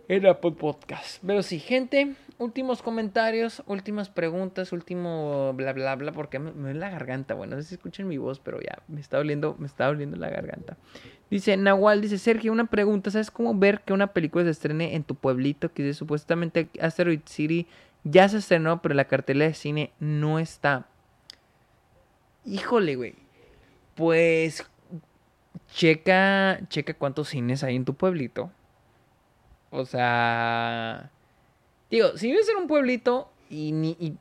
En 0.07 0.25
Apple 0.25 0.51
Podcast. 0.51 1.21
Pero 1.25 1.43
sí, 1.43 1.59
gente, 1.59 2.15
últimos 2.37 2.81
comentarios, 2.81 3.63
últimas 3.67 4.09
preguntas, 4.09 4.71
último 4.71 5.53
bla 5.53 5.73
bla 5.73 5.95
bla, 5.95 6.11
porque 6.11 6.39
me, 6.39 6.51
me 6.51 6.73
la 6.73 6.89
garganta. 6.89 7.33
Bueno, 7.33 7.55
no 7.55 7.61
sé 7.61 7.69
si 7.69 7.75
escuchan 7.75 8.07
mi 8.07 8.17
voz, 8.17 8.39
pero 8.39 8.61
ya, 8.61 8.81
me 8.87 9.01
está 9.01 9.17
doliendo, 9.17 9.55
me 9.59 9.67
está 9.67 9.87
doliendo 9.87 10.15
la 10.17 10.29
garganta. 10.29 10.77
Dice 11.33 11.57
Nahual, 11.57 11.99
dice 11.99 12.19
Sergio, 12.19 12.51
una 12.51 12.65
pregunta. 12.65 13.09
¿Sabes 13.09 13.31
cómo 13.31 13.57
ver 13.57 13.81
que 13.81 13.91
una 13.91 14.13
película 14.13 14.43
se 14.43 14.51
estrene 14.51 14.93
en 14.93 15.03
tu 15.03 15.15
pueblito? 15.15 15.73
Que 15.73 15.91
supuestamente 15.95 16.69
Asteroid 16.79 17.21
City 17.25 17.65
ya 18.03 18.29
se 18.29 18.37
estrenó, 18.37 18.83
pero 18.83 18.93
la 18.93 19.05
cartela 19.05 19.45
de 19.45 19.55
cine 19.55 19.91
no 19.99 20.37
está. 20.37 20.85
Híjole, 22.45 22.95
güey. 22.95 23.15
Pues 23.95 24.63
checa, 25.73 26.59
checa 26.69 26.93
cuántos 26.93 27.29
cines 27.29 27.63
hay 27.63 27.77
en 27.77 27.85
tu 27.85 27.95
pueblito. 27.95 28.51
O 29.71 29.85
sea, 29.87 31.09
digo, 31.89 32.15
si 32.15 32.27
vives 32.27 32.47
en 32.47 32.57
un 32.57 32.67
pueblito 32.67 33.31
y 33.49 33.71
ni, 33.71 34.17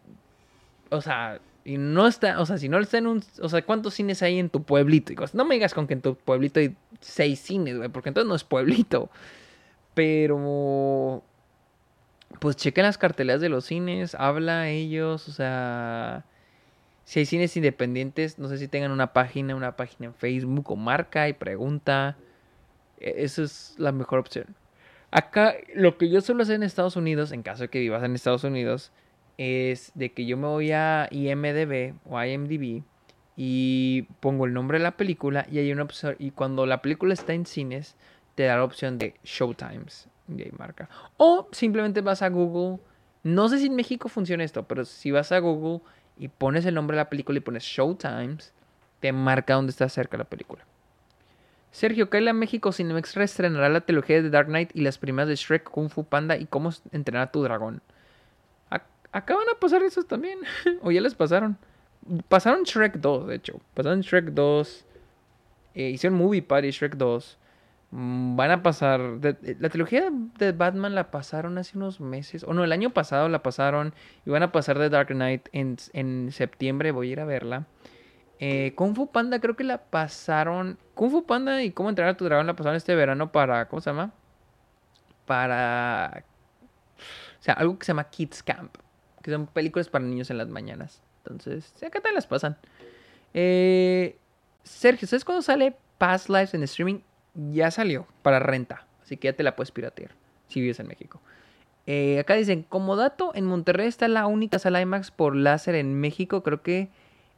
o 0.88 1.02
sea, 1.02 1.42
y 1.64 1.78
no 1.78 2.08
está, 2.08 2.40
o 2.40 2.46
sea, 2.46 2.58
si 2.58 2.68
no 2.68 2.78
está 2.78 2.98
en 2.98 3.06
un, 3.06 3.22
o 3.40 3.48
sea, 3.48 3.62
¿cuántos 3.62 3.94
cines 3.94 4.22
hay 4.22 4.38
en 4.38 4.50
tu 4.50 4.64
pueblito? 4.64 5.12
Y 5.12 5.16
no 5.34 5.44
me 5.44 5.54
digas 5.54 5.74
con 5.74 5.86
que 5.86 5.94
en 5.94 6.02
tu 6.02 6.16
pueblito 6.16 6.60
hay 6.60 6.76
seis 7.00 7.40
cines, 7.40 7.76
güey, 7.76 7.88
porque 7.88 8.08
entonces 8.10 8.28
no 8.28 8.34
es 8.34 8.44
pueblito. 8.44 9.10
Pero, 9.94 11.22
pues 12.40 12.56
chequen 12.56 12.84
las 12.84 12.98
carteleras 12.98 13.40
de 13.40 13.48
los 13.48 13.64
cines, 13.66 14.14
habla 14.16 14.62
a 14.62 14.68
ellos, 14.70 15.28
o 15.28 15.32
sea, 15.32 16.24
si 17.04 17.20
hay 17.20 17.26
cines 17.26 17.56
independientes, 17.56 18.38
no 18.38 18.48
sé 18.48 18.58
si 18.58 18.68
tengan 18.68 18.90
una 18.90 19.12
página, 19.12 19.54
una 19.54 19.76
página 19.76 20.06
en 20.06 20.14
Facebook 20.14 20.70
o 20.70 20.76
marca 20.76 21.28
y 21.28 21.32
pregunta. 21.32 22.16
E, 23.00 23.24
Esa 23.24 23.42
es 23.42 23.74
la 23.78 23.92
mejor 23.92 24.18
opción. 24.18 24.46
Acá, 25.10 25.54
lo 25.74 25.98
que 25.98 26.08
yo 26.08 26.20
suelo 26.22 26.42
hacer 26.42 26.56
en 26.56 26.62
Estados 26.62 26.96
Unidos, 26.96 27.32
en 27.32 27.42
caso 27.42 27.64
de 27.64 27.68
que 27.68 27.80
vivas 27.80 28.02
en 28.02 28.14
Estados 28.14 28.44
Unidos, 28.44 28.92
es 29.42 29.92
de 29.94 30.12
que 30.12 30.24
yo 30.26 30.36
me 30.36 30.46
voy 30.46 30.72
a 30.72 31.08
IMDB 31.10 31.94
o 32.04 32.22
IMDB 32.22 32.82
y 33.36 34.02
pongo 34.20 34.46
el 34.46 34.52
nombre 34.52 34.78
de 34.78 34.84
la 34.84 34.96
película 34.96 35.46
y 35.50 35.58
hay 35.58 35.72
una 35.72 35.82
opción. 35.82 36.16
Y 36.18 36.30
cuando 36.30 36.66
la 36.66 36.82
película 36.82 37.14
está 37.14 37.32
en 37.32 37.46
cines, 37.46 37.96
te 38.34 38.44
da 38.44 38.56
la 38.56 38.64
opción 38.64 38.98
de 38.98 39.14
Showtimes. 39.24 40.08
De 40.28 40.52
marca. 40.56 40.88
O 41.16 41.48
simplemente 41.52 42.00
vas 42.00 42.22
a 42.22 42.28
Google. 42.28 42.80
No 43.22 43.48
sé 43.48 43.58
si 43.58 43.66
en 43.66 43.76
México 43.76 44.08
funciona 44.08 44.44
esto, 44.44 44.62
pero 44.64 44.84
si 44.84 45.10
vas 45.10 45.32
a 45.32 45.38
Google 45.38 45.80
y 46.16 46.28
pones 46.28 46.64
el 46.64 46.74
nombre 46.74 46.96
de 46.96 47.02
la 47.02 47.10
película 47.10 47.38
y 47.38 47.40
pones 47.40 47.64
Showtimes, 47.64 48.52
te 49.00 49.12
marca 49.12 49.54
dónde 49.54 49.70
está 49.70 49.88
cerca 49.88 50.16
la 50.16 50.24
película. 50.24 50.64
Sergio 51.72 52.10
Kaila 52.10 52.34
México 52.34 52.70
Cinemex 52.70 53.14
reestrenará 53.14 53.68
la 53.70 53.80
trilogía 53.80 54.22
de 54.22 54.30
Dark 54.30 54.48
Knight 54.48 54.70
y 54.74 54.82
las 54.82 54.98
primeras 54.98 55.28
de 55.28 55.36
Shrek, 55.36 55.64
Kung 55.64 55.88
Fu 55.88 56.04
Panda 56.04 56.36
y 56.36 56.44
cómo 56.44 56.70
entrenar 56.92 57.28
a 57.28 57.32
tu 57.32 57.42
dragón. 57.42 57.82
Acaban 59.12 59.44
a 59.54 59.58
pasar 59.60 59.82
esos 59.82 60.06
también. 60.06 60.38
o 60.82 60.90
ya 60.90 61.00
les 61.00 61.14
pasaron. 61.14 61.56
Pasaron 62.28 62.64
Shrek 62.64 62.96
2, 62.96 63.28
de 63.28 63.34
hecho. 63.36 63.60
Pasaron 63.74 64.00
Shrek 64.00 64.30
2. 64.32 64.86
Eh, 65.74 65.90
hicieron 65.90 66.18
Movie 66.18 66.42
Party 66.42 66.70
Shrek 66.70 66.96
2. 66.96 67.38
Mm, 67.92 68.36
van 68.36 68.50
a 68.50 68.62
pasar. 68.62 69.00
la 69.00 69.68
trilogía 69.68 70.10
de 70.38 70.52
Batman 70.52 70.94
la 70.94 71.10
pasaron 71.10 71.58
hace 71.58 71.76
unos 71.76 72.00
meses. 72.00 72.42
O 72.44 72.54
no, 72.54 72.64
el 72.64 72.72
año 72.72 72.90
pasado 72.90 73.28
la 73.28 73.42
pasaron. 73.42 73.94
Y 74.24 74.30
van 74.30 74.42
a 74.42 74.50
pasar 74.50 74.78
The 74.78 74.88
Dark 74.88 75.08
Knight 75.08 75.48
en, 75.52 75.76
en 75.92 76.32
septiembre. 76.32 76.90
Voy 76.90 77.10
a 77.10 77.12
ir 77.12 77.20
a 77.20 77.24
verla. 77.26 77.66
Eh, 78.40 78.72
Kung 78.74 78.96
Fu 78.96 79.06
Panda 79.12 79.40
creo 79.40 79.54
que 79.54 79.62
la 79.62 79.78
pasaron. 79.78 80.78
Kung 80.94 81.10
Fu 81.10 81.24
Panda 81.26 81.62
y 81.62 81.70
Cómo 81.70 81.90
entrenar 81.90 82.14
a 82.14 82.16
tu 82.16 82.24
dragón 82.24 82.46
la 82.46 82.56
pasaron 82.56 82.76
este 82.76 82.94
verano 82.94 83.30
para. 83.30 83.68
¿Cómo 83.68 83.80
se 83.80 83.90
llama? 83.90 84.12
Para. 85.26 86.24
O 87.38 87.42
sea, 87.42 87.54
algo 87.54 87.78
que 87.78 87.84
se 87.86 87.90
llama 87.90 88.04
Kids 88.10 88.42
Camp. 88.42 88.76
Que 89.22 89.30
son 89.30 89.46
películas 89.46 89.88
para 89.88 90.04
niños 90.04 90.30
en 90.30 90.38
las 90.38 90.48
mañanas. 90.48 91.02
Entonces, 91.24 91.72
acá 91.82 92.00
te 92.00 92.12
las 92.12 92.26
pasan. 92.26 92.56
Eh, 93.34 94.16
Sergio, 94.64 95.08
¿sabes 95.08 95.24
cuándo 95.24 95.42
sale 95.42 95.74
Past 95.98 96.28
Lives 96.28 96.54
en 96.54 96.62
streaming? 96.64 97.00
Ya 97.34 97.70
salió 97.70 98.06
para 98.22 98.38
renta. 98.38 98.86
Así 99.02 99.16
que 99.16 99.28
ya 99.28 99.32
te 99.32 99.42
la 99.42 99.56
puedes 99.56 99.70
piratear. 99.70 100.10
Si 100.48 100.60
vives 100.60 100.80
en 100.80 100.88
México. 100.88 101.20
Eh, 101.86 102.18
acá 102.20 102.34
dicen, 102.34 102.64
como 102.68 102.96
dato, 102.96 103.32
en 103.34 103.46
Monterrey 103.46 103.88
está 103.88 104.06
la 104.08 104.26
única 104.26 104.58
sala 104.58 104.80
IMAX 104.80 105.10
por 105.10 105.34
láser 105.34 105.74
en 105.74 105.94
México. 105.94 106.42
Creo 106.42 106.62
que 106.62 106.90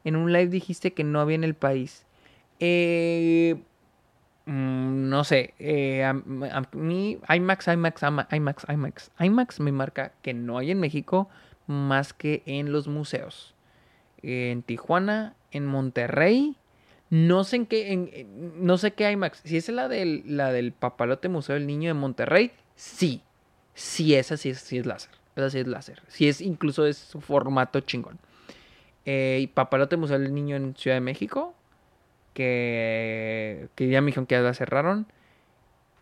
en 0.03 0.15
un 0.15 0.31
live 0.31 0.47
dijiste 0.47 0.93
que 0.93 1.03
no 1.03 1.19
había 1.19 1.35
en 1.35 1.43
el 1.43 1.55
país. 1.55 2.05
Eh, 2.59 3.55
mm, 4.45 5.09
no 5.09 5.23
sé. 5.23 5.53
Eh, 5.59 6.03
a, 6.03 6.13
mí, 6.73 7.19
IMAX, 7.27 7.67
IMAX, 7.67 8.03
IMAX, 8.31 8.65
IMAX, 8.69 9.11
IMAX 9.19 9.59
me 9.59 9.71
marca 9.71 10.11
que 10.21 10.33
no 10.33 10.57
hay 10.57 10.71
en 10.71 10.79
México 10.79 11.29
más 11.67 12.13
que 12.13 12.43
en 12.45 12.71
los 12.71 12.87
museos. 12.87 13.53
En 14.21 14.63
Tijuana, 14.63 15.35
en 15.51 15.65
Monterrey. 15.65 16.55
No 17.09 17.43
sé 17.43 17.57
en 17.57 17.65
qué, 17.67 18.27
no 18.57 18.77
sé 18.77 18.93
qué 18.93 19.11
IMAX. 19.11 19.41
Si 19.43 19.57
es 19.57 19.69
la 19.69 19.87
del, 19.87 20.23
la 20.25 20.51
del 20.51 20.71
Papalote 20.71 21.29
Museo 21.29 21.55
del 21.55 21.67
Niño 21.67 21.89
de 21.89 21.93
Monterrey, 21.93 22.51
sí. 22.75 23.21
Sí, 23.73 24.15
esa 24.15 24.37
sí 24.37 24.49
es, 24.49 24.59
sí 24.59 24.77
es 24.77 24.85
láser. 24.85 25.11
Esa 25.35 25.49
sí 25.49 25.59
es 25.59 25.67
láser. 25.67 26.01
Sí 26.07 26.27
es, 26.27 26.41
incluso 26.41 26.85
es 26.85 26.97
su 26.97 27.21
formato 27.21 27.79
chingón. 27.81 28.19
Eh, 29.05 29.49
Papalote 29.53 29.97
Museo 29.97 30.17
del 30.17 30.33
Niño 30.33 30.55
en 30.55 30.75
Ciudad 30.75 30.97
de 30.97 31.01
México. 31.01 31.53
Que, 32.33 33.69
que 33.75 33.87
ya 33.87 34.01
me 34.01 34.07
dijeron 34.07 34.25
que 34.25 34.35
ya 34.35 34.41
la 34.41 34.53
cerraron. 34.53 35.07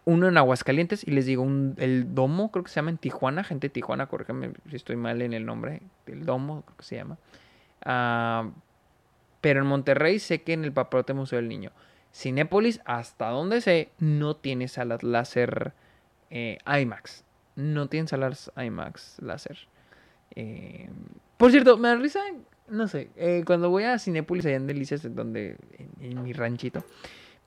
Uno 0.05 0.27
en 0.27 0.38
Aguascalientes. 0.38 1.07
Y 1.07 1.11
les 1.11 1.25
digo, 1.25 1.43
un, 1.43 1.75
el 1.77 2.13
Domo, 2.13 2.51
creo 2.51 2.63
que 2.63 2.69
se 2.69 2.75
llama 2.75 2.91
en 2.91 2.97
Tijuana. 2.97 3.43
Gente 3.43 3.67
de 3.67 3.71
Tijuana, 3.71 4.07
corrígame 4.07 4.51
si 4.69 4.75
estoy 4.75 4.95
mal 4.95 5.21
en 5.21 5.34
el 5.34 5.45
nombre. 5.45 5.81
El 6.05 6.25
Domo, 6.25 6.63
creo 6.63 6.77
que 6.77 6.84
se 6.84 6.95
llama. 6.95 7.17
Ah, 7.85 8.49
pero 9.41 9.61
en 9.61 9.67
Monterrey 9.67 10.19
sé 10.19 10.41
que 10.41 10.53
en 10.53 10.63
el 10.63 10.71
Papalote 10.71 11.13
Museo 11.13 11.38
del 11.38 11.49
Niño. 11.49 11.71
Cinépolis, 12.13 12.80
hasta 12.85 13.30
donde 13.30 13.59
sé, 13.61 13.89
no 13.99 14.35
tiene 14.35 14.67
salas 14.67 15.03
láser 15.03 15.73
eh, 16.30 16.59
IMAX. 16.65 17.25
No 17.55 17.88
tiene 17.88 18.07
salas 18.07 18.51
IMAX 18.55 19.21
láser. 19.21 19.57
Eh, 20.35 20.89
por 21.38 21.51
cierto, 21.51 21.77
me 21.77 21.89
da 21.89 21.95
risa 21.95 22.21
no 22.67 22.88
sé, 22.88 23.09
eh, 23.15 23.43
cuando 23.45 23.69
voy 23.69 23.84
a 23.84 23.99
Cinépolis 23.99 24.45
allá 24.45 24.55
en 24.55 24.67
Delicias, 24.67 25.03
donde, 25.15 25.57
en, 25.99 26.23
mi 26.23 26.34
ranchito, 26.34 26.84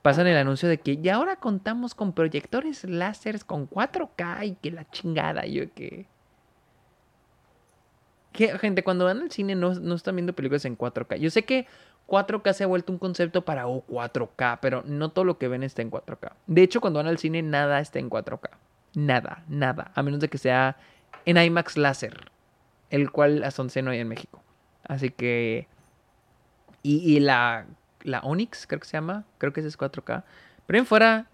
pasan 0.07 0.27
el 0.27 0.37
anuncio 0.37 0.69
de 0.69 0.77
que 0.77 0.95
ya 0.95 1.15
ahora 1.15 1.35
contamos 1.35 1.93
con 1.93 2.13
proyectores 2.13 2.85
láseres 2.85 3.43
con 3.43 3.69
4K 3.69 4.47
y 4.47 4.55
que 4.55 4.71
la 4.71 4.89
chingada, 4.89 5.45
yo 5.45 5.69
que... 5.73 6.05
Que, 8.31 8.57
gente, 8.57 8.85
cuando 8.85 9.03
van 9.03 9.19
al 9.19 9.31
cine 9.31 9.53
no, 9.53 9.73
no 9.73 9.95
están 9.95 10.15
viendo 10.15 10.31
películas 10.31 10.63
en 10.63 10.77
4K. 10.77 11.17
Yo 11.17 11.29
sé 11.29 11.43
que 11.43 11.67
4K 12.07 12.53
se 12.53 12.63
ha 12.63 12.67
vuelto 12.67 12.93
un 12.93 12.99
concepto 12.99 13.43
para 13.43 13.67
oh, 13.67 13.83
4K, 13.89 14.59
pero 14.61 14.81
no 14.85 15.09
todo 15.09 15.25
lo 15.25 15.37
que 15.37 15.49
ven 15.49 15.61
está 15.61 15.81
en 15.81 15.91
4K. 15.91 16.31
De 16.45 16.63
hecho, 16.63 16.79
cuando 16.79 16.99
van 16.99 17.07
al 17.07 17.17
cine, 17.17 17.41
nada 17.41 17.81
está 17.81 17.99
en 17.99 18.09
4K. 18.09 18.49
Nada, 18.95 19.43
nada. 19.49 19.91
A 19.93 20.03
menos 20.03 20.21
de 20.21 20.29
que 20.29 20.37
sea 20.37 20.77
en 21.25 21.35
IMAX 21.35 21.75
láser, 21.75 22.31
el 22.91 23.11
cual 23.11 23.43
hasta 23.43 23.81
no 23.81 23.91
hay 23.91 23.99
en 23.99 24.07
México. 24.07 24.41
Así 24.85 25.09
que... 25.09 25.67
Y, 26.81 27.19
la, 27.19 27.65
la 28.07 28.21
Onyx, 28.21 28.65
creo 28.67 28.79
que 28.79 28.87
se 28.87 28.93
llama. 28.93 29.25
Creo 29.37 29.53
que 29.53 29.59
ese 29.59 29.69
es 29.69 29.77
4K. 29.77 30.23
Pero 30.65 30.79
en 30.79 30.85
fuera, 30.85 31.27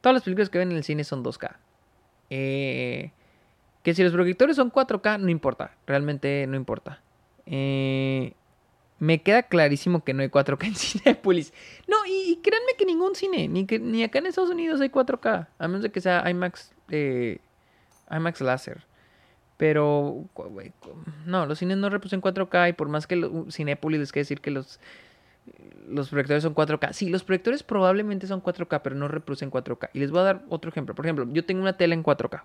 todas 0.00 0.14
las 0.14 0.22
películas 0.22 0.48
que 0.48 0.58
ven 0.58 0.70
en 0.70 0.76
el 0.76 0.84
cine 0.84 1.04
son 1.04 1.22
2K. 1.22 1.56
Eh, 2.30 3.12
que 3.82 3.94
si 3.94 4.02
los 4.02 4.12
proyectores 4.12 4.56
son 4.56 4.72
4K, 4.72 5.20
no 5.20 5.28
importa. 5.28 5.76
Realmente 5.86 6.46
no 6.48 6.56
importa. 6.56 7.00
Eh, 7.44 8.32
me 8.98 9.22
queda 9.22 9.42
clarísimo 9.44 10.02
que 10.02 10.14
no 10.14 10.22
hay 10.22 10.28
4K 10.28 10.66
en 10.66 10.74
Cinepolis. 10.74 11.52
No, 11.86 11.96
y, 12.06 12.40
créanme 12.42 12.72
que 12.78 12.86
ningún 12.86 13.14
cine, 13.14 13.46
ni, 13.48 13.66
que, 13.66 13.78
ni 13.78 14.02
acá 14.02 14.18
en 14.18 14.26
Estados 14.26 14.50
Unidos 14.50 14.80
hay 14.80 14.88
4K. 14.88 15.48
A 15.58 15.68
menos 15.68 15.82
de 15.82 15.90
que 15.90 16.00
sea 16.00 16.28
IMAX, 16.28 16.74
eh, 16.90 17.38
IMAX 18.10 18.40
Laser. 18.40 18.84
Pero, 19.58 20.24
no, 21.24 21.46
los 21.46 21.58
cines 21.58 21.78
no 21.78 21.88
reproducen 21.88 22.20
4K 22.20 22.70
y 22.70 22.72
por 22.74 22.88
más 22.88 23.06
que 23.06 23.30
Cinepolis 23.50 24.00
les 24.00 24.12
quiere 24.12 24.24
decir 24.24 24.40
que 24.40 24.50
los, 24.50 24.80
los 25.88 26.10
proyectores 26.10 26.42
son 26.42 26.54
4K. 26.54 26.92
Sí, 26.92 27.08
los 27.08 27.24
proyectores 27.24 27.62
probablemente 27.62 28.26
son 28.26 28.42
4K, 28.42 28.80
pero 28.82 28.96
no 28.96 29.08
reproducen 29.08 29.50
4K. 29.50 29.90
Y 29.92 30.00
les 30.00 30.10
voy 30.10 30.20
a 30.20 30.24
dar 30.24 30.44
otro 30.48 30.70
ejemplo. 30.70 30.94
Por 30.94 31.06
ejemplo, 31.06 31.26
yo 31.32 31.44
tengo 31.44 31.62
una 31.62 31.76
tele 31.76 31.94
en 31.94 32.02
4K. 32.02 32.42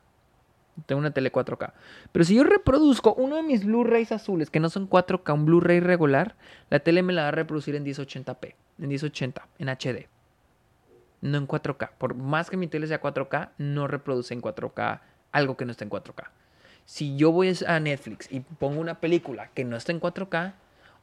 Tengo 0.86 1.00
una 1.00 1.12
tele 1.12 1.32
4K. 1.32 1.74
Pero 2.12 2.26
si 2.26 2.36
yo 2.36 2.44
reproduzco 2.44 3.14
uno 3.14 3.36
de 3.36 3.44
mis 3.44 3.66
Blu-rays 3.66 4.12
azules 4.12 4.50
que 4.50 4.60
no 4.60 4.70
son 4.70 4.90
4K, 4.90 5.34
un 5.34 5.46
Blu-ray 5.46 5.80
regular, 5.80 6.36
la 6.70 6.80
tele 6.80 7.04
me 7.04 7.14
la 7.14 7.24
va 7.24 7.28
a 7.30 7.32
reproducir 7.32 7.76
en 7.76 7.86
1080p, 7.86 8.56
en 8.80 8.88
1080, 8.88 9.48
en 9.60 9.70
HD. 9.70 10.08
No 11.22 11.38
en 11.38 11.48
4K. 11.48 11.92
Por 11.98 12.16
más 12.16 12.50
que 12.50 12.58
mi 12.58 12.68
tele 12.68 12.88
sea 12.88 13.02
4K, 13.02 13.52
no 13.58 13.88
reproduce 13.88 14.34
en 14.34 14.42
4K 14.42 15.02
algo 15.32 15.58
que 15.58 15.66
no 15.66 15.72
esté 15.72 15.84
en 15.84 15.90
4K 15.90 16.30
si 16.86 17.16
yo 17.16 17.32
voy 17.32 17.58
a 17.68 17.80
Netflix 17.80 18.28
y 18.32 18.42
pongo 18.42 18.82
una 18.82 19.00
película 19.00 19.50
que 19.54 19.64
no 19.64 19.78
está 19.78 19.94
en 19.94 20.02
4K, 20.02 20.54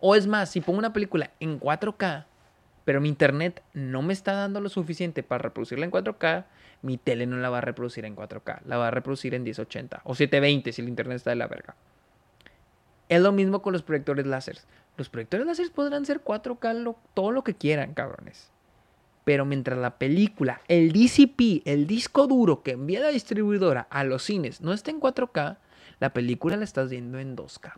o 0.00 0.14
es 0.14 0.26
más, 0.26 0.50
si 0.50 0.60
pongo 0.60 0.78
una 0.78 0.92
película 0.92 1.30
en 1.40 1.60
4K, 1.60 2.24
pero 2.84 3.00
mi 3.00 3.08
internet 3.08 3.62
no 3.74 4.02
me 4.02 4.12
está 4.12 4.32
dando 4.32 4.60
lo 4.60 4.68
suficiente 4.68 5.22
para 5.22 5.42
reproducirla 5.42 5.84
en 5.84 5.90
4K, 5.90 6.44
mi 6.82 6.96
tele 6.96 7.26
no 7.26 7.36
la 7.36 7.50
va 7.50 7.58
a 7.58 7.60
reproducir 7.60 8.04
en 8.04 8.16
4K, 8.16 8.60
la 8.64 8.76
va 8.78 8.88
a 8.88 8.90
reproducir 8.90 9.34
en 9.34 9.42
1080 9.42 10.02
o 10.04 10.14
720 10.14 10.72
si 10.72 10.82
el 10.82 10.88
internet 10.88 11.16
está 11.16 11.30
de 11.30 11.36
la 11.36 11.48
verga. 11.48 11.74
Es 13.08 13.20
lo 13.20 13.32
mismo 13.32 13.62
con 13.62 13.72
los 13.72 13.82
proyectores 13.82 14.26
láser. 14.26 14.58
Los 14.96 15.08
proyectores 15.08 15.46
láser 15.46 15.70
podrán 15.72 16.04
ser 16.06 16.22
4K 16.22 16.96
todo 17.14 17.32
lo 17.32 17.42
que 17.42 17.54
quieran, 17.54 17.94
cabrones. 17.94 18.50
Pero 19.24 19.44
mientras 19.44 19.78
la 19.78 19.98
película, 19.98 20.62
el 20.68 20.92
DCP, 20.92 21.66
el 21.66 21.86
disco 21.86 22.26
duro 22.26 22.62
que 22.62 22.72
envía 22.72 23.00
la 23.00 23.08
distribuidora 23.08 23.86
a 23.90 24.04
los 24.04 24.22
cines 24.22 24.60
no 24.60 24.72
esté 24.72 24.90
en 24.90 25.00
4K, 25.00 25.58
la 26.00 26.12
película 26.12 26.56
la 26.56 26.64
estás 26.64 26.90
viendo 26.90 27.18
en 27.18 27.36
2K. 27.36 27.74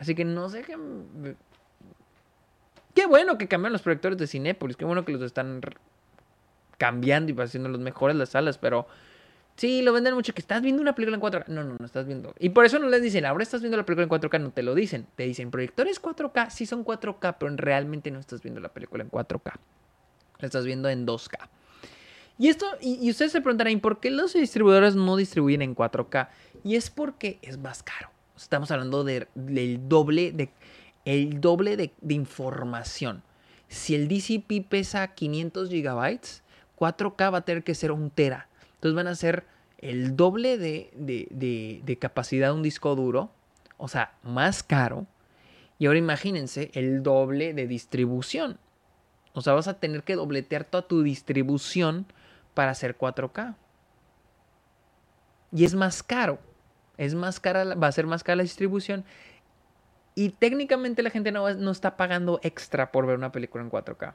Así 0.00 0.14
que 0.14 0.24
no 0.24 0.48
sé 0.48 0.62
qué... 0.62 0.76
Qué 2.94 3.06
bueno 3.06 3.38
que 3.38 3.46
cambian 3.46 3.72
los 3.72 3.82
proyectores 3.82 4.18
de 4.18 4.26
Cinepolis. 4.26 4.76
Qué 4.76 4.84
bueno 4.84 5.04
que 5.04 5.12
los 5.12 5.22
están 5.22 5.60
cambiando 6.76 7.30
y 7.30 7.40
haciendo 7.40 7.68
los 7.68 7.80
mejores 7.80 8.16
las 8.16 8.30
salas. 8.30 8.58
Pero 8.58 8.88
sí, 9.56 9.82
lo 9.82 9.92
venden 9.92 10.14
mucho. 10.14 10.34
Que 10.34 10.40
estás 10.40 10.60
viendo 10.60 10.82
una 10.82 10.94
película 10.94 11.16
en 11.16 11.22
4K. 11.22 11.46
No, 11.48 11.62
no, 11.62 11.76
no 11.78 11.86
estás 11.86 12.06
viendo. 12.06 12.34
Y 12.38 12.48
por 12.48 12.64
eso 12.64 12.78
no 12.78 12.88
les 12.88 13.02
dicen, 13.02 13.26
ahora 13.26 13.44
estás 13.44 13.60
viendo 13.60 13.76
la 13.76 13.84
película 13.84 14.04
en 14.04 14.10
4K. 14.10 14.40
No 14.40 14.50
te 14.50 14.62
lo 14.62 14.74
dicen. 14.74 15.06
Te 15.14 15.22
dicen, 15.24 15.50
proyectores 15.50 16.02
4K. 16.02 16.50
Sí 16.50 16.66
son 16.66 16.84
4K, 16.84 17.36
pero 17.38 17.54
realmente 17.56 18.10
no 18.10 18.18
estás 18.18 18.42
viendo 18.42 18.60
la 18.60 18.70
película 18.70 19.04
en 19.04 19.10
4K. 19.10 19.52
La 20.40 20.46
estás 20.46 20.64
viendo 20.64 20.88
en 20.88 21.06
2K. 21.06 21.48
Y 22.38 22.48
esto, 22.48 22.66
y, 22.80 23.08
ustedes 23.10 23.32
se 23.32 23.42
preguntarán, 23.42 23.78
¿por 23.80 24.00
qué 24.00 24.10
los 24.10 24.32
distribuidores 24.32 24.96
no 24.96 25.14
distribuyen 25.16 25.60
en 25.60 25.76
4K? 25.76 26.30
Y 26.64 26.76
es 26.76 26.88
porque 26.88 27.38
es 27.42 27.58
más 27.58 27.82
caro. 27.82 28.10
Estamos 28.42 28.70
hablando 28.70 29.04
del 29.04 29.88
doble, 29.88 30.32
de, 30.32 30.50
el 31.04 31.40
doble 31.40 31.76
de, 31.76 31.92
información. 32.08 33.22
Si 33.68 33.94
el 33.94 34.08
DCP 34.08 34.66
pesa 34.68 35.14
500 35.14 35.68
gigabytes, 35.68 36.42
4K 36.78 37.32
va 37.32 37.38
a 37.38 37.44
tener 37.44 37.62
que 37.62 37.74
ser 37.74 37.92
un 37.92 38.10
tera. 38.10 38.48
Entonces 38.74 38.96
van 38.96 39.08
a 39.08 39.14
ser 39.14 39.44
el 39.78 40.16
doble 40.16 40.56
de, 40.56 40.90
de, 40.96 41.98
capacidad 41.98 42.48
de 42.48 42.54
un 42.54 42.62
disco 42.62 42.96
duro, 42.96 43.30
o 43.76 43.88
sea, 43.88 44.14
más 44.22 44.62
caro. 44.62 45.06
Y 45.78 45.86
ahora 45.86 45.98
imagínense 45.98 46.70
el 46.74 47.02
doble 47.02 47.52
de 47.52 47.66
distribución. 47.66 48.58
O 49.34 49.42
sea, 49.42 49.52
vas 49.52 49.68
a 49.68 49.78
tener 49.78 50.02
que 50.02 50.16
dobletear 50.16 50.64
toda 50.64 50.88
tu 50.88 51.02
distribución 51.02 52.06
para 52.54 52.70
hacer 52.72 52.96
4K. 52.96 53.54
Y 55.52 55.64
es 55.64 55.74
más 55.74 56.02
caro. 56.02 56.38
Es 57.00 57.14
más 57.14 57.40
cara, 57.40 57.64
va 57.76 57.86
a 57.86 57.92
ser 57.92 58.06
más 58.06 58.22
cara 58.22 58.36
la 58.36 58.42
distribución. 58.42 59.06
Y 60.14 60.28
técnicamente 60.28 61.02
la 61.02 61.08
gente 61.08 61.32
no, 61.32 61.48
no 61.54 61.70
está 61.70 61.96
pagando 61.96 62.40
extra 62.42 62.92
por 62.92 63.06
ver 63.06 63.16
una 63.16 63.32
película 63.32 63.64
en 63.64 63.70
4K. 63.70 64.12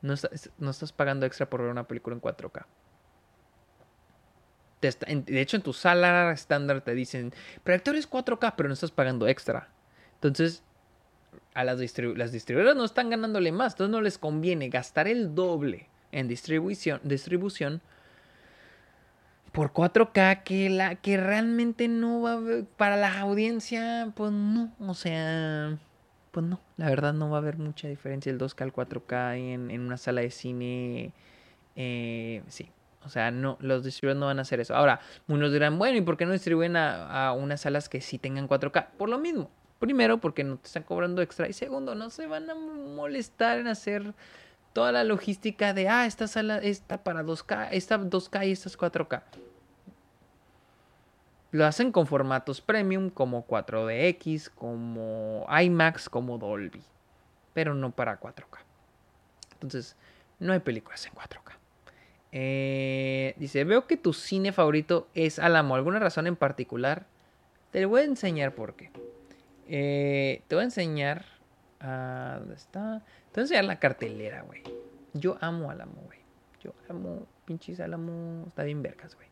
No, 0.00 0.14
no 0.58 0.70
estás 0.70 0.92
pagando 0.92 1.26
extra 1.26 1.50
por 1.50 1.60
ver 1.60 1.72
una 1.72 1.88
película 1.88 2.14
en 2.14 2.22
4K. 2.22 2.66
de 4.80 5.40
hecho, 5.40 5.56
en 5.56 5.62
tu 5.64 5.72
sala 5.72 6.30
estándar 6.30 6.82
te 6.82 6.94
dicen, 6.94 7.34
proyectores 7.64 8.08
4K, 8.08 8.54
pero 8.56 8.68
no 8.68 8.74
estás 8.74 8.92
pagando 8.92 9.26
extra. 9.26 9.68
Entonces, 10.14 10.62
a 11.52 11.64
las, 11.64 11.80
las 11.98 12.30
distribuidoras 12.30 12.76
no 12.76 12.84
están 12.84 13.10
ganándole 13.10 13.50
más, 13.50 13.72
entonces 13.72 13.90
no 13.90 14.00
les 14.00 14.18
conviene 14.18 14.68
gastar 14.68 15.08
el 15.08 15.34
doble 15.34 15.88
en 16.12 16.28
distribución, 16.28 17.00
distribución 17.02 17.82
por 19.52 19.72
4K 19.72 20.42
que, 20.42 20.70
la, 20.70 20.96
que 20.96 21.16
realmente 21.18 21.88
no 21.88 22.22
va 22.22 22.32
a 22.32 22.34
haber, 22.34 22.64
para 22.64 22.96
la 22.96 23.20
audiencia, 23.20 24.12
pues 24.16 24.32
no, 24.32 24.72
o 24.80 24.94
sea, 24.94 25.78
pues 26.30 26.46
no, 26.46 26.60
la 26.78 26.88
verdad 26.88 27.12
no 27.12 27.30
va 27.30 27.36
a 27.36 27.40
haber 27.40 27.58
mucha 27.58 27.88
diferencia 27.88 28.30
el 28.32 28.38
2K 28.38 28.62
al 28.62 28.72
4K 28.72 29.36
en, 29.36 29.70
en 29.70 29.80
una 29.82 29.98
sala 29.98 30.22
de 30.22 30.30
cine, 30.30 31.12
eh, 31.76 32.42
sí, 32.48 32.70
o 33.04 33.08
sea, 33.08 33.30
no, 33.30 33.58
los 33.60 33.84
distribuidores 33.84 34.20
no 34.20 34.26
van 34.26 34.38
a 34.38 34.42
hacer 34.42 34.60
eso. 34.60 34.74
Ahora, 34.74 35.00
unos 35.28 35.52
dirán, 35.52 35.78
bueno, 35.78 35.98
¿y 35.98 36.02
por 36.02 36.16
qué 36.16 36.24
no 36.24 36.32
distribuyen 36.32 36.76
a, 36.76 37.26
a 37.26 37.32
unas 37.32 37.62
salas 37.62 37.88
que 37.88 38.00
sí 38.00 38.18
tengan 38.18 38.48
4K? 38.48 38.90
Por 38.96 39.08
lo 39.08 39.18
mismo. 39.18 39.50
Primero, 39.78 40.18
porque 40.18 40.44
no 40.44 40.58
te 40.58 40.66
están 40.66 40.84
cobrando 40.84 41.22
extra. 41.22 41.48
Y 41.48 41.52
segundo, 41.52 41.96
no 41.96 42.10
se 42.10 42.26
van 42.28 42.48
a 42.48 42.54
molestar 42.54 43.58
en 43.58 43.66
hacer 43.66 44.14
toda 44.72 44.92
la 44.92 45.04
logística 45.04 45.74
de, 45.74 45.88
ah, 45.88 46.06
esta 46.06 46.26
sala 46.26 46.58
está 46.58 47.02
para 47.02 47.22
2K, 47.22 47.68
esta 47.72 47.98
2K 47.98 48.46
y 48.46 48.52
esta 48.52 48.68
es 48.68 48.78
4K. 48.78 49.22
Lo 51.52 51.66
hacen 51.66 51.92
con 51.92 52.06
formatos 52.06 52.62
premium 52.62 53.10
como 53.10 53.46
4DX, 53.46 54.50
como 54.54 55.46
IMAX, 55.48 56.08
como 56.08 56.38
Dolby. 56.38 56.82
Pero 57.52 57.74
no 57.74 57.90
para 57.90 58.18
4K. 58.18 58.58
Entonces, 59.52 59.96
no 60.38 60.54
hay 60.54 60.60
películas 60.60 61.04
en 61.06 61.12
4K. 61.12 61.52
Eh, 62.32 63.34
dice, 63.36 63.64
veo 63.64 63.86
que 63.86 63.98
tu 63.98 64.14
cine 64.14 64.52
favorito 64.52 65.08
es 65.12 65.38
Alamo. 65.38 65.74
¿Alguna 65.74 65.98
razón 65.98 66.26
en 66.26 66.36
particular? 66.36 67.04
Te 67.70 67.84
voy 67.84 68.00
a 68.00 68.04
enseñar 68.04 68.54
por 68.54 68.74
qué. 68.74 68.90
Eh, 69.68 70.42
te 70.48 70.54
voy 70.54 70.62
a 70.62 70.64
enseñar... 70.64 71.26
Ah, 71.80 72.36
¿Dónde 72.38 72.54
está? 72.54 73.02
Te 73.32 73.40
voy 73.40 73.42
a 73.42 73.44
enseñar 73.44 73.64
la 73.64 73.78
cartelera, 73.78 74.42
güey. 74.42 74.62
Yo 75.14 75.38
amo 75.40 75.70
Alamo, 75.70 76.02
güey. 76.04 76.18
Yo 76.62 76.74
amo 76.90 77.26
pinches 77.46 77.80
Alamo. 77.80 78.44
Está 78.48 78.62
bien 78.64 78.82
vergas, 78.82 79.14
güey. 79.14 79.26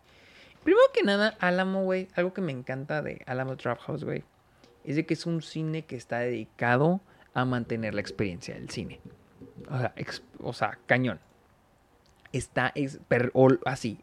Primero 0.65 0.87
que 0.95 1.03
nada, 1.03 1.37
Alamo, 1.39 1.85
güey. 1.85 2.09
Algo 2.15 2.33
que 2.33 2.41
me 2.41 2.51
encanta 2.51 3.03
de 3.03 3.23
Alamo 3.27 3.59
Trap 3.59 3.79
House, 3.81 4.05
güey. 4.05 4.25
Es 4.85 4.97
de 4.97 5.05
que 5.05 5.13
es 5.13 5.27
un 5.27 5.43
cine 5.43 5.85
que 5.85 5.97
está 5.97 6.21
dedicado 6.21 7.03
a 7.35 7.45
mantener 7.45 7.93
la 7.93 8.01
experiencia 8.01 8.55
del 8.55 8.71
cine. 8.71 9.03
O 9.69 9.79
sea, 9.79 9.95
o 10.39 10.53
sea 10.55 10.79
cañón. 10.87 11.21
Está 12.33 12.73
así. 13.67 13.99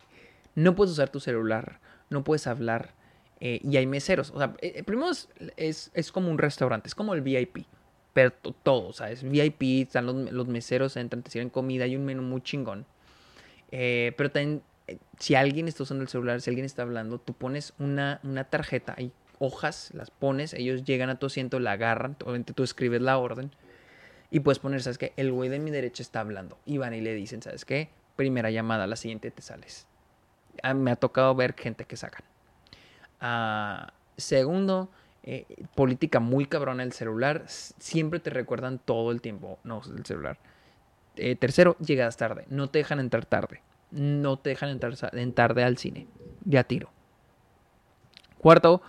No 0.54 0.76
puedes 0.76 0.92
usar 0.92 1.10
tu 1.10 1.20
celular. 1.20 1.80
No 2.12 2.24
puedes 2.24 2.46
hablar. 2.46 2.94
Eh, 3.40 3.62
y 3.64 3.78
hay 3.78 3.88
meseros. 3.88 4.30
O 4.30 4.38
sea, 4.38 4.54
eh, 4.62 4.84
primero 4.84 5.10
es, 5.10 5.92
es 5.92 6.12
como 6.12 6.30
un 6.30 6.38
restaurante. 6.38 6.88
Es 6.88 6.94
como 6.94 7.16
el 7.16 7.22
VIP 7.22 7.66
pero 8.18 8.32
todo, 8.32 8.94
¿sabes? 8.94 9.22
VIP, 9.22 9.86
están 9.86 10.08
los, 10.08 10.48
meseros, 10.48 10.98
entran, 10.98 11.22
te 11.22 11.30
sirven 11.30 11.52
comida, 11.52 11.84
hay 11.84 11.96
un 11.96 12.04
menú 12.04 12.24
muy 12.24 12.42
chingón. 12.42 12.88
Eh, 13.70 14.12
pero 14.18 14.32
también, 14.32 14.64
eh, 14.88 14.98
si 15.20 15.36
alguien 15.36 15.68
está 15.68 15.84
usando 15.84 16.02
el 16.02 16.08
celular, 16.08 16.42
si 16.42 16.50
alguien 16.50 16.66
está 16.66 16.82
hablando, 16.82 17.20
tú 17.20 17.34
pones 17.34 17.76
una, 17.78 18.20
una 18.24 18.46
tarjeta, 18.46 18.96
hay 18.98 19.12
hojas, 19.38 19.92
las 19.94 20.10
pones, 20.10 20.56
ellos 20.56 20.84
llegan 20.84 21.12
a 21.12 21.20
tu 21.20 21.28
asiento, 21.28 21.60
la 21.60 21.74
agarran, 21.74 22.18
obviamente 22.24 22.54
tú 22.54 22.64
escribes 22.64 23.02
la 23.02 23.20
orden 23.20 23.52
y 24.32 24.40
puedes 24.40 24.58
poner, 24.58 24.82
¿sabes 24.82 24.98
qué? 24.98 25.14
El 25.16 25.32
güey 25.32 25.52
de 25.52 25.60
mi 25.60 25.70
derecha 25.70 26.02
está 26.02 26.22
hablando. 26.22 26.58
Y 26.66 26.80
van 26.80 26.96
y 26.96 27.02
le 27.02 27.14
dicen, 27.14 27.44
¿sabes 27.44 27.66
qué? 27.66 27.92
Primera 28.16 28.50
llamada, 28.50 28.88
la 28.88 28.96
siguiente 28.96 29.30
te 29.30 29.44
sales. 29.44 29.86
Ah, 30.64 30.74
me 30.74 30.90
ha 30.90 30.96
tocado 30.96 31.36
ver 31.36 31.54
gente 31.54 31.86
que 31.86 31.98
sacan. 31.98 32.24
Ah, 33.22 33.94
segundo, 34.18 34.90
eh, 35.30 35.46
política 35.76 36.22
muy 36.22 36.46
cabrona 36.46 36.84
el 36.84 36.94
celular. 36.94 37.44
Siempre 37.48 38.22
te 38.22 38.30
recuerdan 38.30 38.80
todo 38.80 39.12
el 39.12 39.20
tiempo. 39.20 39.60
No, 39.66 39.82
el 39.94 40.06
celular. 40.06 40.40
Eh, 41.18 41.36
tercero, 41.36 41.76
llegas 41.80 42.16
tarde. 42.16 42.46
No 42.48 42.70
te 42.70 42.80
dejan 42.80 43.02
entrar 43.02 43.26
tarde. 43.26 43.62
No 43.92 44.40
te 44.40 44.52
dejan 44.52 44.70
entrar 44.70 44.94
en 45.12 45.34
tarde 45.34 45.66
al 45.66 45.78
cine. 45.78 46.08
Ya 46.46 46.64
tiro. 46.64 46.92
Cuarto, 48.38 48.82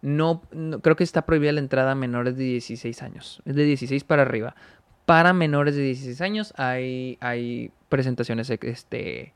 no, 0.00 0.40
creo 0.80 0.96
que 0.96 1.04
está 1.04 1.26
prohibida 1.26 1.52
la 1.52 1.60
entrada 1.60 1.92
a 1.92 1.94
menores 1.94 2.38
de 2.38 2.44
16 2.44 3.02
años. 3.02 3.42
Es 3.44 3.54
de 3.54 3.64
16 3.64 4.02
para 4.04 4.22
arriba. 4.22 4.56
Para 5.04 5.34
menores 5.34 5.76
de 5.76 5.82
16 5.82 6.22
años 6.22 6.54
hay, 6.56 7.18
hay 7.20 7.70
presentaciones 7.90 8.48
este, 8.48 9.34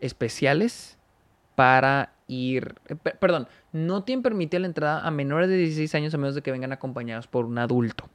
especiales 0.00 0.96
para 1.54 2.15
ir, 2.28 2.74
eh, 2.88 2.94
perdón, 2.96 3.48
no 3.72 4.02
tienen 4.04 4.22
permitida 4.22 4.60
la 4.60 4.66
entrada 4.66 5.06
a 5.06 5.10
menores 5.10 5.48
de 5.48 5.56
16 5.56 5.94
años 5.94 6.14
a 6.14 6.18
menos 6.18 6.34
de 6.34 6.42
que 6.42 6.50
vengan 6.50 6.72
acompañados 6.72 7.26
por 7.26 7.44
un 7.44 7.58
adulto. 7.58 8.08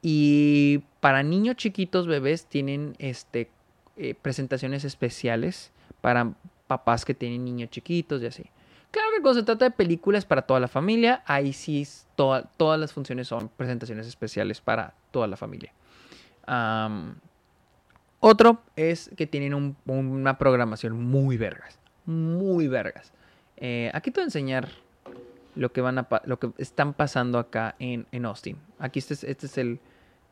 Y 0.00 0.84
para 1.00 1.22
niños 1.22 1.56
chiquitos, 1.56 2.06
bebés, 2.06 2.46
tienen 2.46 2.94
este, 2.98 3.50
eh, 3.96 4.14
presentaciones 4.14 4.84
especiales 4.84 5.72
para 6.00 6.34
papás 6.66 7.04
que 7.04 7.14
tienen 7.14 7.44
niños 7.44 7.70
chiquitos 7.70 8.22
y 8.22 8.26
así. 8.26 8.44
Claro 8.90 9.08
que 9.14 9.22
cuando 9.22 9.40
se 9.40 9.44
trata 9.44 9.66
de 9.66 9.70
películas 9.70 10.24
para 10.24 10.42
toda 10.42 10.60
la 10.60 10.68
familia, 10.68 11.22
ahí 11.26 11.52
sí 11.52 11.86
todas 12.14 12.80
las 12.80 12.92
funciones 12.92 13.28
son 13.28 13.48
presentaciones 13.48 14.06
especiales 14.06 14.60
para 14.60 14.94
toda 15.10 15.26
la 15.26 15.36
familia. 15.36 15.72
otro 18.20 18.62
es 18.76 19.10
que 19.16 19.26
tienen 19.26 19.76
una 19.86 20.38
programación 20.38 21.02
muy 21.02 21.36
vergas 21.36 21.77
muy 22.08 22.68
vergas. 22.68 23.12
Eh, 23.58 23.90
aquí 23.92 24.10
te 24.10 24.20
voy 24.20 24.24
a 24.24 24.28
enseñar 24.28 24.68
lo 25.54 25.72
que, 25.72 25.80
van 25.80 25.98
a 25.98 26.08
lo 26.24 26.38
que 26.38 26.50
están 26.58 26.94
pasando 26.94 27.38
acá 27.38 27.74
en, 27.78 28.06
en 28.12 28.24
Austin. 28.24 28.56
Aquí 28.78 28.98
este 28.98 29.14
es, 29.14 29.24
este 29.24 29.46
es 29.46 29.58
el... 29.58 29.80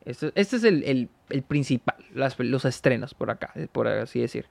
Este, 0.05 0.33
este 0.37 0.57
es 0.57 0.65
el, 0.65 0.85
el, 0.85 1.09
el 1.31 1.43
principal, 1.43 1.97
los 2.15 2.65
estrenos 2.65 3.13
por 3.13 3.29
acá, 3.29 3.53
por 3.73 3.89
así 3.89 4.21
decir. 4.21 4.47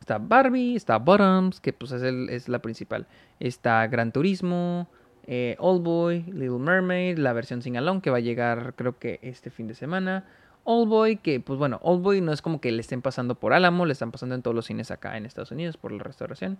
está 0.00 0.18
Barbie, 0.18 0.76
está 0.76 0.96
Bottoms, 0.96 1.60
que 1.60 1.74
pues 1.74 1.92
es, 1.92 2.02
el, 2.02 2.30
es 2.30 2.48
la 2.48 2.60
principal. 2.60 3.06
Está 3.38 3.86
Gran 3.86 4.12
Turismo, 4.12 4.88
eh, 5.26 5.56
Old 5.58 5.82
Boy, 5.82 6.22
Little 6.22 6.58
Mermaid, 6.58 7.18
la 7.18 7.34
versión 7.34 7.60
sin 7.60 7.76
alone 7.76 8.00
que 8.00 8.08
va 8.08 8.16
a 8.16 8.20
llegar 8.20 8.72
creo 8.76 8.98
que 8.98 9.20
este 9.20 9.50
fin 9.50 9.68
de 9.68 9.74
semana. 9.74 10.24
Boy, 10.68 11.16
que 11.16 11.40
pues 11.40 11.58
bueno, 11.58 11.78
Boy 11.78 12.20
no 12.20 12.32
es 12.32 12.42
como 12.42 12.60
que 12.60 12.70
le 12.70 12.80
estén 12.80 13.00
pasando 13.00 13.34
por 13.34 13.54
Álamo, 13.54 13.86
le 13.86 13.92
están 13.92 14.12
pasando 14.12 14.34
en 14.34 14.42
todos 14.42 14.54
los 14.54 14.66
cines 14.66 14.90
acá 14.90 15.16
en 15.16 15.24
Estados 15.24 15.50
Unidos 15.50 15.76
por 15.76 15.92
la 15.92 16.02
restauración. 16.02 16.58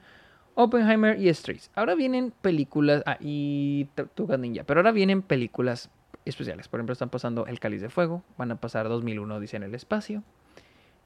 Oppenheimer 0.55 1.21
y 1.21 1.33
Streets. 1.33 1.71
Ahora 1.75 1.95
vienen 1.95 2.33
películas, 2.41 3.03
ah, 3.07 3.19
y 3.21 3.87
Tuga 4.15 4.37
Ninja, 4.39 4.65
pero 4.65 4.81
ahora 4.81 4.93
vienen 4.93 5.23
películas 5.23 5.91
especiales. 6.25 6.69
Por 6.69 6.81
ejemplo, 6.81 6.95
están 6.95 7.11
pasando 7.11 7.47
El 7.47 7.61
Cáliz 7.61 7.83
de 7.83 7.91
Fuego, 7.91 8.25
van 8.37 8.51
a 8.51 8.57
pasar 8.57 8.89
2001, 8.89 9.41
dice 9.41 9.57
en 9.57 9.63
el 9.63 9.75
espacio. 9.75 10.25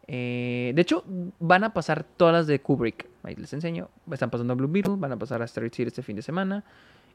Eh, 0.06 0.72
de 0.74 0.82
hecho, 0.82 1.04
van 1.38 1.64
a 1.64 1.74
pasar 1.74 2.04
todas 2.04 2.32
las 2.32 2.46
de 2.46 2.60
Kubrick. 2.60 3.08
Ahí 3.24 3.34
les 3.34 3.52
enseño. 3.52 3.88
Están 4.10 4.30
pasando 4.30 4.56
Blue 4.56 4.68
Beetle, 4.68 4.94
van 4.96 5.12
a 5.12 5.18
pasar 5.18 5.42
a 5.42 5.44
Street 5.44 5.72
City 5.74 5.88
este 5.88 6.02
fin 6.02 6.16
de 6.16 6.22
semana. 6.22 6.64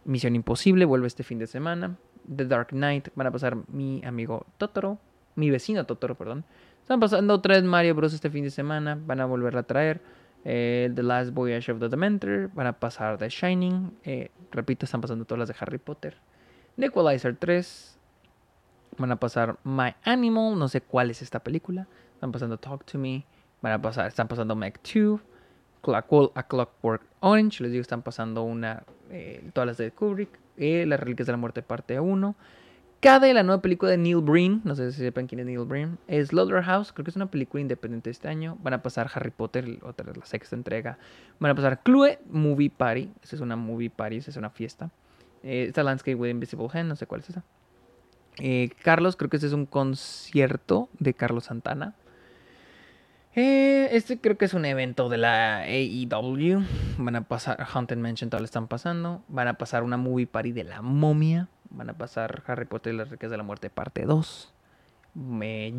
Misión 0.05 0.35
Imposible 0.35 0.85
vuelve 0.85 1.07
este 1.07 1.23
fin 1.23 1.39
de 1.39 1.47
semana. 1.47 1.97
The 2.33 2.45
Dark 2.45 2.67
Knight, 2.69 3.09
van 3.15 3.27
a 3.27 3.31
pasar 3.31 3.57
mi 3.69 4.03
amigo 4.05 4.45
Totoro 4.57 4.99
mi 5.37 5.49
vecino 5.51 5.85
Totoro, 5.85 6.15
perdón. 6.15 6.43
Están 6.81 6.99
pasando 6.99 7.39
tres 7.41 7.63
Mario 7.63 7.95
Bros. 7.95 8.13
este 8.13 8.29
fin 8.29 8.43
de 8.43 8.49
semana. 8.49 8.97
Van 9.05 9.21
a 9.21 9.25
volverla 9.25 9.61
a 9.61 9.63
traer. 9.63 10.01
Eh, 10.43 10.91
the 10.95 11.03
Last 11.03 11.31
Voyage 11.31 11.71
of 11.71 11.79
the 11.79 11.89
Dementor. 11.89 12.49
Van 12.53 12.65
a 12.65 12.73
pasar 12.73 13.17
The 13.17 13.29
Shining. 13.29 13.91
Eh, 14.03 14.31
repito, 14.51 14.85
están 14.85 15.01
pasando 15.01 15.25
todas 15.25 15.39
las 15.39 15.47
de 15.49 15.55
Harry 15.59 15.77
Potter. 15.77 16.17
The 16.77 16.87
Equalizer 16.87 17.35
3. 17.35 17.99
Van 18.97 19.11
a 19.11 19.17
pasar 19.17 19.57
My 19.63 19.95
Animal. 20.03 20.57
No 20.57 20.67
sé 20.67 20.81
cuál 20.81 21.11
es 21.11 21.21
esta 21.21 21.39
película. 21.39 21.87
Están 22.13 22.31
pasando 22.31 22.57
Talk 22.57 22.85
to 22.85 22.97
Me. 22.97 23.25
Van 23.61 23.73
a 23.73 23.81
pasar, 23.81 24.07
están 24.07 24.27
pasando 24.27 24.55
Meg 24.55 24.79
2. 24.81 25.19
A 25.93 26.43
Clockwork 26.47 27.03
Orange. 27.19 27.61
Les 27.61 27.71
digo, 27.71 27.81
están 27.81 28.01
pasando 28.01 28.43
una. 28.43 28.83
Eh, 29.11 29.47
todas 29.53 29.67
las 29.67 29.77
de 29.77 29.91
Kubrick. 29.91 30.39
las 30.57 30.99
Reliquias 30.99 31.27
de 31.27 31.33
la 31.33 31.37
Muerte, 31.37 31.61
parte 31.61 31.99
1. 31.99 32.35
Cada 32.99 33.27
de 33.27 33.33
la 33.33 33.43
nueva 33.43 33.61
película 33.61 33.91
de 33.91 33.97
Neil 33.97 34.21
Breen, 34.21 34.61
no 34.63 34.75
sé 34.75 34.91
si 34.91 34.99
sepan 34.99 35.27
quién 35.27 35.39
es 35.39 35.45
Neil 35.45 35.65
Breen, 35.65 35.99
Slaughterhouse, 36.07 36.91
creo 36.91 37.03
que 37.03 37.11
es 37.11 37.15
una 37.15 37.29
película 37.29 37.61
independiente 37.61 38.09
este 38.09 38.27
año. 38.27 38.57
Van 38.63 38.73
a 38.73 38.81
pasar 38.81 39.09
Harry 39.13 39.29
Potter, 39.29 39.79
otra 39.83 40.11
la 40.15 40.25
sexta 40.25 40.55
entrega. 40.55 40.97
Van 41.39 41.51
a 41.51 41.55
pasar 41.55 41.83
Clue 41.83 42.17
Movie 42.29 42.71
Party, 42.71 43.11
esa 43.21 43.35
es 43.35 43.41
una 43.41 43.55
movie 43.55 43.91
party, 43.91 44.17
esa 44.17 44.31
es 44.31 44.37
una 44.37 44.49
fiesta. 44.49 44.89
Eh, 45.43 45.65
esta 45.67 45.83
Landscape 45.83 46.15
with 46.15 46.29
Invisible 46.29 46.67
Hand, 46.73 46.89
no 46.89 46.95
sé 46.95 47.05
cuál 47.05 47.21
es 47.21 47.29
esa. 47.29 47.43
Eh, 48.39 48.69
Carlos, 48.83 49.15
creo 49.15 49.29
que 49.29 49.37
este 49.37 49.47
es 49.47 49.53
un 49.53 49.67
concierto 49.67 50.89
de 50.99 51.13
Carlos 51.13 51.45
Santana. 51.45 51.95
Eh, 53.35 53.89
este 53.91 54.19
creo 54.19 54.35
que 54.35 54.45
es 54.45 54.55
un 54.55 54.65
evento 54.65 55.09
de 55.09 55.17
la 55.17 55.59
AEW. 55.59 56.63
Van 56.97 57.15
a 57.15 57.21
pasar 57.27 57.65
Haunted 57.71 57.97
Mansion, 57.97 58.31
lo 58.31 58.43
están 58.43 58.67
pasando. 58.67 59.23
Van 59.27 59.47
a 59.47 59.59
pasar 59.59 59.83
una 59.83 59.97
movie 59.97 60.25
party 60.25 60.51
de 60.51 60.63
la 60.63 60.81
momia. 60.81 61.47
Van 61.69 61.89
a 61.89 61.93
pasar 61.93 62.43
Harry 62.47 62.65
Potter 62.65 62.93
y 62.93 62.97
las 62.97 63.09
Riquezas 63.09 63.31
de 63.31 63.37
la 63.37 63.43
Muerte 63.43 63.69
parte 63.69 64.05
2. 64.05 64.53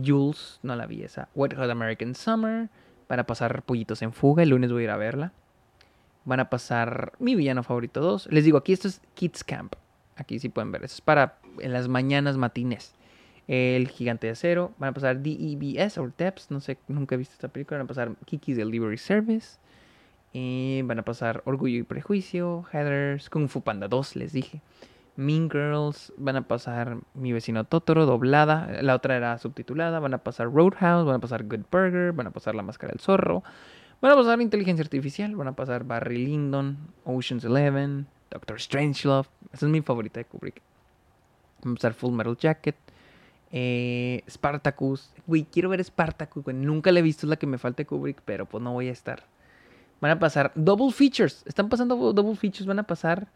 Jules, 0.05 0.59
no 0.62 0.77
la 0.77 0.86
vi 0.86 1.02
esa. 1.02 1.28
Wet 1.35 1.55
Hot 1.55 1.70
American 1.70 2.15
Summer. 2.15 2.69
Van 3.09 3.20
a 3.20 3.24
pasar 3.24 3.62
Pollitos 3.62 4.02
en 4.02 4.12
Fuga. 4.12 4.43
El 4.43 4.51
lunes 4.51 4.73
voy 4.73 4.82
a 4.82 4.85
ir 4.85 4.90
a 4.90 4.97
verla. 4.97 5.32
Van 6.24 6.40
a 6.40 6.51
pasar 6.51 7.12
Mi 7.19 7.35
Villano 7.35 7.62
Favorito 7.62 8.01
2. 8.01 8.28
Les 8.31 8.44
digo, 8.44 8.59
aquí 8.59 8.73
esto 8.73 8.89
es 8.89 9.01
Kids 9.15 9.44
Camp. 9.44 9.74
Aquí 10.16 10.39
sí 10.39 10.48
pueden 10.48 10.73
ver. 10.73 10.85
Eso 10.85 10.97
es 10.97 11.01
para 11.01 11.39
en 11.60 11.73
las 11.73 11.89
mañanas 11.89 12.36
matines. 12.36 12.94
El 13.47 13.89
Gigante 13.89 14.27
de 14.27 14.32
Acero. 14.32 14.73
Van 14.78 14.90
a 14.90 14.93
pasar 14.93 15.20
DEBS 15.20 15.98
o 15.98 16.10
TEPS. 16.10 16.51
No 16.51 16.60
sé, 16.60 16.78
nunca 16.89 17.15
he 17.15 17.19
visto 17.19 17.32
esta 17.32 17.48
película. 17.48 17.78
Van 17.78 17.86
a 17.86 17.89
pasar 17.89 18.15
Kiki's 18.27 18.56
Delivery 18.56 18.98
Service. 18.98 19.59
Eh, 20.35 20.82
van 20.85 20.98
a 20.98 21.02
pasar 21.02 21.43
Orgullo 21.47 21.78
y 21.78 21.82
Prejuicio. 21.85 22.66
Heathers. 22.73 23.31
Kung 23.31 23.48
Fu 23.48 23.62
Panda 23.62 23.89
2, 23.89 24.16
les 24.16 24.32
dije. 24.32 24.60
Mean 25.18 25.50
Girls, 25.50 26.12
van 26.16 26.36
a 26.36 26.46
pasar 26.46 26.98
Mi 27.14 27.32
vecino 27.32 27.64
Totoro, 27.64 28.06
doblada, 28.06 28.80
la 28.82 28.94
otra 28.94 29.16
era 29.16 29.36
subtitulada, 29.38 29.98
van 29.98 30.14
a 30.14 30.18
pasar 30.18 30.46
Roadhouse, 30.46 31.04
van 31.04 31.16
a 31.16 31.18
pasar 31.18 31.42
Good 31.42 31.64
Burger, 31.72 32.12
van 32.12 32.28
a 32.28 32.30
pasar 32.30 32.54
La 32.54 32.62
Máscara 32.62 32.92
del 32.92 33.00
Zorro, 33.00 33.42
van 34.00 34.12
a 34.12 34.14
pasar 34.14 34.40
Inteligencia 34.40 34.84
Artificial, 34.84 35.34
van 35.34 35.48
a 35.48 35.56
pasar 35.56 35.82
Barry 35.82 36.24
Lyndon, 36.24 36.78
Ocean's 37.04 37.42
Eleven, 37.42 38.06
Doctor 38.30 38.60
Strangelove, 38.60 39.28
esa 39.52 39.66
es 39.66 39.72
mi 39.72 39.82
favorita 39.82 40.20
de 40.20 40.24
Kubrick. 40.24 40.62
Van 41.64 41.72
a 41.72 41.74
pasar 41.74 41.94
Full 41.94 42.12
Metal 42.12 42.36
Jacket, 42.36 42.76
eh, 43.50 44.22
Spartacus, 44.30 45.12
güey, 45.26 45.48
quiero 45.50 45.68
ver 45.68 45.82
Spartacus, 45.82 46.44
güey, 46.44 46.56
nunca 46.56 46.92
la 46.92 47.00
he 47.00 47.02
visto, 47.02 47.26
es 47.26 47.30
la 47.30 47.36
que 47.38 47.48
me 47.48 47.58
falta 47.58 47.78
de 47.78 47.86
Kubrick, 47.86 48.22
pero 48.24 48.46
pues 48.46 48.62
no 48.62 48.72
voy 48.72 48.86
a 48.86 48.92
estar. 48.92 49.24
Van 50.00 50.12
a 50.12 50.18
pasar 50.20 50.52
Double 50.54 50.92
Features, 50.92 51.42
están 51.44 51.68
pasando 51.68 52.12
Double 52.12 52.36
Features, 52.36 52.66
van 52.66 52.78
a 52.78 52.84
pasar... 52.84 53.26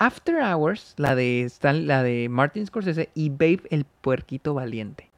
After 0.00 0.36
Hours, 0.36 0.94
la 0.96 1.16
de, 1.16 1.50
la 1.60 2.04
de 2.04 2.28
Martin 2.28 2.64
Scorsese 2.64 3.10
y 3.14 3.30
Babe 3.30 3.62
el 3.70 3.84
puerquito 3.84 4.54
valiente. 4.54 5.10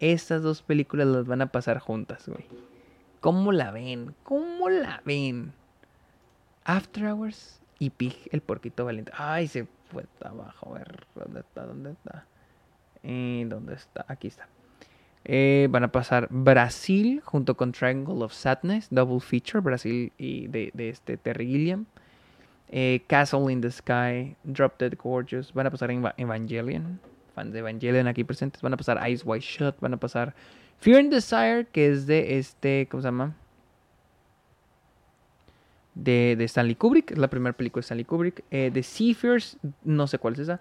Estas 0.00 0.42
dos 0.42 0.62
películas 0.62 1.06
las 1.08 1.26
van 1.26 1.42
a 1.42 1.52
pasar 1.52 1.78
juntas, 1.78 2.26
güey. 2.26 2.46
¿Cómo 3.20 3.52
la 3.52 3.70
ven? 3.70 4.14
¿Cómo 4.22 4.70
la 4.70 5.02
ven? 5.04 5.52
After 6.64 7.04
Hours 7.04 7.60
y 7.78 7.90
Pig 7.90 8.16
el 8.32 8.40
puerquito 8.40 8.86
valiente. 8.86 9.12
Ay, 9.14 9.46
se 9.46 9.66
fue 9.90 10.06
abajo. 10.24 10.74
A 10.74 10.78
ver, 10.78 11.06
¿dónde 11.14 11.40
está? 11.40 11.66
¿Dónde 11.66 11.90
está? 11.90 12.24
Eh, 13.02 13.44
¿Dónde 13.46 13.74
está? 13.74 14.06
Aquí 14.08 14.28
está. 14.28 14.48
Eh, 15.24 15.68
van 15.70 15.84
a 15.84 15.92
pasar 15.92 16.28
Brasil 16.30 17.20
junto 17.24 17.58
con 17.58 17.72
Triangle 17.72 18.24
of 18.24 18.32
Sadness, 18.32 18.88
double 18.90 19.20
feature, 19.20 19.60
Brasil 19.60 20.12
y 20.16 20.48
de, 20.48 20.70
de 20.72 20.88
este 20.88 21.18
Terry 21.18 21.46
Gilliam. 21.46 21.84
Eh, 22.74 23.02
Castle 23.06 23.52
in 23.52 23.60
the 23.60 23.70
Sky, 23.70 24.34
Drop 24.44 24.78
Dead 24.78 24.96
Gorgeous, 24.96 25.52
van 25.52 25.66
a 25.66 25.70
pasar 25.70 25.90
Evangelion, 25.90 26.98
fans 27.34 27.52
de 27.52 27.58
Evangelion 27.58 28.08
aquí 28.08 28.24
presentes, 28.24 28.62
van 28.62 28.72
a 28.72 28.78
pasar 28.78 28.98
Eyes 29.06 29.22
Wide 29.26 29.42
Shut, 29.42 29.78
van 29.78 29.92
a 29.92 29.98
pasar 29.98 30.34
Fear 30.78 31.00
and 31.00 31.12
Desire, 31.12 31.66
que 31.70 31.92
es 31.92 32.06
de 32.06 32.38
este, 32.38 32.88
¿cómo 32.90 33.02
se 33.02 33.08
llama? 33.08 33.36
De, 35.94 36.34
de 36.34 36.44
Stanley 36.44 36.74
Kubrick, 36.74 37.10
es 37.10 37.18
la 37.18 37.28
primera 37.28 37.54
película 37.54 37.80
de 37.80 37.84
Stanley 37.84 38.06
Kubrick. 38.06 38.42
Eh, 38.50 38.70
de 38.72 38.82
no 39.84 40.06
sé 40.06 40.18
cuál 40.18 40.32
es 40.32 40.40
esa. 40.40 40.60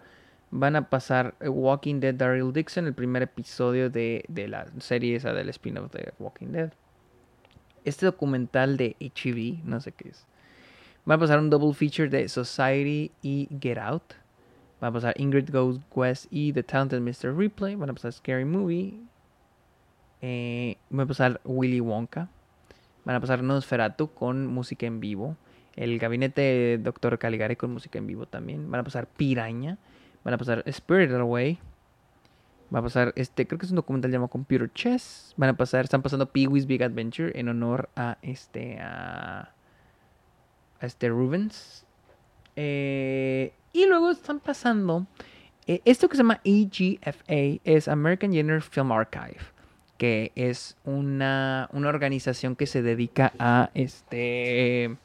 Van 0.52 0.76
a 0.76 0.90
pasar 0.90 1.34
eh, 1.40 1.48
Walking 1.48 2.02
Dead 2.02 2.14
Daryl 2.14 2.52
Dixon, 2.52 2.88
el 2.88 2.94
primer 2.94 3.22
episodio 3.22 3.90
de, 3.90 4.26
de 4.28 4.50
la 4.50 4.68
serie 4.80 5.16
esa 5.16 5.32
del 5.32 5.48
spin-off 5.48 5.94
de 5.94 6.14
Walking 6.20 6.52
Dead. 6.52 6.74
Este 7.86 8.06
documental 8.06 8.76
de 8.76 8.98
HEV, 9.00 9.64
no 9.64 9.80
sé 9.80 9.94
qué 9.94 10.10
es. 10.10 10.28
Va 11.10 11.16
a 11.16 11.18
pasar 11.18 11.40
un 11.40 11.50
double 11.50 11.74
feature 11.74 12.10
de 12.10 12.30
Society 12.30 13.12
y 13.24 13.50
Get 13.60 13.80
Out. 13.80 14.14
Va 14.82 14.88
a 14.88 14.92
pasar 14.92 15.14
Ingrid 15.20 15.50
Goes 15.52 15.80
West 15.96 16.28
y 16.30 16.54
The 16.54 16.64
Talented 16.64 17.02
Mr. 17.02 17.36
Replay. 17.36 17.76
Van 17.76 17.90
a 17.90 17.94
pasar 17.94 18.14
Scary 18.14 18.46
Movie. 18.46 19.00
Eh, 20.22 20.78
va 20.96 21.04
a 21.04 21.06
pasar 21.08 21.42
Willy 21.44 21.80
Wonka. 21.80 22.30
Van 23.04 23.16
a 23.16 23.20
pasar 23.20 23.42
Nosferatu 23.42 24.14
con 24.14 24.46
música 24.46 24.86
en 24.86 25.00
vivo. 25.00 25.38
El 25.76 25.98
gabinete 25.98 26.42
de 26.42 26.78
Dr. 26.78 27.18
Caligari 27.18 27.56
con 27.56 27.72
música 27.72 27.98
en 27.98 28.06
vivo 28.06 28.28
también. 28.28 28.70
Van 28.70 28.82
a 28.82 28.84
pasar 28.84 29.08
Piraña. 29.08 29.80
Van 30.24 30.36
a 30.36 30.38
pasar 30.38 30.64
Spirited 30.72 31.16
Away. 31.16 31.58
Va 32.74 32.80
a 32.80 32.84
pasar 32.84 33.12
este, 33.16 33.48
creo 33.48 33.58
que 33.58 33.66
es 33.66 33.72
un 33.72 33.78
documental 33.78 34.12
llamado 34.12 34.30
Computer 34.30 34.72
Chess. 34.72 35.34
Van 35.36 35.50
a 35.50 35.58
pasar, 35.58 35.84
están 35.84 36.04
pasando 36.04 36.32
Pee-wee's 36.32 36.68
Big 36.68 36.84
Adventure 36.84 37.38
en 37.38 37.50
honor 37.50 37.90
a 37.96 38.18
este, 38.22 38.80
a 38.80 39.54
este 40.86 41.10
Rubens. 41.10 41.86
Eh, 42.56 43.54
y 43.74 43.86
luego 43.86 44.12
están 44.12 44.40
pasando 44.40 45.08
eh, 45.68 45.82
esto 45.86 46.10
que 46.10 46.18
se 46.18 46.24
llama 46.24 46.42
AGFA, 46.46 47.62
es 47.64 47.88
American 47.88 48.34
General 48.34 48.62
Film 48.62 48.92
Archive, 48.92 49.40
que 49.98 50.32
es 50.36 50.76
una, 50.84 51.70
una 51.72 51.90
organización 51.90 52.56
que 52.56 52.68
se 52.68 52.82
dedica 52.82 53.32
a 53.40 53.70
este... 53.74 54.98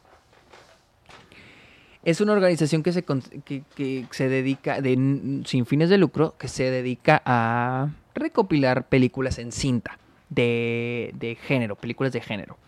Es 2.02 2.20
una 2.20 2.32
organización 2.32 2.84
que 2.84 2.92
se, 2.92 3.04
que, 3.04 4.06
se 4.10 4.28
dedica, 4.28 4.80
de, 4.80 5.42
sin 5.44 5.66
fines 5.66 5.90
de 5.90 5.98
lucro, 5.98 6.36
que 6.38 6.46
se 6.46 6.70
dedica 6.70 7.20
a 7.24 7.88
recopilar 8.14 8.88
películas 8.88 9.40
en 9.40 9.50
cinta 9.50 9.98
de, 10.30 11.12
de 11.14 11.34
género, 11.34 11.74
películas 11.74 12.12
de 12.12 12.20
género. 12.20 12.58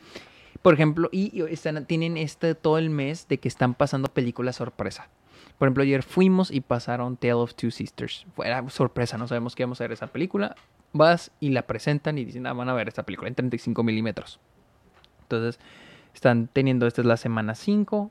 Por 0.68 0.74
ejemplo, 0.74 1.08
y, 1.10 1.40
están, 1.50 1.86
tienen 1.86 2.18
este 2.18 2.54
todo 2.54 2.76
el 2.76 2.90
mes 2.90 3.26
de 3.26 3.38
que 3.38 3.48
están 3.48 3.72
pasando 3.72 4.08
películas 4.08 4.56
sorpresa. 4.56 5.08
Por 5.56 5.66
ejemplo, 5.66 5.82
ayer 5.82 6.02
fuimos 6.02 6.50
y 6.50 6.60
pasaron 6.60 7.16
Tale 7.16 7.32
of 7.32 7.54
Two 7.54 7.70
Sisters. 7.70 8.26
Fue 8.36 8.46
sorpresa, 8.68 9.16
no 9.16 9.26
sabemos 9.26 9.56
que 9.56 9.64
vamos 9.64 9.80
a 9.80 9.84
ver 9.84 9.92
esa 9.92 10.08
película. 10.08 10.56
Vas 10.92 11.30
y 11.40 11.48
la 11.52 11.62
presentan 11.62 12.18
y 12.18 12.26
dicen, 12.26 12.46
ah, 12.46 12.52
van 12.52 12.68
a 12.68 12.74
ver 12.74 12.86
esta 12.86 13.02
película 13.02 13.28
en 13.28 13.34
35 13.34 13.82
milímetros. 13.82 14.40
Entonces, 15.22 15.58
están 16.12 16.48
teniendo, 16.52 16.86
esta 16.86 17.00
es 17.00 17.06
la 17.06 17.16
semana 17.16 17.54
5. 17.54 18.10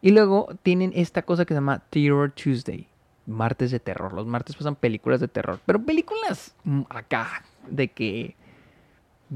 Y 0.00 0.10
luego 0.10 0.48
tienen 0.64 0.90
esta 0.96 1.22
cosa 1.22 1.44
que 1.44 1.54
se 1.54 1.58
llama 1.58 1.84
Terror 1.88 2.32
Tuesday. 2.32 2.88
Martes 3.26 3.70
de 3.70 3.78
terror. 3.78 4.12
Los 4.12 4.26
martes 4.26 4.56
pasan 4.56 4.74
películas 4.74 5.20
de 5.20 5.28
terror. 5.28 5.60
Pero 5.64 5.80
películas 5.80 6.56
mm, 6.64 6.82
acá, 6.88 7.44
de 7.70 7.92
que 7.92 8.34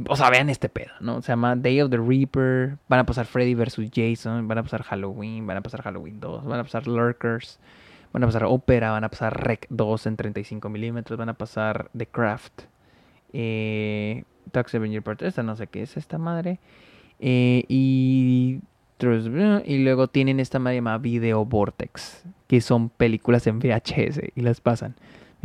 o 0.09 0.17
sea, 0.17 0.31
vean 0.31 0.51
este 0.51 0.69
pedo, 0.69 0.93
¿no? 1.01 1.23
Se 1.23 1.33
llama 1.33 1.57
Day 1.57 1.81
of 1.81 1.91
the 1.91 1.97
Reaper. 1.97 2.79
Van 2.89 3.01
a 3.01 3.07
pasar 3.07 3.27
Freddy 3.27 3.55
vs. 3.55 3.91
Jason. 3.93 4.47
Van 4.49 4.59
a 4.59 4.63
pasar 4.63 4.83
Halloween. 4.83 5.47
Van 5.47 5.57
a 5.57 5.63
pasar 5.63 5.83
Halloween 5.83 6.21
2. 6.21 6.45
Van 6.45 6.61
a 6.61 6.63
pasar 6.65 6.87
Lurkers. 6.87 7.59
Van 8.13 8.23
a 8.23 8.27
pasar 8.27 8.45
Opera. 8.45 8.91
Van 8.91 9.05
a 9.05 9.09
pasar 9.09 9.47
Rec 9.47 9.67
2 9.71 10.07
en 10.07 10.17
35 10.17 10.69
milímetros. 10.69 11.19
Van 11.19 11.29
a 11.29 11.35
pasar 11.35 11.91
The 11.97 12.07
Craft. 12.07 12.63
Eh, 13.33 14.25
Talk 14.53 14.69
Seven 14.69 14.91
Year 14.91 15.03
Part. 15.03 15.23
Esta 15.23 15.43
no 15.43 15.57
sé 15.57 15.67
qué 15.67 15.83
es 15.83 15.97
esta 15.97 16.19
madre. 16.19 16.59
Eh, 17.21 17.65
y. 17.69 18.61
Y 18.99 19.85
luego 19.85 20.09
tienen 20.09 20.41
esta 20.41 20.59
madre 20.59 20.77
llamada 20.77 20.99
Video 20.99 21.45
Vortex. 21.45 22.25
Que 22.47 22.63
son 22.63 22.89
películas 22.89 23.47
en 23.47 23.59
VHS. 23.59 24.21
Y 24.35 24.41
las 24.41 24.61
pasan. 24.61 24.95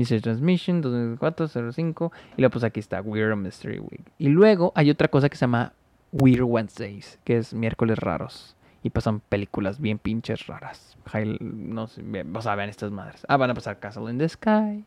Mystery 0.01 0.21
Transmission 0.21 0.81
2004-05 0.83 2.11
y 2.37 2.41
luego 2.41 2.51
pues 2.51 2.63
aquí 2.63 2.79
está 2.79 3.01
Weird 3.01 3.35
Mystery 3.37 3.79
Week. 3.79 4.03
Y 4.17 4.29
luego 4.29 4.71
hay 4.75 4.89
otra 4.89 5.07
cosa 5.07 5.29
que 5.29 5.37
se 5.37 5.41
llama 5.41 5.73
Weird 6.11 6.43
Wednesdays, 6.43 7.19
que 7.23 7.37
es 7.37 7.53
miércoles 7.53 7.97
raros. 7.99 8.55
Y 8.83 8.89
pasan 8.89 9.19
películas 9.19 9.79
bien 9.79 9.99
pinches 9.99 10.47
raras. 10.47 10.97
No 11.39 11.85
sé, 11.85 12.01
o 12.33 12.41
sea, 12.41 12.55
vean 12.55 12.69
estas 12.69 12.91
madres. 12.91 13.23
Ah, 13.27 13.37
van 13.37 13.51
a 13.51 13.53
pasar 13.53 13.79
Castle 13.79 14.09
in 14.09 14.17
the 14.17 14.27
Sky. 14.27 14.83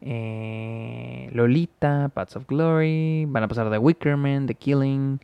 Eh, 0.00 1.28
Lolita, 1.34 2.10
Paths 2.14 2.36
of 2.36 2.46
Glory. 2.46 3.26
Van 3.28 3.42
a 3.42 3.48
pasar 3.48 3.70
The 3.70 3.76
Wickerman, 3.76 4.46
The 4.46 4.54
Killing. 4.54 5.20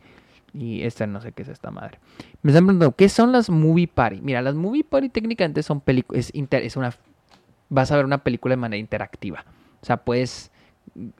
Y 0.53 0.83
esta 0.83 1.07
no 1.07 1.21
sé 1.21 1.31
qué 1.31 1.41
es 1.41 1.49
esta 1.49 1.71
madre. 1.71 1.99
Me 2.43 2.51
están 2.51 2.65
preguntando, 2.65 2.95
¿qué 2.95 3.09
son 3.09 3.31
las 3.31 3.49
movie 3.49 3.87
party? 3.87 4.21
Mira, 4.21 4.41
las 4.41 4.55
movie 4.55 4.83
party 4.83 5.09
técnicamente 5.09 5.63
son 5.63 5.81
películas. 5.81 6.31
Es, 6.33 6.77
una 6.77 6.93
vas 7.69 7.91
a 7.91 7.97
ver 7.97 8.05
una 8.05 8.19
película 8.19 8.53
de 8.53 8.57
manera 8.57 8.79
interactiva. 8.79 9.45
O 9.81 9.85
sea, 9.85 9.97
puedes 9.97 10.51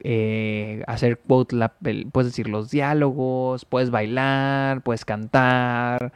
eh, 0.00 0.82
hacer 0.86 1.20
la, 1.50 1.74
puedes 2.12 2.32
decir 2.32 2.48
los 2.48 2.70
diálogos, 2.70 3.64
puedes 3.64 3.90
bailar, 3.90 4.82
puedes 4.82 5.04
cantar, 5.04 6.12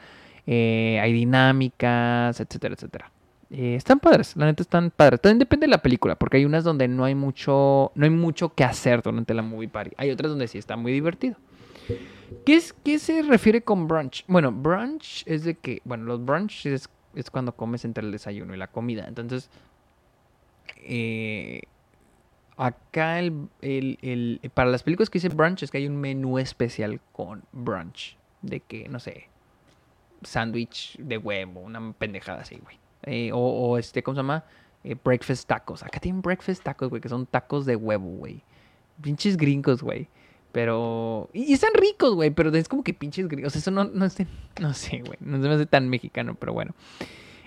eh, 0.47 0.99
hay 1.01 1.13
dinámicas, 1.13 2.41
etcétera, 2.41 2.75
etcétera. 2.75 3.13
Eh, 3.51 3.75
están 3.75 4.01
padres, 4.01 4.35
la 4.37 4.47
neta 4.47 4.63
están 4.63 4.91
padres. 4.91 5.21
También 5.21 5.39
depende 5.39 5.67
de 5.67 5.71
la 5.71 5.83
película, 5.83 6.17
porque 6.17 6.39
hay 6.39 6.45
unas 6.47 6.65
donde 6.65 6.89
no 6.89 7.05
hay 7.05 7.15
mucho, 7.15 7.93
no 7.95 8.05
hay 8.05 8.11
mucho 8.11 8.55
que 8.55 8.65
hacer 8.65 9.03
durante 9.03 9.35
la 9.35 9.43
movie 9.43 9.69
party. 9.69 9.95
Hay 9.99 10.11
otras 10.11 10.31
donde 10.31 10.49
sí 10.49 10.59
está 10.59 10.77
muy 10.77 10.93
divertido. 10.93 11.37
¿Qué, 12.47 12.55
es, 12.55 12.73
qué 12.73 12.99
se 12.99 13.21
refiere 13.23 13.61
con 13.61 13.87
brunch? 13.87 14.25
Bueno, 14.27 14.51
brunch 14.51 15.23
es 15.27 15.45
de 15.45 15.55
que, 15.55 15.83
bueno, 15.85 16.05
los 16.05 16.25
brunch 16.25 16.65
es, 16.65 16.89
es 17.15 17.31
cuando 17.31 17.53
comes 17.53 17.85
entre 17.85 18.05
el 18.05 18.11
desayuno 18.11 18.55
y 18.55 18.57
la 18.57 18.69
comida. 18.69 19.05
Entonces, 19.07 19.51
eh, 20.77 21.63
acá 22.57 23.19
el, 23.19 23.49
el, 23.61 24.41
para 24.55 24.71
las 24.71 24.83
películas 24.83 25.11
que 25.11 25.19
dice 25.19 25.29
brunch 25.29 25.63
es 25.63 25.71
que 25.71 25.79
hay 25.79 25.87
un 25.87 25.97
menú 25.97 26.39
especial 26.39 27.01
con 27.13 27.43
brunch. 27.53 28.17
De 28.43 28.59
que, 28.59 28.89
no 28.89 28.99
sé, 28.99 29.29
sándwich 30.23 30.97
de 30.99 31.17
huevo, 31.19 31.61
una 31.61 31.93
pendejada 31.93 32.41
así, 32.41 32.57
güey. 32.57 32.79
Eh, 33.05 33.31
o, 33.33 33.79
este, 33.79 34.03
¿cómo 34.03 34.15
se 34.15 34.21
llama? 34.21 34.45
Eh, 34.85 34.97
breakfast 35.03 35.49
tacos. 35.49 35.83
Acá 35.83 36.01
tienen 36.01 36.23
breakfast 36.23 36.63
tacos, 36.63 36.89
güey, 36.91 37.01
que 37.01 37.09
son 37.09 37.27
tacos 37.27 37.67
de 37.67 37.77
huevo, 37.77 38.09
güey. 38.09 38.43
Pinches 39.01 39.37
gringos, 39.37 39.83
güey. 39.83 40.09
Pero. 40.53 41.31
Y 41.33 41.53
están 41.53 41.73
ricos, 41.75 42.15
güey. 42.15 42.31
Pero 42.31 42.51
es 42.55 42.69
como 42.69 42.85
que 42.85 42.95
pinches 42.95 43.29
gringos. 43.29 43.57
Eso 43.57 43.71
no, 43.71 43.85
no, 43.85 44.09
sé, 44.09 44.27
no 44.61 44.75
sé, 44.75 45.03
güey. 45.05 45.19
No 45.21 45.41
se 45.41 45.49
me 45.49 45.55
hace 45.55 45.67
tan 45.67 45.89
mexicano, 45.89 46.35
pero 46.35 46.53
bueno. 46.53 46.75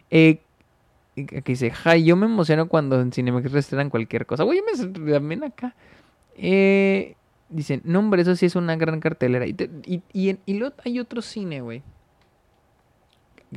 Eh, 0.10 0.42
aquí 1.22 1.54
dice, 1.54 1.72
Jai, 1.72 2.04
yo 2.04 2.16
me 2.16 2.26
emociono 2.26 2.68
cuando 2.68 3.00
en 3.00 3.12
Cinemex 3.12 3.52
restauran 3.52 3.90
cualquier 3.90 4.26
cosa. 4.26 4.44
Güey, 4.44 4.62
me 4.62 5.12
también 5.12 5.44
acá. 5.44 5.76
Eh, 6.38 7.16
dicen, 7.50 7.82
no, 7.86 8.00
hombre, 8.00 8.22
eso 8.22 8.36
sí 8.36 8.46
es 8.46 8.56
una 8.56 8.76
gran 8.76 9.00
cartelera. 9.00 9.48
Y, 9.48 9.56
y, 9.86 10.02
y, 10.14 10.38
y 10.46 10.64
hay 10.84 11.00
otro 11.00 11.22
cine, 11.22 11.62
güey. 11.62 11.84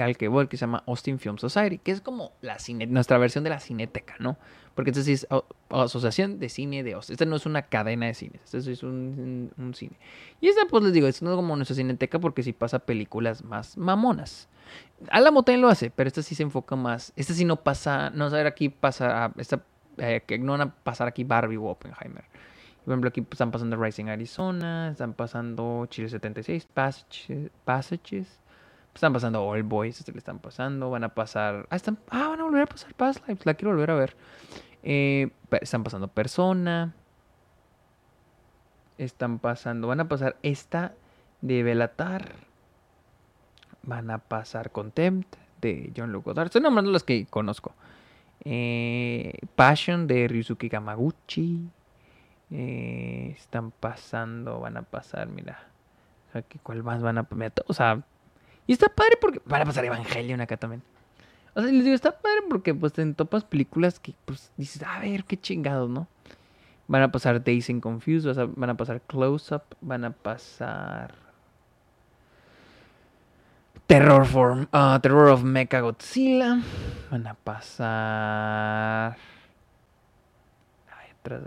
Al 0.04 0.16
que 0.16 0.56
se 0.56 0.56
llama 0.56 0.82
Austin 0.86 1.18
Film 1.18 1.38
Society, 1.38 1.78
que 1.78 1.92
es 1.92 2.00
como 2.00 2.32
la 2.40 2.56
nuestra 2.88 3.18
versión 3.18 3.44
de 3.44 3.50
la 3.50 3.60
cineteca, 3.60 4.14
¿no? 4.18 4.36
Porque 4.74 4.90
esta 4.90 5.02
sí 5.02 5.12
es 5.12 5.26
Asociación 5.70 6.38
de 6.38 6.48
Cine 6.48 6.82
de 6.82 6.94
Austin. 6.94 7.14
Esta 7.14 7.24
no 7.24 7.36
es 7.36 7.46
una 7.46 7.62
cadena 7.62 8.06
de 8.06 8.14
cines, 8.14 8.40
esta 8.44 8.70
es 8.70 8.82
un, 8.82 9.50
un, 9.56 9.74
cine. 9.74 9.98
Y 10.40 10.48
esta, 10.48 10.62
pues 10.66 10.84
les 10.84 10.92
digo, 10.92 11.06
es 11.06 11.22
no 11.22 11.34
como 11.34 11.56
nuestra 11.56 11.74
cineteca 11.74 12.18
porque 12.18 12.42
sí 12.42 12.52
pasa 12.52 12.78
películas 12.78 13.42
más 13.42 13.76
mamonas. 13.76 14.48
Alamo 15.10 15.42
también 15.42 15.62
lo 15.62 15.68
hace, 15.68 15.90
pero 15.90 16.08
esta 16.08 16.22
sí 16.22 16.34
se 16.34 16.42
enfoca 16.42 16.76
más. 16.76 17.12
Esta 17.16 17.34
sí 17.34 17.44
no 17.44 17.56
pasa, 17.56 18.10
no 18.10 18.30
saber 18.30 18.46
aquí 18.46 18.68
pasa, 18.68 19.32
esta, 19.36 19.62
eh, 19.96 20.22
no 20.40 20.52
van 20.52 20.60
a 20.60 20.74
pasar 20.74 21.08
aquí 21.08 21.24
Barbie 21.24 21.56
o 21.56 21.64
Oppenheimer. 21.64 22.24
Por 22.84 22.92
ejemplo, 22.92 23.08
aquí 23.08 23.26
están 23.30 23.50
pasando 23.50 23.76
Rising 23.76 24.08
Arizona, 24.08 24.90
están 24.90 25.12
pasando 25.12 25.86
Chile 25.86 26.08
76, 26.08 26.66
Passages, 26.72 27.50
Passages 27.64 28.38
están 28.94 29.12
pasando 29.12 29.46
All 29.46 29.62
Boys, 29.62 29.98
este 29.98 30.12
le 30.12 30.18
están 30.18 30.38
pasando. 30.38 30.90
Van 30.90 31.04
a 31.04 31.14
pasar. 31.14 31.66
Ah, 31.70 31.76
están, 31.76 31.98
ah, 32.10 32.28
van 32.28 32.40
a 32.40 32.44
volver 32.44 32.62
a 32.62 32.66
pasar 32.66 32.94
Past 32.94 33.26
Lives. 33.26 33.46
La 33.46 33.54
quiero 33.54 33.70
volver 33.70 33.90
a 33.90 33.94
ver. 33.94 34.16
Eh, 34.82 35.30
están 35.60 35.84
pasando 35.84 36.08
Persona. 36.08 36.94
Están 38.96 39.38
pasando. 39.38 39.88
Van 39.88 40.00
a 40.00 40.08
pasar 40.08 40.36
esta 40.42 40.94
de 41.40 41.62
Belatar. 41.62 42.32
Van 43.82 44.10
a 44.10 44.18
pasar 44.18 44.72
Contempt 44.72 45.36
de 45.60 45.92
John 45.96 46.12
Luke 46.12 46.30
Goddard. 46.30 46.46
Estoy 46.46 46.62
nombrando 46.62 46.90
las 46.90 47.04
que 47.04 47.26
conozco. 47.26 47.74
Eh, 48.44 49.38
Passion 49.54 50.06
de 50.06 50.26
Ryusuke 50.28 50.68
Kamaguchi. 50.68 51.70
Eh, 52.50 53.34
están 53.36 53.70
pasando. 53.70 54.60
Van 54.60 54.76
a 54.76 54.82
pasar, 54.82 55.28
mira. 55.28 55.68
¿Cuál 56.62 56.82
más 56.82 57.02
van 57.02 57.18
a.? 57.18 57.28
O 57.66 57.72
sea, 57.72 58.02
y 58.68 58.72
está 58.72 58.88
padre 58.90 59.16
porque 59.18 59.40
van 59.46 59.62
a 59.62 59.64
pasar 59.64 59.84
Evangelion 59.86 60.42
acá 60.42 60.58
también. 60.58 60.82
O 61.54 61.62
sea, 61.62 61.72
les 61.72 61.84
digo, 61.84 61.94
está 61.94 62.12
padre 62.12 62.42
porque 62.50 62.74
pues 62.74 62.92
te 62.92 63.14
topas 63.14 63.42
películas 63.42 63.98
que 63.98 64.14
pues 64.26 64.52
dices, 64.58 64.82
a 64.82 65.00
ver, 65.00 65.24
qué 65.24 65.40
chingados, 65.40 65.88
¿no? 65.88 66.06
Van 66.86 67.02
a 67.02 67.10
pasar 67.10 67.42
Days 67.42 67.70
in 67.70 67.80
Confused, 67.80 68.30
van 68.56 68.70
a 68.70 68.76
pasar 68.76 69.00
Close 69.00 69.54
Up, 69.54 69.62
van 69.80 70.04
a 70.04 70.10
pasar 70.10 71.14
Terror, 73.86 74.26
for, 74.26 74.68
uh, 74.70 74.98
Terror 75.00 75.28
of 75.28 75.44
Mecha 75.44 75.80
Godzilla, 75.80 76.60
van 77.10 77.26
a 77.26 77.32
pasar... 77.32 79.16
Atrás. 81.20 81.42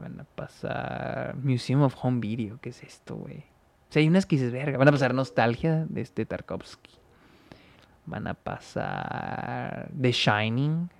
Van 0.00 0.20
a 0.20 0.24
pasar 0.24 1.36
Museum 1.36 1.82
of 1.82 1.94
Home 2.02 2.20
Video, 2.20 2.58
¿qué 2.62 2.70
es 2.70 2.82
esto, 2.82 3.16
güey? 3.16 3.44
Hay 4.00 4.08
unas 4.08 4.26
que 4.26 4.36
dices, 4.36 4.52
verga, 4.52 4.78
van 4.78 4.88
a 4.88 4.92
pasar 4.92 5.14
Nostalgia 5.14 5.86
de 5.88 6.00
este 6.00 6.26
Tarkovsky. 6.26 6.90
Van 8.06 8.26
a 8.26 8.34
pasar 8.34 9.88
The 10.00 10.12
Shining. 10.12 10.90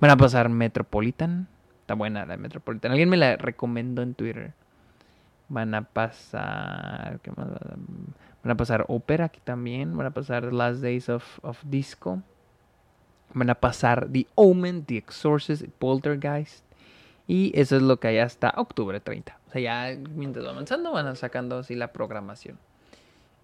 Van 0.00 0.10
a 0.10 0.16
pasar 0.16 0.48
Metropolitan. 0.48 1.48
Está 1.80 1.94
buena 1.94 2.26
la 2.26 2.36
Metropolitan. 2.36 2.90
Alguien 2.90 3.08
me 3.08 3.16
la 3.16 3.36
recomendó 3.36 4.02
en 4.02 4.14
Twitter. 4.14 4.52
Van 5.48 5.74
a 5.74 5.82
pasar. 5.82 7.20
¿Qué 7.22 7.30
más? 7.30 7.48
Van 8.42 8.50
a 8.50 8.56
pasar 8.56 8.84
Opera 8.88 9.26
aquí 9.26 9.40
también. 9.42 9.96
Van 9.96 10.06
a 10.06 10.10
pasar 10.10 10.52
Last 10.52 10.80
Days 10.82 11.08
of, 11.08 11.38
of 11.42 11.58
Disco. 11.64 12.22
Van 13.34 13.48
a 13.48 13.54
pasar 13.54 14.08
The 14.10 14.26
Omen, 14.34 14.84
The 14.84 14.98
Exorcist, 14.98 15.64
Poltergeist. 15.78 16.64
Y 17.32 17.50
eso 17.58 17.76
es 17.76 17.82
lo 17.82 17.98
que 17.98 18.08
hay 18.08 18.18
hasta 18.18 18.52
octubre 18.58 19.00
30. 19.00 19.38
O 19.48 19.50
sea, 19.52 19.62
ya 19.62 19.98
mientras 20.14 20.44
va 20.44 20.50
avanzando 20.50 20.92
van 20.92 21.16
sacando 21.16 21.60
así 21.60 21.74
la 21.74 21.90
programación. 21.90 22.58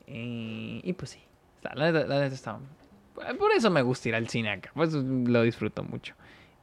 Eh, 0.07 0.83
y 0.85 0.93
pues 0.93 1.13
sí, 1.13 1.21
la 1.63 1.91
neta, 1.91 2.27
está... 2.27 2.59
Por 3.15 3.51
eso 3.53 3.71
me 3.71 3.81
gusta 3.81 4.11
ir 4.11 4.15
al 4.15 4.29
cine 4.29 4.51
acá, 4.51 4.71
pues 4.75 4.93
lo 4.93 5.41
disfruto 5.41 5.83
mucho. 5.85 6.15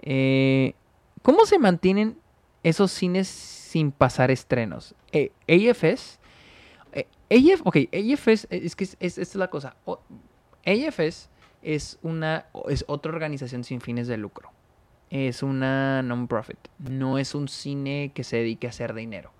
Eh, 0.03 0.75
¿Cómo 1.23 1.47
se 1.47 1.57
mantienen 1.57 2.15
esos 2.61 2.91
cines 2.91 3.27
sin 3.27 3.91
pasar 3.91 4.29
estrenos? 4.29 4.93
Eh, 5.11 5.31
AFS... 5.49 6.19
AF, 6.93 7.61
ok, 7.63 7.77
AFS 7.91 8.47
es 8.51 8.75
que 8.75 8.83
es, 8.83 8.97
es, 8.99 9.17
es 9.17 9.33
la 9.33 9.47
cosa. 9.47 9.75
AFS 10.63 11.27
es 11.63 11.97
una 12.03 12.45
es 12.69 12.85
otra 12.87 13.11
organización 13.11 13.63
sin 13.63 13.81
fines 13.81 14.07
de 14.07 14.17
lucro 14.17 14.51
es 15.15 15.43
una 15.43 16.01
non-profit. 16.01 16.57
No 16.77 17.17
es 17.17 17.35
un 17.35 17.47
cine 17.47 18.11
que 18.13 18.25
se 18.25 18.35
dedique 18.35 18.67
a 18.67 18.71
hacer 18.71 18.93
dinero. 18.93 19.31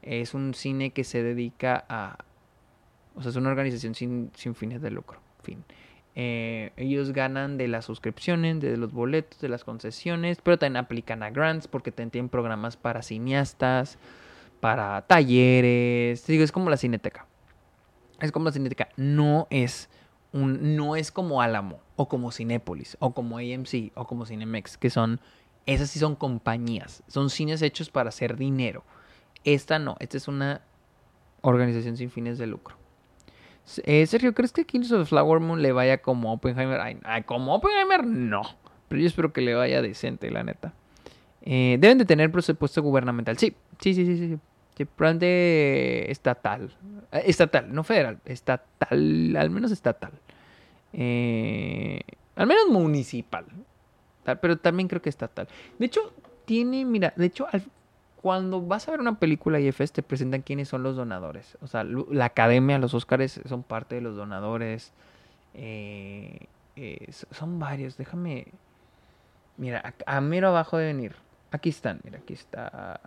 Es 0.00 0.32
un 0.32 0.54
cine 0.54 0.90
que 0.92 1.04
se 1.04 1.22
dedica 1.22 1.84
a... 1.86 2.16
O 3.14 3.20
sea, 3.20 3.30
es 3.30 3.36
una 3.36 3.50
organización 3.50 3.94
sin, 3.94 4.30
fines 4.54 4.80
de 4.80 4.90
lucro. 4.90 5.20
Fin. 5.42 5.64
Eh, 6.14 6.72
ellos 6.78 7.12
ganan 7.12 7.58
de 7.58 7.68
las 7.68 7.84
suscripciones, 7.84 8.60
de 8.60 8.78
los 8.78 8.90
boletos, 8.90 9.38
de 9.40 9.50
las 9.50 9.64
concesiones, 9.64 10.38
pero 10.42 10.58
también 10.58 10.78
aplican 10.82 11.22
a 11.22 11.28
grants 11.28 11.68
porque 11.68 11.92
tienen 11.92 12.30
programas 12.30 12.78
para 12.78 13.02
cineastas, 13.02 13.98
para 14.60 15.02
talleres. 15.02 16.26
Digo, 16.26 16.42
es 16.42 16.52
como 16.52 16.70
la 16.70 16.78
cineteca. 16.78 17.26
Es 18.18 18.32
como 18.32 18.46
la 18.46 18.52
cineteca. 18.52 18.88
No 18.96 19.46
es 19.50 19.90
no 20.32 20.96
es 20.96 21.10
como 21.10 21.42
Álamo, 21.42 21.80
o 21.96 22.08
como 22.08 22.30
Cinépolis, 22.32 22.96
o 23.00 23.14
como 23.14 23.38
AMC, 23.38 23.92
o 23.94 24.06
como 24.06 24.26
Cinemex, 24.26 24.76
que 24.76 24.90
son, 24.90 25.20
esas 25.66 25.90
sí 25.90 25.98
son 25.98 26.16
compañías, 26.16 27.02
son 27.08 27.30
cines 27.30 27.62
hechos 27.62 27.90
para 27.90 28.10
hacer 28.10 28.36
dinero. 28.36 28.84
Esta 29.44 29.78
no, 29.78 29.96
esta 30.00 30.16
es 30.16 30.28
una 30.28 30.60
organización 31.40 31.96
sin 31.96 32.10
fines 32.10 32.38
de 32.38 32.46
lucro. 32.46 32.76
Eh, 33.84 34.06
Sergio, 34.06 34.34
¿crees 34.34 34.52
que 34.52 34.64
Kings 34.64 34.92
of 34.92 35.08
Flower 35.08 35.40
Moon 35.40 35.62
le 35.62 35.72
vaya 35.72 35.98
como 35.98 36.32
Oppenheimer? 36.32 36.80
Ay, 36.80 37.22
como 37.24 37.54
Oppenheimer, 37.54 38.06
no. 38.06 38.42
Pero 38.88 39.00
yo 39.02 39.06
espero 39.06 39.32
que 39.32 39.42
le 39.42 39.54
vaya 39.54 39.82
decente, 39.82 40.30
la 40.30 40.42
neta. 40.42 40.72
Eh, 41.42 41.76
deben 41.78 41.98
de 41.98 42.06
tener 42.06 42.32
presupuesto 42.32 42.82
gubernamental. 42.82 43.36
Sí, 43.38 43.54
sí, 43.78 43.94
sí, 43.94 44.06
sí, 44.06 44.16
sí 44.16 44.38
plan 44.86 45.18
de 45.18 46.06
estatal. 46.08 46.76
Eh, 47.12 47.22
estatal, 47.26 47.72
no 47.72 47.84
federal. 47.84 48.18
Estatal, 48.24 49.36
al 49.36 49.50
menos 49.50 49.70
estatal. 49.70 50.12
Eh, 50.92 52.00
al 52.36 52.46
menos 52.46 52.68
municipal. 52.68 53.44
Pero 54.40 54.58
también 54.58 54.88
creo 54.88 55.00
que 55.00 55.08
estatal. 55.08 55.48
De 55.78 55.86
hecho, 55.86 56.12
tiene, 56.44 56.84
mira, 56.84 57.14
de 57.16 57.26
hecho, 57.26 57.46
cuando 58.20 58.60
vas 58.60 58.86
a 58.88 58.90
ver 58.90 59.00
una 59.00 59.18
película 59.18 59.58
IFS 59.58 59.92
te 59.92 60.02
presentan 60.02 60.42
quiénes 60.42 60.68
son 60.68 60.82
los 60.82 60.96
donadores. 60.96 61.56
O 61.62 61.66
sea, 61.66 61.84
la 61.84 62.26
academia, 62.26 62.78
los 62.78 62.92
Oscars 62.94 63.40
son 63.46 63.62
parte 63.62 63.94
de 63.94 64.00
los 64.02 64.16
donadores. 64.16 64.92
Eh, 65.54 66.46
son 67.30 67.58
varios. 67.58 67.96
Déjame. 67.96 68.48
Mira, 69.56 69.94
a, 70.06 70.16
a 70.16 70.20
mero 70.20 70.48
abajo 70.48 70.76
de 70.76 70.86
venir. 70.86 71.16
Aquí 71.50 71.70
están, 71.70 72.00
mira, 72.04 72.18
aquí 72.18 72.34
está. 72.34 73.00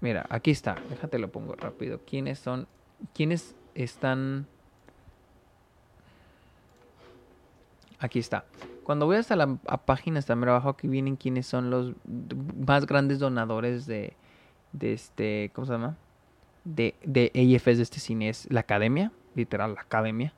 Mira, 0.00 0.26
aquí 0.28 0.50
está. 0.50 0.76
Déjate 0.90 1.18
lo 1.18 1.30
pongo 1.30 1.54
rápido. 1.54 2.00
¿Quiénes 2.06 2.38
son? 2.38 2.66
¿Quiénes 3.14 3.54
están? 3.74 4.46
Aquí 7.98 8.18
está. 8.18 8.44
Cuando 8.84 9.06
voy 9.06 9.16
hasta 9.16 9.34
la 9.34 9.56
página, 9.56 10.18
está 10.18 10.34
abajo, 10.34 10.68
aquí 10.68 10.86
vienen 10.86 11.16
quiénes 11.16 11.46
son 11.46 11.70
los 11.70 11.94
más 12.64 12.86
grandes 12.86 13.18
donadores 13.18 13.86
de, 13.86 14.12
de 14.72 14.92
este, 14.92 15.50
¿cómo 15.54 15.66
se 15.66 15.72
llama? 15.72 15.96
De, 16.64 16.94
de 17.02 17.32
AFS 17.34 17.78
de 17.78 17.82
este 17.82 17.98
cine. 17.98 18.28
Es 18.28 18.46
la 18.50 18.60
academia, 18.60 19.10
literal, 19.34 19.74
la 19.74 19.80
academia. 19.80 20.32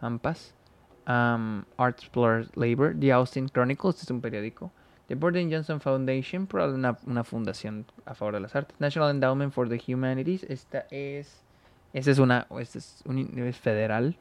AMPAS. 0.00 0.54
Um, 1.06 1.64
Arts 1.76 2.10
Labor. 2.54 2.94
The 2.98 3.12
Austin 3.12 3.48
Chronicles, 3.48 3.96
este 3.96 4.04
es 4.04 4.10
un 4.10 4.20
periódico. 4.20 4.70
The 5.10 5.16
Borden 5.16 5.50
Johnson 5.50 5.80
Foundation, 5.80 6.48
una, 6.52 6.96
una 7.04 7.24
fundación 7.24 7.84
a 8.06 8.14
favor 8.14 8.34
de 8.34 8.40
las 8.42 8.54
artes. 8.54 8.76
National 8.78 9.10
Endowment 9.10 9.52
for 9.52 9.68
the 9.68 9.76
Humanities, 9.92 10.44
esta 10.44 10.86
es, 10.88 11.42
esta 11.92 12.12
es 12.12 12.20
una, 12.20 12.46
esta 12.60 12.78
es, 12.78 13.02
un, 13.04 13.52
federal. 13.52 14.16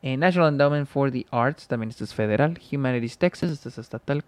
Eh, 0.00 0.16
National 0.16 0.50
Endowment 0.50 0.86
for 0.86 1.10
the 1.10 1.26
Arts, 1.32 1.66
también 1.66 1.90
esto 1.90 2.04
es 2.04 2.14
federal. 2.14 2.56
Humanities 2.70 3.18
Texas, 3.18 3.50
esto 3.50 3.68
es 3.68 3.78
estatal. 3.78 4.22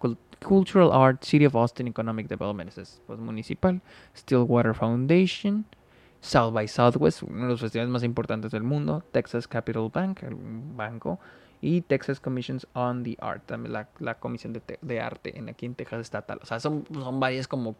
Cultural 0.45 0.91
Art, 0.93 1.23
City 1.23 1.47
of 1.47 1.55
Austin 1.55 1.87
Economic 1.87 2.27
Development, 2.27 2.69
esto 2.69 2.83
es 2.83 3.21
municipal. 3.21 3.81
Stillwater 4.17 4.75
Foundation. 4.75 5.65
South 6.21 6.53
by 6.53 6.67
Southwest, 6.67 7.23
uno 7.23 7.45
de 7.45 7.51
los 7.51 7.61
festivales 7.61 7.89
más 7.89 8.03
importantes 8.03 8.51
del 8.51 8.65
mundo. 8.65 9.05
Texas 9.13 9.47
Capital 9.47 9.89
Bank, 9.95 10.25
un 10.25 10.77
banco 10.77 11.21
y 11.61 11.83
Texas 11.83 12.21
Commissions 12.21 12.67
on 12.73 13.03
the 13.03 13.17
Art, 13.21 13.45
también 13.47 13.73
la, 13.73 14.15
comisión 14.19 14.53
de, 14.53 15.01
arte 15.01 15.39
en 15.39 15.49
aquí 15.49 15.67
en 15.67 15.75
Texas 15.75 16.01
estatal. 16.01 16.39
O 16.43 16.47
sea, 16.47 16.61
son, 16.61 16.85
son 16.93 17.21
varias 17.21 17.49
como 17.49 17.77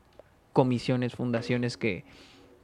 comisiones, 0.53 1.15
fundaciones 1.15 1.77
que, 1.77 2.05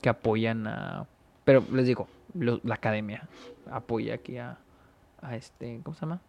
que 0.02 0.08
apoyan 0.08 0.66
a... 0.66 1.06
Pero 1.44 1.64
les 1.72 1.86
digo, 1.86 2.08
la 2.34 2.74
academia 2.74 3.28
apoya 3.70 4.14
aquí 4.14 4.36
a, 4.38 4.58
a 5.22 5.36
este, 5.36 5.80
¿cómo 5.82 5.94
se 5.94 6.02
llama? 6.02 6.20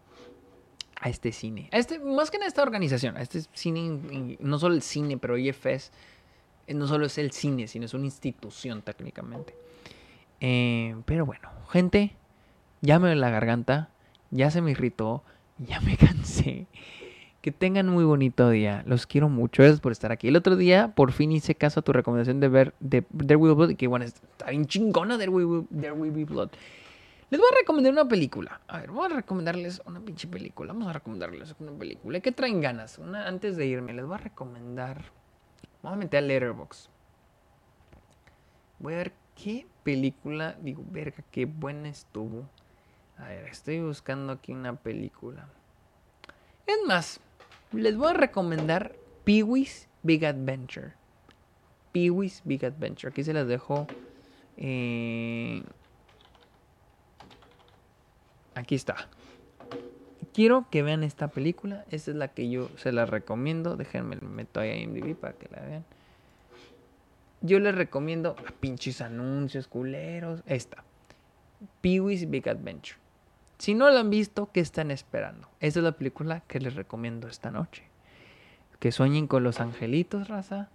A 1.00 1.10
este 1.10 1.32
cine. 1.32 1.70
A 1.72 1.78
este, 1.78 2.00
más 2.00 2.32
que 2.32 2.38
a 2.38 2.46
esta 2.46 2.62
organización, 2.62 3.18
a 3.18 3.22
este 3.22 3.42
cine, 3.54 4.38
no 4.40 4.60
solo 4.60 4.76
el 4.76 4.82
cine, 4.82 5.18
pero 5.18 5.38
IFS 5.38 5.92
eh, 6.68 6.74
no 6.74 6.88
solo 6.88 7.06
es 7.06 7.18
el 7.18 7.32
cine, 7.32 7.68
sino 7.68 7.86
es 7.86 7.94
una 7.94 8.06
institución 8.06 8.82
técnicamente. 8.82 9.56
Eh, 10.40 10.96
pero 11.06 11.26
bueno, 11.26 11.50
gente, 11.70 12.16
ya 12.82 13.00
me 13.00 13.08
duele 13.08 13.22
la 13.22 13.30
garganta, 13.30 13.90
ya 14.32 14.52
se 14.52 14.62
me 14.62 14.72
irritó, 14.72 15.24
ya 15.58 15.80
me 15.82 15.98
cansé. 15.98 16.68
Que 17.42 17.52
tengan 17.52 17.88
muy 17.88 18.04
bonito 18.04 18.50
día. 18.50 18.84
Los 18.86 19.08
quiero 19.08 19.30
mucho. 19.30 19.62
Gracias 19.62 19.80
por 19.80 19.92
estar 19.92 20.12
aquí. 20.12 20.28
El 20.28 20.36
otro 20.36 20.56
día 20.56 20.94
por 20.96 21.12
fin 21.14 21.32
hice 21.32 21.56
caso 21.56 21.80
a 21.80 21.84
tu 21.84 21.94
recomendación 21.94 22.40
de 22.40 22.50
ver 22.50 22.74
de 22.80 23.04
There 23.04 23.38
Will 23.38 23.54
Be 23.54 23.56
Blood. 23.56 23.76
Que 23.78 23.88
bueno, 23.88 24.06
está 24.06 24.50
bien 24.50 24.66
chingona 24.66 25.18
There 25.18 25.30
Will, 25.30 25.66
There 25.70 25.94
Will 25.94 26.12
Be 26.12 26.26
Blood. 26.26 26.50
Les 27.30 27.40
voy 27.40 27.50
a 27.52 27.60
recomendar 27.60 27.92
una 27.94 28.08
película. 28.08 28.62
A 28.68 28.80
ver, 28.80 28.92
voy 28.92 29.06
a 29.06 29.16
recomendarles 29.16 29.82
una 29.86 30.00
pinche 30.00 30.28
película. 30.28 30.74
Vamos 30.74 30.88
a 30.90 30.94
recomendarles 30.94 31.56
una 31.60 31.72
película. 31.74 32.20
¿Qué 32.22 32.32
traen 32.32 32.62
ganas? 32.62 32.98
Una, 32.98 33.28
antes 33.28 33.56
de 33.58 33.66
irme, 33.66 33.94
les 33.94 34.06
voy 34.06 34.16
a 34.16 34.20
recomendar. 34.20 35.04
Vamos 35.84 35.98
a 35.98 36.00
meter 36.00 36.24
a 36.24 36.28
Letterboxd. 36.28 36.90
Voy 38.80 38.94
a 38.94 38.98
ver 38.98 39.14
qué 39.36 39.68
película. 39.84 40.56
Digo, 40.62 40.84
verga, 40.90 41.24
qué 41.32 41.46
buena 41.46 41.90
estuvo. 41.90 42.50
A 43.18 43.28
ver, 43.30 43.46
estoy 43.46 43.82
buscando 43.82 44.34
aquí 44.34 44.52
una 44.52 44.76
película. 44.76 45.48
Es 46.66 46.78
más, 46.86 47.20
les 47.72 47.96
voy 47.98 48.10
a 48.10 48.14
recomendar 48.14 48.96
Pee-wee's 49.24 49.88
Big 50.04 50.26
Adventure. 50.26 50.94
Pee-wee's 51.92 52.42
Big 52.46 52.66
Adventure. 52.66 53.10
Aquí 53.12 53.24
se 53.24 53.34
las 53.34 53.48
dejo. 53.48 53.88
eh, 54.58 55.64
Aquí 58.56 58.76
está. 58.76 58.96
Quiero 60.34 60.68
que 60.70 60.84
vean 60.84 61.04
esta 61.04 61.30
película. 61.30 61.86
Esta 61.90 62.12
es 62.12 62.18
la 62.18 62.28
que 62.30 62.50
yo 62.50 62.70
se 62.78 62.92
la 62.92 63.06
recomiendo. 63.06 63.76
Déjenme 63.76 64.16
me 64.18 64.28
meto 64.28 64.60
ahí 64.60 64.70
a 64.70 64.78
IMDb 64.78 65.16
para 65.16 65.34
que 65.34 65.48
la 65.50 65.62
vean. 65.62 65.86
Yo 67.42 67.60
les 67.60 67.74
recomiendo 67.76 68.36
a 68.46 68.52
pinches 68.52 69.02
anuncios 69.02 69.68
culeros. 69.68 70.42
Esta. 70.46 70.84
Pee-wee's 71.82 72.30
Big 72.30 72.48
Adventure. 72.50 72.98
Si 73.58 73.74
no 73.74 73.90
la 73.90 74.02
han 74.02 74.10
visto, 74.10 74.52
¿qué 74.52 74.60
están 74.60 74.92
esperando? 74.92 75.50
Esa 75.60 75.80
es 75.80 75.84
la 75.84 75.94
película 75.94 76.42
que 76.48 76.60
les 76.60 76.76
recomiendo 76.76 77.28
esta 77.28 77.52
noche. 77.52 77.84
Que 78.80 78.92
sueñen 78.92 79.28
con 79.28 79.44
los 79.44 79.60
angelitos, 79.60 80.28
raza. 80.28 80.70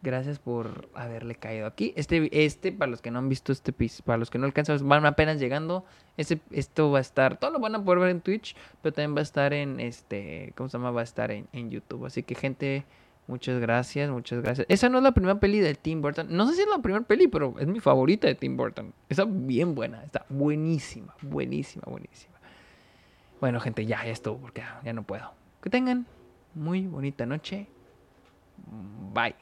Gracias 0.00 0.38
por 0.38 0.88
haberle 0.94 1.34
caído 1.34 1.66
aquí. 1.66 1.92
Este, 1.96 2.44
este, 2.44 2.70
para 2.70 2.90
los 2.90 3.02
que 3.02 3.10
no 3.10 3.18
han 3.18 3.28
visto 3.28 3.50
este 3.50 3.72
piso, 3.72 4.04
para 4.04 4.18
los 4.18 4.30
que 4.30 4.38
no 4.38 4.46
alcanzan, 4.46 4.86
van 4.86 5.06
apenas 5.06 5.40
llegando. 5.40 5.84
Este, 6.16 6.40
esto 6.50 6.90
va 6.90 6.98
a 6.98 7.00
estar, 7.00 7.38
todo 7.38 7.50
lo 7.50 7.58
van 7.58 7.74
a 7.74 7.84
poder 7.84 8.00
ver 8.00 8.10
en 8.10 8.20
Twitch, 8.20 8.54
pero 8.82 8.92
también 8.92 9.16
va 9.16 9.20
a 9.20 9.22
estar 9.22 9.52
en 9.52 9.80
este, 9.80 10.52
¿cómo 10.56 10.68
se 10.68 10.78
llama? 10.78 10.90
Va 10.92 11.00
a 11.00 11.04
estar 11.04 11.30
en 11.30 11.70
YouTube. 11.70 12.04
Así 12.04 12.22
que, 12.22 12.34
gente, 12.34 12.84
muchas 13.28 13.60
gracias, 13.60 14.10
muchas 14.10 14.42
gracias. 14.42 14.66
Esa 14.68 14.88
no 14.88 14.98
es 14.98 15.04
la 15.04 15.12
primera 15.12 15.38
peli 15.38 15.60
de 15.60 15.74
Tim 15.74 16.02
Burton. 16.02 16.26
No 16.30 16.48
sé 16.48 16.56
si 16.56 16.62
es 16.62 16.68
la 16.68 16.82
primera 16.82 17.04
peli, 17.04 17.28
pero 17.28 17.54
es 17.60 17.66
mi 17.68 17.78
favorita 17.78 18.26
de 18.26 18.34
Tim 18.34 18.56
Burton. 18.56 18.92
Está 19.08 19.24
bien 19.24 19.76
buena, 19.76 20.02
está 20.02 20.26
buenísima, 20.28 21.14
buenísima, 21.22 21.84
buenísima. 21.86 22.34
Bueno, 23.40 23.60
gente, 23.60 23.86
ya, 23.86 24.04
ya 24.04 24.10
estuvo, 24.10 24.38
porque 24.38 24.62
ya, 24.62 24.80
ya 24.84 24.92
no 24.92 25.04
puedo. 25.04 25.30
Que 25.62 25.70
tengan 25.70 26.06
muy 26.54 26.86
bonita 26.86 27.24
noche. 27.24 27.68
Bye. 29.14 29.36